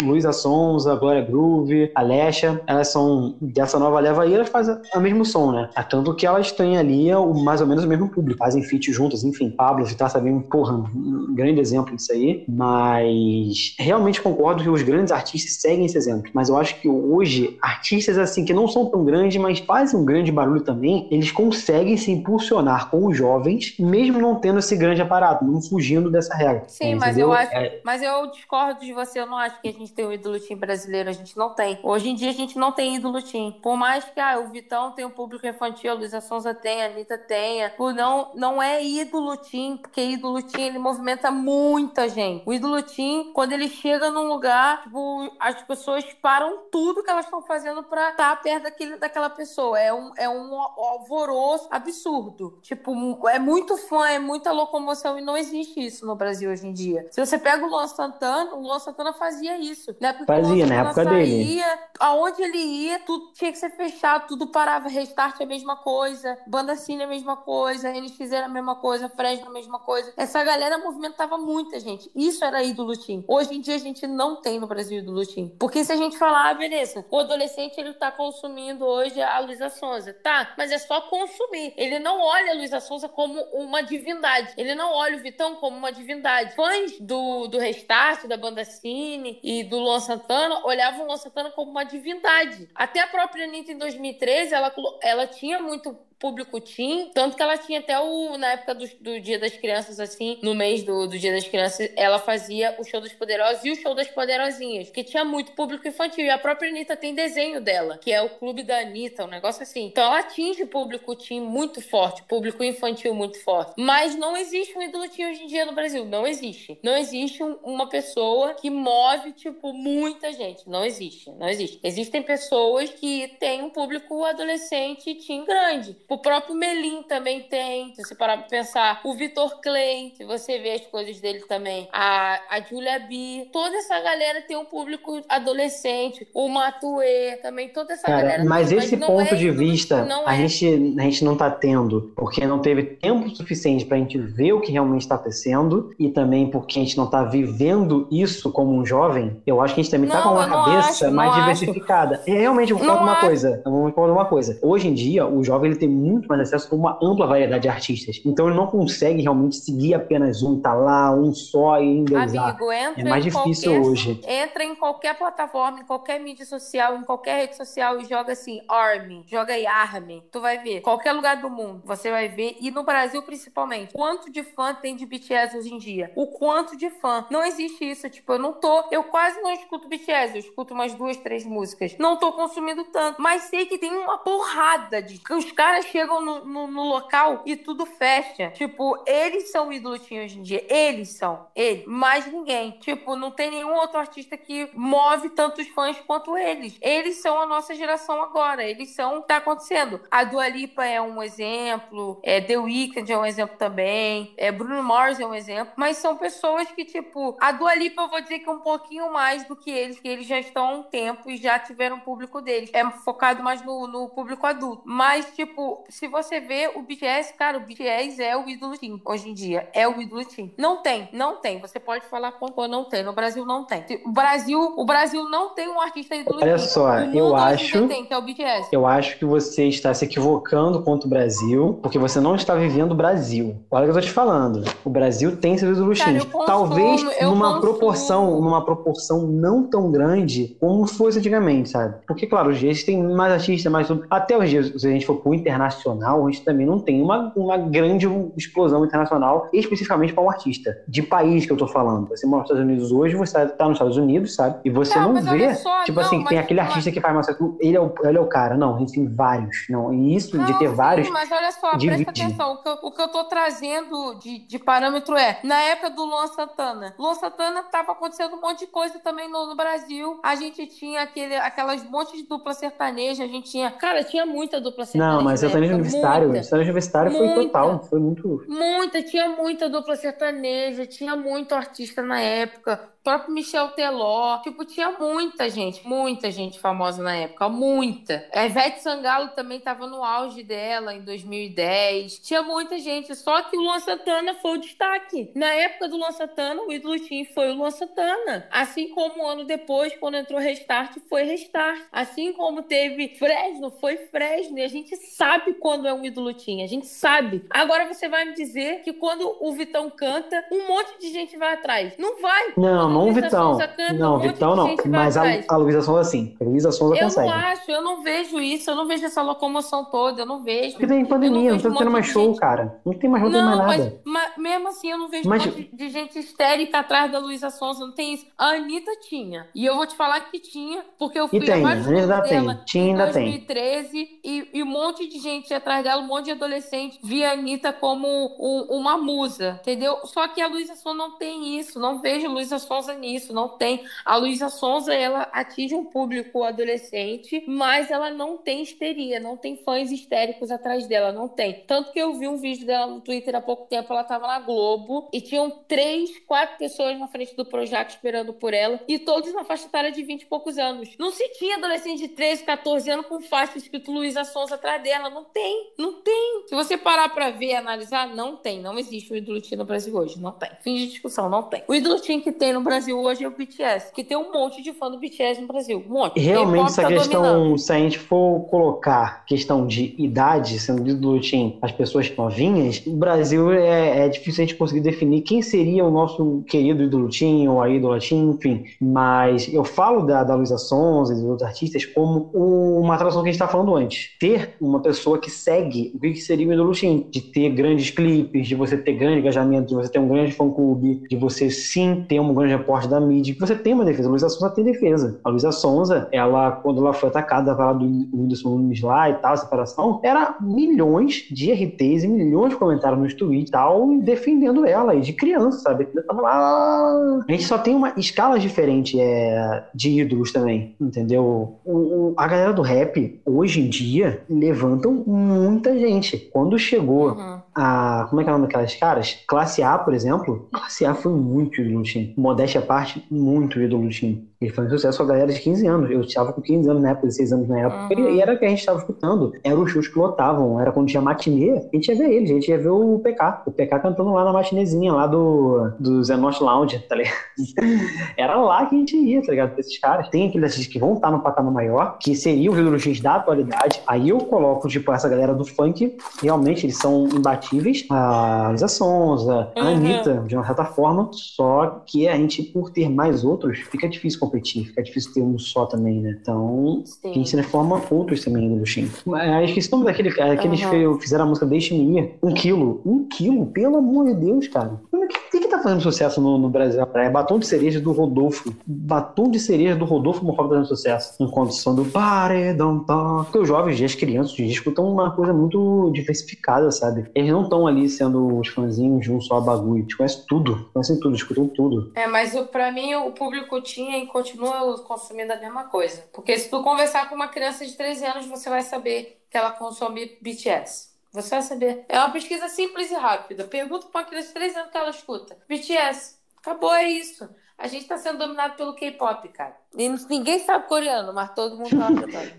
a 0.00 0.04
Luísa 0.04 0.32
Sonza, 0.32 0.94
Glória 0.96 1.22
Groove, 1.22 1.88
Alexa, 1.94 2.60
elas 2.66 2.88
são 2.88 3.32
dessa 3.40 3.78
nova 3.78 3.98
leva 4.00 4.22
aí, 4.22 4.34
elas 4.34 4.48
fazem 4.48 4.74
o 4.94 5.00
mesmo 5.00 5.24
som, 5.24 5.52
né? 5.52 5.66
É 5.76 5.82
tanto 5.82 6.14
que 6.14 6.26
elas 6.26 6.52
têm 6.52 6.76
ali 6.78 7.12
o, 7.14 7.32
mais 7.34 7.60
ou 7.60 7.66
menos 7.66 7.84
o 7.84 7.88
mesmo 7.88 8.10
público, 8.10 8.38
fazem 8.38 8.62
feat 8.62 8.92
juntas, 8.92 9.24
enfim. 9.24 9.50
Pablo 9.56 9.84
Vittar 9.84 10.12
também, 10.12 10.40
porra, 10.50 10.74
um 10.74 11.34
grande 11.34 11.60
exemplo 11.60 11.94
disso 11.96 12.12
aí, 12.12 12.40
mas 12.46 13.72
realmente 13.78 14.20
concordo 14.22 14.62
que 14.62 14.68
os 14.68 14.82
grandes 14.82 15.12
artistas 15.12 15.54
seguem 15.58 15.86
esse 15.86 15.96
exemplo, 15.98 16.30
mas 16.34 16.48
eu 16.48 16.56
acho 16.56 16.78
que 16.80 16.88
hoje, 16.88 17.48
artistas 17.62 18.18
assim, 18.18 18.44
que 18.44 18.52
não 18.54 18.68
são 18.68 18.86
tão 18.86 19.04
grandes, 19.04 19.40
mas 19.40 19.60
fazem 19.66 19.98
um 19.98 20.04
grande 20.04 20.30
barulho 20.32 20.62
também, 20.62 21.06
eles 21.10 21.30
conseguem 21.32 21.96
se 21.96 22.10
impulsionar 22.10 22.88
com 22.90 23.06
os 23.06 23.16
jovens, 23.16 23.74
mesmo 23.78 24.20
não 24.20 24.34
tendo 24.36 24.58
esse 24.58 24.76
grande 24.76 25.00
aparato, 25.02 25.44
não 25.44 25.60
fugindo 25.60 26.10
dessa 26.10 26.34
regra. 26.34 26.62
Sim, 26.66 26.94
mas 26.96 27.16
eu 27.18 27.32
acho- 27.32 27.50
É, 27.52 27.70
Mas 27.84 28.02
eu 28.02 28.26
discordo 28.30 28.80
de 28.80 28.92
você, 28.92 29.20
eu 29.20 29.26
não 29.26 29.36
acho 29.36 29.60
que 29.60 29.69
a 29.70 29.78
gente 29.78 29.92
tem 29.92 30.06
um 30.06 30.12
ídolo 30.12 30.38
team 30.40 30.58
brasileiro, 30.58 31.08
a 31.08 31.12
gente 31.12 31.36
não 31.36 31.54
tem. 31.54 31.78
Hoje 31.82 32.10
em 32.10 32.14
dia 32.14 32.30
a 32.30 32.34
gente 32.34 32.58
não 32.58 32.72
tem 32.72 32.96
ídolo 32.96 33.22
team. 33.22 33.52
Por 33.52 33.76
mais 33.76 34.04
que 34.04 34.20
ah, 34.20 34.38
o 34.38 34.48
Vitão 34.48 34.92
tenha 34.92 35.08
um 35.08 35.10
público 35.10 35.46
infantil, 35.46 35.90
a 35.90 35.94
Luísa 35.94 36.20
Sonza 36.20 36.54
tenha, 36.54 36.86
a 36.86 36.90
Anitta 36.90 37.18
tenha, 37.18 37.72
não, 37.94 38.30
não 38.34 38.62
é 38.62 38.82
ídolo 38.82 39.36
team, 39.36 39.76
porque 39.76 40.00
ídolo 40.00 40.42
team 40.42 40.66
ele 40.66 40.78
movimenta 40.78 41.30
muita 41.30 42.08
gente. 42.08 42.42
O 42.46 42.52
ídolo 42.52 42.82
team, 42.82 43.32
quando 43.32 43.52
ele 43.52 43.68
chega 43.68 44.10
num 44.10 44.28
lugar, 44.28 44.82
tipo, 44.82 45.30
as 45.38 45.62
pessoas 45.62 46.04
param 46.20 46.64
tudo 46.70 47.02
que 47.02 47.10
elas 47.10 47.24
estão 47.24 47.42
fazendo 47.42 47.82
pra 47.82 48.10
estar 48.10 48.34
perto 48.42 48.64
daquele, 48.64 48.96
daquela 48.96 49.30
pessoa. 49.30 49.78
É 49.78 49.92
um, 49.92 50.12
é 50.16 50.28
um 50.28 50.54
alvoroço 50.54 51.68
absurdo. 51.70 52.58
Tipo, 52.62 53.28
é 53.28 53.38
muito 53.38 53.76
fã, 53.76 54.08
é 54.08 54.18
muita 54.18 54.52
locomoção 54.52 55.18
e 55.18 55.22
não 55.22 55.36
existe 55.36 55.84
isso 55.84 56.06
no 56.06 56.14
Brasil 56.14 56.50
hoje 56.50 56.66
em 56.66 56.72
dia. 56.72 57.06
Se 57.10 57.24
você 57.24 57.38
pega 57.38 57.64
o 57.64 57.68
Luan 57.68 57.86
Santana, 57.86 58.54
o 58.54 58.60
Luan 58.60 58.78
Santana 58.78 59.12
fazia 59.12 59.59
isso. 59.60 59.94
Né? 60.00 60.12
Porque 60.12 60.26
Fazia, 60.26 60.66
na 60.66 60.74
época 60.76 61.04
dele. 61.04 61.44
saía, 61.44 61.78
aonde 61.98 62.42
ele 62.42 62.58
ia, 62.58 62.98
tudo 63.00 63.32
tinha 63.32 63.52
que 63.52 63.58
ser 63.58 63.70
fechado, 63.70 64.26
tudo 64.26 64.48
parava. 64.48 64.88
Restart 64.88 65.40
é 65.40 65.44
a 65.44 65.46
mesma 65.46 65.76
coisa, 65.76 66.38
Banda 66.46 66.76
Cine 66.76 67.02
é 67.02 67.04
a 67.04 67.08
mesma 67.08 67.36
coisa, 67.36 67.90
NX 67.92 68.32
era 68.32 68.46
a 68.46 68.48
mesma 68.48 68.76
coisa, 68.76 69.08
Fresno 69.08 69.48
a 69.48 69.52
mesma 69.52 69.78
coisa. 69.78 70.12
Essa 70.16 70.42
galera 70.42 70.78
movimentava 70.78 71.36
muita 71.38 71.78
gente. 71.78 72.10
Isso 72.14 72.44
era 72.44 72.62
ídolo 72.62 72.96
team. 72.96 73.24
Hoje 73.28 73.54
em 73.54 73.60
dia 73.60 73.74
a 73.74 73.78
gente 73.78 74.06
não 74.06 74.40
tem 74.40 74.58
no 74.58 74.66
Brasil 74.66 74.98
ídolo 74.98 75.26
team. 75.26 75.50
Porque 75.58 75.84
se 75.84 75.92
a 75.92 75.96
gente 75.96 76.18
falar, 76.18 76.50
ah, 76.50 76.54
beleza, 76.54 77.04
o 77.10 77.18
adolescente 77.18 77.78
ele 77.78 77.94
tá 77.94 78.10
consumindo 78.10 78.84
hoje 78.84 79.20
a 79.20 79.38
Luísa 79.40 79.68
Sonza. 79.68 80.12
Tá, 80.12 80.54
mas 80.56 80.70
é 80.70 80.78
só 80.78 81.00
consumir. 81.02 81.74
Ele 81.76 81.98
não 81.98 82.20
olha 82.20 82.52
a 82.52 82.54
Luísa 82.54 82.80
Sonza 82.80 83.08
como 83.08 83.40
uma 83.52 83.82
divindade. 83.82 84.52
Ele 84.56 84.74
não 84.74 84.92
olha 84.92 85.16
o 85.16 85.20
Vitão 85.20 85.56
como 85.56 85.76
uma 85.76 85.92
divindade. 85.92 86.54
Fãs 86.54 86.98
do, 87.00 87.46
do 87.48 87.58
Restart, 87.58 88.26
da 88.26 88.36
Banda 88.36 88.64
Cine 88.64 89.40
e 89.50 89.64
do 89.64 89.80
Luan 89.80 89.98
Santana 89.98 90.64
olhavam 90.64 91.02
o 91.02 91.06
Luan 91.08 91.16
Santana 91.16 91.50
como 91.50 91.72
uma 91.72 91.82
divindade. 91.82 92.68
Até 92.72 93.00
a 93.00 93.08
própria 93.08 93.46
Anitta 93.46 93.72
em 93.72 93.78
2013, 93.78 94.54
ela, 94.54 94.72
ela 95.02 95.26
tinha 95.26 95.58
muito 95.58 95.98
público 96.20 96.60
teen, 96.60 97.10
tanto 97.14 97.36
que 97.36 97.42
ela 97.42 97.56
tinha 97.56 97.80
até 97.80 97.98
o, 97.98 98.36
na 98.36 98.52
época 98.52 98.74
do, 98.74 98.86
do 99.00 99.20
Dia 99.20 99.38
das 99.38 99.56
Crianças, 99.56 99.98
assim, 99.98 100.38
no 100.42 100.54
mês 100.54 100.82
do, 100.82 101.06
do 101.06 101.18
Dia 101.18 101.32
das 101.32 101.48
Crianças, 101.48 101.90
ela 101.96 102.18
fazia 102.18 102.76
o 102.78 102.84
show 102.84 103.00
dos 103.00 103.12
poderosos 103.14 103.64
e 103.64 103.70
o 103.70 103.76
show 103.76 103.94
das 103.94 104.08
poderosinhas, 104.08 104.90
que 104.90 105.02
tinha 105.02 105.24
muito 105.24 105.52
público 105.52 105.88
infantil. 105.88 106.26
E 106.26 106.30
a 106.30 106.38
própria 106.38 106.68
Anitta 106.68 106.94
tem 106.94 107.14
desenho 107.14 107.60
dela, 107.60 107.96
que 107.98 108.12
é 108.12 108.20
o 108.20 108.28
Clube 108.28 108.62
da 108.62 108.78
Anitta, 108.80 109.24
um 109.24 109.28
negócio 109.28 109.62
assim. 109.62 109.86
Então 109.86 110.04
ela 110.04 110.20
atinge 110.20 110.66
público 110.66 111.16
teen 111.16 111.40
muito 111.40 111.80
forte, 111.80 112.22
público 112.24 112.62
infantil 112.62 113.14
muito 113.14 113.42
forte. 113.42 113.72
Mas 113.78 114.14
não 114.14 114.36
existe 114.36 114.76
um 114.76 114.82
ídolo 114.82 115.08
teen 115.08 115.30
hoje 115.30 115.44
em 115.44 115.46
dia 115.46 115.64
no 115.64 115.72
Brasil. 115.72 116.04
Não 116.04 116.26
existe. 116.26 116.78
Não 116.82 116.96
existe 116.96 117.42
um, 117.42 117.54
uma 117.62 117.88
pessoa 117.88 118.52
que 118.54 118.68
move, 118.68 119.32
tipo, 119.32 119.72
muita 119.72 120.32
gente. 120.32 120.68
Não 120.68 120.84
existe. 120.84 121.30
Não 121.30 121.48
existe. 121.48 121.80
Existem 121.82 122.22
pessoas 122.22 122.90
que 122.90 123.28
têm 123.40 123.62
um 123.62 123.70
público 123.70 124.22
adolescente 124.24 125.14
teen 125.14 125.46
grande. 125.46 125.94
O 126.10 126.18
próprio 126.18 126.56
Melim 126.56 127.04
também 127.04 127.40
tem. 127.42 127.94
Se 127.94 128.02
você 128.02 128.16
parar 128.16 128.38
pra 128.38 128.48
pensar. 128.48 129.00
O 129.04 129.14
Vitor 129.14 129.60
Clay, 129.60 130.12
se 130.16 130.24
você 130.24 130.58
vê 130.58 130.72
as 130.72 130.86
coisas 130.86 131.20
dele 131.20 131.44
também. 131.48 131.88
A, 131.92 132.40
a 132.50 132.60
Julia 132.60 132.98
B. 132.98 133.48
Toda 133.52 133.76
essa 133.76 134.00
galera 134.00 134.42
tem 134.42 134.56
um 134.56 134.64
público 134.64 135.22
adolescente. 135.28 136.26
O 136.34 136.48
Matue 136.48 137.38
também. 137.40 137.68
Toda 137.68 137.92
essa 137.92 138.02
Cara, 138.06 138.22
galera. 138.22 138.44
mas 138.44 138.72
esse 138.72 138.96
não 138.96 139.06
ponto 139.06 139.34
é 139.34 139.36
de 139.36 139.50
vista 139.52 140.04
a, 140.26 140.34
é. 140.34 140.48
gente, 140.48 140.96
a 140.98 141.02
gente 141.02 141.24
não 141.24 141.36
tá 141.36 141.48
tendo, 141.48 142.12
porque 142.16 142.44
não 142.44 142.58
teve 142.58 142.82
tempo 142.82 143.30
suficiente 143.36 143.84
pra 143.84 143.96
gente 143.96 144.18
ver 144.18 144.52
o 144.52 144.60
que 144.60 144.72
realmente 144.72 145.02
está 145.02 145.14
acontecendo 145.14 145.94
e 145.96 146.08
também 146.08 146.50
porque 146.50 146.80
a 146.80 146.82
gente 146.82 146.96
não 146.96 147.06
tá 147.06 147.22
vivendo 147.22 148.08
isso 148.10 148.50
como 148.50 148.74
um 148.74 148.84
jovem. 148.84 149.40
Eu 149.46 149.60
acho 149.60 149.74
que 149.74 149.80
a 149.80 149.84
gente 149.84 149.92
também 149.92 150.10
tá 150.10 150.16
Não, 150.16 150.22
com 150.24 150.30
uma 150.30 150.48
cabeça 150.48 151.06
acho, 151.06 151.14
mais 151.14 151.34
diversificada. 151.36 152.20
E 152.26 152.32
realmente, 152.32 152.72
eu 152.72 152.78
concordo 152.78 152.96
Não 152.96 153.04
uma 153.04 153.12
acho. 153.12 153.26
coisa. 153.26 153.62
Eu 153.64 153.70
vou 153.70 153.84
concordar 153.84 154.12
uma 154.12 154.24
coisa. 154.24 154.58
Hoje 154.60 154.88
em 154.88 154.94
dia, 154.94 155.24
o 155.24 155.44
jovem 155.44 155.70
ele 155.70 155.78
tem 155.78 155.99
muito 156.00 156.28
mais 156.28 156.40
acesso 156.40 156.68
a 156.72 156.76
uma 156.76 156.98
ampla 157.02 157.26
variedade 157.26 157.62
de 157.62 157.68
artistas. 157.68 158.20
Então 158.24 158.46
ele 158.48 158.56
não 158.56 158.66
consegue 158.66 159.22
realmente 159.22 159.56
seguir 159.56 159.94
apenas 159.94 160.42
um, 160.42 160.60
tá 160.60 160.74
lá, 160.74 161.12
um 161.14 161.32
só 161.32 161.80
e 161.80 161.86
endeusar. 161.86 162.50
Amigo, 162.50 162.72
entra 162.72 163.00
É 163.00 163.08
mais 163.08 163.24
difícil 163.24 163.72
qualquer, 163.72 163.88
hoje. 163.88 164.20
Entra 164.26 164.64
em 164.64 164.74
qualquer 164.74 165.16
plataforma, 165.16 165.80
em 165.80 165.84
qualquer 165.84 166.20
mídia 166.20 166.46
social, 166.46 166.96
em 166.96 167.02
qualquer 167.02 167.40
rede 167.40 167.56
social 167.56 168.00
e 168.00 168.04
joga 168.04 168.32
assim, 168.32 168.60
Army, 168.68 169.24
joga 169.26 169.54
aí 169.54 169.66
Army. 169.66 170.22
Tu 170.30 170.40
vai 170.40 170.58
ver. 170.58 170.80
Qualquer 170.80 171.12
lugar 171.12 171.36
do 171.36 171.50
mundo, 171.50 171.82
você 171.84 172.10
vai 172.10 172.28
ver. 172.28 172.56
E 172.60 172.70
no 172.70 172.82
Brasil, 172.82 173.22
principalmente. 173.22 173.92
Quanto 173.92 174.30
de 174.30 174.42
fã 174.42 174.74
tem 174.74 174.96
de 174.96 175.06
BTS 175.06 175.56
hoje 175.56 175.74
em 175.74 175.78
dia? 175.78 176.12
O 176.16 176.26
quanto 176.26 176.76
de 176.76 176.90
fã. 176.90 177.26
Não 177.30 177.44
existe 177.44 177.84
isso. 177.84 178.08
Tipo, 178.08 178.34
eu 178.34 178.38
não 178.38 178.52
tô. 178.52 178.84
Eu 178.90 179.04
quase 179.04 179.40
não 179.40 179.52
escuto 179.52 179.88
BTS. 179.88 180.34
Eu 180.34 180.40
escuto 180.40 180.74
umas 180.74 180.94
duas, 180.94 181.16
três 181.16 181.44
músicas. 181.44 181.96
Não 181.98 182.16
tô 182.16 182.32
consumindo 182.32 182.84
tanto. 182.84 183.20
Mas 183.20 183.44
sei 183.44 183.66
que 183.66 183.78
tem 183.78 183.90
uma 183.90 184.18
porrada 184.18 185.02
de. 185.02 185.20
Os 185.30 185.52
caras 185.52 185.84
chegam 185.90 186.20
no, 186.20 186.44
no, 186.44 186.66
no 186.66 186.82
local 186.84 187.42
e 187.44 187.56
tudo 187.56 187.84
fecha. 187.86 188.50
Tipo, 188.50 189.02
eles 189.06 189.50
são 189.50 189.68
teen 189.98 190.24
hoje 190.24 190.38
em 190.38 190.42
dia. 190.42 190.64
Eles 190.68 191.10
são. 191.10 191.46
Eles. 191.54 191.84
Mais 191.86 192.26
ninguém. 192.26 192.72
Tipo, 192.72 193.16
não 193.16 193.30
tem 193.30 193.50
nenhum 193.50 193.74
outro 193.74 193.98
artista 193.98 194.36
que 194.36 194.70
move 194.74 195.30
tantos 195.30 195.66
fãs 195.68 195.98
quanto 196.06 196.36
eles. 196.36 196.76
Eles 196.80 197.16
são 197.16 197.40
a 197.40 197.46
nossa 197.46 197.74
geração 197.74 198.22
agora. 198.22 198.64
Eles 198.64 198.90
são. 198.90 199.22
Tá 199.22 199.36
acontecendo. 199.36 200.00
A 200.10 200.24
Dua 200.24 200.48
Lipa 200.48 200.84
é 200.84 201.00
um 201.00 201.22
exemplo. 201.22 202.20
É, 202.22 202.40
The 202.40 202.58
Weeknd 202.58 203.12
é 203.12 203.18
um 203.18 203.26
exemplo 203.26 203.56
também. 203.56 204.34
É, 204.36 204.50
Bruno 204.50 204.82
Mars 204.82 205.20
é 205.20 205.26
um 205.26 205.34
exemplo. 205.34 205.72
Mas 205.76 205.98
são 205.98 206.16
pessoas 206.16 206.70
que, 206.70 206.84
tipo, 206.84 207.36
a 207.40 207.52
Dua 207.52 207.74
Lipa 207.74 208.02
eu 208.02 208.08
vou 208.08 208.20
dizer 208.20 208.40
que 208.40 208.48
é 208.48 208.52
um 208.52 208.60
pouquinho 208.60 209.12
mais 209.12 209.44
do 209.46 209.56
que 209.56 209.70
eles, 209.70 210.00
que 210.00 210.08
eles 210.08 210.26
já 210.26 210.38
estão 210.38 210.68
há 210.68 210.72
um 210.72 210.82
tempo 210.82 211.30
e 211.30 211.36
já 211.36 211.58
tiveram 211.58 211.96
o 211.96 212.00
público 212.00 212.40
deles. 212.40 212.70
É 212.72 212.88
focado 212.90 213.42
mais 213.42 213.62
no, 213.62 213.86
no 213.86 214.08
público 214.08 214.46
adulto. 214.46 214.82
Mas, 214.84 215.34
tipo, 215.34 215.79
se 215.88 216.06
você 216.08 216.40
vê 216.40 216.70
o 216.74 216.82
BTS, 216.82 217.34
cara, 217.34 217.58
o 217.58 217.60
BTS 217.60 218.22
é 218.22 218.36
o 218.36 218.48
ídolo 218.48 218.76
teen 218.76 219.00
hoje 219.04 219.28
em 219.28 219.34
dia. 219.34 219.68
É 219.74 219.88
o 219.88 220.00
ídolo 220.00 220.24
teen. 220.24 220.52
Não 220.58 220.82
tem, 220.82 221.08
não 221.12 221.36
tem. 221.36 221.60
Você 221.60 221.78
pode 221.80 222.04
falar 222.06 222.32
quanto 222.32 222.66
não 222.68 222.84
tem. 222.84 223.02
No 223.02 223.12
Brasil 223.12 223.44
não 223.46 223.64
tem. 223.64 223.84
O 224.04 224.10
Brasil, 224.12 224.74
o 224.76 224.84
Brasil 224.84 225.24
não 225.28 225.50
tem 225.54 225.68
um 225.68 225.80
artista 225.80 226.14
ídolo 226.14 226.38
Olha 226.42 226.56
teen. 226.56 226.66
só, 226.66 226.98
eu 226.98 227.26
hoje 227.26 227.44
acho- 227.44 227.88
tem, 227.88 228.04
que 228.04 228.12
é 228.12 228.18
o 228.18 228.22
BTS. 228.22 228.68
Eu 228.72 228.86
acho 228.86 229.18
que 229.18 229.24
você 229.24 229.66
está 229.68 229.92
se 229.94 230.04
equivocando 230.04 230.82
contra 230.82 231.06
o 231.06 231.10
Brasil, 231.10 231.78
porque 231.82 231.98
você 231.98 232.20
não 232.20 232.34
está 232.34 232.54
vivendo 232.54 232.92
o 232.92 232.94
Brasil. 232.94 233.56
Olha 233.70 233.82
o 233.82 233.84
que 233.86 233.90
eu 233.90 233.94
tô 233.94 234.06
te 234.06 234.12
falando. 234.12 234.62
O 234.84 234.90
Brasil 234.90 235.36
tem 235.36 235.56
seus 235.56 235.78
ídolos 235.78 235.98
Cara, 235.98 236.10
teens. 236.12 236.24
eu 236.24 236.30
consumo, 236.30 236.46
Talvez 236.46 237.02
numa 237.22 237.54
consumo. 237.54 237.60
proporção, 237.60 238.40
numa 238.40 238.64
proporção 238.64 239.22
não 239.26 239.64
tão 239.64 239.90
grande 239.90 240.56
como 240.60 240.86
fosse 240.86 241.18
antigamente, 241.18 241.68
sabe? 241.70 241.94
Porque, 242.06 242.26
claro, 242.26 242.50
hoje 242.50 242.66
têm 242.84 243.02
mais 243.02 243.32
artistas, 243.32 243.70
mais. 243.72 243.88
Até 244.10 244.36
dias, 244.50 244.80
se 244.80 244.86
a 244.86 244.90
gente 244.90 245.06
for 245.06 245.16
pro 245.16 245.34
internacional, 245.60 246.26
a 246.26 246.30
gente 246.30 246.44
também 246.44 246.66
não 246.66 246.78
tem 246.78 247.02
uma, 247.02 247.32
uma 247.36 247.56
grande 247.58 248.06
explosão 248.36 248.84
internacional, 248.84 249.48
especificamente 249.52 250.12
para 250.12 250.22
um 250.22 250.30
artista. 250.30 250.76
De 250.88 251.02
país 251.02 251.44
que 251.44 251.52
eu 251.52 251.56
tô 251.56 251.66
falando. 251.66 252.08
Você 252.08 252.26
mora 252.26 252.42
nos 252.42 252.50
Estados 252.50 252.64
Unidos 252.64 252.92
hoje, 252.92 253.16
você 253.16 253.46
tá 253.46 253.64
nos 253.66 253.74
Estados 253.74 253.96
Unidos, 253.96 254.34
sabe? 254.34 254.60
E 254.64 254.70
você 254.70 254.98
Não, 254.98 255.12
não, 255.12 255.22
mas 255.22 255.30
vê, 255.30 255.54
só, 255.54 255.84
tipo 255.84 256.00
não, 256.00 256.06
assim, 256.06 256.24
tem 256.24 256.38
aquele 256.38 256.60
artista 256.60 256.90
que 256.90 257.00
faz 257.00 257.26
sucesso, 257.26 257.56
ele 257.60 257.76
é, 257.76 257.80
o, 257.80 257.92
ele 258.04 258.18
é 258.18 258.20
o 258.20 258.26
cara. 258.26 258.56
Não, 258.56 258.76
a 258.76 258.78
gente 258.78 258.92
tem 258.92 259.06
vários. 259.06 259.66
Não, 259.68 259.92
e 259.92 260.14
isso 260.14 260.32
de 260.32 260.38
Não, 260.38 260.58
ter 260.58 260.68
sim, 260.68 260.74
vários. 260.74 261.10
Mas 261.10 261.30
olha 261.30 261.52
só, 261.52 261.72
divide. 261.76 262.04
presta 262.04 262.24
atenção. 262.24 262.54
O 262.54 262.62
que, 262.62 262.68
eu, 262.68 262.78
o 262.82 262.92
que 262.92 263.02
eu 263.02 263.08
tô 263.08 263.24
trazendo 263.24 264.14
de, 264.14 264.46
de 264.46 264.58
parâmetro 264.58 265.16
é, 265.16 265.38
na 265.44 265.60
época 265.62 265.90
do 265.90 266.04
Luan 266.04 266.26
Santana, 266.28 266.94
Luan 266.98 267.14
Santana 267.14 267.62
tava 267.64 267.92
acontecendo 267.92 268.36
um 268.36 268.40
monte 268.40 268.60
de 268.60 268.66
coisa 268.66 268.98
também 268.98 269.30
no, 269.30 269.46
no 269.46 269.56
Brasil. 269.56 270.20
A 270.22 270.34
gente 270.34 270.66
tinha 270.66 271.02
aquele, 271.02 271.36
aquelas 271.36 271.84
montes 271.84 272.16
de 272.16 272.26
dupla 272.26 272.54
sertaneja, 272.54 273.24
a 273.24 273.26
gente 273.26 273.50
tinha. 273.50 273.70
Cara, 273.70 274.04
tinha 274.04 274.24
muita 274.24 274.60
dupla 274.60 274.84
sertaneja. 274.84 275.16
Não, 275.16 275.24
mas 275.24 275.42
na 275.42 275.49
sertanejo 275.50 275.74
universitário, 275.74 276.28
muita. 276.28 276.42
sertanejo 276.42 276.68
universitário 276.68 277.12
foi 277.12 277.26
Muita. 277.26 277.42
total, 277.42 277.82
foi 277.84 278.00
muito. 278.00 278.44
Muita, 278.48 279.02
tinha 279.02 279.28
muita 279.28 279.68
dupla 279.68 279.96
sertaneja, 279.96 280.86
tinha 280.86 281.16
muito 281.16 281.54
artista 281.54 282.02
na 282.02 282.20
época. 282.20 282.80
Próprio 283.02 283.32
Michel 283.32 283.68
Teló. 283.68 284.38
Tipo, 284.38 284.64
tinha 284.64 284.90
muita 284.92 285.48
gente, 285.48 285.86
muita 285.86 286.30
gente 286.30 286.58
famosa 286.58 287.02
na 287.02 287.14
época, 287.16 287.48
muita. 287.48 288.28
A 288.32 288.46
Ivete 288.46 288.82
Sangalo 288.82 289.28
também 289.28 289.60
tava 289.60 289.86
no 289.86 290.04
auge 290.04 290.42
dela 290.42 290.94
em 290.94 291.02
2010. 291.02 292.18
Tinha 292.18 292.42
muita 292.42 292.78
gente, 292.78 293.14
só 293.14 293.42
que 293.42 293.56
o 293.56 293.60
Luan 293.60 293.80
Santana 293.80 294.34
foi 294.34 294.58
o 294.58 294.60
destaque. 294.60 295.30
Na 295.34 295.52
época 295.52 295.88
do 295.88 295.96
Luan 295.96 296.12
Santana, 296.12 296.62
o 296.62 296.72
ídolo 296.72 296.98
teen 297.00 297.24
foi 297.24 297.50
o 297.50 297.54
Luan 297.54 297.70
Santana. 297.70 298.46
Assim 298.50 298.88
como 298.90 299.22
um 299.22 299.26
ano 299.26 299.44
depois, 299.44 299.94
quando 299.96 300.16
entrou 300.16 300.38
Restart, 300.38 300.96
foi 301.08 301.22
Restart. 301.22 301.80
Assim 301.90 302.32
como 302.32 302.62
teve 302.62 303.08
Fresno, 303.16 303.70
foi 303.70 303.96
Fresno. 303.96 304.58
E 304.58 304.62
a 304.62 304.68
gente 304.68 304.96
sabe 304.96 305.54
quando 305.54 305.88
é 305.88 305.94
um 305.94 306.04
ídolo 306.04 306.34
teen, 306.34 306.62
a 306.62 306.66
gente 306.66 306.86
sabe. 306.86 307.44
Agora 307.50 307.86
você 307.86 308.08
vai 308.08 308.26
me 308.26 308.34
dizer 308.34 308.82
que 308.82 308.92
quando 308.92 309.36
o 309.40 309.52
Vitão 309.52 309.88
canta, 309.90 310.44
um 310.52 310.68
monte 310.68 310.98
de 311.00 311.10
gente 311.10 311.36
vai 311.36 311.54
atrás. 311.54 311.96
Não 311.98 312.20
vai. 312.20 312.52
Não, 312.56 312.89
não 312.90 313.12
Vitão. 313.12 313.58
Canta, 313.58 313.92
um 313.92 313.96
Não, 313.98 314.12
monte 314.18 314.28
Vitão 314.28 314.56
não. 314.56 314.76
Mas 314.86 315.16
a, 315.16 315.22
a 315.48 315.56
Luísa 315.56 315.82
Sonza 315.82 316.04
sim. 316.04 316.36
A 316.40 316.44
Luísa 316.44 316.72
Sonza 316.72 316.96
Eu 316.96 317.04
consegue. 317.04 317.28
não 317.28 317.34
acho, 317.36 317.70
eu 317.70 317.82
não 317.82 318.02
vejo 318.02 318.40
isso, 318.40 318.70
eu 318.70 318.74
não 318.76 318.86
vejo 318.86 319.04
essa 319.04 319.22
locomoção 319.22 319.84
toda, 319.84 320.22
eu 320.22 320.26
não 320.26 320.42
vejo. 320.42 320.72
Porque 320.72 320.86
tem 320.86 321.04
pandemia, 321.04 321.50
não 321.50 321.58
vejo 321.58 321.62
tá 321.68 321.74
um 321.74 321.78
tendo 321.78 321.90
mais 321.90 322.06
show, 322.06 322.26
gente- 322.28 322.40
cara. 322.40 322.80
Não 322.84 322.92
tem 322.92 323.08
mais 323.10 323.22
show, 323.22 323.30
não 323.32 323.38
tem 323.40 323.48
Não, 323.50 323.56
mais 323.58 323.78
mas, 323.78 323.78
nada. 323.86 324.00
mas 324.04 324.36
mesmo 324.36 324.68
assim 324.68 324.90
eu 324.90 324.98
não 324.98 325.08
vejo 325.08 325.28
Mas- 325.28 325.42
um 325.42 325.46
monte 325.50 325.70
de 325.72 325.88
gente 325.88 326.18
histérica 326.18 326.78
atrás 326.80 327.10
da 327.10 327.18
Luísa 327.18 327.50
Sonza, 327.50 327.84
não 327.86 327.92
tem 327.92 328.14
isso. 328.14 328.26
A 328.36 328.50
Anitta 328.50 328.90
tinha. 329.08 329.46
E 329.54 329.64
eu 329.64 329.74
vou 329.76 329.86
te 329.86 329.94
falar 329.96 330.20
que 330.30 330.38
tinha, 330.38 330.84
porque 330.98 331.18
eu 331.18 331.28
fui 331.28 331.38
E 331.38 331.44
tem, 331.44 331.64
a 331.64 331.68
vários 331.68 331.86
ainda 331.88 332.16
shows 332.16 332.28
tem. 332.28 332.40
dela 332.40 332.62
Tinha, 332.66 332.84
em 332.84 332.90
ainda 332.90 333.12
tem. 333.12 333.24
2013 333.24 334.08
e, 334.24 334.48
e 334.54 334.62
um 334.62 334.66
monte 334.66 335.06
de 335.08 335.18
gente 335.18 335.52
atrás 335.52 335.82
dela, 335.84 336.02
um 336.02 336.06
monte 336.06 336.26
de 336.26 336.30
adolescente 336.32 336.98
via 337.02 337.30
a 337.30 337.32
Anitta 337.32 337.72
como 337.72 338.06
um- 338.08 338.66
uma 338.78 338.96
musa, 338.98 339.58
entendeu? 339.60 339.98
Só 340.04 340.26
que 340.28 340.40
a 340.40 340.48
Luísa 340.48 340.74
Sonza 340.76 340.96
não 340.96 341.16
tem 341.18 341.58
isso, 341.58 341.78
não 341.78 342.00
vejo 342.00 342.28
Luísa 342.28 342.58
Sonza 342.58 342.79
nisso, 342.88 343.32
não 343.32 343.48
tem. 343.48 343.84
A 344.04 344.16
Luísa 344.16 344.48
Sonza, 344.48 344.94
ela 344.94 345.22
atinge 345.32 345.74
um 345.74 345.84
público 345.84 346.42
adolescente, 346.42 347.42
mas 347.46 347.90
ela 347.90 348.10
não 348.10 348.36
tem 348.36 348.62
histeria, 348.62 349.20
não 349.20 349.36
tem 349.36 349.56
fãs 349.56 349.90
histéricos 349.90 350.50
atrás 350.50 350.86
dela, 350.86 351.12
não 351.12 351.28
tem. 351.28 351.64
Tanto 351.66 351.92
que 351.92 351.98
eu 351.98 352.14
vi 352.14 352.28
um 352.28 352.36
vídeo 352.36 352.66
dela 352.66 352.86
no 352.86 353.00
Twitter 353.00 353.34
há 353.34 353.40
pouco 353.40 353.66
tempo, 353.66 353.92
ela 353.92 354.04
tava 354.04 354.26
na 354.26 354.40
Globo 354.40 355.08
e 355.12 355.20
tinham 355.20 355.50
três, 355.68 356.18
quatro 356.20 356.56
pessoas 356.58 356.98
na 356.98 357.08
frente 357.08 357.34
do 357.36 357.44
Projac 357.44 357.90
esperando 357.90 358.32
por 358.32 358.54
ela 358.54 358.80
e 358.88 358.98
todos 358.98 359.32
na 359.32 359.44
faixa 359.44 359.66
etária 359.66 359.90
de 359.90 360.02
20 360.02 360.22
e 360.22 360.26
poucos 360.26 360.58
anos. 360.58 360.90
Não 360.98 361.10
se 361.10 361.28
tinha 361.30 361.56
adolescente 361.56 362.00
de 362.00 362.08
13, 362.08 362.44
14 362.44 362.90
anos 362.90 363.06
com 363.06 363.20
faixa 363.20 363.58
escrito 363.58 363.92
Luísa 363.92 364.24
Sonza 364.24 364.54
atrás 364.54 364.82
dela, 364.82 365.10
não 365.10 365.24
tem, 365.24 365.72
não 365.78 366.00
tem. 366.00 366.44
Se 366.46 366.54
você 366.54 366.76
parar 366.76 367.08
pra 367.10 367.30
ver 367.30 367.50
e 367.50 367.54
analisar, 367.54 368.14
não 368.14 368.36
tem, 368.36 368.60
não 368.60 368.78
existe 368.78 369.12
o 369.12 369.16
ídolo 369.16 369.40
no 369.56 369.64
Brasil 369.64 369.94
hoje, 369.96 370.20
não 370.20 370.32
tem. 370.32 370.50
Fim 370.62 370.76
de 370.76 370.86
discussão, 370.88 371.28
não 371.28 371.42
tem. 371.42 371.64
O 371.66 371.74
ídolo 371.74 372.00
que 372.00 372.32
tem 372.32 372.52
no 372.52 372.62
Brasil 372.70 372.96
hoje 373.00 373.24
é 373.24 373.26
o 373.26 373.32
BTS. 373.32 373.92
Que 373.92 374.04
tem 374.04 374.16
um 374.16 374.32
monte 374.32 374.62
de 374.62 374.72
fã 374.72 374.88
do 374.88 374.96
BTS 374.96 375.40
no 375.40 375.48
Brasil. 375.48 375.82
Um 375.88 375.92
monte. 375.92 376.20
Realmente, 376.20 376.66
essa 376.66 376.82
tá 376.82 376.88
questão, 376.88 377.22
dominando. 377.22 377.58
se 377.58 377.72
a 377.72 377.76
gente 377.76 377.98
for 377.98 378.46
colocar 378.48 379.24
questão 379.26 379.66
de 379.66 379.92
idade, 379.98 380.56
sendo 380.60 380.88
ídolo 380.88 381.18
Tim, 381.18 381.58
as 381.60 381.72
pessoas 381.72 382.14
novinhas, 382.16 382.80
o 382.86 382.92
Brasil 382.92 383.50
é, 383.50 384.06
é 384.06 384.08
difícil 384.08 384.44
a 384.44 384.46
gente 384.46 384.56
conseguir 384.56 384.82
definir 384.82 385.22
quem 385.22 385.42
seria 385.42 385.84
o 385.84 385.90
nosso 385.90 386.44
querido 386.46 386.84
ídolo 386.84 387.08
Tim 387.08 387.48
ou 387.48 387.60
a 387.60 387.68
ídola 387.68 387.98
Tim, 387.98 388.30
enfim. 388.30 388.64
Mas 388.80 389.52
eu 389.52 389.64
falo 389.64 390.06
da, 390.06 390.22
da 390.22 390.36
Luísa 390.36 390.56
Sonza 390.56 391.12
e 391.12 391.16
dos 391.16 391.24
outros 391.24 391.48
artistas 391.48 391.84
como 391.84 392.30
uma 392.78 392.94
atração 392.94 393.22
que 393.22 393.30
a 393.30 393.32
gente 393.32 393.34
estava 393.34 393.50
falando 393.50 393.74
antes. 393.74 394.16
Ter 394.20 394.54
uma 394.60 394.78
pessoa 394.80 395.18
que 395.18 395.28
segue 395.28 395.90
o 395.92 395.98
que 395.98 396.12
que 396.12 396.20
seria 396.20 396.46
o 396.46 396.52
ídolo 396.52 396.70
Tim, 396.70 397.08
de 397.10 397.20
ter 397.20 397.50
grandes 397.50 397.90
clipes, 397.90 398.46
de 398.46 398.54
você 398.54 398.76
ter 398.76 398.92
grande 398.92 399.18
engajamento, 399.18 399.66
de 399.66 399.74
você 399.74 399.90
ter 399.90 399.98
um 399.98 400.06
grande 400.06 400.30
fã-clube, 400.30 401.02
de 401.08 401.16
você 401.16 401.50
sim 401.50 402.04
ter 402.08 402.20
um 402.20 402.32
grande 402.32 402.59
reporte 402.60 402.88
da 402.88 403.00
mídia, 403.00 403.34
que 403.34 403.40
você 403.40 403.54
tem 403.54 403.74
uma 403.74 403.84
defesa. 403.84 404.08
A 404.08 404.10
Luísa 404.10 404.28
Sonza 404.28 404.54
tem 404.54 404.64
defesa. 404.64 405.18
A 405.24 405.28
Luísa 405.28 405.52
Sonza, 405.52 406.08
ela, 406.12 406.52
quando 406.52 406.80
ela 406.80 406.92
foi 406.92 407.08
atacada, 407.08 407.54
falar 407.56 407.72
do 407.74 407.84
Whindersson 407.84 408.50
Nunes 408.50 408.80
lá 408.80 409.10
e 409.10 409.14
tal, 409.14 409.36
separação, 409.36 410.00
era 410.02 410.36
milhões 410.40 411.24
de 411.30 411.50
RTs 411.52 412.04
e 412.04 412.08
milhões 412.08 412.50
de 412.50 412.56
comentários 412.58 413.00
nos 413.00 413.14
tweets 413.14 413.48
e 413.48 413.52
tal, 413.52 413.86
defendendo 414.00 414.64
ela, 414.66 414.94
e 414.94 415.00
de 415.00 415.12
criança, 415.12 415.58
sabe? 415.60 415.86
Tava 415.86 416.20
lá. 416.20 417.20
A 417.28 417.32
gente 417.32 417.44
só 417.44 417.58
tem 417.58 417.74
uma 417.74 417.92
escala 417.96 418.38
diferente 418.38 418.98
é, 419.00 419.64
de 419.74 420.00
ídolos 420.00 420.32
também, 420.32 420.74
entendeu? 420.80 421.54
O- 421.64 421.72
o- 421.72 422.14
a 422.16 422.26
galera 422.26 422.52
do 422.52 422.62
rap, 422.62 423.20
hoje 423.26 423.60
em 423.60 423.68
dia, 423.68 424.22
levantam 424.28 424.92
muita 425.06 425.76
gente. 425.78 426.16
Quando 426.32 426.58
chegou 426.58 427.10
Uhum. 427.10 427.39
A. 427.60 428.06
Como 428.08 428.20
é 428.20 428.24
que 428.24 428.30
é 428.30 428.32
o 428.32 428.36
nome 428.36 428.46
daquelas 428.46 428.74
caras? 428.74 429.18
Classe 429.28 429.62
A, 429.62 429.78
por 429.78 429.92
exemplo. 429.92 430.48
Classe 430.52 430.84
A 430.86 430.94
foi 430.94 431.12
muito 431.12 431.60
ídolo 431.60 431.78
do 431.78 431.82
time. 431.84 432.14
Modéstia 432.16 432.60
à 432.60 432.64
parte, 432.64 433.04
muito 433.10 433.60
ídolo 433.60 433.84
do 433.84 433.90
time. 433.90 434.29
Ele 434.40 434.50
foi 434.50 434.64
um 434.64 434.70
sucesso 434.70 434.96
com 434.96 435.04
a 435.04 435.06
galera 435.08 435.30
de 435.30 435.38
15 435.38 435.66
anos. 435.66 435.90
Eu 435.90 436.00
estava 436.00 436.32
com 436.32 436.40
15 436.40 436.70
anos 436.70 436.82
na 436.82 436.90
época, 436.90 437.08
16 437.08 437.32
anos 437.34 437.48
na 437.48 437.60
época. 437.60 437.94
Uhum. 438.00 438.14
E 438.14 438.20
era 438.22 438.32
o 438.32 438.38
que 438.38 438.46
a 438.46 438.48
gente 438.48 438.60
estava 438.60 438.78
escutando. 438.78 439.32
Era 439.44 439.58
os 439.58 439.70
shows 439.70 439.86
que 439.86 439.98
lotavam. 439.98 440.58
Era 440.58 440.72
quando 440.72 440.88
tinha 440.88 441.02
matinê. 441.02 441.50
A 441.70 441.76
gente 441.76 441.88
ia 441.88 441.94
ver 441.98 442.10
eles. 442.10 442.30
A 442.30 442.34
gente 442.34 442.50
ia 442.50 442.56
ver 442.56 442.70
o 442.70 442.98
PK. 443.00 443.42
O 443.46 443.50
PK 443.50 443.78
cantando 443.80 444.10
lá 444.14 444.24
na 444.24 444.32
matinezinha, 444.32 444.94
lá 444.94 445.06
do, 445.06 445.70
do 445.78 446.02
Zenos 446.02 446.40
Lounge, 446.40 446.78
tá 446.88 446.94
ligado? 446.94 447.14
Era 448.16 448.36
lá 448.36 448.64
que 448.64 448.74
a 448.74 448.78
gente 448.78 448.96
ia, 448.96 449.20
tá 449.22 449.30
ligado? 449.30 449.50
Pra 449.50 449.60
esses 449.60 449.78
caras. 449.78 450.08
Tem 450.08 450.26
aqueles 450.28 450.44
artistas 450.44 450.72
que 450.72 450.78
vão 450.78 450.94
estar 450.94 451.10
no 451.10 451.20
patamar 451.20 451.52
maior, 451.52 451.98
que 452.00 452.14
seria 452.14 452.50
o 452.50 452.78
X 452.78 452.98
da 453.00 453.16
atualidade. 453.16 453.82
Aí 453.86 454.08
eu 454.08 454.18
coloco, 454.20 454.68
tipo, 454.68 454.90
essa 454.90 455.06
galera 455.06 455.34
do 455.34 455.44
funk. 455.44 455.98
Realmente, 456.22 456.64
eles 456.64 456.78
são 456.78 457.06
imbatíveis. 457.08 457.84
A 457.90 458.48
Lisa 458.52 458.68
Sonza, 458.68 459.52
a 459.54 459.60
Uhum. 459.60 459.76
Anitta, 459.76 460.24
de 460.26 460.34
uma 460.34 460.46
certa 460.46 460.64
forma. 460.64 461.10
Só 461.12 461.82
que 461.84 462.08
a 462.08 462.16
gente, 462.16 462.42
por 462.42 462.70
ter 462.70 462.88
mais 462.88 463.22
outros, 463.22 463.58
fica 463.58 463.86
difícil 463.86 464.18
competir. 464.30 464.66
Fica 464.66 464.82
difícil 464.82 465.12
ter 465.12 465.22
um 465.22 465.38
só 465.38 465.66
também, 465.66 466.00
né? 466.00 466.16
Então, 466.20 466.82
a 466.82 466.86
Sim. 466.86 467.14
gente 467.14 467.32
transforma 467.32 467.82
outros 467.90 468.24
também 468.24 468.48
no 468.48 468.64
Shin. 468.64 468.88
Mas 469.04 469.48
esqueci 469.48 469.68
o 469.68 469.72
nome 469.72 469.84
daquele 469.86 470.10
cara 470.12 470.36
que 470.36 470.46
eles 470.46 470.60
fizeram 471.00 471.24
a 471.24 471.28
música 471.28 471.46
Deixe-me 471.46 471.98
Ir. 471.98 472.14
Um 472.22 472.32
quilo. 472.32 472.80
Um 472.86 473.04
quilo? 473.08 473.46
Pelo 473.46 473.76
amor 473.78 474.06
de 474.06 474.14
Deus, 474.14 474.46
cara. 474.48 474.80
O 474.92 475.06
que, 475.08 475.18
que, 475.32 475.40
que 475.40 475.48
tá 475.48 475.58
fazendo 475.60 475.80
sucesso 475.80 476.20
no, 476.20 476.38
no 476.38 476.48
Brasil? 476.48 476.80
É 476.94 477.10
batom 477.10 477.38
de 477.38 477.46
cereja 477.46 477.80
do 477.80 477.90
Rodolfo. 477.92 478.54
Batom 478.66 479.28
de 479.30 479.40
cereja 479.40 479.74
do 479.74 479.84
Rodolfo 479.84 480.24
Mofal 480.24 480.44
tá 480.44 480.50
fazendo 480.54 480.68
sucesso. 480.68 481.22
Em 481.22 481.28
condição 481.28 481.74
do 481.74 481.84
paredão 481.84 482.80
tá. 482.84 483.24
Porque 483.24 483.38
os 483.38 483.48
jovens 483.48 483.80
as 483.82 483.94
crianças 483.94 484.38
em 484.38 484.46
escutam 484.46 484.84
uma 484.92 485.10
coisa 485.10 485.32
muito 485.32 485.90
diversificada, 485.92 486.70
sabe? 486.70 487.10
Eles 487.14 487.32
não 487.32 487.42
estão 487.42 487.66
ali 487.66 487.88
sendo 487.88 488.38
os 488.38 488.48
fãzinhos 488.48 489.00
de 489.02 489.12
um 489.12 489.20
só 489.20 489.40
bagulho. 489.40 489.82
Eles 489.82 489.94
conhecem 489.94 490.22
tudo. 490.28 490.68
Conhecem 490.72 491.00
tudo, 491.00 491.16
escutam 491.16 491.48
tudo. 491.48 491.90
É, 491.96 492.06
mas 492.06 492.34
o- 492.34 492.46
pra 492.46 492.70
mim 492.70 492.94
o 492.94 493.10
público 493.12 493.60
tinha 493.62 493.98
e 493.98 494.06
continua 494.22 494.78
consumindo 494.84 495.32
a 495.32 495.36
mesma 495.36 495.64
coisa. 495.64 496.04
Porque 496.12 496.36
se 496.38 496.48
tu 496.48 496.62
conversar 496.62 497.08
com 497.08 497.14
uma 497.14 497.28
criança 497.28 497.64
de 497.66 497.72
13 497.76 498.04
anos, 498.04 498.26
você 498.26 498.48
vai 498.48 498.62
saber 498.62 499.22
que 499.30 499.36
ela 499.36 499.50
consome 499.52 500.18
BTS. 500.20 500.90
Você 501.12 501.30
vai 501.30 501.42
saber. 501.42 501.84
É 501.88 501.98
uma 501.98 502.10
pesquisa 502.10 502.48
simples 502.48 502.90
e 502.90 502.94
rápida. 502.94 503.44
Pergunta 503.44 503.86
pra 503.90 504.00
uma 504.02 504.06
criança 504.08 504.28
de 504.28 504.34
13 504.34 504.56
anos 504.58 504.70
que 504.70 504.78
ela 504.78 504.90
escuta. 504.90 505.36
BTS. 505.48 506.16
Acabou, 506.38 506.72
é 506.72 506.88
isso. 506.88 507.28
A 507.58 507.66
gente 507.66 507.84
tá 507.86 507.98
sendo 507.98 508.16
dominado 508.18 508.54
pelo 508.56 508.74
K-pop, 508.74 509.28
cara. 509.28 509.54
E 509.76 509.86
ninguém 510.08 510.38
sabe 510.38 510.66
coreano, 510.66 511.12
mas 511.12 511.34
todo 511.34 511.56
mundo 511.58 511.68
tá 511.68 511.88
cantando. 511.88 512.32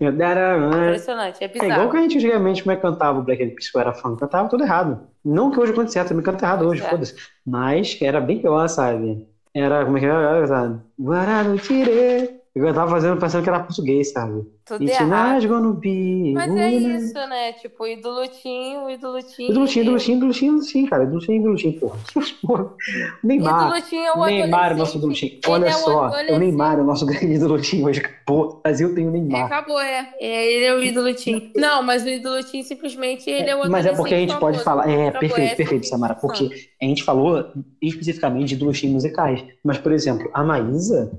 Impressionante, 0.74 1.44
é 1.44 1.46
É 1.46 1.48
igual 1.48 1.68
bizarro. 1.68 1.90
que 1.90 1.96
a 1.96 2.00
gente 2.00 2.16
antigamente 2.18 2.62
como 2.62 2.72
é 2.72 2.76
que 2.76 2.82
cantava 2.82 3.18
o 3.20 3.22
Black 3.22 3.40
Eyed 3.40 3.54
Peas, 3.54 3.70
eu 3.72 3.80
era 3.80 3.92
fã, 3.92 4.16
cantava 4.16 4.48
tudo 4.48 4.64
errado. 4.64 5.06
Não 5.24 5.52
que 5.52 5.60
hoje 5.60 5.72
cante 5.72 5.92
certo, 5.92 6.08
também 6.08 6.24
canta 6.24 6.44
errado 6.44 6.66
hoje, 6.66 6.82
É. 6.84 6.88
foda-se. 6.90 7.14
Mas 7.46 7.96
era 8.02 8.20
bem 8.20 8.40
pior, 8.42 8.66
sabe? 8.68 9.28
Era, 9.54 9.84
como 9.84 9.96
é 9.98 10.00
que 10.00 10.06
era? 10.06 10.82
Guarano 10.98 11.58
tire. 11.58 12.40
Eu 12.54 12.74
tava 12.74 12.90
fazendo, 12.90 13.18
pensando 13.18 13.42
que 13.42 13.48
era 13.48 13.64
português, 13.64 14.12
sabe? 14.12 14.46
Tudo 14.64 14.84
E 14.84 14.86
te 14.86 14.92
errado. 14.92 15.08
nasgo 15.08 15.58
no 15.58 15.74
bico. 15.74 16.34
Mas 16.34 16.56
é 16.56 16.70
isso, 16.70 17.14
né? 17.14 17.52
Tipo, 17.54 17.86
idolutinho, 17.86 18.88
idolutinho. 18.90 19.50
Idolutinho, 19.50 19.82
idolutinho, 19.82 20.16
idolutinho, 20.18 20.52
idolutinho, 20.52 20.88
cara. 20.88 21.02
Idolutinho, 21.04 21.40
idolutinho, 21.40 21.80
porra. 21.80 21.98
Porra. 22.46 22.70
Neymar. 23.24 23.66
Idolutinho 23.68 24.02
é 24.06 24.12
o 24.12 24.24
Neymar 24.24 24.70
é 24.70 24.74
o 24.74 24.78
nosso 24.78 24.98
adolescente. 24.98 25.38
idolutinho. 25.38 25.52
Olha 25.54 25.66
é 25.66 25.74
o 25.74 25.78
só, 25.78 26.10
o 26.34 26.38
Neymar 26.38 26.78
é 26.78 26.82
o 26.82 26.84
nosso 26.84 27.04
grande 27.06 27.32
idolutinho 27.34 27.86
hoje. 27.86 28.02
Pô, 28.24 28.42
o 28.42 28.60
Brasil 28.62 28.94
tem 28.94 29.04
o 29.06 29.08
É, 29.08 29.12
Neymar. 29.12 29.46
acabou, 29.46 29.80
é. 29.80 30.08
É, 30.20 30.52
Ele 30.52 30.64
é 30.64 30.74
o 30.74 30.82
ídolo 30.82 31.12
Tim. 31.14 31.50
Não, 31.56 31.82
mas 31.82 32.04
o 32.04 32.08
ídolo 32.08 32.42
Tim 32.44 32.62
simplesmente 32.62 33.28
ele 33.28 33.50
é 33.50 33.56
o 33.56 33.68
Mas 33.70 33.84
é 33.86 33.92
porque 33.94 34.14
a 34.14 34.18
gente 34.18 34.36
pode 34.38 34.58
falar. 34.62 34.88
É, 34.88 35.08
Acabou, 35.08 35.20
perfeito, 35.28 35.56
perfeito, 35.56 35.82
é 35.84 35.86
a 35.86 35.90
Samara. 35.90 36.14
Porque 36.14 36.48
a 36.80 36.84
gente 36.84 37.02
falou 37.02 37.44
especificamente 37.80 38.48
de 38.50 38.56
duetinhos 38.56 38.94
musicais. 38.94 39.42
Mas, 39.64 39.78
por 39.78 39.92
exemplo, 39.92 40.30
a 40.32 40.42
Maísa, 40.44 41.10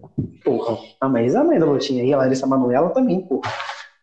porra, 0.44 0.78
a 1.02 1.10
Maísa 1.10 1.40
é 1.40 1.42
a 1.42 1.44
mãe 1.44 1.60
da 1.60 1.66
Lutinha. 1.66 2.04
E 2.04 2.14
a 2.14 2.18
Larissa 2.18 2.48
Manoela 2.48 2.90
também, 2.90 3.26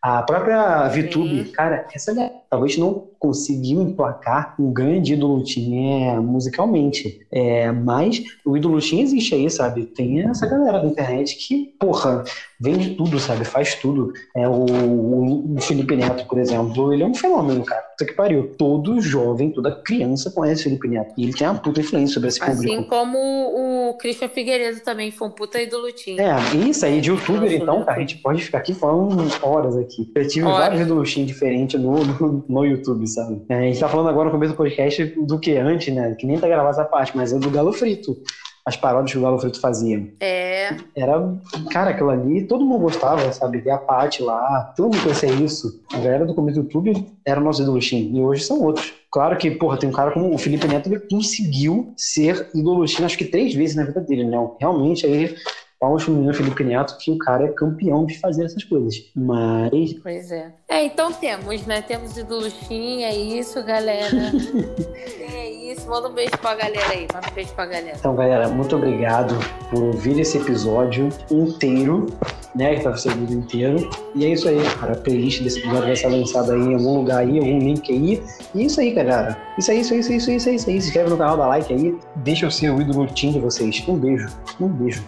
A 0.01 0.23
própria 0.23 0.87
VTube, 0.87 1.51
cara, 1.51 1.87
essa 1.93 2.13
galera 2.13 2.40
talvez 2.51 2.77
não 2.77 3.07
conseguiu 3.17 3.81
emplacar 3.81 4.55
um 4.59 4.73
grande 4.73 5.13
ídolo 5.13 5.41
Tim 5.41 6.03
é, 6.03 6.19
musicalmente. 6.19 7.25
É, 7.31 7.71
mas 7.71 8.21
o 8.45 8.57
ídolo 8.57 8.81
Tim 8.81 8.99
existe 8.99 9.33
aí, 9.33 9.49
sabe? 9.49 9.85
Tem 9.85 10.27
essa 10.27 10.45
galera 10.45 10.79
da 10.79 10.87
internet 10.87 11.37
que, 11.37 11.73
porra, 11.79 12.25
vende 12.59 12.95
tudo, 12.95 13.19
sabe? 13.19 13.45
Faz 13.45 13.75
tudo. 13.75 14.11
É, 14.35 14.49
o, 14.49 15.55
o, 15.55 15.61
Felipe 15.61 15.95
Neto, 15.95 16.27
por 16.27 16.39
exemplo, 16.39 16.91
ele 16.91 17.03
é 17.03 17.05
um 17.05 17.13
fenômeno, 17.13 17.63
cara. 17.63 17.81
Puta 17.81 18.05
que 18.05 18.13
pariu. 18.13 18.53
Todo 18.57 18.99
jovem, 18.99 19.51
toda 19.51 19.71
criança 19.71 20.29
conhece 20.29 20.61
o 20.61 20.63
Felipe 20.65 20.89
Neto. 20.89 21.13
E 21.15 21.23
ele 21.23 21.33
tem 21.33 21.47
uma 21.47 21.59
puta 21.59 21.79
influência 21.79 22.15
sobre 22.15 22.29
esse 22.29 22.43
Assim 22.43 22.67
público. 22.67 22.89
como 22.89 23.17
o 23.17 23.97
Christian 23.97 24.27
Figueiredo 24.27 24.81
também 24.81 25.09
foi 25.09 25.27
um 25.29 25.31
puta 25.31 25.61
ídolo 25.61 25.91
Tim. 25.93 26.17
É, 26.19 26.35
isso 26.67 26.85
aí 26.85 26.99
de 26.99 27.11
youtuber, 27.11 27.43
Nossa, 27.43 27.55
então, 27.55 27.85
cara, 27.85 27.97
a 27.97 27.99
gente 28.01 28.17
pode 28.17 28.43
ficar 28.43 28.57
aqui 28.57 28.73
falando 28.73 29.31
horas 29.41 29.77
aqui. 29.77 30.11
Eu 30.13 30.27
tive 30.27 30.45
Horas. 30.45 30.59
vários 30.59 30.81
ídolos 30.81 31.09
diferentes 31.09 31.79
no, 31.79 32.03
no, 32.03 32.40
no 32.47 32.65
YouTube, 32.65 33.07
sabe? 33.07 33.41
É, 33.49 33.57
a 33.57 33.61
gente 33.61 33.79
tá 33.79 33.89
falando 33.89 34.09
agora 34.09 34.25
no 34.25 34.31
começo 34.31 34.53
do 34.53 34.57
podcast 34.57 35.03
do 35.03 35.39
que 35.39 35.57
antes, 35.57 35.93
né? 35.93 36.15
Que 36.15 36.25
nem 36.25 36.39
tá 36.39 36.47
gravando 36.47 36.69
essa 36.71 36.85
parte, 36.85 37.15
mas 37.15 37.33
é 37.33 37.39
do 37.39 37.49
Galo 37.49 37.73
Frito. 37.73 38.17
As 38.63 38.77
paródias 38.77 39.11
que 39.11 39.17
o 39.17 39.21
Galo 39.21 39.39
Frito 39.39 39.59
fazia. 39.59 40.07
É. 40.19 40.75
Era, 40.95 41.35
cara, 41.71 41.89
aquilo 41.89 42.11
ali, 42.11 42.43
todo 42.45 42.63
mundo 42.63 42.83
gostava, 42.83 43.31
sabe? 43.31 43.59
Ver 43.59 43.71
a 43.71 43.77
Paty 43.77 44.21
lá, 44.21 44.71
todo 44.77 44.85
mundo 44.85 45.01
conhecia 45.01 45.31
isso. 45.31 45.81
A 45.91 45.97
galera 45.97 46.25
do 46.25 46.35
começo 46.35 46.61
do 46.61 46.65
YouTube 46.65 47.07
era 47.25 47.41
o 47.41 47.43
nosso 47.43 47.63
ídolo 47.63 47.81
Shin, 47.81 48.15
e 48.15 48.21
hoje 48.21 48.43
são 48.43 48.61
outros. 48.61 48.93
Claro 49.09 49.35
que, 49.35 49.49
porra, 49.51 49.77
tem 49.77 49.89
um 49.89 49.93
cara 49.93 50.11
como 50.11 50.33
o 50.33 50.37
Felipe 50.37 50.67
Neto, 50.67 50.87
ele 50.87 50.99
conseguiu 50.99 51.91
ser 51.97 52.49
ídolo 52.53 52.87
Shin, 52.87 53.03
acho 53.03 53.17
que 53.17 53.25
três 53.25 53.53
vezes 53.55 53.75
na 53.75 53.83
vida 53.83 53.99
dele, 53.99 54.25
né? 54.25 54.37
Realmente, 54.59 55.07
aí, 55.07 55.35
palmas 55.81 56.03
pro 56.03 56.13
menino 56.13 56.31
Felipe 56.31 56.63
Neto, 56.63 56.95
que 56.99 57.09
o 57.09 57.17
cara 57.17 57.45
é 57.45 57.47
campeão 57.47 58.05
de 58.05 58.19
fazer 58.19 58.45
essas 58.45 58.63
coisas. 58.63 59.03
Mas, 59.15 59.93
Pois 60.03 60.31
é. 60.31 60.53
É, 60.69 60.85
então 60.85 61.11
temos, 61.11 61.65
né? 61.65 61.81
Temos 61.81 62.15
ídolo 62.15 62.49
Tim, 62.51 63.01
é 63.01 63.15
isso, 63.15 63.61
galera. 63.63 64.07
é 65.33 65.49
isso. 65.49 65.89
Manda 65.89 66.07
um 66.07 66.13
beijo 66.13 66.37
pra 66.39 66.53
galera 66.53 66.87
aí. 66.91 67.07
Manda 67.11 67.27
um 67.27 67.33
beijo 67.33 67.51
pra 67.53 67.65
galera. 67.65 67.97
então, 67.97 68.15
galera, 68.15 68.47
muito 68.47 68.75
obrigado 68.75 69.33
por 69.71 69.81
ouvir 69.81 70.19
esse 70.19 70.37
episódio 70.37 71.09
inteiro, 71.31 72.05
né? 72.53 72.75
Que 72.75 72.83
tá 72.83 72.95
sendo 72.95 73.15
vídeo 73.15 73.39
inteiro. 73.39 73.89
E 74.13 74.23
é 74.23 74.29
isso 74.29 74.47
aí, 74.47 74.61
cara. 74.79 74.93
A 74.93 74.97
playlist 74.97 75.41
desse 75.41 75.59
episódio 75.59 75.87
vai 75.87 75.95
ser 75.95 76.09
lançada 76.09 76.53
aí 76.53 76.61
em 76.61 76.75
algum 76.75 76.97
lugar 76.99 77.21
aí, 77.21 77.39
algum 77.39 77.57
link 77.57 77.91
aí. 77.91 78.21
E 78.53 78.61
é 78.61 78.65
isso 78.65 78.79
aí, 78.79 78.91
galera. 78.91 79.35
Isso 79.57 79.71
aí, 79.71 79.79
isso 79.79 79.93
aí, 79.95 79.99
isso 80.01 80.11
aí, 80.11 80.17
isso 80.17 80.29
aí, 80.29 80.35
isso 80.35 80.49
aí. 80.49 80.55
isso 80.55 80.69
aí. 80.69 80.79
Se 80.79 80.87
inscreve 80.89 81.09
no 81.09 81.17
canal, 81.17 81.37
dá 81.37 81.47
like 81.47 81.73
aí. 81.73 81.97
Deixa 82.17 82.45
eu 82.45 82.51
ser 82.51 82.69
o 82.69 82.79
ídolo 82.79 83.07
de 83.07 83.39
vocês. 83.39 83.83
Um 83.87 83.97
beijo. 83.97 84.29
Um 84.59 84.67
beijo. 84.67 85.03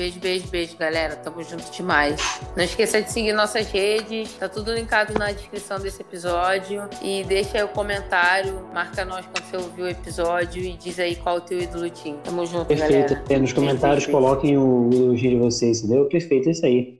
Beijo, 0.00 0.18
beijo, 0.18 0.48
beijo, 0.48 0.76
galera. 0.78 1.14
Tamo 1.14 1.42
junto 1.42 1.70
demais. 1.70 2.40
Não 2.56 2.64
esqueça 2.64 3.02
de 3.02 3.12
seguir 3.12 3.34
nossas 3.34 3.70
redes. 3.70 4.32
Tá 4.32 4.48
tudo 4.48 4.72
linkado 4.72 5.12
na 5.12 5.30
descrição 5.30 5.78
desse 5.78 6.00
episódio. 6.00 6.88
E 7.02 7.22
deixa 7.24 7.58
aí 7.58 7.64
o 7.64 7.68
comentário. 7.68 8.66
Marca 8.72 9.04
nós 9.04 9.26
quando 9.26 9.44
você 9.44 9.56
ouviu 9.58 9.84
o 9.84 9.88
episódio 9.90 10.62
e 10.64 10.72
diz 10.72 10.98
aí 10.98 11.16
qual 11.16 11.36
o 11.36 11.40
teu 11.42 11.60
ídolo 11.60 11.90
Tim. 11.90 12.16
Tamo 12.24 12.46
junto, 12.46 12.64
Perfeito. 12.64 13.08
galera. 13.12 13.24
É, 13.28 13.38
nos 13.38 13.52
comentários 13.52 14.06
Beijo, 14.06 14.18
beijo. 14.18 14.26
coloquem 14.26 14.56
o 14.56 14.88
elogio 14.90 15.30
de 15.32 15.36
vocês, 15.36 15.84
entendeu? 15.84 16.06
Perfeito, 16.06 16.48
é 16.48 16.52
isso 16.52 16.64
aí. 16.64 16.99